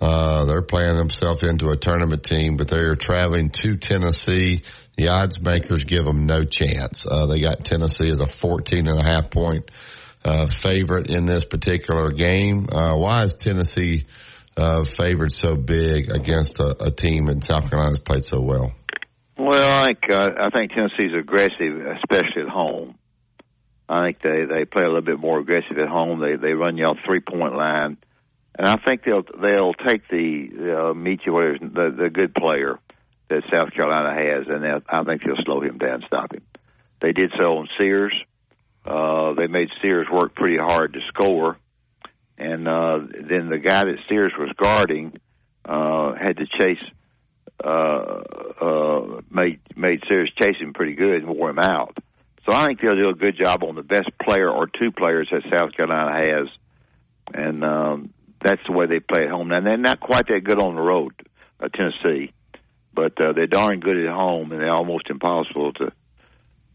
uh, 0.00 0.44
they're 0.46 0.62
playing 0.62 0.96
themselves 0.96 1.42
into 1.42 1.68
a 1.70 1.76
tournament 1.76 2.24
team, 2.24 2.56
but 2.56 2.68
they're 2.68 2.96
traveling 2.96 3.50
to 3.50 3.76
Tennessee. 3.76 4.62
The 4.96 5.08
odds 5.08 5.40
makers 5.40 5.84
give 5.84 6.04
them 6.04 6.26
no 6.26 6.44
chance. 6.44 7.04
Uh, 7.06 7.26
they 7.26 7.40
got 7.40 7.64
Tennessee 7.64 8.08
as 8.08 8.20
a 8.20 8.26
14 8.26 8.88
and 8.88 8.98
a 8.98 9.04
half 9.04 9.30
point, 9.30 9.70
uh, 10.24 10.46
favorite 10.62 11.10
in 11.10 11.26
this 11.26 11.44
particular 11.44 12.10
game. 12.10 12.68
Uh, 12.70 12.96
why 12.96 13.24
is 13.24 13.34
Tennessee, 13.34 14.06
uh, 14.56 14.84
favored 14.84 15.32
so 15.32 15.56
big 15.56 16.10
against 16.10 16.58
a, 16.60 16.84
a 16.84 16.90
team 16.90 17.28
in 17.28 17.40
South 17.40 17.70
Carolina 17.70 17.92
that's 17.92 18.04
played 18.04 18.24
so 18.24 18.40
well? 18.40 18.72
Well, 19.38 19.82
I 19.82 19.86
think 19.86 19.98
uh, 20.12 20.28
I 20.38 20.50
think 20.50 20.72
Tennessee's 20.72 21.14
aggressive, 21.18 21.86
especially 21.96 22.42
at 22.42 22.48
home. 22.48 22.96
I 23.88 24.06
think 24.06 24.22
they 24.22 24.44
they 24.44 24.64
play 24.66 24.82
a 24.82 24.86
little 24.86 25.00
bit 25.00 25.18
more 25.18 25.40
aggressive 25.40 25.78
at 25.78 25.88
home. 25.88 26.20
They 26.20 26.36
they 26.36 26.52
run 26.52 26.78
off 26.80 26.98
three 27.06 27.20
point 27.20 27.56
line, 27.56 27.96
and 28.58 28.68
I 28.68 28.76
think 28.84 29.04
they'll 29.04 29.22
they'll 29.22 29.74
take 29.74 30.08
the 30.08 30.90
uh, 30.90 30.94
meet 30.94 31.20
you 31.24 31.32
where 31.32 31.58
the 31.58 31.94
the 31.96 32.10
good 32.10 32.34
player 32.34 32.78
that 33.28 33.42
South 33.50 33.72
Carolina 33.72 34.12
has, 34.12 34.46
and 34.48 34.82
I 34.88 35.04
think 35.04 35.22
they'll 35.22 35.44
slow 35.44 35.62
him 35.62 35.78
down, 35.78 36.02
stop 36.06 36.34
him. 36.34 36.42
They 37.00 37.12
did 37.12 37.32
so 37.38 37.58
on 37.58 37.68
Sears. 37.78 38.12
Uh, 38.84 39.34
they 39.34 39.46
made 39.46 39.68
Sears 39.80 40.08
work 40.12 40.34
pretty 40.34 40.56
hard 40.58 40.94
to 40.94 41.00
score, 41.08 41.56
and 42.38 42.66
uh, 42.66 42.98
then 43.28 43.48
the 43.48 43.58
guy 43.58 43.80
that 43.80 43.98
Sears 44.08 44.32
was 44.38 44.52
guarding 44.60 45.18
uh, 45.64 46.14
had 46.14 46.38
to 46.38 46.46
chase 46.60 46.82
uh, 47.62 48.22
uh, 48.60 49.20
made 49.30 49.60
made 49.76 50.02
Sears 50.08 50.32
chase 50.42 50.56
him 50.58 50.72
pretty 50.72 50.94
good 50.94 51.22
and 51.22 51.28
wore 51.28 51.50
him 51.50 51.58
out. 51.58 51.96
So 52.48 52.56
I 52.56 52.64
think 52.64 52.80
they'll 52.80 52.96
do 52.96 53.10
a 53.10 53.14
good 53.14 53.36
job 53.42 53.62
on 53.62 53.74
the 53.76 53.82
best 53.82 54.10
player 54.18 54.50
or 54.50 54.66
two 54.66 54.90
players 54.90 55.28
that 55.30 55.42
South 55.56 55.72
Carolina 55.76 56.12
has, 56.16 56.48
and 57.34 57.62
um, 57.62 58.10
that's 58.42 58.62
the 58.66 58.72
way 58.72 58.86
they 58.86 59.00
play 59.00 59.24
at 59.24 59.30
home. 59.30 59.52
And 59.52 59.66
they're 59.66 59.76
not 59.76 60.00
quite 60.00 60.26
that 60.28 60.44
good 60.44 60.62
on 60.62 60.74
the 60.74 60.80
road, 60.80 61.12
uh, 61.60 61.68
Tennessee, 61.68 62.32
but 62.94 63.20
uh, 63.20 63.32
they're 63.34 63.46
darn 63.46 63.80
good 63.80 63.96
at 63.96 64.12
home, 64.12 64.52
and 64.52 64.60
they're 64.60 64.72
almost 64.72 65.10
impossible 65.10 65.72
to 65.74 65.92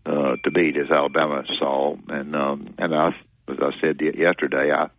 uh, 0.05 0.35
to 0.43 0.51
beat, 0.51 0.77
as 0.77 0.91
Alabama 0.91 1.43
saw. 1.59 1.95
And 2.09 2.35
um, 2.35 2.75
and 2.77 2.93
I, 2.93 3.07
as 3.49 3.57
I 3.59 3.71
said 3.81 3.99
yesterday, 4.01 4.71
I 4.71 4.89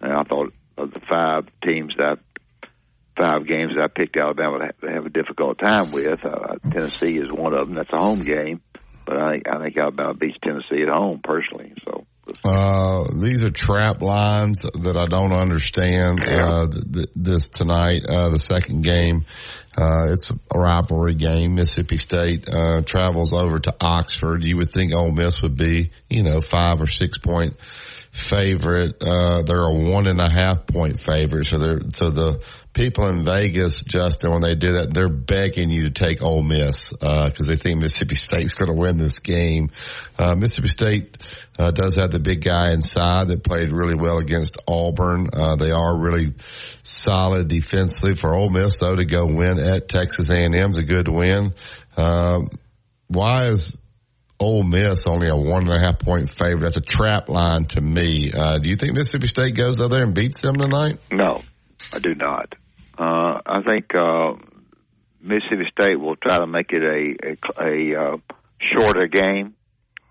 I 0.00 0.22
thought 0.24 0.52
of 0.78 0.92
the 0.92 1.00
five 1.00 1.46
teams 1.62 1.94
that 1.98 2.18
five 3.16 3.46
games 3.46 3.72
that 3.76 3.84
I 3.84 3.88
picked 3.88 4.16
Alabama 4.16 4.70
to 4.80 4.90
have 4.90 5.06
a 5.06 5.10
difficult 5.10 5.58
time 5.58 5.92
with. 5.92 6.24
Uh, 6.24 6.56
Tennessee 6.70 7.18
is 7.18 7.30
one 7.30 7.54
of 7.54 7.66
them. 7.66 7.76
That's 7.76 7.92
a 7.92 7.98
home 7.98 8.20
game, 8.20 8.62
but 9.04 9.16
I 9.16 9.32
think 9.32 9.48
I 9.48 9.58
think 9.58 9.76
Alabama 9.76 10.14
beats 10.14 10.38
Tennessee 10.42 10.82
at 10.82 10.88
home 10.88 11.20
personally. 11.22 11.74
So. 11.84 12.06
Uh, 12.44 13.04
these 13.14 13.42
are 13.42 13.50
trap 13.50 14.02
lines 14.02 14.60
that 14.60 14.96
I 14.96 15.06
don't 15.06 15.32
understand. 15.32 16.20
Uh, 16.22 16.66
th- 16.68 17.08
this 17.14 17.48
tonight, 17.48 18.02
uh, 18.08 18.30
the 18.30 18.38
second 18.38 18.82
game, 18.82 19.24
uh, 19.78 20.12
it's 20.12 20.30
a 20.30 20.58
rivalry 20.58 21.14
game. 21.14 21.54
Mississippi 21.54 21.98
State, 21.98 22.48
uh, 22.48 22.82
travels 22.82 23.32
over 23.32 23.60
to 23.60 23.74
Oxford. 23.80 24.44
You 24.44 24.56
would 24.56 24.72
think 24.72 24.92
Ole 24.92 25.12
Miss 25.12 25.40
would 25.42 25.56
be, 25.56 25.92
you 26.10 26.22
know, 26.24 26.40
five 26.40 26.80
or 26.80 26.86
six 26.88 27.18
point 27.18 27.54
favorite. 28.16 29.02
Uh, 29.02 29.42
they're 29.42 29.64
a 29.64 29.72
one 29.72 30.06
and 30.06 30.20
a 30.20 30.28
half 30.28 30.66
point 30.66 31.00
favorite. 31.06 31.46
So 31.46 31.58
they're, 31.58 31.80
so 31.92 32.10
the 32.10 32.42
people 32.72 33.08
in 33.08 33.24
Vegas, 33.24 33.82
Justin, 33.82 34.30
when 34.30 34.42
they 34.42 34.54
do 34.54 34.72
that, 34.72 34.92
they're 34.92 35.08
begging 35.08 35.70
you 35.70 35.84
to 35.84 35.90
take 35.90 36.22
Ole 36.22 36.42
Miss, 36.42 36.92
uh, 37.00 37.30
cause 37.30 37.46
they 37.46 37.56
think 37.56 37.80
Mississippi 37.80 38.16
State's 38.16 38.54
going 38.54 38.70
to 38.70 38.78
win 38.78 38.98
this 38.98 39.18
game. 39.20 39.70
Uh, 40.18 40.34
Mississippi 40.34 40.68
State, 40.68 41.18
uh, 41.58 41.70
does 41.70 41.94
have 41.94 42.10
the 42.10 42.18
big 42.18 42.44
guy 42.44 42.72
inside 42.72 43.28
that 43.28 43.42
played 43.42 43.70
really 43.72 43.94
well 43.94 44.18
against 44.18 44.58
Auburn. 44.68 45.28
Uh, 45.32 45.56
they 45.56 45.70
are 45.70 45.96
really 45.96 46.34
solid 46.82 47.48
defensively 47.48 48.14
for 48.14 48.34
Ole 48.34 48.50
Miss 48.50 48.78
though 48.78 48.96
to 48.96 49.04
go 49.04 49.26
win 49.26 49.58
at 49.58 49.88
Texas 49.88 50.28
A&M 50.28 50.70
is 50.70 50.78
a 50.78 50.82
good 50.82 51.08
win. 51.08 51.54
Um, 51.96 52.50
why 53.08 53.46
is 53.48 53.76
Ole 54.38 54.62
Miss 54.62 55.06
only 55.06 55.28
a 55.28 55.36
one 55.36 55.68
and 55.68 55.74
a 55.74 55.80
half 55.80 55.98
point 55.98 56.28
favorite. 56.38 56.60
That's 56.60 56.76
a 56.76 56.80
trap 56.80 57.28
line 57.28 57.64
to 57.66 57.80
me. 57.80 58.30
Uh, 58.36 58.58
do 58.58 58.68
you 58.68 58.76
think 58.76 58.94
Mississippi 58.94 59.26
State 59.28 59.54
goes 59.54 59.80
out 59.80 59.90
there 59.90 60.02
and 60.02 60.14
beats 60.14 60.40
them 60.40 60.56
tonight? 60.56 60.98
No, 61.10 61.42
I 61.92 61.98
do 61.98 62.14
not. 62.14 62.54
Uh, 62.98 63.40
I 63.46 63.62
think 63.66 63.94
uh, 63.94 64.34
Mississippi 65.20 65.64
State 65.72 65.98
will 65.98 66.16
try 66.16 66.38
to 66.38 66.46
make 66.46 66.70
it 66.70 66.82
a 66.82 67.60
a, 67.60 67.64
a 67.64 68.02
uh, 68.02 68.16
shorter 68.60 69.06
game 69.06 69.54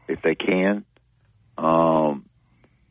if 0.07 0.22
they 0.22 0.35
can. 0.35 0.85
Um, 1.57 2.26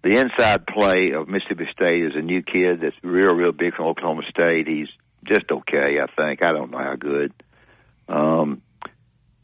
the 0.03 0.21
inside 0.21 0.67
play 0.67 1.13
of 1.17 1.29
Mississippi 1.29 1.67
State 1.73 2.05
is 2.05 2.13
a 2.15 2.21
new 2.21 2.43
kid 2.43 2.81
that's 2.83 2.97
real, 3.03 3.35
real 3.35 3.53
big 3.53 3.75
from 3.75 3.87
Oklahoma 3.87 4.23
State. 4.29 4.69
He's 4.69 4.89
just 5.25 5.51
okay, 5.51 5.99
I 6.01 6.07
think. 6.15 6.43
I 6.43 6.53
don't 6.53 6.71
know 6.71 6.79
how 6.79 6.97
good. 6.97 7.33
Um, 8.09 8.63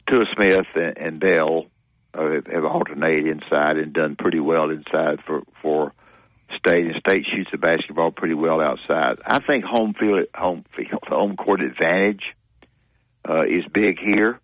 Tolu 0.07 0.25
Smith 0.35 0.67
and, 0.75 0.97
and 0.97 1.19
Bell 1.19 1.65
uh, 2.13 2.41
have 2.51 2.65
alternated 2.65 3.27
inside 3.27 3.77
and 3.77 3.93
done 3.93 4.15
pretty 4.15 4.39
well 4.39 4.69
inside 4.69 5.19
for 5.25 5.43
for 5.61 5.93
State, 6.57 6.85
and 6.85 6.95
State 6.95 7.25
shoots 7.33 7.49
the 7.51 7.57
basketball 7.57 8.11
pretty 8.11 8.33
well 8.33 8.59
outside. 8.59 9.19
I 9.25 9.39
think 9.45 9.63
home 9.63 9.93
field, 9.93 10.27
home 10.35 10.65
field, 10.75 11.03
home 11.07 11.35
court 11.37 11.61
advantage 11.61 12.23
uh, 13.27 13.43
is 13.43 13.63
big 13.73 13.99
here. 13.99 14.39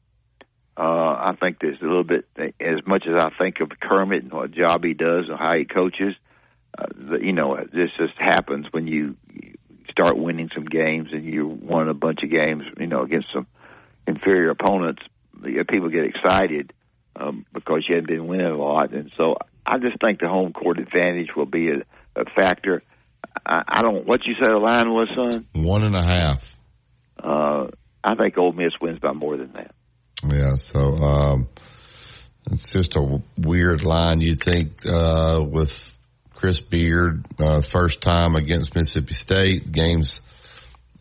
Uh, 0.77 0.81
I 0.81 1.35
think 1.39 1.57
there's 1.60 1.81
a 1.81 1.85
little 1.85 2.03
bit, 2.03 2.26
as 2.38 2.85
much 2.85 3.06
as 3.07 3.15
I 3.15 3.31
think 3.38 3.60
of 3.61 3.72
Kermit 3.80 4.23
and 4.23 4.31
what 4.31 4.52
job 4.52 4.84
he 4.84 4.94
does 4.94 5.26
and 5.27 5.38
how 5.38 5.56
he 5.56 5.65
coaches. 5.65 6.14
Uh, 6.77 6.85
the, 6.95 7.18
you 7.18 7.34
know, 7.34 7.57
this 7.57 7.89
just 7.98 8.14
happens 8.19 8.68
when 8.72 8.85
you 8.85 9.15
start 9.89 10.18
winning 10.18 10.52
some 10.53 10.65
games 10.65 11.10
and 11.11 11.26
you 11.26 11.48
won 11.48 11.89
a 11.89 11.95
bunch 11.95 12.22
of 12.22 12.30
games, 12.30 12.64
you 12.77 12.85
know, 12.85 13.02
against 13.02 13.27
some 13.34 13.48
inferior 14.06 14.52
opponents. 14.52 15.02
People 15.68 15.89
get 15.89 16.06
excited 16.06 16.73
um, 17.19 17.45
because 17.53 17.85
you 17.88 17.95
hadn't 17.95 18.07
been 18.07 18.27
winning 18.27 18.48
a 18.48 18.56
lot, 18.56 18.94
and 18.94 19.11
so 19.18 19.35
I 19.65 19.77
just 19.80 19.99
think 19.99 20.19
the 20.19 20.27
home 20.27 20.53
court 20.53 20.80
advantage 20.80 21.30
will 21.35 21.45
be 21.45 21.69
a, 21.69 21.80
a 22.19 22.26
factor. 22.35 22.84
I, 23.45 23.64
I 23.68 23.81
don't. 23.81 24.06
What 24.06 24.26
you 24.26 24.34
say 24.35 24.49
the 24.49 24.57
line 24.57 24.89
was, 24.89 25.10
son? 25.15 25.48
One 25.53 25.84
and 25.84 25.95
a 25.95 26.03
half. 26.03 26.41
Uh, 27.22 27.68
I 28.03 28.15
think 28.15 28.38
Ole 28.38 28.53
Miss 28.53 28.73
wins 28.80 28.99
by 28.99 29.11
more 29.14 29.38
than 29.38 29.53
that. 29.53 29.72
Yeah. 30.23 30.56
So 30.56 30.80
um, 30.80 31.48
it's 32.52 32.72
just 32.72 32.95
a 32.95 33.22
weird 33.38 33.84
line. 33.84 34.22
You 34.22 34.35
think 34.35 34.85
uh, 34.88 35.44
with 35.44 35.77
Chris 36.34 36.61
Beard, 36.61 37.26
uh, 37.39 37.61
first 37.61 38.02
time 38.02 38.35
against 38.35 38.76
Mississippi 38.76 39.14
State 39.14 39.72
games 39.72 40.19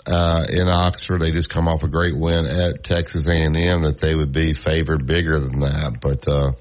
uh, 0.07 0.45
in 0.49 0.69
Oxford. 0.69 1.21
They 1.21 1.33
just 1.33 1.51
come 1.51 1.69
off 1.69 1.83
a 1.83 1.89
great 1.89 2.17
win 2.17 2.47
at 2.47 2.85
Texas 2.85 3.27
A&M 3.27 3.83
that 3.83 3.99
they 4.01 4.15
would 4.15 4.33
be 4.33 4.55
favored 4.55 5.07
bigger 5.07 5.39
than 5.41 5.61
that. 5.61 5.99
But, 6.01 6.27
uh, 6.29 6.53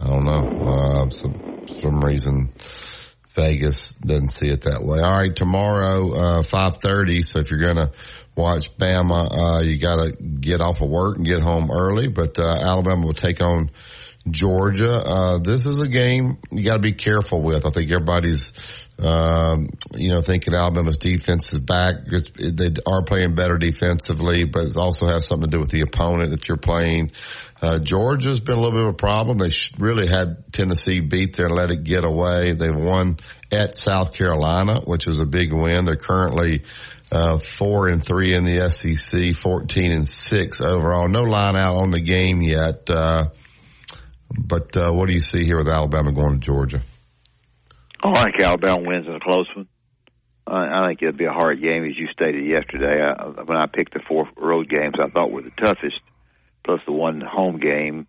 I 0.00 0.06
don't 0.06 0.24
know. 0.24 1.06
Uh, 1.06 1.10
some, 1.10 1.66
some 1.80 2.00
reason 2.00 2.52
Vegas 3.34 3.90
doesn't 4.00 4.38
see 4.38 4.46
it 4.46 4.62
that 4.62 4.82
way. 4.82 5.00
All 5.00 5.16
right. 5.16 5.34
Tomorrow, 5.34 6.12
uh, 6.12 6.42
530. 6.42 7.22
So 7.22 7.40
if 7.40 7.50
you're 7.50 7.60
to 7.76 7.92
watch 8.36 8.66
Bama, 8.76 9.30
uh, 9.30 9.62
you 9.64 9.78
got 9.78 9.96
to 9.96 10.12
get 10.12 10.60
off 10.60 10.80
of 10.80 10.88
work 10.88 11.16
and 11.16 11.26
get 11.26 11.42
home 11.42 11.70
early, 11.70 12.08
but, 12.08 12.38
uh, 12.38 12.44
Alabama 12.44 13.06
will 13.06 13.14
take 13.14 13.40
on 13.40 13.70
Georgia. 14.30 14.98
Uh, 14.98 15.38
this 15.38 15.66
is 15.66 15.80
a 15.80 15.88
game 15.88 16.38
you 16.50 16.64
got 16.64 16.74
to 16.74 16.80
be 16.80 16.92
careful 16.92 17.42
with. 17.42 17.66
I 17.66 17.70
think 17.70 17.90
everybody's 17.90 18.52
um, 19.00 19.68
you 19.94 20.08
know, 20.08 20.22
thinking 20.22 20.54
Alabama's 20.54 20.96
defense 20.96 21.52
is 21.52 21.60
back. 21.60 21.94
It's, 22.06 22.30
they 22.36 22.72
are 22.84 23.02
playing 23.02 23.36
better 23.36 23.56
defensively, 23.56 24.44
but 24.44 24.64
it 24.64 24.76
also 24.76 25.06
has 25.06 25.26
something 25.26 25.48
to 25.50 25.56
do 25.56 25.60
with 25.60 25.70
the 25.70 25.82
opponent 25.82 26.30
that 26.30 26.48
you're 26.48 26.56
playing. 26.56 27.12
Uh, 27.62 27.78
Georgia's 27.78 28.40
been 28.40 28.56
a 28.56 28.60
little 28.60 28.72
bit 28.72 28.82
of 28.82 28.88
a 28.88 28.96
problem. 28.96 29.38
They 29.38 29.52
really 29.78 30.08
had 30.08 30.52
Tennessee 30.52 31.00
beat 31.00 31.36
there 31.36 31.46
and 31.46 31.54
let 31.54 31.70
it 31.70 31.84
get 31.84 32.04
away. 32.04 32.52
They've 32.54 32.74
won 32.74 33.18
at 33.52 33.76
South 33.76 34.14
Carolina, 34.14 34.80
which 34.80 35.06
was 35.06 35.20
a 35.20 35.26
big 35.26 35.52
win. 35.52 35.84
They're 35.84 35.96
currently, 35.96 36.64
uh, 37.12 37.38
four 37.38 37.88
and 37.88 38.04
three 38.04 38.34
in 38.34 38.44
the 38.44 38.68
SEC, 38.68 39.40
14 39.40 39.92
and 39.92 40.08
six 40.08 40.60
overall. 40.60 41.08
No 41.08 41.22
line 41.22 41.56
out 41.56 41.76
on 41.76 41.90
the 41.90 42.00
game 42.00 42.42
yet. 42.42 42.90
Uh, 42.90 43.28
but, 44.36 44.76
uh, 44.76 44.90
what 44.90 45.06
do 45.06 45.14
you 45.14 45.20
see 45.20 45.44
here 45.44 45.58
with 45.58 45.68
Alabama 45.68 46.12
going 46.12 46.40
to 46.40 46.46
Georgia? 46.46 46.82
I 48.02 48.22
think 48.22 48.42
Alabama 48.42 48.80
wins 48.80 49.06
in 49.06 49.14
a 49.14 49.20
close 49.20 49.48
one. 49.54 49.68
I, 50.46 50.84
I 50.84 50.88
think 50.88 51.02
it'll 51.02 51.16
be 51.16 51.24
a 51.24 51.32
hard 51.32 51.60
game, 51.60 51.84
as 51.84 51.96
you 51.96 52.08
stated 52.12 52.46
yesterday. 52.46 53.02
I, 53.02 53.42
when 53.42 53.58
I 53.58 53.66
picked 53.66 53.94
the 53.94 54.00
four 54.06 54.28
road 54.36 54.68
games, 54.68 54.94
I 55.02 55.08
thought 55.08 55.30
were 55.30 55.42
the 55.42 55.50
toughest. 55.50 56.00
plus 56.64 56.80
the 56.86 56.92
one 56.92 57.20
home 57.20 57.58
game. 57.58 58.06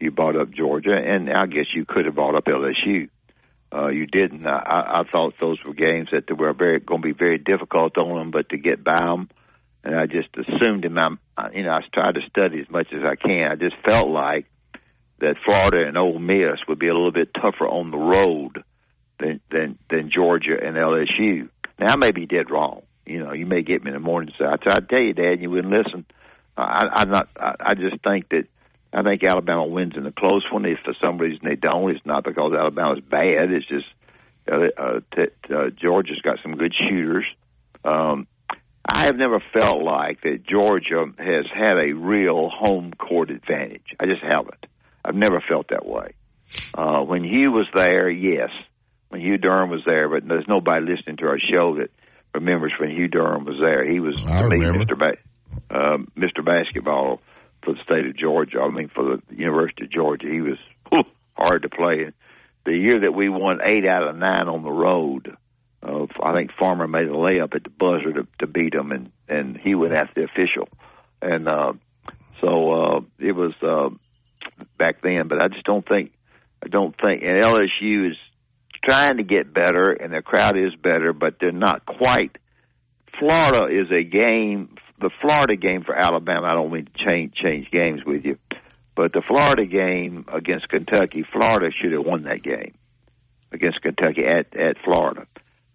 You 0.00 0.10
bought 0.10 0.36
up 0.36 0.50
Georgia, 0.50 0.96
and 0.96 1.30
I 1.30 1.46
guess 1.46 1.66
you 1.74 1.84
could 1.84 2.06
have 2.06 2.16
bought 2.16 2.34
up 2.34 2.44
LSU. 2.44 3.08
Uh, 3.72 3.88
you 3.88 4.06
didn't. 4.06 4.46
I, 4.46 5.00
I 5.00 5.02
thought 5.10 5.34
those 5.40 5.58
were 5.64 5.74
games 5.74 6.08
that 6.12 6.30
were 6.36 6.52
very 6.52 6.80
going 6.80 7.02
to 7.02 7.08
be 7.08 7.14
very 7.14 7.38
difficult 7.38 7.96
on 7.96 8.18
them, 8.18 8.30
but 8.30 8.48
to 8.50 8.58
get 8.58 8.82
by 8.82 8.96
them, 8.96 9.30
and 9.84 9.94
I 9.94 10.06
just 10.06 10.28
assumed 10.36 10.84
in 10.84 10.92
my, 10.92 11.10
you 11.54 11.62
know, 11.62 11.70
I 11.70 11.80
tried 11.92 12.16
to 12.16 12.20
study 12.28 12.60
as 12.60 12.70
much 12.70 12.88
as 12.92 13.02
I 13.04 13.16
can. 13.16 13.50
I 13.50 13.54
just 13.54 13.76
felt 13.88 14.08
like 14.08 14.46
that 15.20 15.36
Florida 15.44 15.86
and 15.86 15.96
Ole 15.96 16.18
Miss 16.18 16.58
would 16.68 16.78
be 16.78 16.88
a 16.88 16.94
little 16.94 17.12
bit 17.12 17.32
tougher 17.34 17.66
on 17.66 17.90
the 17.90 17.96
road 17.96 18.64
than 19.22 19.40
than 19.50 19.78
than 19.88 20.10
Georgia 20.10 20.56
and 20.62 20.76
LSU. 20.76 21.48
Now 21.78 21.92
I 21.92 21.96
may 21.96 22.10
be 22.10 22.26
dead 22.26 22.50
wrong. 22.50 22.82
You 23.06 23.24
know, 23.24 23.32
you 23.32 23.46
may 23.46 23.62
get 23.62 23.82
me 23.82 23.90
in 23.90 23.94
the 23.94 24.00
morning 24.00 24.28
and 24.28 24.36
say, 24.38 24.50
"I 24.50 24.56
tried 24.56 24.80
to 24.80 24.86
tell 24.86 25.00
you, 25.00 25.14
Dad, 25.14 25.40
you 25.40 25.50
wouldn't 25.50 25.72
listen." 25.72 26.04
I, 26.56 26.88
I'm 26.96 27.10
not. 27.10 27.28
I, 27.36 27.54
I 27.60 27.74
just 27.74 28.02
think 28.04 28.28
that 28.30 28.44
I 28.92 29.02
think 29.02 29.22
Alabama 29.24 29.66
wins 29.66 29.94
in 29.96 30.06
a 30.06 30.12
close 30.12 30.44
one. 30.52 30.66
If 30.66 30.80
for 30.84 30.94
some 31.00 31.18
reason 31.18 31.40
they 31.44 31.56
don't, 31.56 31.90
it's 31.90 32.04
not 32.04 32.24
because 32.24 32.52
Alabama's 32.52 33.00
bad. 33.00 33.50
It's 33.50 33.66
just 33.66 33.86
uh, 34.50 34.56
uh, 34.76 35.00
t- 35.14 35.54
uh, 35.54 35.70
Georgia's 35.80 36.20
got 36.22 36.38
some 36.42 36.56
good 36.56 36.74
shooters. 36.74 37.24
Um, 37.84 38.26
I 38.84 39.04
have 39.04 39.16
never 39.16 39.42
felt 39.58 39.82
like 39.82 40.22
that 40.22 40.44
Georgia 40.46 41.06
has 41.18 41.46
had 41.54 41.78
a 41.78 41.92
real 41.92 42.50
home 42.50 42.92
court 42.92 43.30
advantage. 43.30 43.86
I 43.98 44.06
just 44.06 44.22
haven't. 44.22 44.66
I've 45.04 45.14
never 45.14 45.42
felt 45.48 45.68
that 45.68 45.86
way. 45.86 46.14
Uh, 46.74 47.00
when 47.00 47.24
Hugh 47.24 47.52
was 47.52 47.66
there, 47.74 48.10
yes. 48.10 48.50
When 49.12 49.20
Hugh 49.20 49.36
Durham 49.36 49.68
was 49.68 49.82
there, 49.84 50.08
but 50.08 50.26
there's 50.26 50.48
nobody 50.48 50.86
listening 50.86 51.18
to 51.18 51.26
our 51.26 51.38
show 51.38 51.76
that 51.76 51.90
remembers 52.34 52.72
when 52.80 52.88
Hugh 52.88 53.08
Durham 53.08 53.44
was 53.44 53.58
there. 53.60 53.84
He 53.84 54.00
was 54.00 54.16
I 54.26 54.40
to 54.40 54.48
me. 54.48 54.56
Mr. 54.64 54.98
Ba- 54.98 55.18
uh, 55.70 55.98
Mr. 56.16 56.42
Basketball 56.42 57.20
for 57.62 57.74
the 57.74 57.82
state 57.82 58.06
of 58.06 58.16
Georgia. 58.16 58.60
I 58.60 58.70
mean, 58.70 58.88
for 58.88 59.18
the 59.18 59.22
University 59.36 59.84
of 59.84 59.90
Georgia, 59.90 60.28
he 60.28 60.40
was 60.40 60.56
whew, 60.90 61.04
hard 61.36 61.60
to 61.60 61.68
play. 61.68 62.04
And 62.04 62.14
the 62.64 62.72
year 62.72 63.00
that 63.00 63.12
we 63.12 63.28
won 63.28 63.60
eight 63.62 63.84
out 63.84 64.08
of 64.08 64.16
nine 64.16 64.48
on 64.48 64.62
the 64.62 64.70
road, 64.70 65.36
uh, 65.82 66.06
I 66.22 66.32
think 66.32 66.52
Farmer 66.58 66.88
made 66.88 67.08
a 67.08 67.12
layup 67.12 67.54
at 67.54 67.64
the 67.64 67.70
buzzer 67.70 68.14
to, 68.14 68.26
to 68.38 68.46
beat 68.46 68.72
him, 68.72 68.92
and 68.92 69.12
and 69.28 69.58
he 69.58 69.74
went 69.74 69.92
after 69.92 70.22
the 70.22 70.24
official, 70.24 70.70
and 71.20 71.46
uh, 71.46 71.74
so 72.40 72.72
uh, 72.72 73.00
it 73.18 73.32
was 73.32 73.52
uh, 73.62 73.90
back 74.78 75.02
then. 75.02 75.28
But 75.28 75.42
I 75.42 75.48
just 75.48 75.64
don't 75.64 75.86
think 75.86 76.12
I 76.62 76.68
don't 76.68 76.94
think 76.98 77.22
and 77.22 77.44
LSU 77.44 78.10
is 78.10 78.16
trying 78.88 79.16
to 79.18 79.22
get 79.22 79.52
better, 79.52 79.92
and 79.92 80.12
their 80.12 80.22
crowd 80.22 80.56
is 80.56 80.74
better, 80.74 81.12
but 81.12 81.36
they're 81.40 81.52
not 81.52 81.86
quite. 81.86 82.36
Florida 83.18 83.66
is 83.66 83.90
a 83.90 84.02
game. 84.02 84.74
The 85.00 85.10
Florida 85.20 85.56
game 85.56 85.82
for 85.84 85.94
Alabama. 85.94 86.46
I 86.46 86.54
don't 86.54 86.72
mean 86.72 86.86
to 86.86 87.04
change 87.04 87.34
change 87.34 87.70
games 87.70 88.00
with 88.04 88.24
you, 88.24 88.38
but 88.96 89.12
the 89.12 89.22
Florida 89.26 89.66
game 89.66 90.24
against 90.32 90.68
Kentucky, 90.68 91.24
Florida 91.32 91.70
should 91.80 91.92
have 91.92 92.04
won 92.04 92.24
that 92.24 92.42
game 92.42 92.74
against 93.52 93.82
Kentucky 93.82 94.22
at 94.24 94.56
at 94.56 94.76
Florida. 94.84 95.26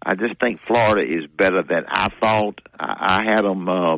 I 0.02 0.14
just 0.14 0.38
think 0.40 0.60
Florida 0.66 1.02
is 1.02 1.28
better 1.36 1.62
than 1.62 1.84
I 1.88 2.08
thought. 2.22 2.60
I, 2.78 3.18
I 3.18 3.30
had 3.30 3.42
them 3.42 3.68
uh, 3.68 3.96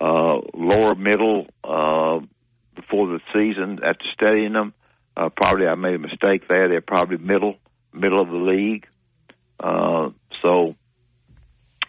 uh, 0.00 0.40
lower 0.54 0.94
middle 0.94 1.46
uh, 1.62 2.24
before 2.74 3.06
the 3.08 3.20
season 3.32 3.80
after 3.84 4.04
studying 4.14 4.54
them. 4.54 4.74
Uh, 5.16 5.28
probably 5.28 5.66
I 5.66 5.74
made 5.74 5.94
a 5.94 5.98
mistake 5.98 6.48
there. 6.48 6.68
They're 6.68 6.80
probably 6.80 7.18
middle 7.18 7.56
middle 7.92 8.20
of 8.20 8.28
the 8.28 8.36
league. 8.36 8.86
Uh, 9.58 10.10
so 10.42 10.74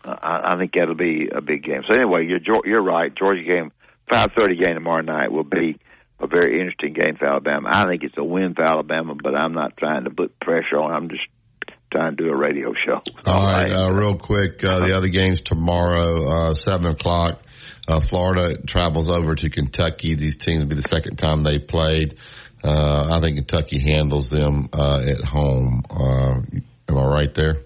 uh, 0.03 0.15
I, 0.21 0.53
I 0.53 0.57
think 0.57 0.73
that'll 0.73 0.95
be 0.95 1.29
a 1.33 1.41
big 1.41 1.63
game. 1.63 1.81
So 1.87 1.99
anyway, 1.99 2.27
you're 2.27 2.39
you're 2.65 2.83
right. 2.83 3.13
Georgia 3.13 3.43
game, 3.43 3.71
five 4.11 4.29
thirty 4.37 4.55
game 4.55 4.75
tomorrow 4.75 5.01
night 5.01 5.31
will 5.31 5.43
be 5.43 5.79
a 6.19 6.27
very 6.27 6.59
interesting 6.59 6.93
game 6.93 7.15
for 7.17 7.25
Alabama. 7.25 7.69
I 7.71 7.85
think 7.87 8.03
it's 8.03 8.17
a 8.17 8.23
win 8.23 8.53
for 8.53 8.63
Alabama, 8.63 9.15
but 9.15 9.35
I'm 9.35 9.53
not 9.53 9.75
trying 9.77 10.05
to 10.05 10.09
put 10.09 10.39
pressure 10.39 10.77
on. 10.77 10.93
I'm 10.93 11.09
just 11.09 11.23
trying 11.91 12.15
to 12.15 12.23
do 12.23 12.29
a 12.29 12.35
radio 12.35 12.73
show. 12.85 13.01
All 13.25 13.43
right, 13.43 13.71
uh, 13.71 13.91
real 13.91 14.17
quick, 14.17 14.63
uh, 14.63 14.79
the 14.79 14.95
other 14.95 15.09
games 15.09 15.41
tomorrow, 15.41 16.49
uh, 16.49 16.53
seven 16.53 16.87
o'clock. 16.87 17.41
Uh, 17.87 17.99
Florida 17.99 18.61
travels 18.65 19.09
over 19.09 19.35
to 19.35 19.49
Kentucky. 19.49 20.15
These 20.15 20.37
teams 20.37 20.61
will 20.61 20.67
be 20.67 20.75
the 20.75 20.87
second 20.89 21.17
time 21.17 21.43
they 21.43 21.59
played. 21.59 22.17
Uh, 22.63 23.09
I 23.11 23.19
think 23.21 23.35
Kentucky 23.37 23.79
handles 23.79 24.29
them 24.29 24.69
uh, 24.71 25.01
at 25.05 25.23
home. 25.23 25.83
Uh, 25.89 26.41
am 26.89 26.97
I 26.97 27.03
right 27.05 27.33
there? 27.33 27.61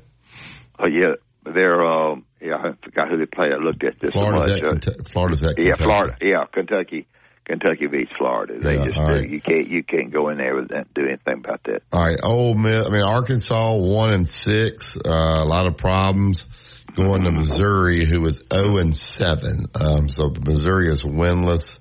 Oh 0.80 0.88
yeah, 0.88 1.14
they're 1.44 1.86
uh, 1.86 2.16
yeah. 2.42 2.56
I 2.58 2.72
forgot 2.84 3.10
who 3.10 3.18
they 3.18 3.26
play. 3.26 3.48
I 3.54 3.58
looked 3.64 3.84
at 3.84 4.00
this. 4.00 4.14
so 4.14 4.20
Florida's 4.20 4.62
much. 4.62 4.88
at, 4.88 5.00
Uh, 5.00 5.04
Florida's 5.12 5.44
at 5.44 5.54
yeah, 5.58 5.74
Florida. 5.76 6.18
Yeah, 6.22 6.46
Kentucky. 6.52 7.08
Kentucky 7.46 7.88
beats 7.88 8.12
Florida. 8.18 8.60
They 8.60 8.76
Yeah, 8.76 8.86
just 8.86 8.98
uh, 8.98 9.04
right. 9.04 9.30
you 9.30 9.40
can't 9.40 9.68
you 9.70 9.84
can't 9.84 10.12
go 10.12 10.30
in 10.30 10.38
there 10.38 10.58
and 10.60 10.70
do 10.94 11.04
anything 11.08 11.36
about 11.46 11.64
that. 11.64 11.82
All 11.94 12.02
right, 12.06 12.20
Ole 12.22 12.56
Miss. 12.56 12.86
I 12.86 12.90
mean, 12.90 13.04
Arkansas 13.04 13.76
one 13.76 14.14
and 14.14 14.28
six. 14.28 14.98
Uh, 14.98 15.10
a 15.10 15.46
lot 15.46 15.66
of 15.68 15.78
problems 15.78 16.48
going 16.96 17.24
to 17.24 17.32
Missouri, 17.32 18.06
who 18.06 18.20
was 18.22 18.42
zero 18.54 18.78
and 18.78 18.96
seven. 18.98 19.68
Um, 19.76 20.10
so 20.10 20.30
Missouri 20.30 20.90
is 20.90 21.04
winless. 21.04 21.80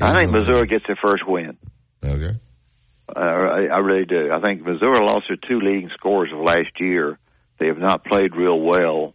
I 0.00 0.16
think 0.18 0.30
Missouri 0.30 0.66
gets 0.68 0.84
their 0.86 0.98
first 1.04 1.24
win. 1.26 1.56
Okay. 2.04 2.38
Uh, 3.08 3.20
I, 3.20 3.66
I 3.66 3.78
really 3.78 4.04
do. 4.04 4.30
I 4.32 4.40
think 4.40 4.62
Missouri 4.62 4.98
lost 5.00 5.26
their 5.28 5.36
two 5.36 5.60
leading 5.60 5.90
scorers 5.94 6.30
of 6.32 6.38
last 6.40 6.78
year. 6.78 7.18
They 7.58 7.66
have 7.66 7.78
not 7.78 8.04
played 8.04 8.36
real 8.36 8.60
well. 8.60 9.14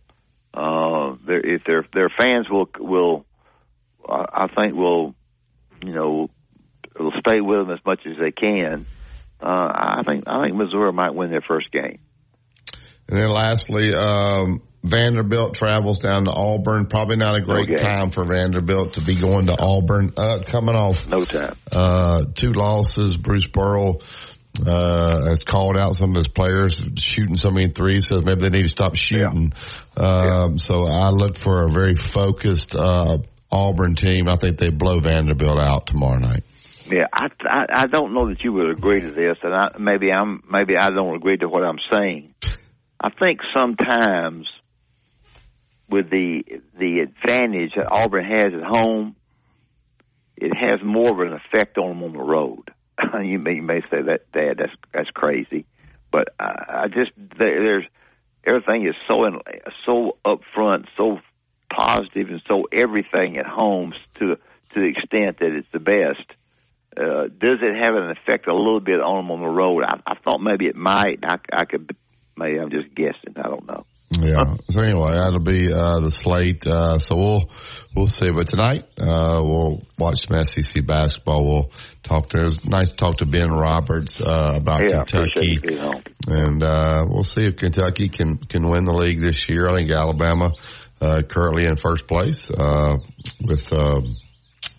Uh, 0.53 1.15
their- 1.26 1.45
if 1.45 1.64
their 1.64 1.86
their 1.94 2.10
fans 2.10 2.49
will 2.49 2.70
will, 2.80 3.26
I 4.07 4.48
think 4.56 4.76
will, 4.76 5.15
you 5.84 5.94
know, 5.94 6.30
will 6.99 7.14
stay 7.26 7.41
with 7.41 7.60
them 7.60 7.72
as 7.72 7.80
much 7.86 8.02
as 8.06 8.18
they 8.20 8.32
can. 8.32 8.86
Uh, 9.41 9.45
I 9.45 10.02
think 10.06 10.24
I 10.28 10.44
think 10.44 10.56
Missouri 10.56 10.91
might 10.94 11.15
win 11.15 11.30
their 11.32 11.41
first 11.41 11.72
game. 11.72 11.99
And 13.10 13.18
then 13.18 13.30
lastly, 13.30 13.94
um, 13.94 14.61
Vanderbilt 14.84 15.56
travels 15.56 16.00
down 16.00 16.26
to 16.26 16.32
Auburn. 16.32 16.88
Probably 16.88 17.16
not 17.16 17.36
a 17.36 17.42
great 17.42 17.70
Okay. 17.72 17.82
time 17.84 18.12
for 18.12 18.26
Vanderbilt 18.26 18.94
to 18.94 19.02
be 19.02 19.16
going 19.20 19.48
to 19.48 19.56
Auburn. 19.60 20.12
Uh, 20.18 20.40
coming 20.46 20.76
off 20.76 21.08
No 21.08 21.24
time. 21.24 21.56
uh, 21.72 22.26
two 22.34 22.52
losses. 22.52 23.16
Bruce 23.16 23.48
Burrow 23.48 24.00
uh, 24.68 25.26
has 25.30 25.42
called 25.44 25.78
out 25.78 25.96
some 25.96 26.12
of 26.12 26.18
his 26.18 26.28
players 26.28 26.82
shooting 26.98 27.38
so 27.38 27.50
many 27.50 27.70
threes, 27.70 28.08
says 28.10 28.24
maybe 28.26 28.42
they 28.42 28.50
need 28.50 28.64
to 28.64 28.70
stop 28.70 28.96
shooting. 28.96 29.54
Um, 29.96 30.58
So 30.58 30.86
I 30.86 31.10
look 31.10 31.40
for 31.42 31.64
a 31.64 31.70
very 31.70 31.96
focused 31.96 32.76
uh, 32.76 33.20
Auburn 33.52 33.96
team. 33.96 34.28
I 34.28 34.36
think 34.36 34.58
they 34.58 34.70
blow 34.70 35.00
Vanderbilt 35.00 35.60
out 35.60 35.88
tomorrow 35.88 36.20
night. 36.20 36.44
Yeah, 36.92 37.06
I, 37.14 37.28
I 37.48 37.66
I 37.84 37.88
don't 37.88 38.14
know 38.14 38.28
that 38.28 38.44
you 38.44 38.52
would 38.52 38.70
agree 38.78 39.00
to 39.00 39.10
this, 39.12 39.38
and 39.42 39.54
I, 39.56 39.70
maybe 39.80 40.12
I'm 40.12 40.44
maybe 40.52 40.74
I 40.78 40.90
don't 40.90 41.16
agree 41.16 41.38
to 41.38 41.48
what 41.48 41.64
I'm 41.64 41.80
saying. 41.96 42.34
I 43.00 43.10
think 43.18 43.40
sometimes 43.58 44.48
with 45.90 46.10
the 46.10 46.44
the 46.78 47.00
advantage 47.00 47.76
that 47.76 47.92
Auburn 47.92 48.26
has 48.26 48.54
at 48.54 48.64
home, 48.64 49.16
it 50.38 50.56
has 50.56 50.82
more 50.84 51.12
of 51.12 51.20
an 51.20 51.34
effect 51.34 51.78
on 51.78 51.90
them 51.90 52.04
on 52.04 52.14
the 52.14 52.24
road. 52.24 52.72
you 53.24 53.40
may 53.40 53.56
you 53.56 53.62
may 53.62 53.82
say 53.82 54.02
that 54.02 54.32
Dad, 54.32 54.58
that's 54.58 54.74
that's 54.94 55.10
crazy, 55.12 55.66
but 56.12 56.30
I, 56.40 56.84
I 56.84 56.88
just 56.88 57.12
there, 57.18 57.64
there's 57.64 57.86
everything 58.46 58.88
is 58.88 58.96
so 59.12 59.26
in, 59.26 59.40
so 59.86 60.18
upfront, 60.26 60.88
so 60.98 61.20
positive, 61.72 62.30
and 62.30 62.42
so 62.48 62.68
everything 62.72 63.38
at 63.38 63.46
home 63.46 63.94
to 64.20 64.36
to 64.74 64.80
the 64.80 64.88
extent 64.88 65.40
that 65.40 65.52
it's 65.56 65.68
the 65.72 65.80
best. 65.80 66.26
Uh, 66.96 67.24
does 67.24 67.58
it 67.62 67.76
have 67.76 67.96
an 67.96 68.12
effect 68.12 68.48
a 68.48 68.54
little 68.54 68.80
bit 68.80 69.00
on 69.00 69.24
them 69.24 69.32
on 69.32 69.42
the 69.42 69.48
road? 69.48 69.84
I, 69.84 70.00
I 70.06 70.16
thought 70.16 70.40
maybe 70.40 70.68
it 70.68 70.76
might. 70.76 71.20
I, 71.24 71.38
I 71.52 71.66
could, 71.66 71.96
maybe 72.38 72.60
I'm 72.60 72.70
just 72.70 72.94
guessing. 72.94 73.34
I 73.36 73.50
don't 73.50 73.66
know. 73.66 73.88
Yeah. 74.19 74.56
So 74.69 74.81
anyway, 74.81 75.11
that'll 75.14 75.40
be 75.40 75.72
uh, 75.72 75.99
the 75.99 76.11
slate. 76.11 76.65
Uh, 76.65 76.98
so 76.98 77.15
we'll 77.15 77.49
we'll 77.95 78.07
see. 78.07 78.31
But 78.31 78.48
tonight 78.48 78.85
uh, 78.99 79.41
we'll 79.44 79.81
watch 79.98 80.27
some 80.27 80.44
SEC 80.44 80.85
basketball. 80.85 81.45
We'll 81.45 81.72
talk 82.03 82.30
to. 82.30 82.41
It 82.41 82.45
was 82.45 82.65
nice 82.65 82.90
to 82.90 82.95
talk 82.95 83.18
to 83.18 83.26
Ben 83.26 83.49
Roberts 83.52 84.22
uh, 84.22 84.53
about 84.56 84.81
yeah, 84.84 85.03
Kentucky, 85.03 85.31
appreciate 85.31 85.53
you 85.53 85.61
being 85.61 85.81
on. 85.81 86.03
and 86.27 86.64
uh, 86.64 87.06
we'll 87.07 87.23
see 87.23 87.45
if 87.45 87.57
Kentucky 87.57 88.10
can 88.10 88.38
can 88.38 88.69
win 88.69 88.85
the 88.85 88.94
league 88.94 89.22
this 89.22 89.48
year. 89.49 89.68
I 89.68 89.76
think 89.76 89.91
Alabama 89.91 90.52
uh, 91.02 91.22
currently 91.27 91.65
in 91.65 91.76
first 91.77 92.07
place 92.07 92.49
uh, 92.49 92.98
with 93.41 93.72
uh, 93.72 94.02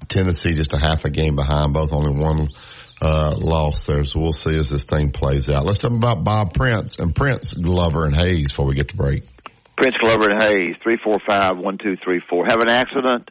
Tennessee 0.09 0.55
just 0.55 0.73
a 0.73 0.78
half 0.78 1.05
a 1.05 1.11
game 1.11 1.36
behind. 1.36 1.74
Both 1.74 1.93
only 1.93 2.20
one 2.20 2.48
uh, 3.05 3.37
loss 3.37 3.85
there. 3.85 4.05
So 4.05 4.21
we'll 4.21 4.33
see 4.33 4.57
as 4.57 4.71
this 4.71 4.85
thing 4.85 5.11
plays 5.11 5.49
out. 5.51 5.67
Let's 5.67 5.79
talk 5.79 5.93
about 5.93 6.25
Bob 6.25 6.55
Prince 6.55 6.99
and 6.99 7.15
Prince 7.15 7.53
Glover 7.53 8.07
and 8.07 8.17
Hayes 8.17 8.53
before 8.53 8.67
we 8.67 8.75
get 8.75 8.89
to 8.89 8.97
break. 8.97 9.25
Prince 9.77 9.97
Glover 9.99 10.31
and 10.31 10.43
Hayes, 10.43 10.77
three 10.83 10.99
four 11.03 11.19
five 11.27 11.59
one 11.59 11.79
two 11.79 11.97
three 12.03 12.23
four. 12.31 12.47
Have 12.47 12.61
an 12.61 12.71
accident, 12.71 13.31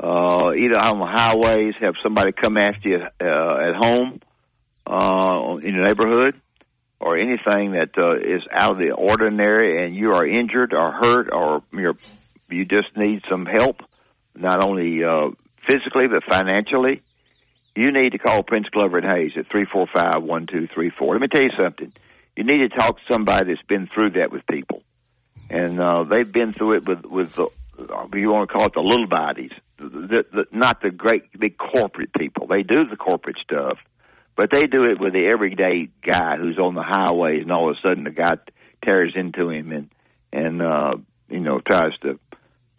uh, 0.00 0.52
either 0.56 0.78
on 0.78 0.98
the 0.98 1.06
highways, 1.06 1.74
have 1.80 1.94
somebody 2.02 2.32
come 2.32 2.56
after 2.56 2.88
you 2.88 2.98
uh, 2.98 3.68
at 3.68 3.74
home, 3.84 4.20
uh, 4.86 5.56
in 5.56 5.74
your 5.74 5.84
neighborhood, 5.84 6.40
or 6.98 7.18
anything 7.18 7.72
that 7.72 7.90
uh, 7.98 8.14
is 8.16 8.42
out 8.50 8.72
of 8.72 8.78
the 8.78 8.92
ordinary, 8.92 9.84
and 9.84 9.94
you 9.94 10.12
are 10.12 10.26
injured 10.26 10.72
or 10.72 10.92
hurt, 10.92 11.28
or 11.32 11.62
you're 11.72 11.96
you 12.48 12.64
just 12.64 12.96
need 12.96 13.22
some 13.28 13.44
help, 13.44 13.80
not 14.34 14.64
only 14.64 15.02
uh, 15.04 15.30
physically 15.68 16.06
but 16.08 16.22
financially. 16.30 17.02
You 17.74 17.92
need 17.92 18.12
to 18.12 18.18
call 18.18 18.42
Prince 18.42 18.68
Glover 18.70 18.98
and 18.98 19.06
Hayes 19.06 19.32
at 19.36 19.50
three 19.50 19.66
four 19.70 19.86
five 19.94 20.22
one 20.22 20.46
two 20.46 20.68
three 20.72 20.90
four. 20.90 21.14
Let 21.14 21.22
me 21.22 21.28
tell 21.28 21.42
you 21.42 21.50
something. 21.56 21.92
You 22.36 22.44
need 22.44 22.58
to 22.58 22.68
talk 22.68 22.96
to 22.96 23.12
somebody 23.12 23.52
that's 23.52 23.66
been 23.66 23.88
through 23.92 24.12
that 24.12 24.32
with 24.32 24.46
people, 24.46 24.82
and 25.50 25.80
uh, 25.80 26.04
they've 26.04 26.30
been 26.30 26.52
through 26.52 26.78
it 26.78 26.88
with 26.88 27.04
with 27.04 27.34
the, 27.34 27.48
you 28.14 28.30
want 28.30 28.48
to 28.48 28.54
call 28.54 28.66
it 28.66 28.74
the 28.74 28.80
little 28.80 29.06
bodies, 29.06 29.52
the, 29.78 30.24
the, 30.32 30.44
not 30.52 30.80
the 30.82 30.90
great 30.90 31.38
big 31.38 31.56
corporate 31.58 32.12
people. 32.12 32.46
They 32.46 32.62
do 32.62 32.86
the 32.88 32.96
corporate 32.96 33.36
stuff, 33.42 33.78
but 34.36 34.50
they 34.50 34.66
do 34.66 34.84
it 34.84 35.00
with 35.00 35.12
the 35.12 35.26
everyday 35.26 35.88
guy 36.02 36.36
who's 36.36 36.58
on 36.58 36.74
the 36.74 36.82
highways, 36.82 37.42
and 37.42 37.52
all 37.52 37.70
of 37.70 37.76
a 37.76 37.80
sudden 37.86 38.04
the 38.04 38.10
guy 38.10 38.36
tears 38.84 39.14
into 39.14 39.50
him 39.50 39.72
and 39.72 39.90
and 40.32 40.62
uh, 40.62 40.94
you 41.28 41.40
know 41.40 41.60
tries 41.60 41.96
to 42.02 42.18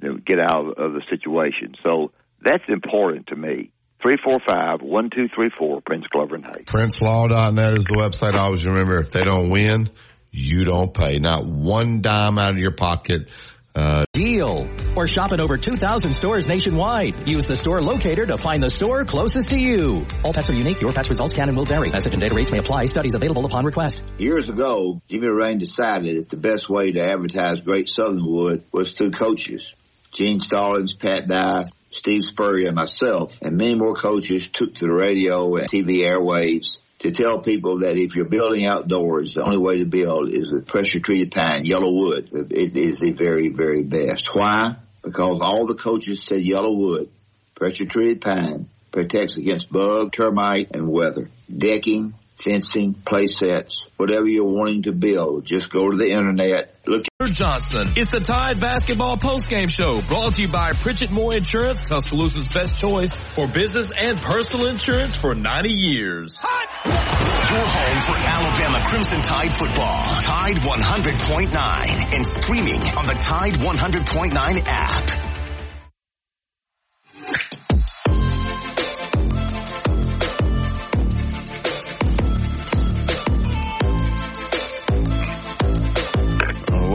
you 0.02 0.10
know, 0.10 0.18
get 0.18 0.40
out 0.40 0.78
of 0.78 0.94
the 0.94 1.02
situation. 1.10 1.76
So 1.84 2.12
that's 2.42 2.64
important 2.68 3.28
to 3.28 3.36
me. 3.36 3.72
345-1234, 4.04 5.86
Prince 5.86 6.08
Glover 6.08 6.36
and 6.36 6.46
Hayes. 6.46 6.66
PrinceLaw.net 6.66 7.74
is 7.78 7.86
the 7.86 7.96
website. 7.96 8.36
I 8.36 8.44
always 8.44 8.66
remember 8.66 9.00
if 9.00 9.12
they 9.12 9.22
don't 9.22 9.50
win, 9.50 9.90
you 10.32 10.66
don't 10.66 10.94
pay. 10.94 11.20
Not 11.20 11.46
one 11.46 12.02
dime 12.02 12.38
out 12.38 12.52
of 12.52 12.58
your 12.58 12.76
pocket. 12.76 13.30
Uh, 13.76 14.06
Deal. 14.14 14.70
Or 14.96 15.08
shop 15.08 15.32
at 15.32 15.40
over 15.40 15.58
2,000 15.58 16.14
stores 16.14 16.46
nationwide. 16.46 17.28
Use 17.28 17.46
the 17.46 17.56
store 17.56 17.82
locator 17.82 18.26
to 18.26 18.38
find 18.38 18.62
the 18.62 18.70
store 18.70 19.04
closest 19.04 19.50
to 19.50 19.60
you. 19.60 20.06
All 20.24 20.32
pets 20.34 20.50
are 20.50 20.54
unique. 20.54 20.80
Your 20.80 20.94
pet's 20.94 21.10
results 21.10 21.34
can 21.34 21.50
and 21.50 21.58
will 21.58 21.66
vary. 21.66 21.90
Message 21.90 22.14
and 22.14 22.22
data 22.22 22.36
rates 22.36 22.52
may 22.52 22.60
apply. 22.60 22.86
Studies 22.86 23.16
available 23.16 23.46
upon 23.46 23.66
request. 23.66 24.04
Years 24.20 24.50
ago, 24.50 25.02
Jimmy 25.08 25.30
Rane 25.30 25.58
decided 25.58 26.18
that 26.18 26.30
the 26.30 26.38
best 26.38 26.70
way 26.70 26.92
to 26.92 27.02
advertise 27.02 27.62
Great 27.62 27.90
Southern 27.90 28.24
Wood 28.24 28.64
was 28.72 28.92
through 28.92 29.12
coaches. 29.12 29.74
Gene 30.12 30.40
Stallings, 30.40 30.94
Pat 30.94 31.28
Dye, 31.28 31.66
Steve 31.94 32.24
Spurrier, 32.24 32.68
and 32.68 32.76
myself, 32.76 33.40
and 33.42 33.56
many 33.56 33.76
more 33.76 33.94
coaches 33.94 34.50
took 34.50 34.74
to 34.76 34.88
the 34.88 34.94
radio 34.94 35.56
and 35.58 35.70
TV 35.70 36.00
airwaves 36.00 36.78
to 37.00 37.12
tell 37.12 37.40
people 37.40 37.80
that 37.80 37.98
if 37.98 38.16
you're 38.16 38.26
building 38.26 38.66
outdoors, 38.66 39.36
the 39.36 39.44
only 39.44 39.60
way 39.60 39.80
to 39.80 39.86
build 39.86 40.30
is 40.30 40.52
with 40.52 40.66
pressure 40.66 41.00
treated 41.00 41.32
pine, 41.32 41.66
YellaWood. 41.66 42.52
It 42.52 42.76
is 42.76 43.00
the 43.00 43.12
very, 43.12 43.50
very 43.50 43.84
best. 43.84 44.34
Why? 44.34 44.78
Because 45.04 45.42
all 45.42 45.68
the 45.68 45.76
coaches 45.76 46.24
said 46.24 46.42
YellaWood, 46.42 47.10
pressure 47.56 47.86
treated 47.86 48.22
pine, 48.22 48.70
protects 48.92 49.38
against 49.38 49.72
bug, 49.72 50.14
termite, 50.14 50.72
and 50.74 50.88
weather. 50.88 51.30
Decking, 51.56 52.16
fencing, 52.38 52.94
play 52.94 53.28
sets, 53.28 53.86
whatever 54.04 54.28
you're 54.28 54.44
wanting 54.44 54.84
to 54.84 54.92
build, 54.92 55.46
just 55.46 55.72
go 55.72 55.90
to 55.90 55.96
the 55.96 56.10
internet, 56.10 56.76
look 56.86 57.06
Johnson. 57.32 57.88
It's 57.96 58.12
the 58.12 58.20
Tide 58.20 58.60
Basketball 58.60 59.16
Postgame 59.16 59.72
Show 59.72 60.02
brought 60.02 60.36
to 60.36 60.42
you 60.42 60.50
by 60.50 60.74
Pritchett 60.74 61.10
Moore 61.10 61.34
Insurance, 61.34 61.88
Tuscaloosa's 61.88 62.50
best 62.54 62.78
choice 62.78 63.18
for 63.18 63.48
business 63.48 63.94
and 63.98 64.20
personal 64.20 64.68
insurance 64.68 65.16
for 65.16 65.34
90 65.34 65.70
years. 65.70 66.36
Your 66.84 67.64
home 67.64 68.04
for 68.04 68.18
Alabama 68.20 68.86
Crimson 68.90 69.22
Tide 69.22 69.56
football. 69.56 70.04
Tide 70.20 70.58
100.9 70.58 72.14
and 72.14 72.26
streaming 72.26 72.82
on 72.98 73.06
the 73.06 73.16
Tide 73.18 73.54
100.9 73.54 74.64
app. 74.66 75.23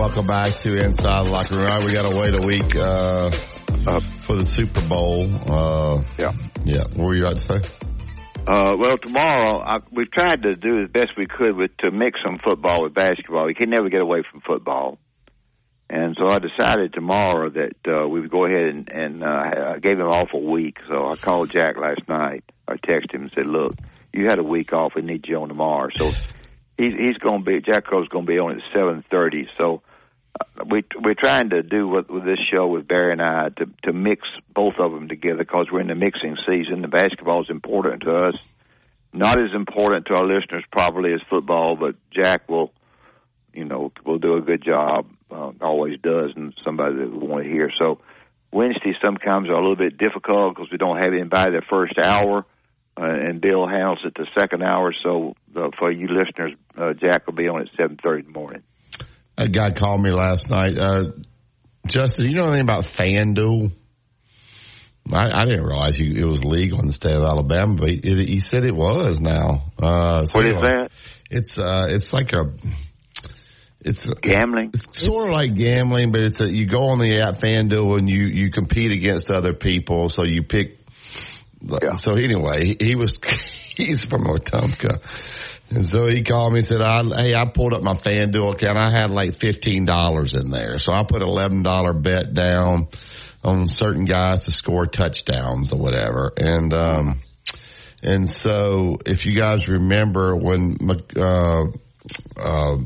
Welcome 0.09 0.25
back 0.25 0.57
to 0.57 0.75
Inside 0.75 1.27
the 1.27 1.31
Locker 1.31 1.57
Room. 1.57 1.67
Right, 1.67 1.83
we 1.83 1.93
got 1.93 2.07
to 2.07 2.19
wait 2.19 2.33
a 2.33 2.47
week 2.47 2.75
uh, 2.77 3.31
uh, 3.87 4.01
for 4.25 4.37
the 4.37 4.47
Super 4.47 4.81
Bowl. 4.89 5.29
Uh, 5.31 6.01
yeah. 6.19 6.33
Yeah. 6.65 6.85
What 6.97 7.09
were 7.09 7.15
you 7.15 7.27
about 7.27 7.37
to 7.37 7.43
say? 7.43 7.61
Uh, 8.47 8.73
well, 8.79 8.97
tomorrow 8.97 9.61
I, 9.61 9.77
we 9.93 10.07
tried 10.07 10.45
to 10.45 10.57
do 10.57 10.81
as 10.83 10.89
best 10.89 11.11
we 11.19 11.27
could 11.27 11.57
with 11.57 11.77
to 11.81 11.91
mix 11.91 12.21
some 12.25 12.39
football 12.43 12.85
with 12.85 12.95
basketball. 12.95 13.45
We 13.45 13.53
can 13.53 13.69
never 13.69 13.91
get 13.91 14.01
away 14.01 14.23
from 14.31 14.41
football, 14.41 14.97
and 15.91 16.17
so 16.19 16.27
I 16.27 16.39
decided 16.39 16.95
tomorrow 16.95 17.51
that 17.51 17.77
uh, 17.87 18.09
we 18.09 18.23
would 18.23 18.31
go 18.31 18.47
ahead 18.47 18.65
and, 18.65 18.89
and 18.89 19.23
uh, 19.23 19.75
I 19.75 19.79
gave 19.79 19.99
him 19.99 20.09
off 20.09 20.31
a 20.33 20.39
week. 20.39 20.79
So 20.89 21.07
I 21.07 21.17
called 21.17 21.51
Jack 21.53 21.77
last 21.77 22.09
night. 22.09 22.45
I 22.67 22.77
texted 22.77 23.15
him 23.15 23.23
and 23.25 23.33
said, 23.35 23.47
"Look, 23.47 23.75
you 24.15 24.25
had 24.25 24.39
a 24.39 24.43
week 24.45 24.73
off. 24.73 24.93
We 24.97 25.03
need 25.03 25.27
you 25.29 25.37
on 25.37 25.49
tomorrow." 25.49 25.91
So 25.95 26.13
he's 26.79 26.95
he's 26.95 27.19
going 27.19 27.45
to 27.45 27.45
be 27.45 27.61
Jack 27.61 27.85
Jacko's 27.85 28.09
going 28.09 28.25
to 28.25 28.33
be 28.33 28.39
on 28.39 28.53
at 28.53 28.63
seven 28.73 29.05
thirty. 29.11 29.47
So 29.59 29.83
we 30.71 30.85
we're 31.03 31.15
trying 31.15 31.51
to 31.51 31.63
do 31.63 31.89
with, 31.89 32.09
with 32.09 32.25
this 32.25 32.39
show 32.53 32.67
with 32.67 32.89
Barry 32.89 33.13
and 33.13 33.23
I 33.23 33.49
to 33.51 33.67
to 33.85 33.93
mix 33.93 34.23
both 34.55 34.75
of 34.79 34.93
them 34.93 35.09
together 35.09 35.39
because 35.39 35.67
we're 35.71 35.81
in 35.81 35.89
the 35.89 35.95
mixing 35.95 36.37
season. 36.47 36.83
The 36.83 36.89
basketball 36.89 37.43
is 37.43 37.51
important 37.51 38.03
to 38.03 38.15
us, 38.15 38.35
not 39.13 39.41
as 39.41 39.55
important 39.55 40.07
to 40.07 40.15
our 40.15 40.27
listeners 40.27 40.65
probably 40.71 41.13
as 41.13 41.21
football, 41.31 41.77
but 41.77 41.95
Jack 42.11 42.49
will, 42.49 42.73
you 43.53 43.65
know, 43.65 43.93
will 44.05 44.19
do 44.19 44.37
a 44.37 44.41
good 44.41 44.65
job. 44.65 45.07
Uh, 45.31 45.53
always 45.61 45.99
does, 46.01 46.33
and 46.37 46.55
somebody 46.65 46.97
that 46.97 47.11
we 47.11 47.27
want 47.27 47.45
to 47.45 47.51
hear. 47.51 47.71
So 47.79 48.01
Wednesdays 48.51 48.97
sometimes 49.03 49.49
are 49.49 49.53
a 49.53 49.61
little 49.61 49.77
bit 49.77 49.99
difficult 49.99 50.55
because 50.55 50.71
we 50.73 50.79
don't 50.79 50.97
have 50.97 51.13
anybody 51.13 51.53
the 51.53 51.63
first 51.69 51.99
hour. 51.99 52.47
Uh, 52.97 53.05
and 53.05 53.41
Bill 53.41 53.69
handles 53.69 54.01
it 54.05 54.15
the 54.15 54.27
second 54.41 54.63
hour. 54.63 54.93
So 55.05 55.37
uh, 55.55 55.69
for 55.79 55.93
you 55.93 56.09
listeners, 56.09 56.53
uh, 56.77 56.95
Jack 56.95 57.27
will 57.27 57.35
be 57.35 57.47
on 57.47 57.61
at 57.61 57.69
seven 57.77 57.97
thirty 58.03 58.27
in 58.27 58.33
the 58.33 58.39
morning. 58.39 58.63
A 59.39 59.49
guy 59.49 59.71
called 59.71 60.03
me 60.03 60.11
last 60.11 60.51
night. 60.51 60.77
Uh, 60.77 61.05
Justin, 61.87 62.27
you 62.27 62.35
know 62.35 62.47
anything 62.47 62.63
about 62.63 62.87
FanDuel? 62.87 63.73
I, 65.13 65.31
I 65.31 65.45
didn't 65.45 65.65
realize 65.65 65.99
you, 65.99 66.13
it 66.13 66.29
was 66.29 66.45
legal 66.45 66.81
in 66.81 66.89
the 66.89 66.93
state 66.93 67.15
of 67.15 67.23
Alabama, 67.23 67.77
but 67.77 67.91
he, 67.91 68.25
he 68.27 68.41
said 68.41 68.65
it 68.65 68.75
was 68.75 69.21
now. 69.21 69.71
Uh, 69.79 70.25
so 70.27 70.39
what 70.39 70.47
is 70.47 70.55
that? 70.55 70.91
It's 71.31 71.57
uh, 71.57 71.87
it's 71.89 72.13
like 72.13 72.33
a 72.33 72.53
it's 73.81 74.07
gambling. 74.07 74.71
It's 74.75 75.01
sort 75.01 75.29
of 75.29 75.35
like 75.35 75.55
gambling, 75.55 76.11
but 76.11 76.23
it's 76.23 76.41
a, 76.41 76.53
you 76.53 76.67
go 76.67 76.89
on 76.91 76.99
the 76.99 77.21
app 77.21 77.37
FanDuel 77.41 77.99
and 77.99 78.11
you 78.11 78.25
you 78.27 78.51
compete 78.51 78.93
against 78.93 79.31
other 79.31 79.55
people. 79.55 80.09
So 80.09 80.25
you 80.25 80.43
pick. 80.43 80.79
Yeah. 81.61 81.97
So 81.97 82.13
anyway, 82.13 82.65
he, 82.65 82.77
he 82.81 82.95
was 82.95 83.19
he's 83.77 84.05
from 84.05 84.25
Wetumpka. 84.25 85.01
And 85.71 85.87
so 85.87 86.07
he 86.07 86.23
called 86.23 86.53
me 86.55 86.61
and 86.61 86.67
said, 86.67 86.81
I, 86.81 87.03
hey, 87.03 87.35
I 87.35 87.45
pulled 87.45 87.75
up 87.75 87.83
my 87.83 87.93
FanDuel 87.93 88.55
account. 88.55 88.79
I 88.79 88.91
had 88.91 89.11
like 89.11 89.39
$15 89.39 90.41
in 90.41 90.51
there. 90.51 90.79
So 90.79 90.93
I 90.93 91.03
put 91.05 91.21
$11 91.21 92.03
bet 92.03 92.33
down 92.33 92.89
on 93.45 93.69
certain 93.69 94.07
guys 94.07 94.43
to 94.43 94.51
score 94.51 94.87
touchdowns 94.87 95.73
or 95.73 95.79
whatever. 95.79 96.33
And, 96.37 96.73
um, 96.73 97.21
and 98.03 98.33
so 98.33 98.97
if 99.05 99.27
you 99.27 99.37
guys 99.37 99.69
remember 99.69 100.35
when, 100.37 100.79
uh, 101.17 101.65
uh, 102.37 102.77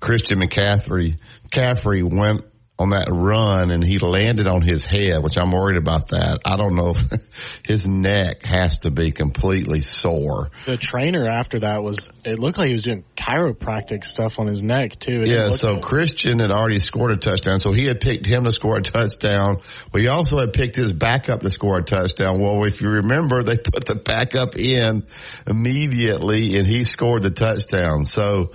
Christian 0.00 0.40
McCaffrey, 0.40 1.18
McCaffrey 1.50 2.02
went 2.02 2.42
on 2.78 2.90
that 2.90 3.08
run 3.10 3.70
and 3.70 3.84
he 3.84 3.98
landed 3.98 4.46
on 4.46 4.62
his 4.62 4.84
head, 4.84 5.22
which 5.22 5.36
I'm 5.36 5.52
worried 5.52 5.76
about 5.76 6.08
that. 6.08 6.40
I 6.44 6.56
don't 6.56 6.74
know 6.74 6.94
if 6.96 7.20
his 7.64 7.86
neck 7.86 8.44
has 8.44 8.78
to 8.78 8.90
be 8.90 9.12
completely 9.12 9.82
sore. 9.82 10.50
The 10.66 10.78
trainer 10.78 11.28
after 11.28 11.60
that 11.60 11.82
was, 11.82 12.10
it 12.24 12.38
looked 12.38 12.58
like 12.58 12.68
he 12.68 12.72
was 12.72 12.82
doing 12.82 13.04
chiropractic 13.14 14.04
stuff 14.04 14.38
on 14.38 14.46
his 14.46 14.62
neck 14.62 14.98
too. 14.98 15.22
It 15.22 15.28
yeah, 15.28 15.50
so 15.50 15.74
good. 15.74 15.84
Christian 15.84 16.40
had 16.40 16.50
already 16.50 16.80
scored 16.80 17.12
a 17.12 17.16
touchdown, 17.16 17.58
so 17.58 17.72
he 17.72 17.84
had 17.86 18.00
picked 18.00 18.26
him 18.26 18.44
to 18.44 18.52
score 18.52 18.78
a 18.78 18.82
touchdown. 18.82 19.60
He 19.94 20.08
also 20.08 20.38
had 20.38 20.52
picked 20.52 20.74
his 20.74 20.92
backup 20.92 21.40
to 21.42 21.50
score 21.50 21.78
a 21.78 21.84
touchdown. 21.84 22.40
Well, 22.40 22.64
if 22.64 22.80
you 22.80 22.88
remember, 22.88 23.42
they 23.42 23.56
put 23.58 23.84
the 23.84 23.96
backup 23.96 24.56
in 24.56 25.06
immediately 25.46 26.56
and 26.56 26.66
he 26.66 26.84
scored 26.84 27.22
the 27.22 27.30
touchdown. 27.30 28.04
So, 28.04 28.52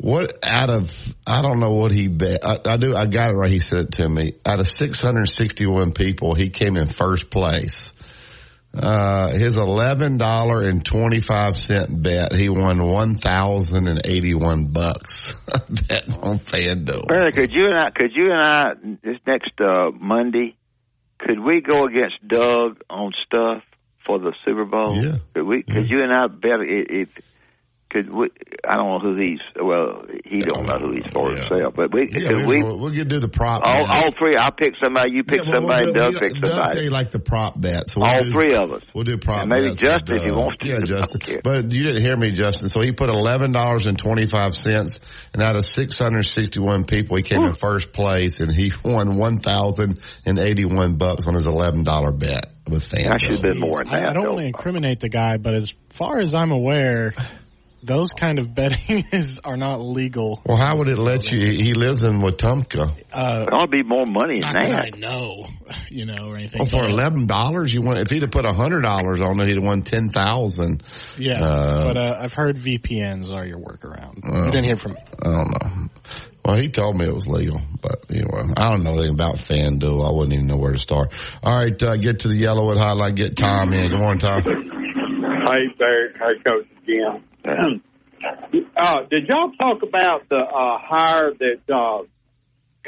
what 0.00 0.32
out 0.46 0.70
of 0.70 0.88
I 1.26 1.42
don't 1.42 1.60
know 1.60 1.72
what 1.72 1.92
he 1.92 2.08
bet. 2.08 2.44
I, 2.44 2.56
I, 2.64 2.76
do. 2.78 2.96
I 2.96 3.04
got 3.06 3.28
it 3.28 3.34
right. 3.34 3.50
He 3.50 3.58
said 3.58 3.86
it 3.86 3.92
to 3.92 4.08
me. 4.08 4.32
Out 4.46 4.58
of 4.58 4.66
661 4.66 5.92
people, 5.92 6.34
he 6.34 6.48
came 6.48 6.76
in 6.76 6.88
first 6.88 7.30
place. 7.30 7.90
Uh, 8.72 9.32
his 9.32 9.56
eleven 9.56 10.16
dollar 10.16 10.62
and 10.62 10.84
twenty 10.84 11.20
five 11.20 11.56
cent 11.56 12.02
bet, 12.02 12.32
he 12.32 12.48
won 12.48 12.80
one 12.86 13.16
thousand 13.16 13.88
and 13.88 14.02
eighty 14.04 14.32
one 14.32 14.66
bucks. 14.66 15.32
bet 15.88 16.04
on 16.22 16.38
FanDuel. 16.38 17.08
Barry, 17.08 17.32
could 17.32 17.50
you 17.50 17.66
and 17.68 17.80
I, 17.80 17.90
could 17.90 18.12
you 18.14 18.30
and 18.30 18.44
I 18.44 18.64
this 19.02 19.18
next 19.26 19.50
uh, 19.60 19.90
Monday, 19.90 20.56
could 21.18 21.40
we 21.40 21.62
go 21.68 21.84
against 21.84 22.16
Doug 22.28 22.80
on 22.88 23.10
stuff 23.26 23.64
for 24.06 24.20
the 24.20 24.32
Super 24.44 24.64
Bowl? 24.64 25.02
Yeah. 25.02 25.16
Could 25.34 25.46
we? 25.46 25.64
Could 25.64 25.90
you 25.90 26.04
and 26.04 26.12
I 26.12 26.28
bet 26.28 26.60
if 26.60 27.08
could 27.90 28.08
we, 28.12 28.28
I 28.64 28.74
don't 28.76 28.86
know 28.88 28.98
who 29.00 29.16
he's. 29.20 29.40
Well, 29.60 30.04
he 30.24 30.38
don't 30.38 30.64
know 30.64 30.78
who 30.78 30.92
he's 30.94 31.06
for 31.12 31.30
himself. 31.30 31.74
But 31.74 31.92
we, 31.92 32.02
Yeah, 32.10 32.28
could 32.28 32.46
we, 32.46 32.58
we, 32.58 32.62
we'll, 32.62 32.78
we'll 32.78 32.90
get 32.92 33.08
do 33.08 33.18
the 33.18 33.28
prop. 33.28 33.62
all, 33.66 33.84
all 33.84 34.10
three. 34.18 34.32
I'll 34.38 34.52
pick 34.52 34.74
somebody. 34.82 35.10
You 35.12 35.24
pick 35.24 35.38
Yeah, 35.44 35.50
well, 35.50 35.54
somebody. 35.62 35.86
we'll 35.86 35.94
and 35.94 35.94
do- 35.94 36.00
Doug 36.00 36.14
we- 36.14 36.20
pick 36.28 36.40
Doug 36.40 36.50
somebody. 36.52 36.80
say 36.82 36.88
like 36.88 37.10
the 37.10 37.18
prop 37.18 37.60
bet. 37.60 37.88
So 37.88 38.00
we'll 38.00 38.10
all 38.10 38.22
do- 38.22 38.30
three 38.30 38.54
of 38.54 38.72
us. 38.72 38.82
We'll 38.94 39.04
do 39.04 39.18
prop 39.18 39.42
And 39.42 39.52
maybe 39.52 39.68
bets 39.68 39.80
Justin 39.80 40.16
if 40.16 40.22
he 40.22 40.30
uh, 40.30 40.36
wants 40.38 40.56
to. 40.62 40.68
Yeah, 40.68 40.80
Justin. 40.84 41.40
But 41.42 41.72
you 41.72 41.82
didn't 41.82 42.02
hear 42.02 42.16
me, 42.16 42.30
Justin. 42.30 42.68
So 42.68 42.80
he 42.80 42.92
put 42.92 43.08
eleven 43.10 43.52
dollars 43.52 43.86
and 43.86 43.98
twenty 43.98 44.26
five 44.26 44.54
cents, 44.54 45.00
and 45.34 45.42
out 45.42 45.56
of 45.56 45.64
six 45.66 45.98
hundred 45.98 46.24
sixty 46.26 46.60
one 46.60 46.84
people, 46.84 47.16
he 47.16 47.22
came 47.22 47.42
in 47.42 47.52
first 47.54 47.92
place, 47.92 48.38
and 48.40 48.50
he 48.54 48.72
won 48.84 49.16
one 49.16 49.38
thousand 49.40 50.00
and 50.24 50.38
eighty 50.38 50.64
one 50.64 50.96
bucks 50.96 51.26
on 51.26 51.34
his 51.34 51.46
eleven 51.46 51.82
dollar 51.82 52.12
bet 52.12 52.46
with 52.68 52.84
FanDuel. 52.84 53.10
I 53.12 53.18
should 53.18 53.30
have 53.32 53.42
been 53.42 53.58
more 53.58 53.82
than 53.84 53.88
I, 53.92 54.00
that. 54.00 54.10
I 54.10 54.12
don't 54.12 54.26
want 54.26 54.38
to 54.40 54.46
incriminate 54.46 55.00
the 55.00 55.08
guy, 55.08 55.38
but 55.38 55.54
as 55.54 55.72
far 55.88 56.20
as 56.20 56.34
I'm 56.34 56.52
aware, 56.52 57.14
those 57.82 58.12
kind 58.12 58.38
of 58.38 58.54
betting 58.54 59.04
is 59.12 59.40
are 59.44 59.56
not 59.56 59.80
legal. 59.80 60.40
Well, 60.44 60.56
how 60.56 60.76
would 60.76 60.88
it 60.88 60.98
let 60.98 61.30
you? 61.30 61.38
He 61.40 61.74
lives 61.74 62.02
in 62.02 62.20
Wetumpka. 62.20 62.94
Uh, 63.12 63.44
There 63.44 63.54
ought 63.54 63.60
to 63.62 63.68
be 63.68 63.82
more 63.82 64.04
money 64.08 64.40
not 64.40 64.54
than 64.58 64.70
that 64.72 64.92
that. 64.92 64.94
I 64.96 64.98
know, 64.98 65.46
you 65.90 66.04
know, 66.06 66.28
or 66.30 66.36
anything. 66.36 66.58
Well, 66.60 66.66
for 66.70 66.84
uh, 66.84 66.88
eleven 66.88 67.26
dollars, 67.26 67.72
you 67.72 67.80
want 67.82 67.98
if 67.98 68.08
he'd 68.10 68.22
have 68.22 68.30
put 68.30 68.44
hundred 68.44 68.82
dollars 68.82 69.22
on 69.22 69.40
it, 69.40 69.48
he'd 69.48 69.56
have 69.56 69.64
won 69.64 69.82
ten 69.82 70.10
thousand. 70.10 70.82
yeah, 71.18 71.40
Uh, 71.42 71.84
but 71.92 71.96
uh, 71.96 72.18
I've 72.20 72.32
heard 72.32 72.56
VPNs 72.56 73.30
are 73.32 73.46
your 73.46 73.58
workaround. 73.58 74.20
Uh, 74.30 74.44
you 74.46 74.50
didn't 74.50 74.64
hear 74.64 74.76
from 74.76 74.92
me. 74.92 75.00
I 75.22 75.24
don't 75.24 75.48
know. 75.64 75.88
Well, 76.44 76.56
he 76.56 76.68
told 76.70 76.96
me 76.96 77.04
it 77.06 77.14
was 77.14 77.28
legal, 77.28 77.60
but 77.82 78.06
anyway, 78.10 78.44
I 78.56 78.70
don't 78.70 78.82
know 78.82 78.92
anything 78.92 79.12
about 79.12 79.36
FanDuel. 79.36 80.08
I 80.08 80.10
wouldn't 80.10 80.32
even 80.32 80.46
know 80.46 80.56
where 80.56 80.72
to 80.72 80.78
start. 80.78 81.12
All 81.42 81.54
right, 81.54 81.80
uh, 81.82 81.96
get 81.96 82.20
to 82.20 82.28
the 82.28 82.34
YellaWood 82.40 82.78
Highlight. 82.78 83.14
Get 83.14 83.36
Tom 83.36 83.72
in. 83.74 83.90
Good 83.90 83.98
morning, 83.98 84.18
Tom. 84.20 84.40
Hey, 84.42 85.66
Barry. 85.78 86.12
Hey, 86.14 86.42
Coach 86.48 86.66
Jim. 86.86 87.22
Uh, 87.44 89.02
did 89.10 89.28
y'all 89.28 89.52
talk 89.58 89.82
about 89.82 90.28
the 90.28 90.36
uh, 90.36 90.78
hire 90.80 91.32
that 91.38 91.74
uh, 91.74 92.02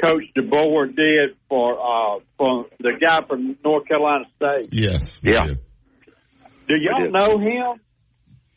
Coach 0.01 0.23
DeBoer 0.37 0.95
did 0.95 1.35
for 1.49 1.73
uh, 1.79 2.19
for 2.37 2.65
the 2.79 2.91
guy 3.03 3.19
from 3.27 3.57
North 3.63 3.87
Carolina 3.87 4.25
State? 4.37 4.69
Yes. 4.71 5.01
Yeah. 5.21 5.45
did. 5.47 5.59
Do 6.67 6.75
y'all 6.79 7.11
know 7.11 7.39
him? 7.39 7.79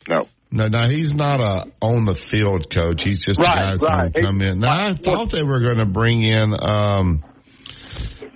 No. 0.07 0.27
No, 0.49 0.67
no, 0.69 0.87
he's 0.87 1.13
not 1.13 1.41
a 1.41 1.65
on 1.81 2.05
the 2.05 2.15
field 2.31 2.73
coach. 2.73 3.03
He's 3.03 3.25
just 3.25 3.37
Right, 3.37 3.51
a 3.51 3.55
guy 3.55 3.65
that's 3.71 3.83
right. 3.83 3.97
going 3.97 4.11
to 4.13 4.21
come 4.21 4.41
in. 4.41 4.59
Now, 4.61 4.87
I 4.87 4.93
thought 4.93 5.29
they 5.29 5.43
were 5.43 5.59
going 5.59 5.79
to 5.79 5.85
bring 5.85 6.23
in 6.23 6.53
um, 6.57 7.21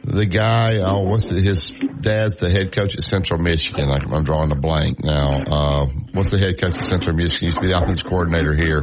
the 0.04 0.26
guy. 0.26 0.78
Oh, 0.78 1.02
what's 1.02 1.28
the, 1.28 1.42
his 1.42 1.72
dad's 2.02 2.38
the 2.38 2.50
head 2.50 2.76
coach 2.76 2.96
at 2.96 3.02
Central 3.02 3.40
Michigan. 3.40 3.90
I, 3.90 3.98
I'm 4.14 4.24
drawing 4.24 4.52
a 4.52 4.56
blank 4.56 5.04
now. 5.04 5.42
Uh, 5.42 5.86
what's 6.14 6.30
the 6.30 6.40
head 6.40 6.60
coach 6.60 6.76
at 6.76 6.90
Central 6.90 7.16
Michigan? 7.16 7.40
He 7.40 7.46
used 7.48 7.58
to 7.58 7.62
be 7.62 7.68
the 7.68 7.78
offensive 7.78 8.06
coordinator 8.06 8.56
here. 8.56 8.82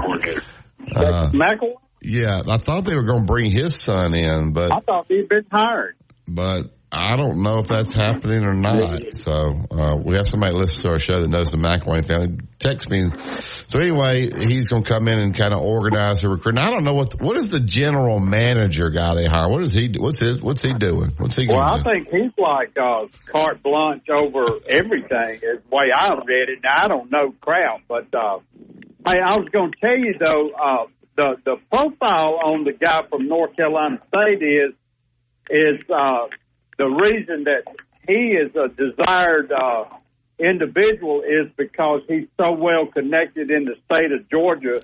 Uh, 0.94 1.30
McElwain? 1.32 1.74
yeah, 2.00 2.42
I 2.48 2.58
thought 2.58 2.84
they 2.84 2.94
were 2.94 3.04
going 3.04 3.22
to 3.24 3.26
bring 3.26 3.50
his 3.50 3.80
son 3.80 4.14
in, 4.14 4.52
but 4.52 4.74
I 4.74 4.80
thought 4.80 5.06
he'd 5.08 5.28
been 5.28 5.44
hired. 5.50 5.96
but 6.26 6.70
I 6.90 7.16
don't 7.16 7.42
know 7.42 7.58
if 7.58 7.68
that's 7.68 7.94
happening 7.94 8.44
or 8.44 8.54
not. 8.54 9.02
So 9.12 9.32
uh, 9.70 9.96
we 10.02 10.14
have 10.16 10.26
somebody 10.26 10.54
listen 10.54 10.82
to 10.84 10.90
our 10.92 10.98
show 10.98 11.20
that 11.20 11.28
knows 11.28 11.50
the 11.50 11.58
McElwain 11.58 12.06
family. 12.06 12.38
Text 12.58 12.88
me. 12.90 13.02
So 13.66 13.78
anyway, 13.78 14.30
he's 14.34 14.68
going 14.68 14.84
to 14.84 14.88
come 14.88 15.06
in 15.08 15.18
and 15.18 15.36
kind 15.36 15.52
of 15.52 15.60
organize 15.60 16.22
the 16.22 16.30
recruiting. 16.30 16.58
I 16.60 16.70
don't 16.70 16.84
know 16.84 16.94
what 16.94 17.20
what 17.20 17.36
is 17.36 17.48
the 17.48 17.60
general 17.60 18.20
manager 18.20 18.88
guy 18.88 19.14
they 19.16 19.26
hire. 19.26 19.50
What 19.50 19.62
is 19.64 19.74
he? 19.74 19.92
What's 19.98 20.18
his? 20.18 20.40
What's 20.40 20.62
he 20.62 20.72
doing? 20.72 21.12
What's 21.18 21.36
he 21.36 21.46
Well, 21.46 21.60
I 21.60 21.76
do? 21.76 21.84
think 21.84 22.08
he's 22.08 22.32
like 22.38 22.76
uh, 22.78 23.06
carte 23.32 23.62
blanche 23.62 24.06
over 24.08 24.44
everything. 24.66 25.40
Is 25.44 25.60
the 25.62 25.76
way 25.76 25.92
I 25.94 26.08
read 26.24 26.48
it. 26.48 26.60
Now, 26.62 26.84
I 26.84 26.88
don't 26.88 27.10
know 27.10 27.34
crap, 27.42 27.82
but 27.86 28.06
uh, 28.14 28.38
hey, 29.06 29.20
I 29.24 29.36
was 29.36 29.48
going 29.52 29.72
to 29.72 29.78
tell 29.78 29.96
you 29.98 30.14
though, 30.18 30.50
uh, 30.56 30.86
the 31.18 31.36
the 31.44 31.56
profile 31.70 32.40
on 32.50 32.64
the 32.64 32.72
guy 32.72 33.00
from 33.10 33.28
North 33.28 33.54
Carolina 33.56 33.98
State 34.08 34.42
is 34.42 34.72
is 35.50 35.80
uh, 35.94 36.28
the 36.78 36.86
reason 36.86 37.44
that 37.44 37.64
he 38.06 38.38
is 38.38 38.54
a 38.56 38.68
desired 38.68 39.52
uh, 39.52 39.84
individual 40.38 41.22
is 41.22 41.50
because 41.56 42.00
he's 42.08 42.28
so 42.42 42.52
well 42.52 42.86
connected 42.86 43.50
in 43.50 43.66
the 43.66 43.74
state 43.92 44.12
of 44.12 44.28
Georgia. 44.30 44.74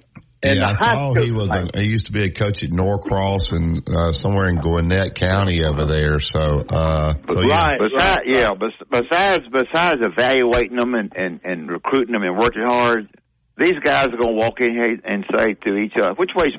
And 0.42 0.58
yeah, 0.58 0.68
I 0.68 0.74
saw 0.74 1.14
he 1.14 1.30
was. 1.30 1.48
A, 1.48 1.80
he 1.80 1.88
used 1.88 2.06
to 2.06 2.12
be 2.12 2.24
a 2.24 2.30
coach 2.30 2.62
at 2.62 2.68
Norcross 2.68 3.50
and 3.50 3.80
uh, 3.88 4.12
somewhere 4.12 4.50
in 4.50 4.56
Gwinnett 4.56 5.14
County 5.14 5.64
over 5.64 5.86
there. 5.86 6.20
So, 6.20 6.60
uh, 6.68 7.14
so 7.14 7.40
yeah. 7.40 7.78
Besides, 7.80 8.20
yeah. 8.26 8.48
Besides, 8.52 9.44
besides 9.50 10.00
evaluating 10.04 10.76
them 10.76 10.92
and, 10.94 11.12
and 11.16 11.40
and 11.44 11.70
recruiting 11.70 12.12
them 12.12 12.22
and 12.22 12.36
working 12.36 12.64
hard, 12.66 13.08
these 13.56 13.78
guys 13.82 14.04
are 14.12 14.18
going 14.20 14.36
to 14.38 14.44
walk 14.44 14.60
in 14.60 14.72
here 14.72 14.98
and 15.02 15.24
say 15.32 15.54
to 15.64 15.76
each 15.78 15.94
other, 15.98 16.12
"Which 16.12 16.32
way's 16.36 16.52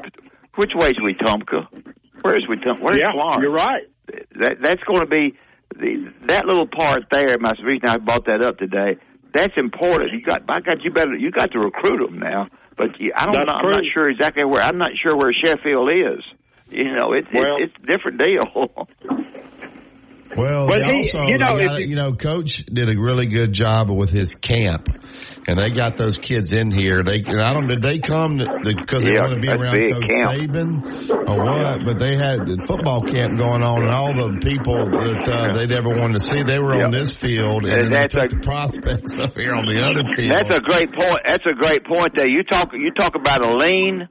which 0.55 0.71
way's 0.73 0.97
we 1.03 1.13
Wetumpka? 1.13 1.67
Where's 2.23 2.47
Wetumpka? 2.49 2.81
Where's 2.81 2.97
Yeah, 2.97 3.11
Florence?" 3.13 3.37
you're 3.43 3.53
right. 3.53 3.85
That 4.07 4.57
that's 4.61 4.83
going 4.83 5.01
to 5.01 5.07
be 5.07 5.35
the, 5.75 6.13
that 6.27 6.45
little 6.45 6.67
part 6.67 7.05
there. 7.11 7.37
My 7.39 7.53
reason 7.63 7.89
I 7.89 7.97
brought 7.97 8.25
that 8.27 8.43
up 8.43 8.57
today. 8.57 8.97
That's 9.33 9.53
important. 9.57 10.13
You 10.13 10.21
got, 10.21 10.43
I 10.47 10.61
got 10.61 10.83
you 10.83 10.91
better. 10.91 11.15
You 11.15 11.31
got 11.31 11.51
to 11.51 11.59
recruit 11.59 12.05
them 12.05 12.19
now. 12.19 12.47
But 12.77 12.99
you, 12.99 13.11
I 13.15 13.25
don't 13.25 13.33
That's 13.33 13.47
know. 13.47 13.53
I'm 13.53 13.71
not 13.71 13.83
sure 13.93 14.09
exactly 14.09 14.43
where. 14.45 14.61
I'm 14.61 14.77
not 14.77 14.91
sure 15.01 15.17
where 15.17 15.33
Sheffield 15.33 15.89
is. 15.89 16.23
You 16.69 16.95
know, 16.95 17.13
it's 17.13 17.27
Well- 17.33 17.57
it's, 17.59 17.73
it's 17.75 17.83
a 17.83 17.91
different 17.91 18.23
deal. 18.23 18.87
Well, 20.37 20.67
But 20.67 20.79
they 20.79 20.85
he- 20.85 20.97
also, 20.97 21.27
you 21.27 21.37
know, 21.37 21.57
they 21.57 21.63
if 21.63 21.69
got- 21.69 21.79
you- 21.81 21.87
you 21.87 21.95
know, 21.95 22.13
Coach 22.13 22.65
did 22.65 22.89
a 22.89 22.99
really 22.99 23.27
good 23.27 23.53
job 23.53 23.89
with 23.89 24.09
his 24.11 24.29
camp, 24.41 24.87
and 25.47 25.57
they 25.59 25.69
got 25.69 25.95
those 25.97 26.17
kids 26.17 26.51
in 26.53 26.71
here. 26.71 27.03
They, 27.03 27.23
and 27.25 27.41
I 27.41 27.53
don't, 27.53 27.67
did 27.67 27.81
they 27.81 27.99
come 27.99 28.37
because 28.37 29.03
they 29.03 29.13
Yeah, 29.13 29.21
want 29.21 29.33
to 29.35 29.39
be 29.39 29.47
around 29.49 29.91
Coach 29.93 30.07
camp. 30.09 30.41
Saban 30.41 31.29
or 31.29 31.37
what? 31.43 31.85
But 31.85 31.99
they 31.99 32.17
had 32.17 32.45
the 32.47 32.57
football 32.67 33.01
camp 33.03 33.37
going 33.37 33.63
on, 33.63 33.83
and 33.83 33.91
all 33.91 34.13
the 34.13 34.39
people 34.43 34.89
that 34.91 35.27
uh, 35.29 35.57
they 35.57 35.67
never 35.67 35.89
wanted 35.89 36.19
to 36.19 36.27
see, 36.27 36.43
they 36.43 36.59
were 36.59 36.83
on 36.83 36.91
this 36.91 37.13
field, 37.13 37.63
and, 37.63 37.71
And 37.73 37.81
then 37.83 37.91
they 37.91 37.97
that's 37.99 38.13
took 38.13 38.25
a- 38.31 38.35
the 38.35 38.41
prospects 38.41 39.11
up 39.19 39.37
here 39.37 39.53
on 39.53 39.65
the 39.65 39.81
other 39.81 40.03
field. 40.15 40.31
That's 40.31 40.55
a 40.55 40.59
great 40.59 40.91
point. 40.91 41.19
That's 41.27 41.45
a 41.49 41.53
great 41.55 41.85
point 41.85 42.11
there. 42.15 42.27
You 42.27 42.43
talk 42.43 42.73
you 42.73 42.91
talk 42.91 43.15
about 43.15 43.43
a 43.45 43.55
lean. 43.55 44.07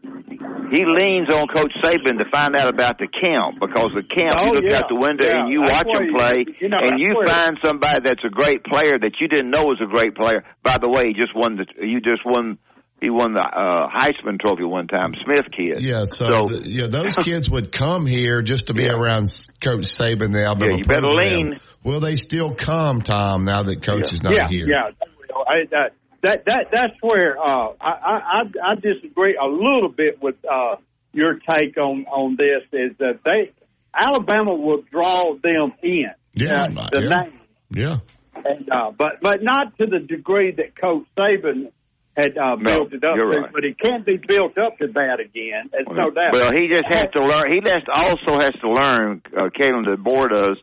He 0.73 0.83
leans 0.83 1.29
on 1.33 1.47
Coach 1.55 1.71
Saban 1.85 2.19
to 2.19 2.25
find 2.33 2.57
out 2.57 2.69
about 2.69 2.99
the 2.99 3.07
camp 3.07 3.61
because 3.61 3.93
the 3.95 4.03
camp 4.03 4.35
Oh, 4.41 4.47
you 4.49 4.53
look 4.59 4.65
yeah. 4.67 4.79
out 4.83 4.89
the 4.89 4.97
window 4.99 5.23
Yeah, 5.29 5.45
and 5.45 5.53
you 5.53 5.61
that's 5.63 5.85
watch 5.85 5.87
where 5.87 6.03
him 6.03 6.11
you- 6.11 6.14
play 6.17 6.45
you 6.61 6.69
know, 6.69 6.79
and 6.81 7.01
you 7.01 7.23
find 7.27 7.59
somebody 7.65 8.01
that's 8.05 8.25
a 8.25 8.31
great 8.31 8.65
player 8.65 8.99
that 9.01 9.13
you 9.21 9.29
didn't 9.29 9.51
know 9.51 9.65
was 9.65 9.81
a 9.83 9.87
great 9.87 10.15
player. 10.15 10.45
By 10.63 10.79
the 10.79 10.89
way, 10.89 11.09
he 11.09 11.15
just 11.15 11.35
won 11.35 11.57
the 11.57 11.67
you 11.87 12.01
just 12.01 12.23
won 12.25 12.59
he 13.01 13.11
won 13.11 13.35
the 13.35 13.43
uh, 13.45 13.89
Heisman 13.91 14.41
Trophy 14.41 14.65
one 14.65 14.87
time, 14.89 15.13
Smith 15.25 15.47
kid. 15.55 15.83
Yeah, 15.83 16.05
so, 16.05 16.31
So- 16.31 16.47
the, 16.49 16.71
yeah, 16.71 16.87
those 16.87 17.15
kids 17.25 17.51
would 17.51 17.71
come 17.71 18.07
here 18.07 18.41
just 18.41 18.69
to 18.69 18.75
be 18.75 18.89
around 18.89 19.29
Coach 19.63 19.85
Saban. 19.99 20.33
The 20.33 20.45
Alabama 20.45 20.73
Yeah, 20.73 20.79
you 20.79 20.85
better 20.85 21.01
program. 21.03 21.51
lean. 21.51 21.61
Will 21.83 22.01
they 22.01 22.17
still 22.17 22.55
come, 22.55 23.03
Tom? 23.03 23.43
Now 23.43 23.63
that 23.63 23.83
Coach 23.85 24.13
is 24.13 24.23
not 24.23 24.35
yeah, 24.35 24.49
here. 24.49 24.67
Yeah, 24.67 24.91
I, 25.37 25.67
that 25.71 25.91
that 26.23 26.45
that 26.47 26.67
that's 26.73 26.97
where 27.03 27.37
uh, 27.39 27.75
I, 27.79 27.91
I 27.91 28.21
I 28.25 28.73
I 28.73 28.75
disagree 28.77 29.37
a 29.37 29.47
little 29.47 29.91
bit 29.95 30.23
with 30.23 30.37
uh, 30.51 30.77
your 31.13 31.35
take 31.35 31.77
on 31.77 32.07
on 32.07 32.37
this. 32.37 32.63
Is 32.73 32.97
that 32.99 33.21
they 33.29 33.53
Alabama 33.97 34.55
will 34.55 34.83
draw 34.91 35.35
them 35.43 35.73
in. 35.83 36.07
Yeah, 36.35 36.65
uh, 36.65 36.89
the 36.93 37.01
yeah. 37.03 37.21
name, 37.23 37.41
Yeah. 37.71 37.97
and 38.45 38.69
uh, 38.71 38.91
but 38.97 39.21
but 39.23 39.39
not 39.43 39.77
to 39.79 39.87
the 39.87 40.01
degree 40.01 40.53
that 40.53 40.75
Coach 40.81 41.07
Saban 41.17 41.71
had 42.17 42.37
uh, 42.39 42.57
No, 42.57 42.65
built 42.65 42.93
it 42.93 43.05
up 43.05 43.15
to. 43.17 43.25
right. 43.25 43.53
But 43.53 43.65
it 43.65 43.77
can't 43.79 44.05
be 44.07 44.17
built 44.17 44.57
up 44.59 44.79
to 44.79 44.87
that 44.95 45.19
again. 45.21 45.71
There's 45.73 45.87
no 45.91 46.11
doubt. 46.11 46.33
Well, 46.33 46.53
he 46.53 46.69
just 46.69 46.85
has 46.91 47.07
to 47.15 47.23
learn. 47.25 47.45
He 47.53 47.61
just 47.61 47.87
also 47.93 48.39
has 48.39 48.53
to 48.63 48.71
learn, 48.71 49.23
uh, 49.37 49.51
Kalen, 49.51 49.87
DeBoer 49.87 50.29
does, 50.35 50.59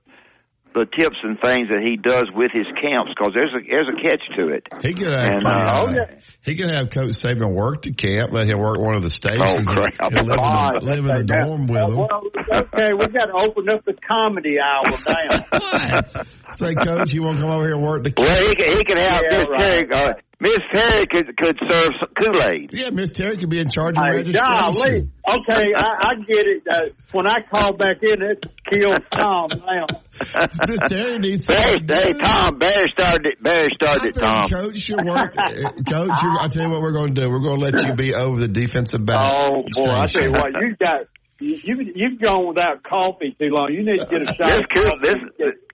the 0.74 0.86
tips 0.86 1.18
and 1.24 1.36
things 1.42 1.68
that 1.68 1.82
he 1.84 1.98
does 1.98 2.26
with 2.34 2.52
his 2.54 2.66
camps 2.82 3.12
because 3.16 3.34
there's 3.34 3.52
a 3.54 3.60
there's 3.68 3.90
a 3.92 3.98
catch 4.02 4.24
to 4.38 4.48
it. 4.56 4.64
He 4.82 4.94
could 4.94 5.12
And, 5.12 5.36
actually, 5.36 5.52
uh, 5.52 5.58
uh, 5.58 5.86
oh, 5.88 5.94
yeah. 5.94 6.20
he 6.44 6.56
could 6.56 6.72
have 6.72 6.90
Coach 6.90 7.12
Saban 7.20 7.54
work 7.54 7.82
the 7.84 7.92
camp, 7.94 8.32
let 8.32 8.48
him 8.48 8.60
work 8.60 8.80
one 8.80 8.96
of 8.96 9.04
the 9.04 9.10
stations, 9.10 9.44
Oh, 9.46 9.58
and, 9.58 9.68
crap. 9.68 9.94
and 10.02 10.28
live, 10.28 10.40
in 10.40 10.42
the, 10.42 10.80
live 10.84 11.00
in 11.00 11.06
the 11.06 11.24
dorm 11.24 11.68
with 11.68 11.82
him. 11.82 11.98
Well, 11.98 12.22
okay, 12.56 12.94
we 12.94 13.06
got 13.12 13.28
to 13.28 13.38
open 13.44 13.70
up 13.70 13.84
the 13.86 13.96
comedy 14.10 14.56
hour 14.60 14.84
now. 14.88 16.24
Say, 16.58 16.74
Coach, 16.76 17.12
you 17.14 17.24
want 17.24 17.38
to 17.38 17.44
come 17.44 17.52
over 17.52 17.64
here 17.66 17.76
and 17.76 17.84
work 17.84 18.04
the 18.04 18.12
camp? 18.12 18.28
Well, 18.30 18.48
he 18.48 18.56
can 18.56 18.78
he 18.78 18.84
can 18.84 18.98
have 18.98 19.22
Yeah, 19.30 19.38
Miss 19.38 19.46
right. 19.50 19.90
Terry. 19.90 19.90
Uh, 19.92 20.14
Miss 20.42 20.58
Terry 20.74 21.06
could 21.06 21.38
could 21.38 21.56
serve 21.70 21.90
Kool 22.20 22.42
Aid. 22.52 22.72
Yeah, 22.74 22.90
Miss 22.90 23.12
Terry 23.12 23.38
could 23.38 23.50
be 23.50 23.60
in 23.60 23.70
charge 23.70 23.96
of 23.96 24.04
Hey, 24.04 24.16
registration. 24.16 24.56
golly. 24.74 25.10
Okay, 25.30 25.66
I, 25.78 25.88
I 26.04 26.16
get 26.28 26.46
it. 26.48 26.64
Uh, 26.68 26.80
when 27.12 27.28
I 27.28 27.42
call 27.54 27.74
back 27.78 27.98
in, 28.02 28.24
it 28.24 28.44
kills 28.68 28.98
Tom 29.20 29.50
now. 29.52 29.86
Miss 30.68 30.80
Terry 30.90 31.20
needs 31.20 31.46
Hey, 31.48 31.62
something 31.74 31.86
to 31.88 31.96
hey, 31.96 32.14
do. 32.14 32.20
Tom, 32.20 32.58
Barry 32.58 32.88
started 32.98 33.26
it. 33.28 33.44
Barry 33.44 33.68
started 33.80 34.02
I 34.04 34.08
it, 34.08 34.16
Tom. 34.20 34.50
Coach, 34.50 34.90
your 34.90 34.98
work, 35.06 35.36
uh, 35.38 35.52
Coach. 35.88 36.18
You, 36.24 36.38
I 36.42 36.48
tell 36.48 36.64
you 36.64 36.70
what, 36.72 36.82
we're 36.82 36.92
going 36.92 37.14
to 37.14 37.22
do. 37.22 37.30
We're 37.30 37.40
going 37.40 37.60
to 37.60 37.66
let 37.66 37.86
you 37.86 37.94
be 37.94 38.16
over 38.16 38.40
the 38.40 38.48
defensive 38.48 39.06
back. 39.06 39.24
Oh 39.24 39.62
boy, 39.74 39.92
I 39.92 40.08
tell 40.08 40.24
you 40.24 40.32
what, 40.32 40.52
you 40.60 40.76
got 40.84 41.02
you 41.42 41.60
you- 41.64 41.94
you've 41.96 42.22
gone 42.22 42.48
without 42.48 42.84
coffee 42.84 43.36
too 43.40 43.50
long. 43.50 43.72
You 43.74 43.84
need 43.84 44.00
to 44.00 44.06
get 44.06 44.22
a 44.24 44.26
shot. 44.28 44.38
This 44.48 44.62
of 44.62 44.70
Kool 44.70 44.86
coffee 44.86 45.02
this 45.02 45.16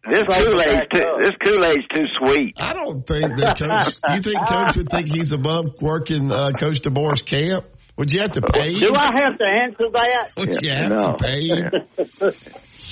this 0.09 0.21
Kool 0.21 0.61
Aid's 0.61 0.87
too, 0.93 1.17
this 1.21 1.31
Kool 1.45 1.65
Aid's 1.65 1.87
too 1.93 2.05
sweet. 2.23 2.53
I 2.57 2.73
don't 2.73 3.05
think 3.05 3.35
that 3.37 3.57
coach. 3.59 3.95
you 4.15 4.21
think 4.21 4.47
coach 4.47 4.75
would 4.77 4.89
think 4.89 5.07
he's 5.07 5.33
above 5.33 5.65
working 5.81 6.31
uh, 6.31 6.51
Coach 6.51 6.81
DeBoer's 6.81 7.21
camp? 7.21 7.65
Would 7.97 8.11
you 8.11 8.21
have 8.21 8.31
to 8.31 8.41
pay? 8.41 8.73
Do 8.79 8.91
I 8.95 9.09
have 9.15 9.37
to 9.37 9.45
answer 9.45 9.85
that? 9.93 10.31
Would 10.37 10.61
you 10.61 10.71
have 10.71 10.99
to 10.99 11.15
pay? 11.19 12.31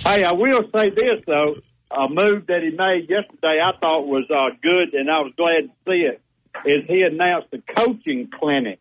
hey, 0.10 0.24
I 0.24 0.34
will 0.34 0.62
say 0.76 0.90
this 0.90 1.24
though: 1.28 1.56
a 1.92 2.10
move 2.10 2.48
that 2.48 2.62
he 2.64 2.76
made 2.76 3.08
yesterday, 3.10 3.60
I 3.64 3.78
thought 3.80 4.06
was 4.08 4.26
uh, 4.30 4.56
good, 4.62 4.94
and 5.00 5.10
I 5.10 5.20
was 5.22 5.32
glad 5.38 5.70
to 5.70 5.74
see 5.88 6.02
it. 6.08 6.22
Is 6.66 6.86
he 6.88 7.02
announced 7.04 7.48
a 7.54 7.60
coaching 7.76 8.30
clinic 8.40 8.80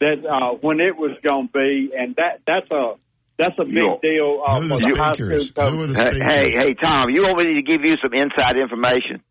that 0.00 0.24
uh, 0.24 0.56
when 0.60 0.80
it 0.80 0.96
was 0.96 1.10
going 1.28 1.48
to 1.48 1.52
be, 1.52 1.92
and 1.96 2.16
that 2.16 2.40
that's 2.46 2.70
a 2.70 2.94
that's 3.40 3.58
a 3.58 3.64
big 3.64 3.88
deal 4.02 4.42
uh, 4.46 4.60
for 4.60 4.68
the 4.68 4.94
high 4.96 5.12
school 5.14 5.26
coaches. 5.26 5.52
Hey, 5.98 6.20
hey, 6.28 6.46
hey, 6.58 6.74
Tom, 6.82 7.06
you 7.10 7.22
want 7.22 7.38
me 7.38 7.54
to 7.54 7.62
give 7.62 7.80
you 7.84 7.94
some 8.04 8.12
inside 8.14 8.60
information? 8.60 9.22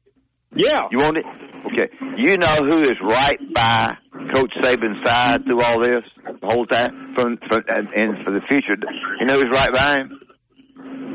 Yeah. 0.56 0.88
You 0.92 0.98
want 0.98 1.18
it? 1.18 1.26
Okay. 1.68 1.94
You 2.18 2.38
know 2.38 2.56
who 2.68 2.82
is 2.82 2.98
right 3.04 3.38
by 3.54 3.94
Coach 4.34 4.52
Saban's 4.64 5.06
side 5.06 5.44
through 5.46 5.62
all 5.62 5.80
this 5.82 6.04
the 6.26 6.48
whole 6.48 6.66
time, 6.66 7.14
from, 7.16 7.38
from 7.48 7.64
and, 7.68 7.88
and 7.94 8.26
for 8.26 8.32
the 8.32 8.42
future. 8.48 8.76
You 9.20 9.26
know 9.28 9.36
who's 9.36 9.52
right 9.54 9.72
by 9.74 9.94
him? 10.00 10.20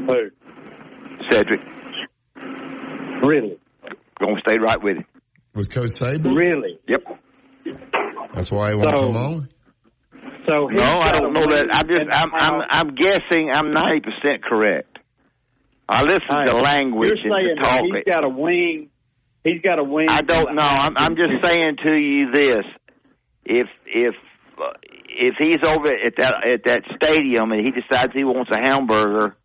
Who? 0.09 0.31
Cedric. 1.31 1.61
Really? 3.23 3.59
Gonna 4.21 4.41
stay 4.47 4.59
right 4.59 4.83
with 4.83 4.99
him. 4.99 5.05
With 5.55 5.71
Coach 5.73 5.91
Saban? 6.01 6.35
Really? 6.37 6.79
Yep. 6.89 7.03
That's 8.35 8.51
why 8.51 8.71
he 8.71 8.77
won't 8.77 8.91
So- 8.91 9.01
come 9.07 9.17
on. 9.17 9.49
So 10.49 10.69
No, 10.69 10.85
I 10.85 11.11
don't 11.13 11.33
know 11.33 11.47
that. 11.47 11.67
I'm 11.73 11.89
just, 11.89 12.09
I'm, 12.13 12.31
I'm, 12.35 12.61
I'm 12.71 12.95
guessing. 12.95 13.51
I'm 13.53 13.73
ninety 13.73 14.01
percent 14.01 14.45
correct. 14.45 14.99
I 15.89 16.03
listen 16.03 16.47
to 16.47 16.57
language 16.57 17.13
You're 17.25 17.37
and 17.37 17.59
to 17.59 17.63
talk. 17.63 17.83
he's 17.83 18.13
got 18.13 18.25
a 18.25 18.29
wing. 18.29 18.89
He's 19.45 19.61
got 19.61 19.79
a 19.79 19.85
wing. 19.85 20.07
I 20.09 20.23
don't 20.23 20.55
know. 20.55 20.63
I'm, 20.65 20.97
I'm 20.97 21.17
just 21.17 21.33
saying 21.45 21.77
to 21.85 21.93
you 21.93 22.33
this: 22.33 22.65
if 23.45 23.69
if 23.87 24.15
uh, 24.59 24.73
if 25.17 25.35
he's 25.39 25.63
over 25.67 25.87
at 25.93 26.15
that 26.19 26.35
at 26.45 26.61
that 26.67 26.83
stadium 26.97 27.53
and 27.53 27.65
he 27.65 27.71
decides 27.71 28.13
he 28.13 28.25
wants 28.25 28.51
a 28.55 28.61
hamburger, 28.61 29.37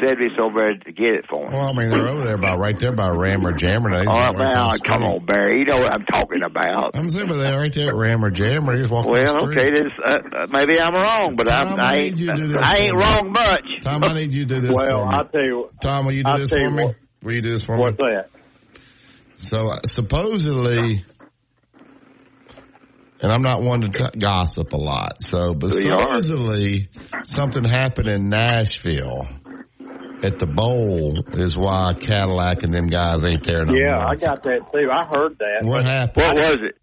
Cedric's 0.00 0.34
over 0.42 0.58
there 0.58 0.74
to 0.78 0.92
get 0.92 1.14
it 1.20 1.24
for 1.28 1.46
him. 1.46 1.52
Well, 1.52 1.68
I 1.68 1.72
mean, 1.72 1.90
they're 1.90 2.08
over 2.08 2.22
there 2.24 2.38
by 2.38 2.54
right 2.56 2.78
there 2.78 2.92
by 2.92 3.08
Rammer 3.08 3.52
Jammer. 3.52 3.90
They 3.98 4.06
All 4.06 4.16
just 4.16 4.34
right, 4.38 4.54
now, 4.56 4.72
come 4.84 5.02
on, 5.02 5.24
Barry. 5.26 5.60
You 5.60 5.64
know 5.66 5.80
what 5.80 5.92
I'm 5.94 6.04
talking 6.06 6.42
about. 6.42 6.96
I'm 6.96 7.10
saying, 7.10 7.28
but 7.28 7.38
they're 7.38 7.56
right 7.58 7.72
there 7.72 7.88
at 7.88 7.94
Rammer 7.94 8.30
Jammer. 8.30 8.74
You 8.74 8.82
just 8.82 8.92
walk 8.92 9.06
Well, 9.06 9.24
the 9.24 9.46
okay, 9.52 9.70
this, 9.70 9.92
uh, 10.04 10.14
uh, 10.14 10.46
maybe 10.50 10.80
I'm 10.80 10.94
wrong, 10.94 11.34
but 11.36 11.52
I'm, 11.52 11.68
Tom, 11.68 11.80
I 11.80 11.86
I 11.86 12.00
ain't, 12.00 12.16
need 12.16 12.18
you 12.18 12.26
to 12.28 12.34
do 12.34 12.48
this 12.48 12.58
I 12.62 12.76
ain't 12.78 12.96
wrong 12.98 13.32
much. 13.32 13.66
Tom, 13.82 14.04
I 14.04 14.12
need 14.14 14.32
you 14.32 14.46
to 14.46 14.54
do 14.54 14.60
this 14.60 14.72
Well, 14.72 14.88
for 15.04 15.06
me. 15.06 15.12
I'll 15.16 15.28
tell 15.28 15.44
you. 15.44 15.70
Tom, 15.80 16.06
will 16.06 16.12
you 16.14 16.24
do 16.24 16.30
I'll 16.30 16.38
this 16.38 16.50
tell 16.50 16.58
for 16.58 16.64
you 16.64 16.70
me? 16.70 16.84
what. 16.84 16.96
Will 17.22 17.32
you 17.34 17.42
do 17.42 17.50
this 17.50 17.64
for 17.64 17.76
What's 17.76 17.98
me? 17.98 18.04
that? 18.10 18.28
So 19.36 19.68
uh, 19.70 19.76
supposedly, 19.84 21.04
and 23.24 23.32
I'm 23.32 23.42
not 23.42 23.62
one 23.62 23.80
to 23.80 23.88
t- 23.88 24.18
gossip 24.18 24.72
a 24.74 24.76
lot. 24.76 25.22
So, 25.22 25.54
but 25.54 25.70
are. 25.72 25.96
supposedly 25.96 26.88
something 27.22 27.64
happened 27.64 28.08
in 28.08 28.28
Nashville 28.28 29.26
at 30.22 30.38
the 30.38 30.46
bowl 30.46 31.18
is 31.32 31.56
why 31.56 31.94
Cadillac 32.00 32.62
and 32.62 32.72
them 32.74 32.86
guys 32.86 33.26
ain't 33.26 33.42
there 33.44 33.64
no 33.64 33.72
Yeah, 33.74 33.96
more. 33.96 34.06
I 34.12 34.14
got 34.16 34.42
that 34.42 34.60
too. 34.72 34.88
I 34.92 35.04
heard 35.06 35.38
that. 35.38 35.60
What 35.66 35.84
happened? 35.84 36.24
What 36.26 36.34
was 36.36 36.56
it? 36.70 36.76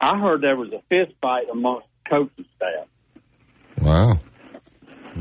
I 0.00 0.18
heard 0.18 0.40
there 0.42 0.56
was 0.56 0.70
a 0.72 0.80
fist 0.88 1.14
fight 1.20 1.44
amongst 1.52 1.86
coaching 2.08 2.46
staff, 2.56 2.88
Wow. 3.82 4.18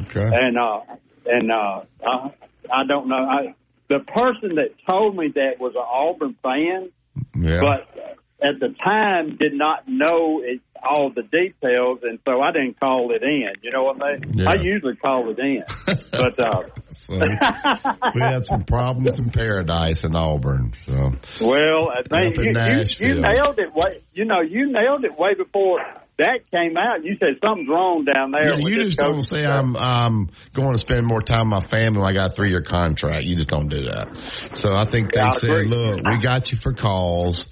Okay. 0.04 0.30
and 0.32 0.58
uh, 0.58 0.80
and 1.26 1.52
uh, 1.52 1.82
I, 2.06 2.32
I 2.74 2.86
don't 2.88 3.10
know. 3.10 3.16
I, 3.18 3.56
the 3.90 4.00
person 4.00 4.56
that 4.56 4.70
told 4.90 5.16
me 5.18 5.32
that 5.36 5.60
was 5.60 5.74
an 5.76 5.84
Auburn 5.86 6.36
fan, 6.44 6.92
Yeah. 7.36 7.60
but 7.62 8.19
at 8.42 8.60
the 8.60 8.74
time 8.86 9.38
did 9.38 9.54
not 9.54 9.88
know 9.88 10.42
it, 10.44 10.62
all 10.82 11.12
the 11.14 11.24
details, 11.24 12.00
and 12.04 12.20
so 12.26 12.42
I 12.42 12.52
didn't 12.52 12.80
call 12.80 13.12
it 13.14 13.22
in. 13.22 13.52
You 13.62 13.72
know 13.72 13.84
what 13.84 14.02
I 14.02 14.14
mean? 14.14 14.40
Yeah. 14.40 14.50
I 14.50 14.54
usually 14.56 14.96
call 14.96 15.30
it 15.30 15.40
in, 15.40 15.64
but 15.86 16.40
uh, 16.40 16.64
So, 16.92 17.16
we 18.16 18.22
had 18.22 18.46
some 18.46 18.64
problems 18.64 19.18
in 19.18 19.30
paradise 19.30 20.04
in 20.04 20.16
Auburn. 20.16 20.74
So 20.86 21.12
well, 21.42 21.90
I 21.90 22.04
think 22.08 22.38
you, 22.38 22.54
you, 22.54 23.14
you 23.16 23.22
nailed 23.22 23.58
it. 23.58 23.74
Way, 23.74 24.04
you 24.14 24.26
know, 24.26 24.42
you 24.42 24.72
nailed 24.72 25.04
it 25.04 25.18
way 25.18 25.34
before 25.34 25.82
that 26.20 26.40
came 26.52 26.78
out. 26.78 27.04
You 27.04 27.16
said 27.20 27.40
something's 27.46 27.70
wrong 27.70 28.06
down 28.06 28.32
there. 28.32 28.60
Yeah, 28.60 28.68
you 28.68 28.84
just 28.84 28.98
don't 28.98 29.24
say. 29.24 29.46
I'm 29.46 29.76
um, 29.76 30.30
going 30.54 30.74
to 30.74 30.78
spend 30.78 31.06
more 31.06 31.22
time 31.22 31.50
with 31.50 31.64
my 31.64 31.70
family 31.70 32.00
when 32.00 32.10
I 32.10 32.14
got 32.14 32.32
a 32.32 32.34
three 32.36 32.50
year 32.50 32.62
contract. 32.62 33.24
You 33.24 33.36
just 33.36 33.50
don't 33.50 33.70
do 33.70 33.84
that. 33.84 34.52
So 34.54 34.76
I 34.76 34.86
think 34.86 35.14
they 35.14 35.22
I 35.22 35.36
said, 35.36 35.50
agree. 35.50 35.68
look, 35.68 36.06
we 36.06 36.18
got 36.20 36.52
you 36.52 36.58
for 36.62 36.74
calls. 36.74 37.46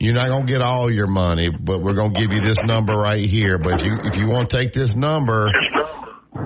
You're 0.00 0.14
not 0.14 0.28
going 0.28 0.46
to 0.46 0.52
get 0.52 0.62
all 0.62 0.90
your 0.90 1.06
money, 1.06 1.50
but 1.50 1.82
we're 1.82 1.94
going 1.94 2.14
to 2.14 2.20
give 2.20 2.32
you 2.32 2.40
this 2.40 2.58
number 2.64 2.94
right 2.94 3.28
here. 3.28 3.58
But 3.58 3.80
if 3.80 3.86
you 3.86 3.98
if 4.04 4.16
you 4.16 4.28
want 4.28 4.50
to 4.50 4.56
take 4.56 4.72
this 4.72 4.94
number, 4.94 5.50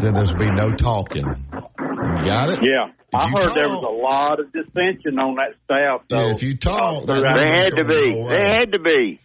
then 0.00 0.14
there's 0.14 0.32
be 0.32 0.50
no 0.50 0.72
talking. 0.72 1.24
You 1.26 2.26
got 2.26 2.50
it? 2.50 2.60
Yeah, 2.62 2.92
I 3.14 3.28
heard 3.28 3.54
there 3.54 3.68
was 3.68 3.84
a 3.84 3.88
lot 3.88 4.40
of 4.40 4.52
dissension 4.52 5.18
on 5.18 5.36
that 5.36 5.54
staff. 5.64 6.02
Yeah, 6.08 6.34
if 6.34 6.42
you 6.42 6.56
talk, 6.56 7.06
They 7.06 7.14
had 7.14 7.76
to 7.76 7.84
be. 7.84 8.26
They 8.28 8.56
had 8.56 8.72
to 8.72 8.80
be. 8.80 9.20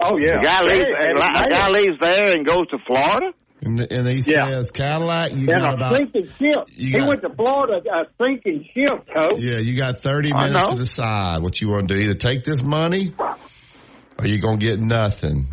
Oh 0.00 0.16
yeah, 0.16 0.38
A 0.38 0.42
guy 0.42 0.62
leaves. 0.62 0.84
had 1.00 1.16
A, 1.16 1.20
it 1.20 1.46
a 1.46 1.50
guy 1.50 1.68
leaves 1.70 1.96
there 2.00 2.30
and 2.36 2.46
goes 2.46 2.66
to 2.70 2.78
Florida. 2.86 3.32
And, 3.60 3.80
and 3.80 4.06
he 4.08 4.22
Yeah. 4.30 4.46
says, 4.50 4.70
Cadillac, 4.70 5.32
you 5.32 5.38
And 5.38 5.46
got 5.48 5.72
a 5.72 5.74
about 5.74 5.96
sinking 5.96 6.26
ship. 6.38 6.64
you 6.76 6.92
he 6.92 6.92
got- 6.92 7.08
went 7.08 7.22
to 7.22 7.30
Florida, 7.30 7.80
a 7.90 8.04
sinking 8.22 8.64
ship, 8.72 9.06
coach. 9.12 9.34
Yeah, 9.38 9.58
you 9.58 9.76
got 9.76 10.00
30 10.00 10.32
minutes 10.32 10.68
to 10.68 10.74
decide 10.76 11.42
what 11.42 11.60
you 11.60 11.68
want 11.68 11.88
to 11.88 11.94
do. 11.96 12.00
Either 12.02 12.14
take 12.14 12.44
this 12.44 12.62
money 12.62 13.12
or 13.18 14.26
you're 14.26 14.38
going 14.40 14.60
to 14.60 14.66
get 14.66 14.78
nothing. 14.78 15.48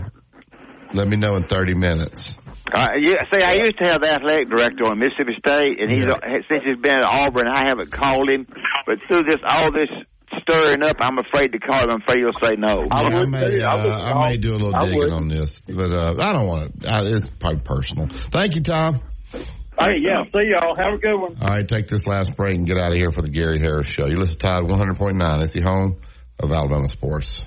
Let 0.93 1.07
me 1.07 1.17
know 1.17 1.35
in 1.35 1.43
30 1.47 1.73
minutes. 1.73 2.37
Uh, 2.71 2.85
yeah, 3.03 3.23
see, 3.33 3.43
I 3.43 3.53
used 3.53 3.77
to 3.81 3.87
have 3.89 4.01
the 4.01 4.09
athletic 4.11 4.49
director 4.49 4.85
on 4.85 4.99
Mississippi 4.99 5.33
State, 5.39 5.79
and 5.81 5.89
he's 5.91 6.05
Yeah. 6.05 6.19
since 6.47 6.63
he's 6.63 6.77
been 6.81 6.95
at 6.97 7.05
Auburn, 7.05 7.47
I 7.47 7.63
haven't 7.67 7.91
called 7.91 8.29
him. 8.29 8.45
But 8.85 8.99
through 9.09 9.23
this, 9.27 9.37
all 9.47 9.71
this 9.71 9.89
stirring 10.47 10.83
up, 10.83 10.97
I'm 10.99 11.17
afraid 11.17 11.51
to 11.51 11.59
call 11.59 11.83
him. 11.83 11.89
I'm 11.91 12.01
afraid 12.01 12.19
he'll 12.19 12.41
say 12.41 12.55
no. 12.57 12.85
I 12.91 13.03
Yeah, 13.03 13.15
I 13.15 13.19
would 13.19 13.29
may, 13.29 13.51
too. 13.51 13.63
I 13.63 13.75
would 13.75 13.91
uh, 13.91 14.13
I 14.19 14.29
may 14.29 14.37
do 14.37 14.51
a 14.51 14.57
little 14.57 14.75
I 14.75 14.79
digging 14.85 14.97
would. 14.99 15.11
on 15.11 15.27
this, 15.27 15.59
but 15.67 15.91
uh, 15.91 16.15
I 16.19 16.33
don't 16.33 16.47
want 16.47 16.81
to. 16.81 16.93
Uh, 16.93 17.03
it's 17.05 17.27
probably 17.39 17.61
personal. 17.61 18.07
Thank 18.31 18.55
you, 18.55 18.61
Tom. 18.61 19.01
Hey, 19.33 19.97
yeah. 19.99 20.23
See 20.25 20.51
y'all. 20.55 20.73
Have 20.77 20.93
a 20.93 20.97
good 20.97 21.19
one. 21.19 21.35
All 21.41 21.49
right, 21.49 21.67
take 21.67 21.87
this 21.87 22.07
last 22.07 22.35
break 22.37 22.55
and 22.55 22.65
get 22.65 22.77
out 22.77 22.91
of 22.91 22.97
here 22.97 23.11
for 23.11 23.21
the 23.21 23.29
Gary 23.29 23.59
Harris 23.59 23.87
Show. 23.87 24.05
You 24.05 24.17
listen 24.17 24.37
to 24.37 24.47
Tide 24.47 24.63
100.9. 24.63 25.43
It's 25.43 25.53
the 25.53 25.61
home 25.61 25.99
of 26.39 26.51
Alabama 26.51 26.87
sports. 26.87 27.41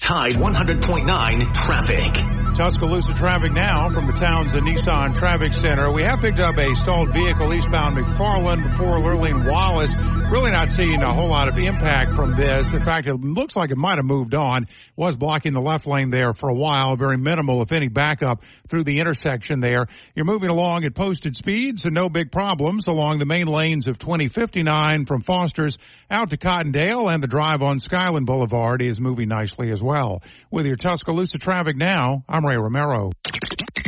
Tide 0.00 0.32
100.9 0.32 1.52
traffic. 1.54 2.54
Tuscaloosa 2.54 3.14
traffic 3.14 3.52
now 3.52 3.88
from 3.90 4.06
the 4.06 4.12
town's 4.12 4.52
Townsend 4.52 4.66
Nissan 4.66 5.14
Traffic 5.14 5.52
Center. 5.52 5.92
We 5.92 6.02
have 6.02 6.20
picked 6.20 6.40
up 6.40 6.58
a 6.58 6.74
stalled 6.76 7.12
vehicle 7.12 7.52
eastbound 7.52 7.96
McFarland 7.96 8.68
before 8.70 8.98
Lurleen 8.98 9.48
Wallace. 9.48 9.94
Really 10.30 10.50
not 10.50 10.70
seeing 10.72 11.02
a 11.02 11.12
whole 11.12 11.28
lot 11.28 11.48
of 11.48 11.58
impact 11.58 12.14
from 12.14 12.32
this. 12.32 12.72
In 12.72 12.82
fact, 12.82 13.06
it 13.06 13.14
looks 13.14 13.54
like 13.54 13.70
it 13.70 13.76
might 13.76 13.96
have 13.96 14.06
moved 14.06 14.34
on. 14.34 14.66
Was 14.96 15.14
blocking 15.14 15.52
the 15.52 15.60
left 15.60 15.86
lane 15.86 16.10
there 16.10 16.32
for 16.32 16.48
a 16.48 16.54
while. 16.54 16.96
Very 16.96 17.18
minimal, 17.18 17.60
if 17.62 17.70
any, 17.70 17.88
backup 17.88 18.42
through 18.68 18.84
the 18.84 18.98
intersection 18.98 19.60
there. 19.60 19.86
You're 20.14 20.24
moving 20.24 20.48
along 20.48 20.84
at 20.84 20.94
posted 20.94 21.36
speeds 21.36 21.84
and 21.84 21.94
no 21.94 22.08
big 22.08 22.32
problems 22.32 22.86
along 22.86 23.18
the 23.18 23.26
main 23.26 23.46
lanes 23.46 23.88
of 23.88 23.98
2059 23.98 25.04
from 25.04 25.20
Foster's 25.20 25.76
out 26.10 26.30
to 26.30 26.38
Cottondale 26.38 27.12
and 27.12 27.22
the 27.22 27.28
drive 27.28 27.62
on 27.62 27.78
Skyland 27.78 28.24
Boulevard 28.24 28.80
is 28.80 28.98
moving 29.00 29.28
nicely 29.28 29.70
as 29.70 29.82
well. 29.82 30.22
With 30.50 30.66
your 30.66 30.76
Tuscaloosa 30.76 31.38
traffic 31.38 31.76
now, 31.76 32.24
I'm 32.28 32.44
Ray 32.46 32.56
Romero. 32.56 33.10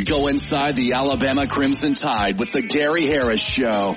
Go 0.05 0.27
inside 0.27 0.77
the 0.77 0.93
Alabama 0.93 1.47
Crimson 1.47 1.94
Tide 1.94 2.39
with 2.39 2.51
the 2.51 2.62
Gary 2.62 3.06
Harris 3.06 3.43
Show. 3.43 3.97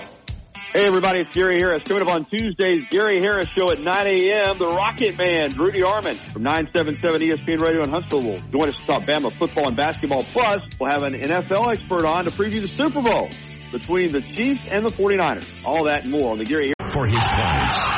Hey 0.73 0.85
everybody, 0.85 1.21
it's 1.21 1.33
Gary 1.33 1.59
Harris. 1.59 1.81
Coming 1.83 2.03
up 2.03 2.13
on 2.13 2.25
Tuesday's 2.25 2.83
Gary 2.89 3.21
Harris 3.21 3.47
Show 3.49 3.71
at 3.71 3.79
9 3.79 4.07
a.m. 4.07 4.57
The 4.57 4.67
Rocket 4.67 5.17
Man, 5.17 5.55
Rudy 5.57 5.79
Arman 5.79 6.17
from 6.33 6.43
977 6.43 7.21
ESPN 7.21 7.61
Radio 7.61 7.83
in 7.83 7.89
Huntsville 7.89 8.21
will 8.21 8.41
join 8.51 8.69
us 8.69 8.75
to 8.75 8.85
talk 8.85 9.03
Bama 9.03 9.31
football 9.37 9.69
and 9.69 9.77
basketball. 9.77 10.23
Plus, 10.23 10.57
we'll 10.79 10.91
have 10.91 11.03
an 11.03 11.13
NFL 11.13 11.69
expert 11.73 12.05
on 12.05 12.25
to 12.25 12.31
preview 12.31 12.61
the 12.61 12.67
Super 12.67 13.01
Bowl 13.01 13.29
between 13.71 14.11
the 14.11 14.21
Chiefs 14.21 14.67
and 14.67 14.85
the 14.85 14.89
49ers. 14.89 15.63
All 15.65 15.85
that 15.85 16.03
and 16.03 16.11
more 16.11 16.31
on 16.31 16.37
the 16.37 16.45
Gary 16.45 16.73
Harris 16.77 16.93
For 16.93 17.07
his 17.07 17.25
clients. 17.25 17.89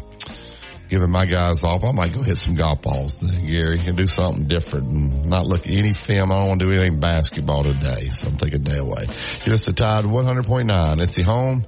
giving 0.88 1.10
my 1.10 1.26
guys 1.26 1.62
off. 1.62 1.84
I 1.84 1.92
might 1.92 2.12
go 2.12 2.22
hit 2.22 2.38
some 2.38 2.54
golf 2.54 2.82
balls 2.82 3.16
today, 3.16 3.44
Gary, 3.46 3.80
and 3.86 3.96
do 3.96 4.06
something 4.06 4.46
different 4.46 4.88
and 4.88 5.26
not 5.26 5.46
look 5.46 5.66
any 5.66 5.94
film. 5.94 6.32
I 6.32 6.38
don't 6.38 6.48
want 6.48 6.60
to 6.60 6.66
do 6.66 6.72
anything 6.72 7.00
basketball 7.00 7.62
today, 7.62 8.08
so 8.08 8.28
I'm 8.28 8.36
taking 8.36 8.60
a 8.60 8.64
day 8.64 8.78
away. 8.78 9.06
It's 9.46 9.66
the 9.66 9.72
Tide 9.72 10.04
100.9. 10.04 11.02
It's 11.02 11.14
the 11.14 11.22
home 11.22 11.66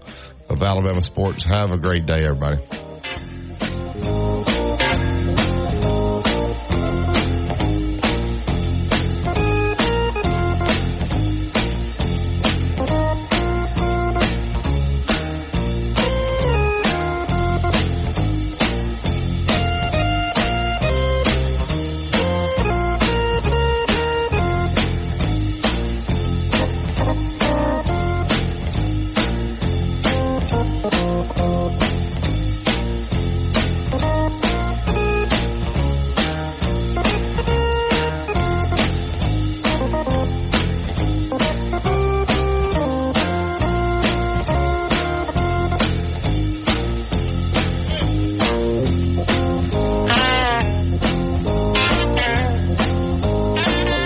of 0.48 0.62
Alabama 0.62 1.02
sports. 1.02 1.44
Have 1.44 1.70
a 1.70 1.78
great 1.78 2.06
day, 2.06 2.24
everybody. 2.24 2.58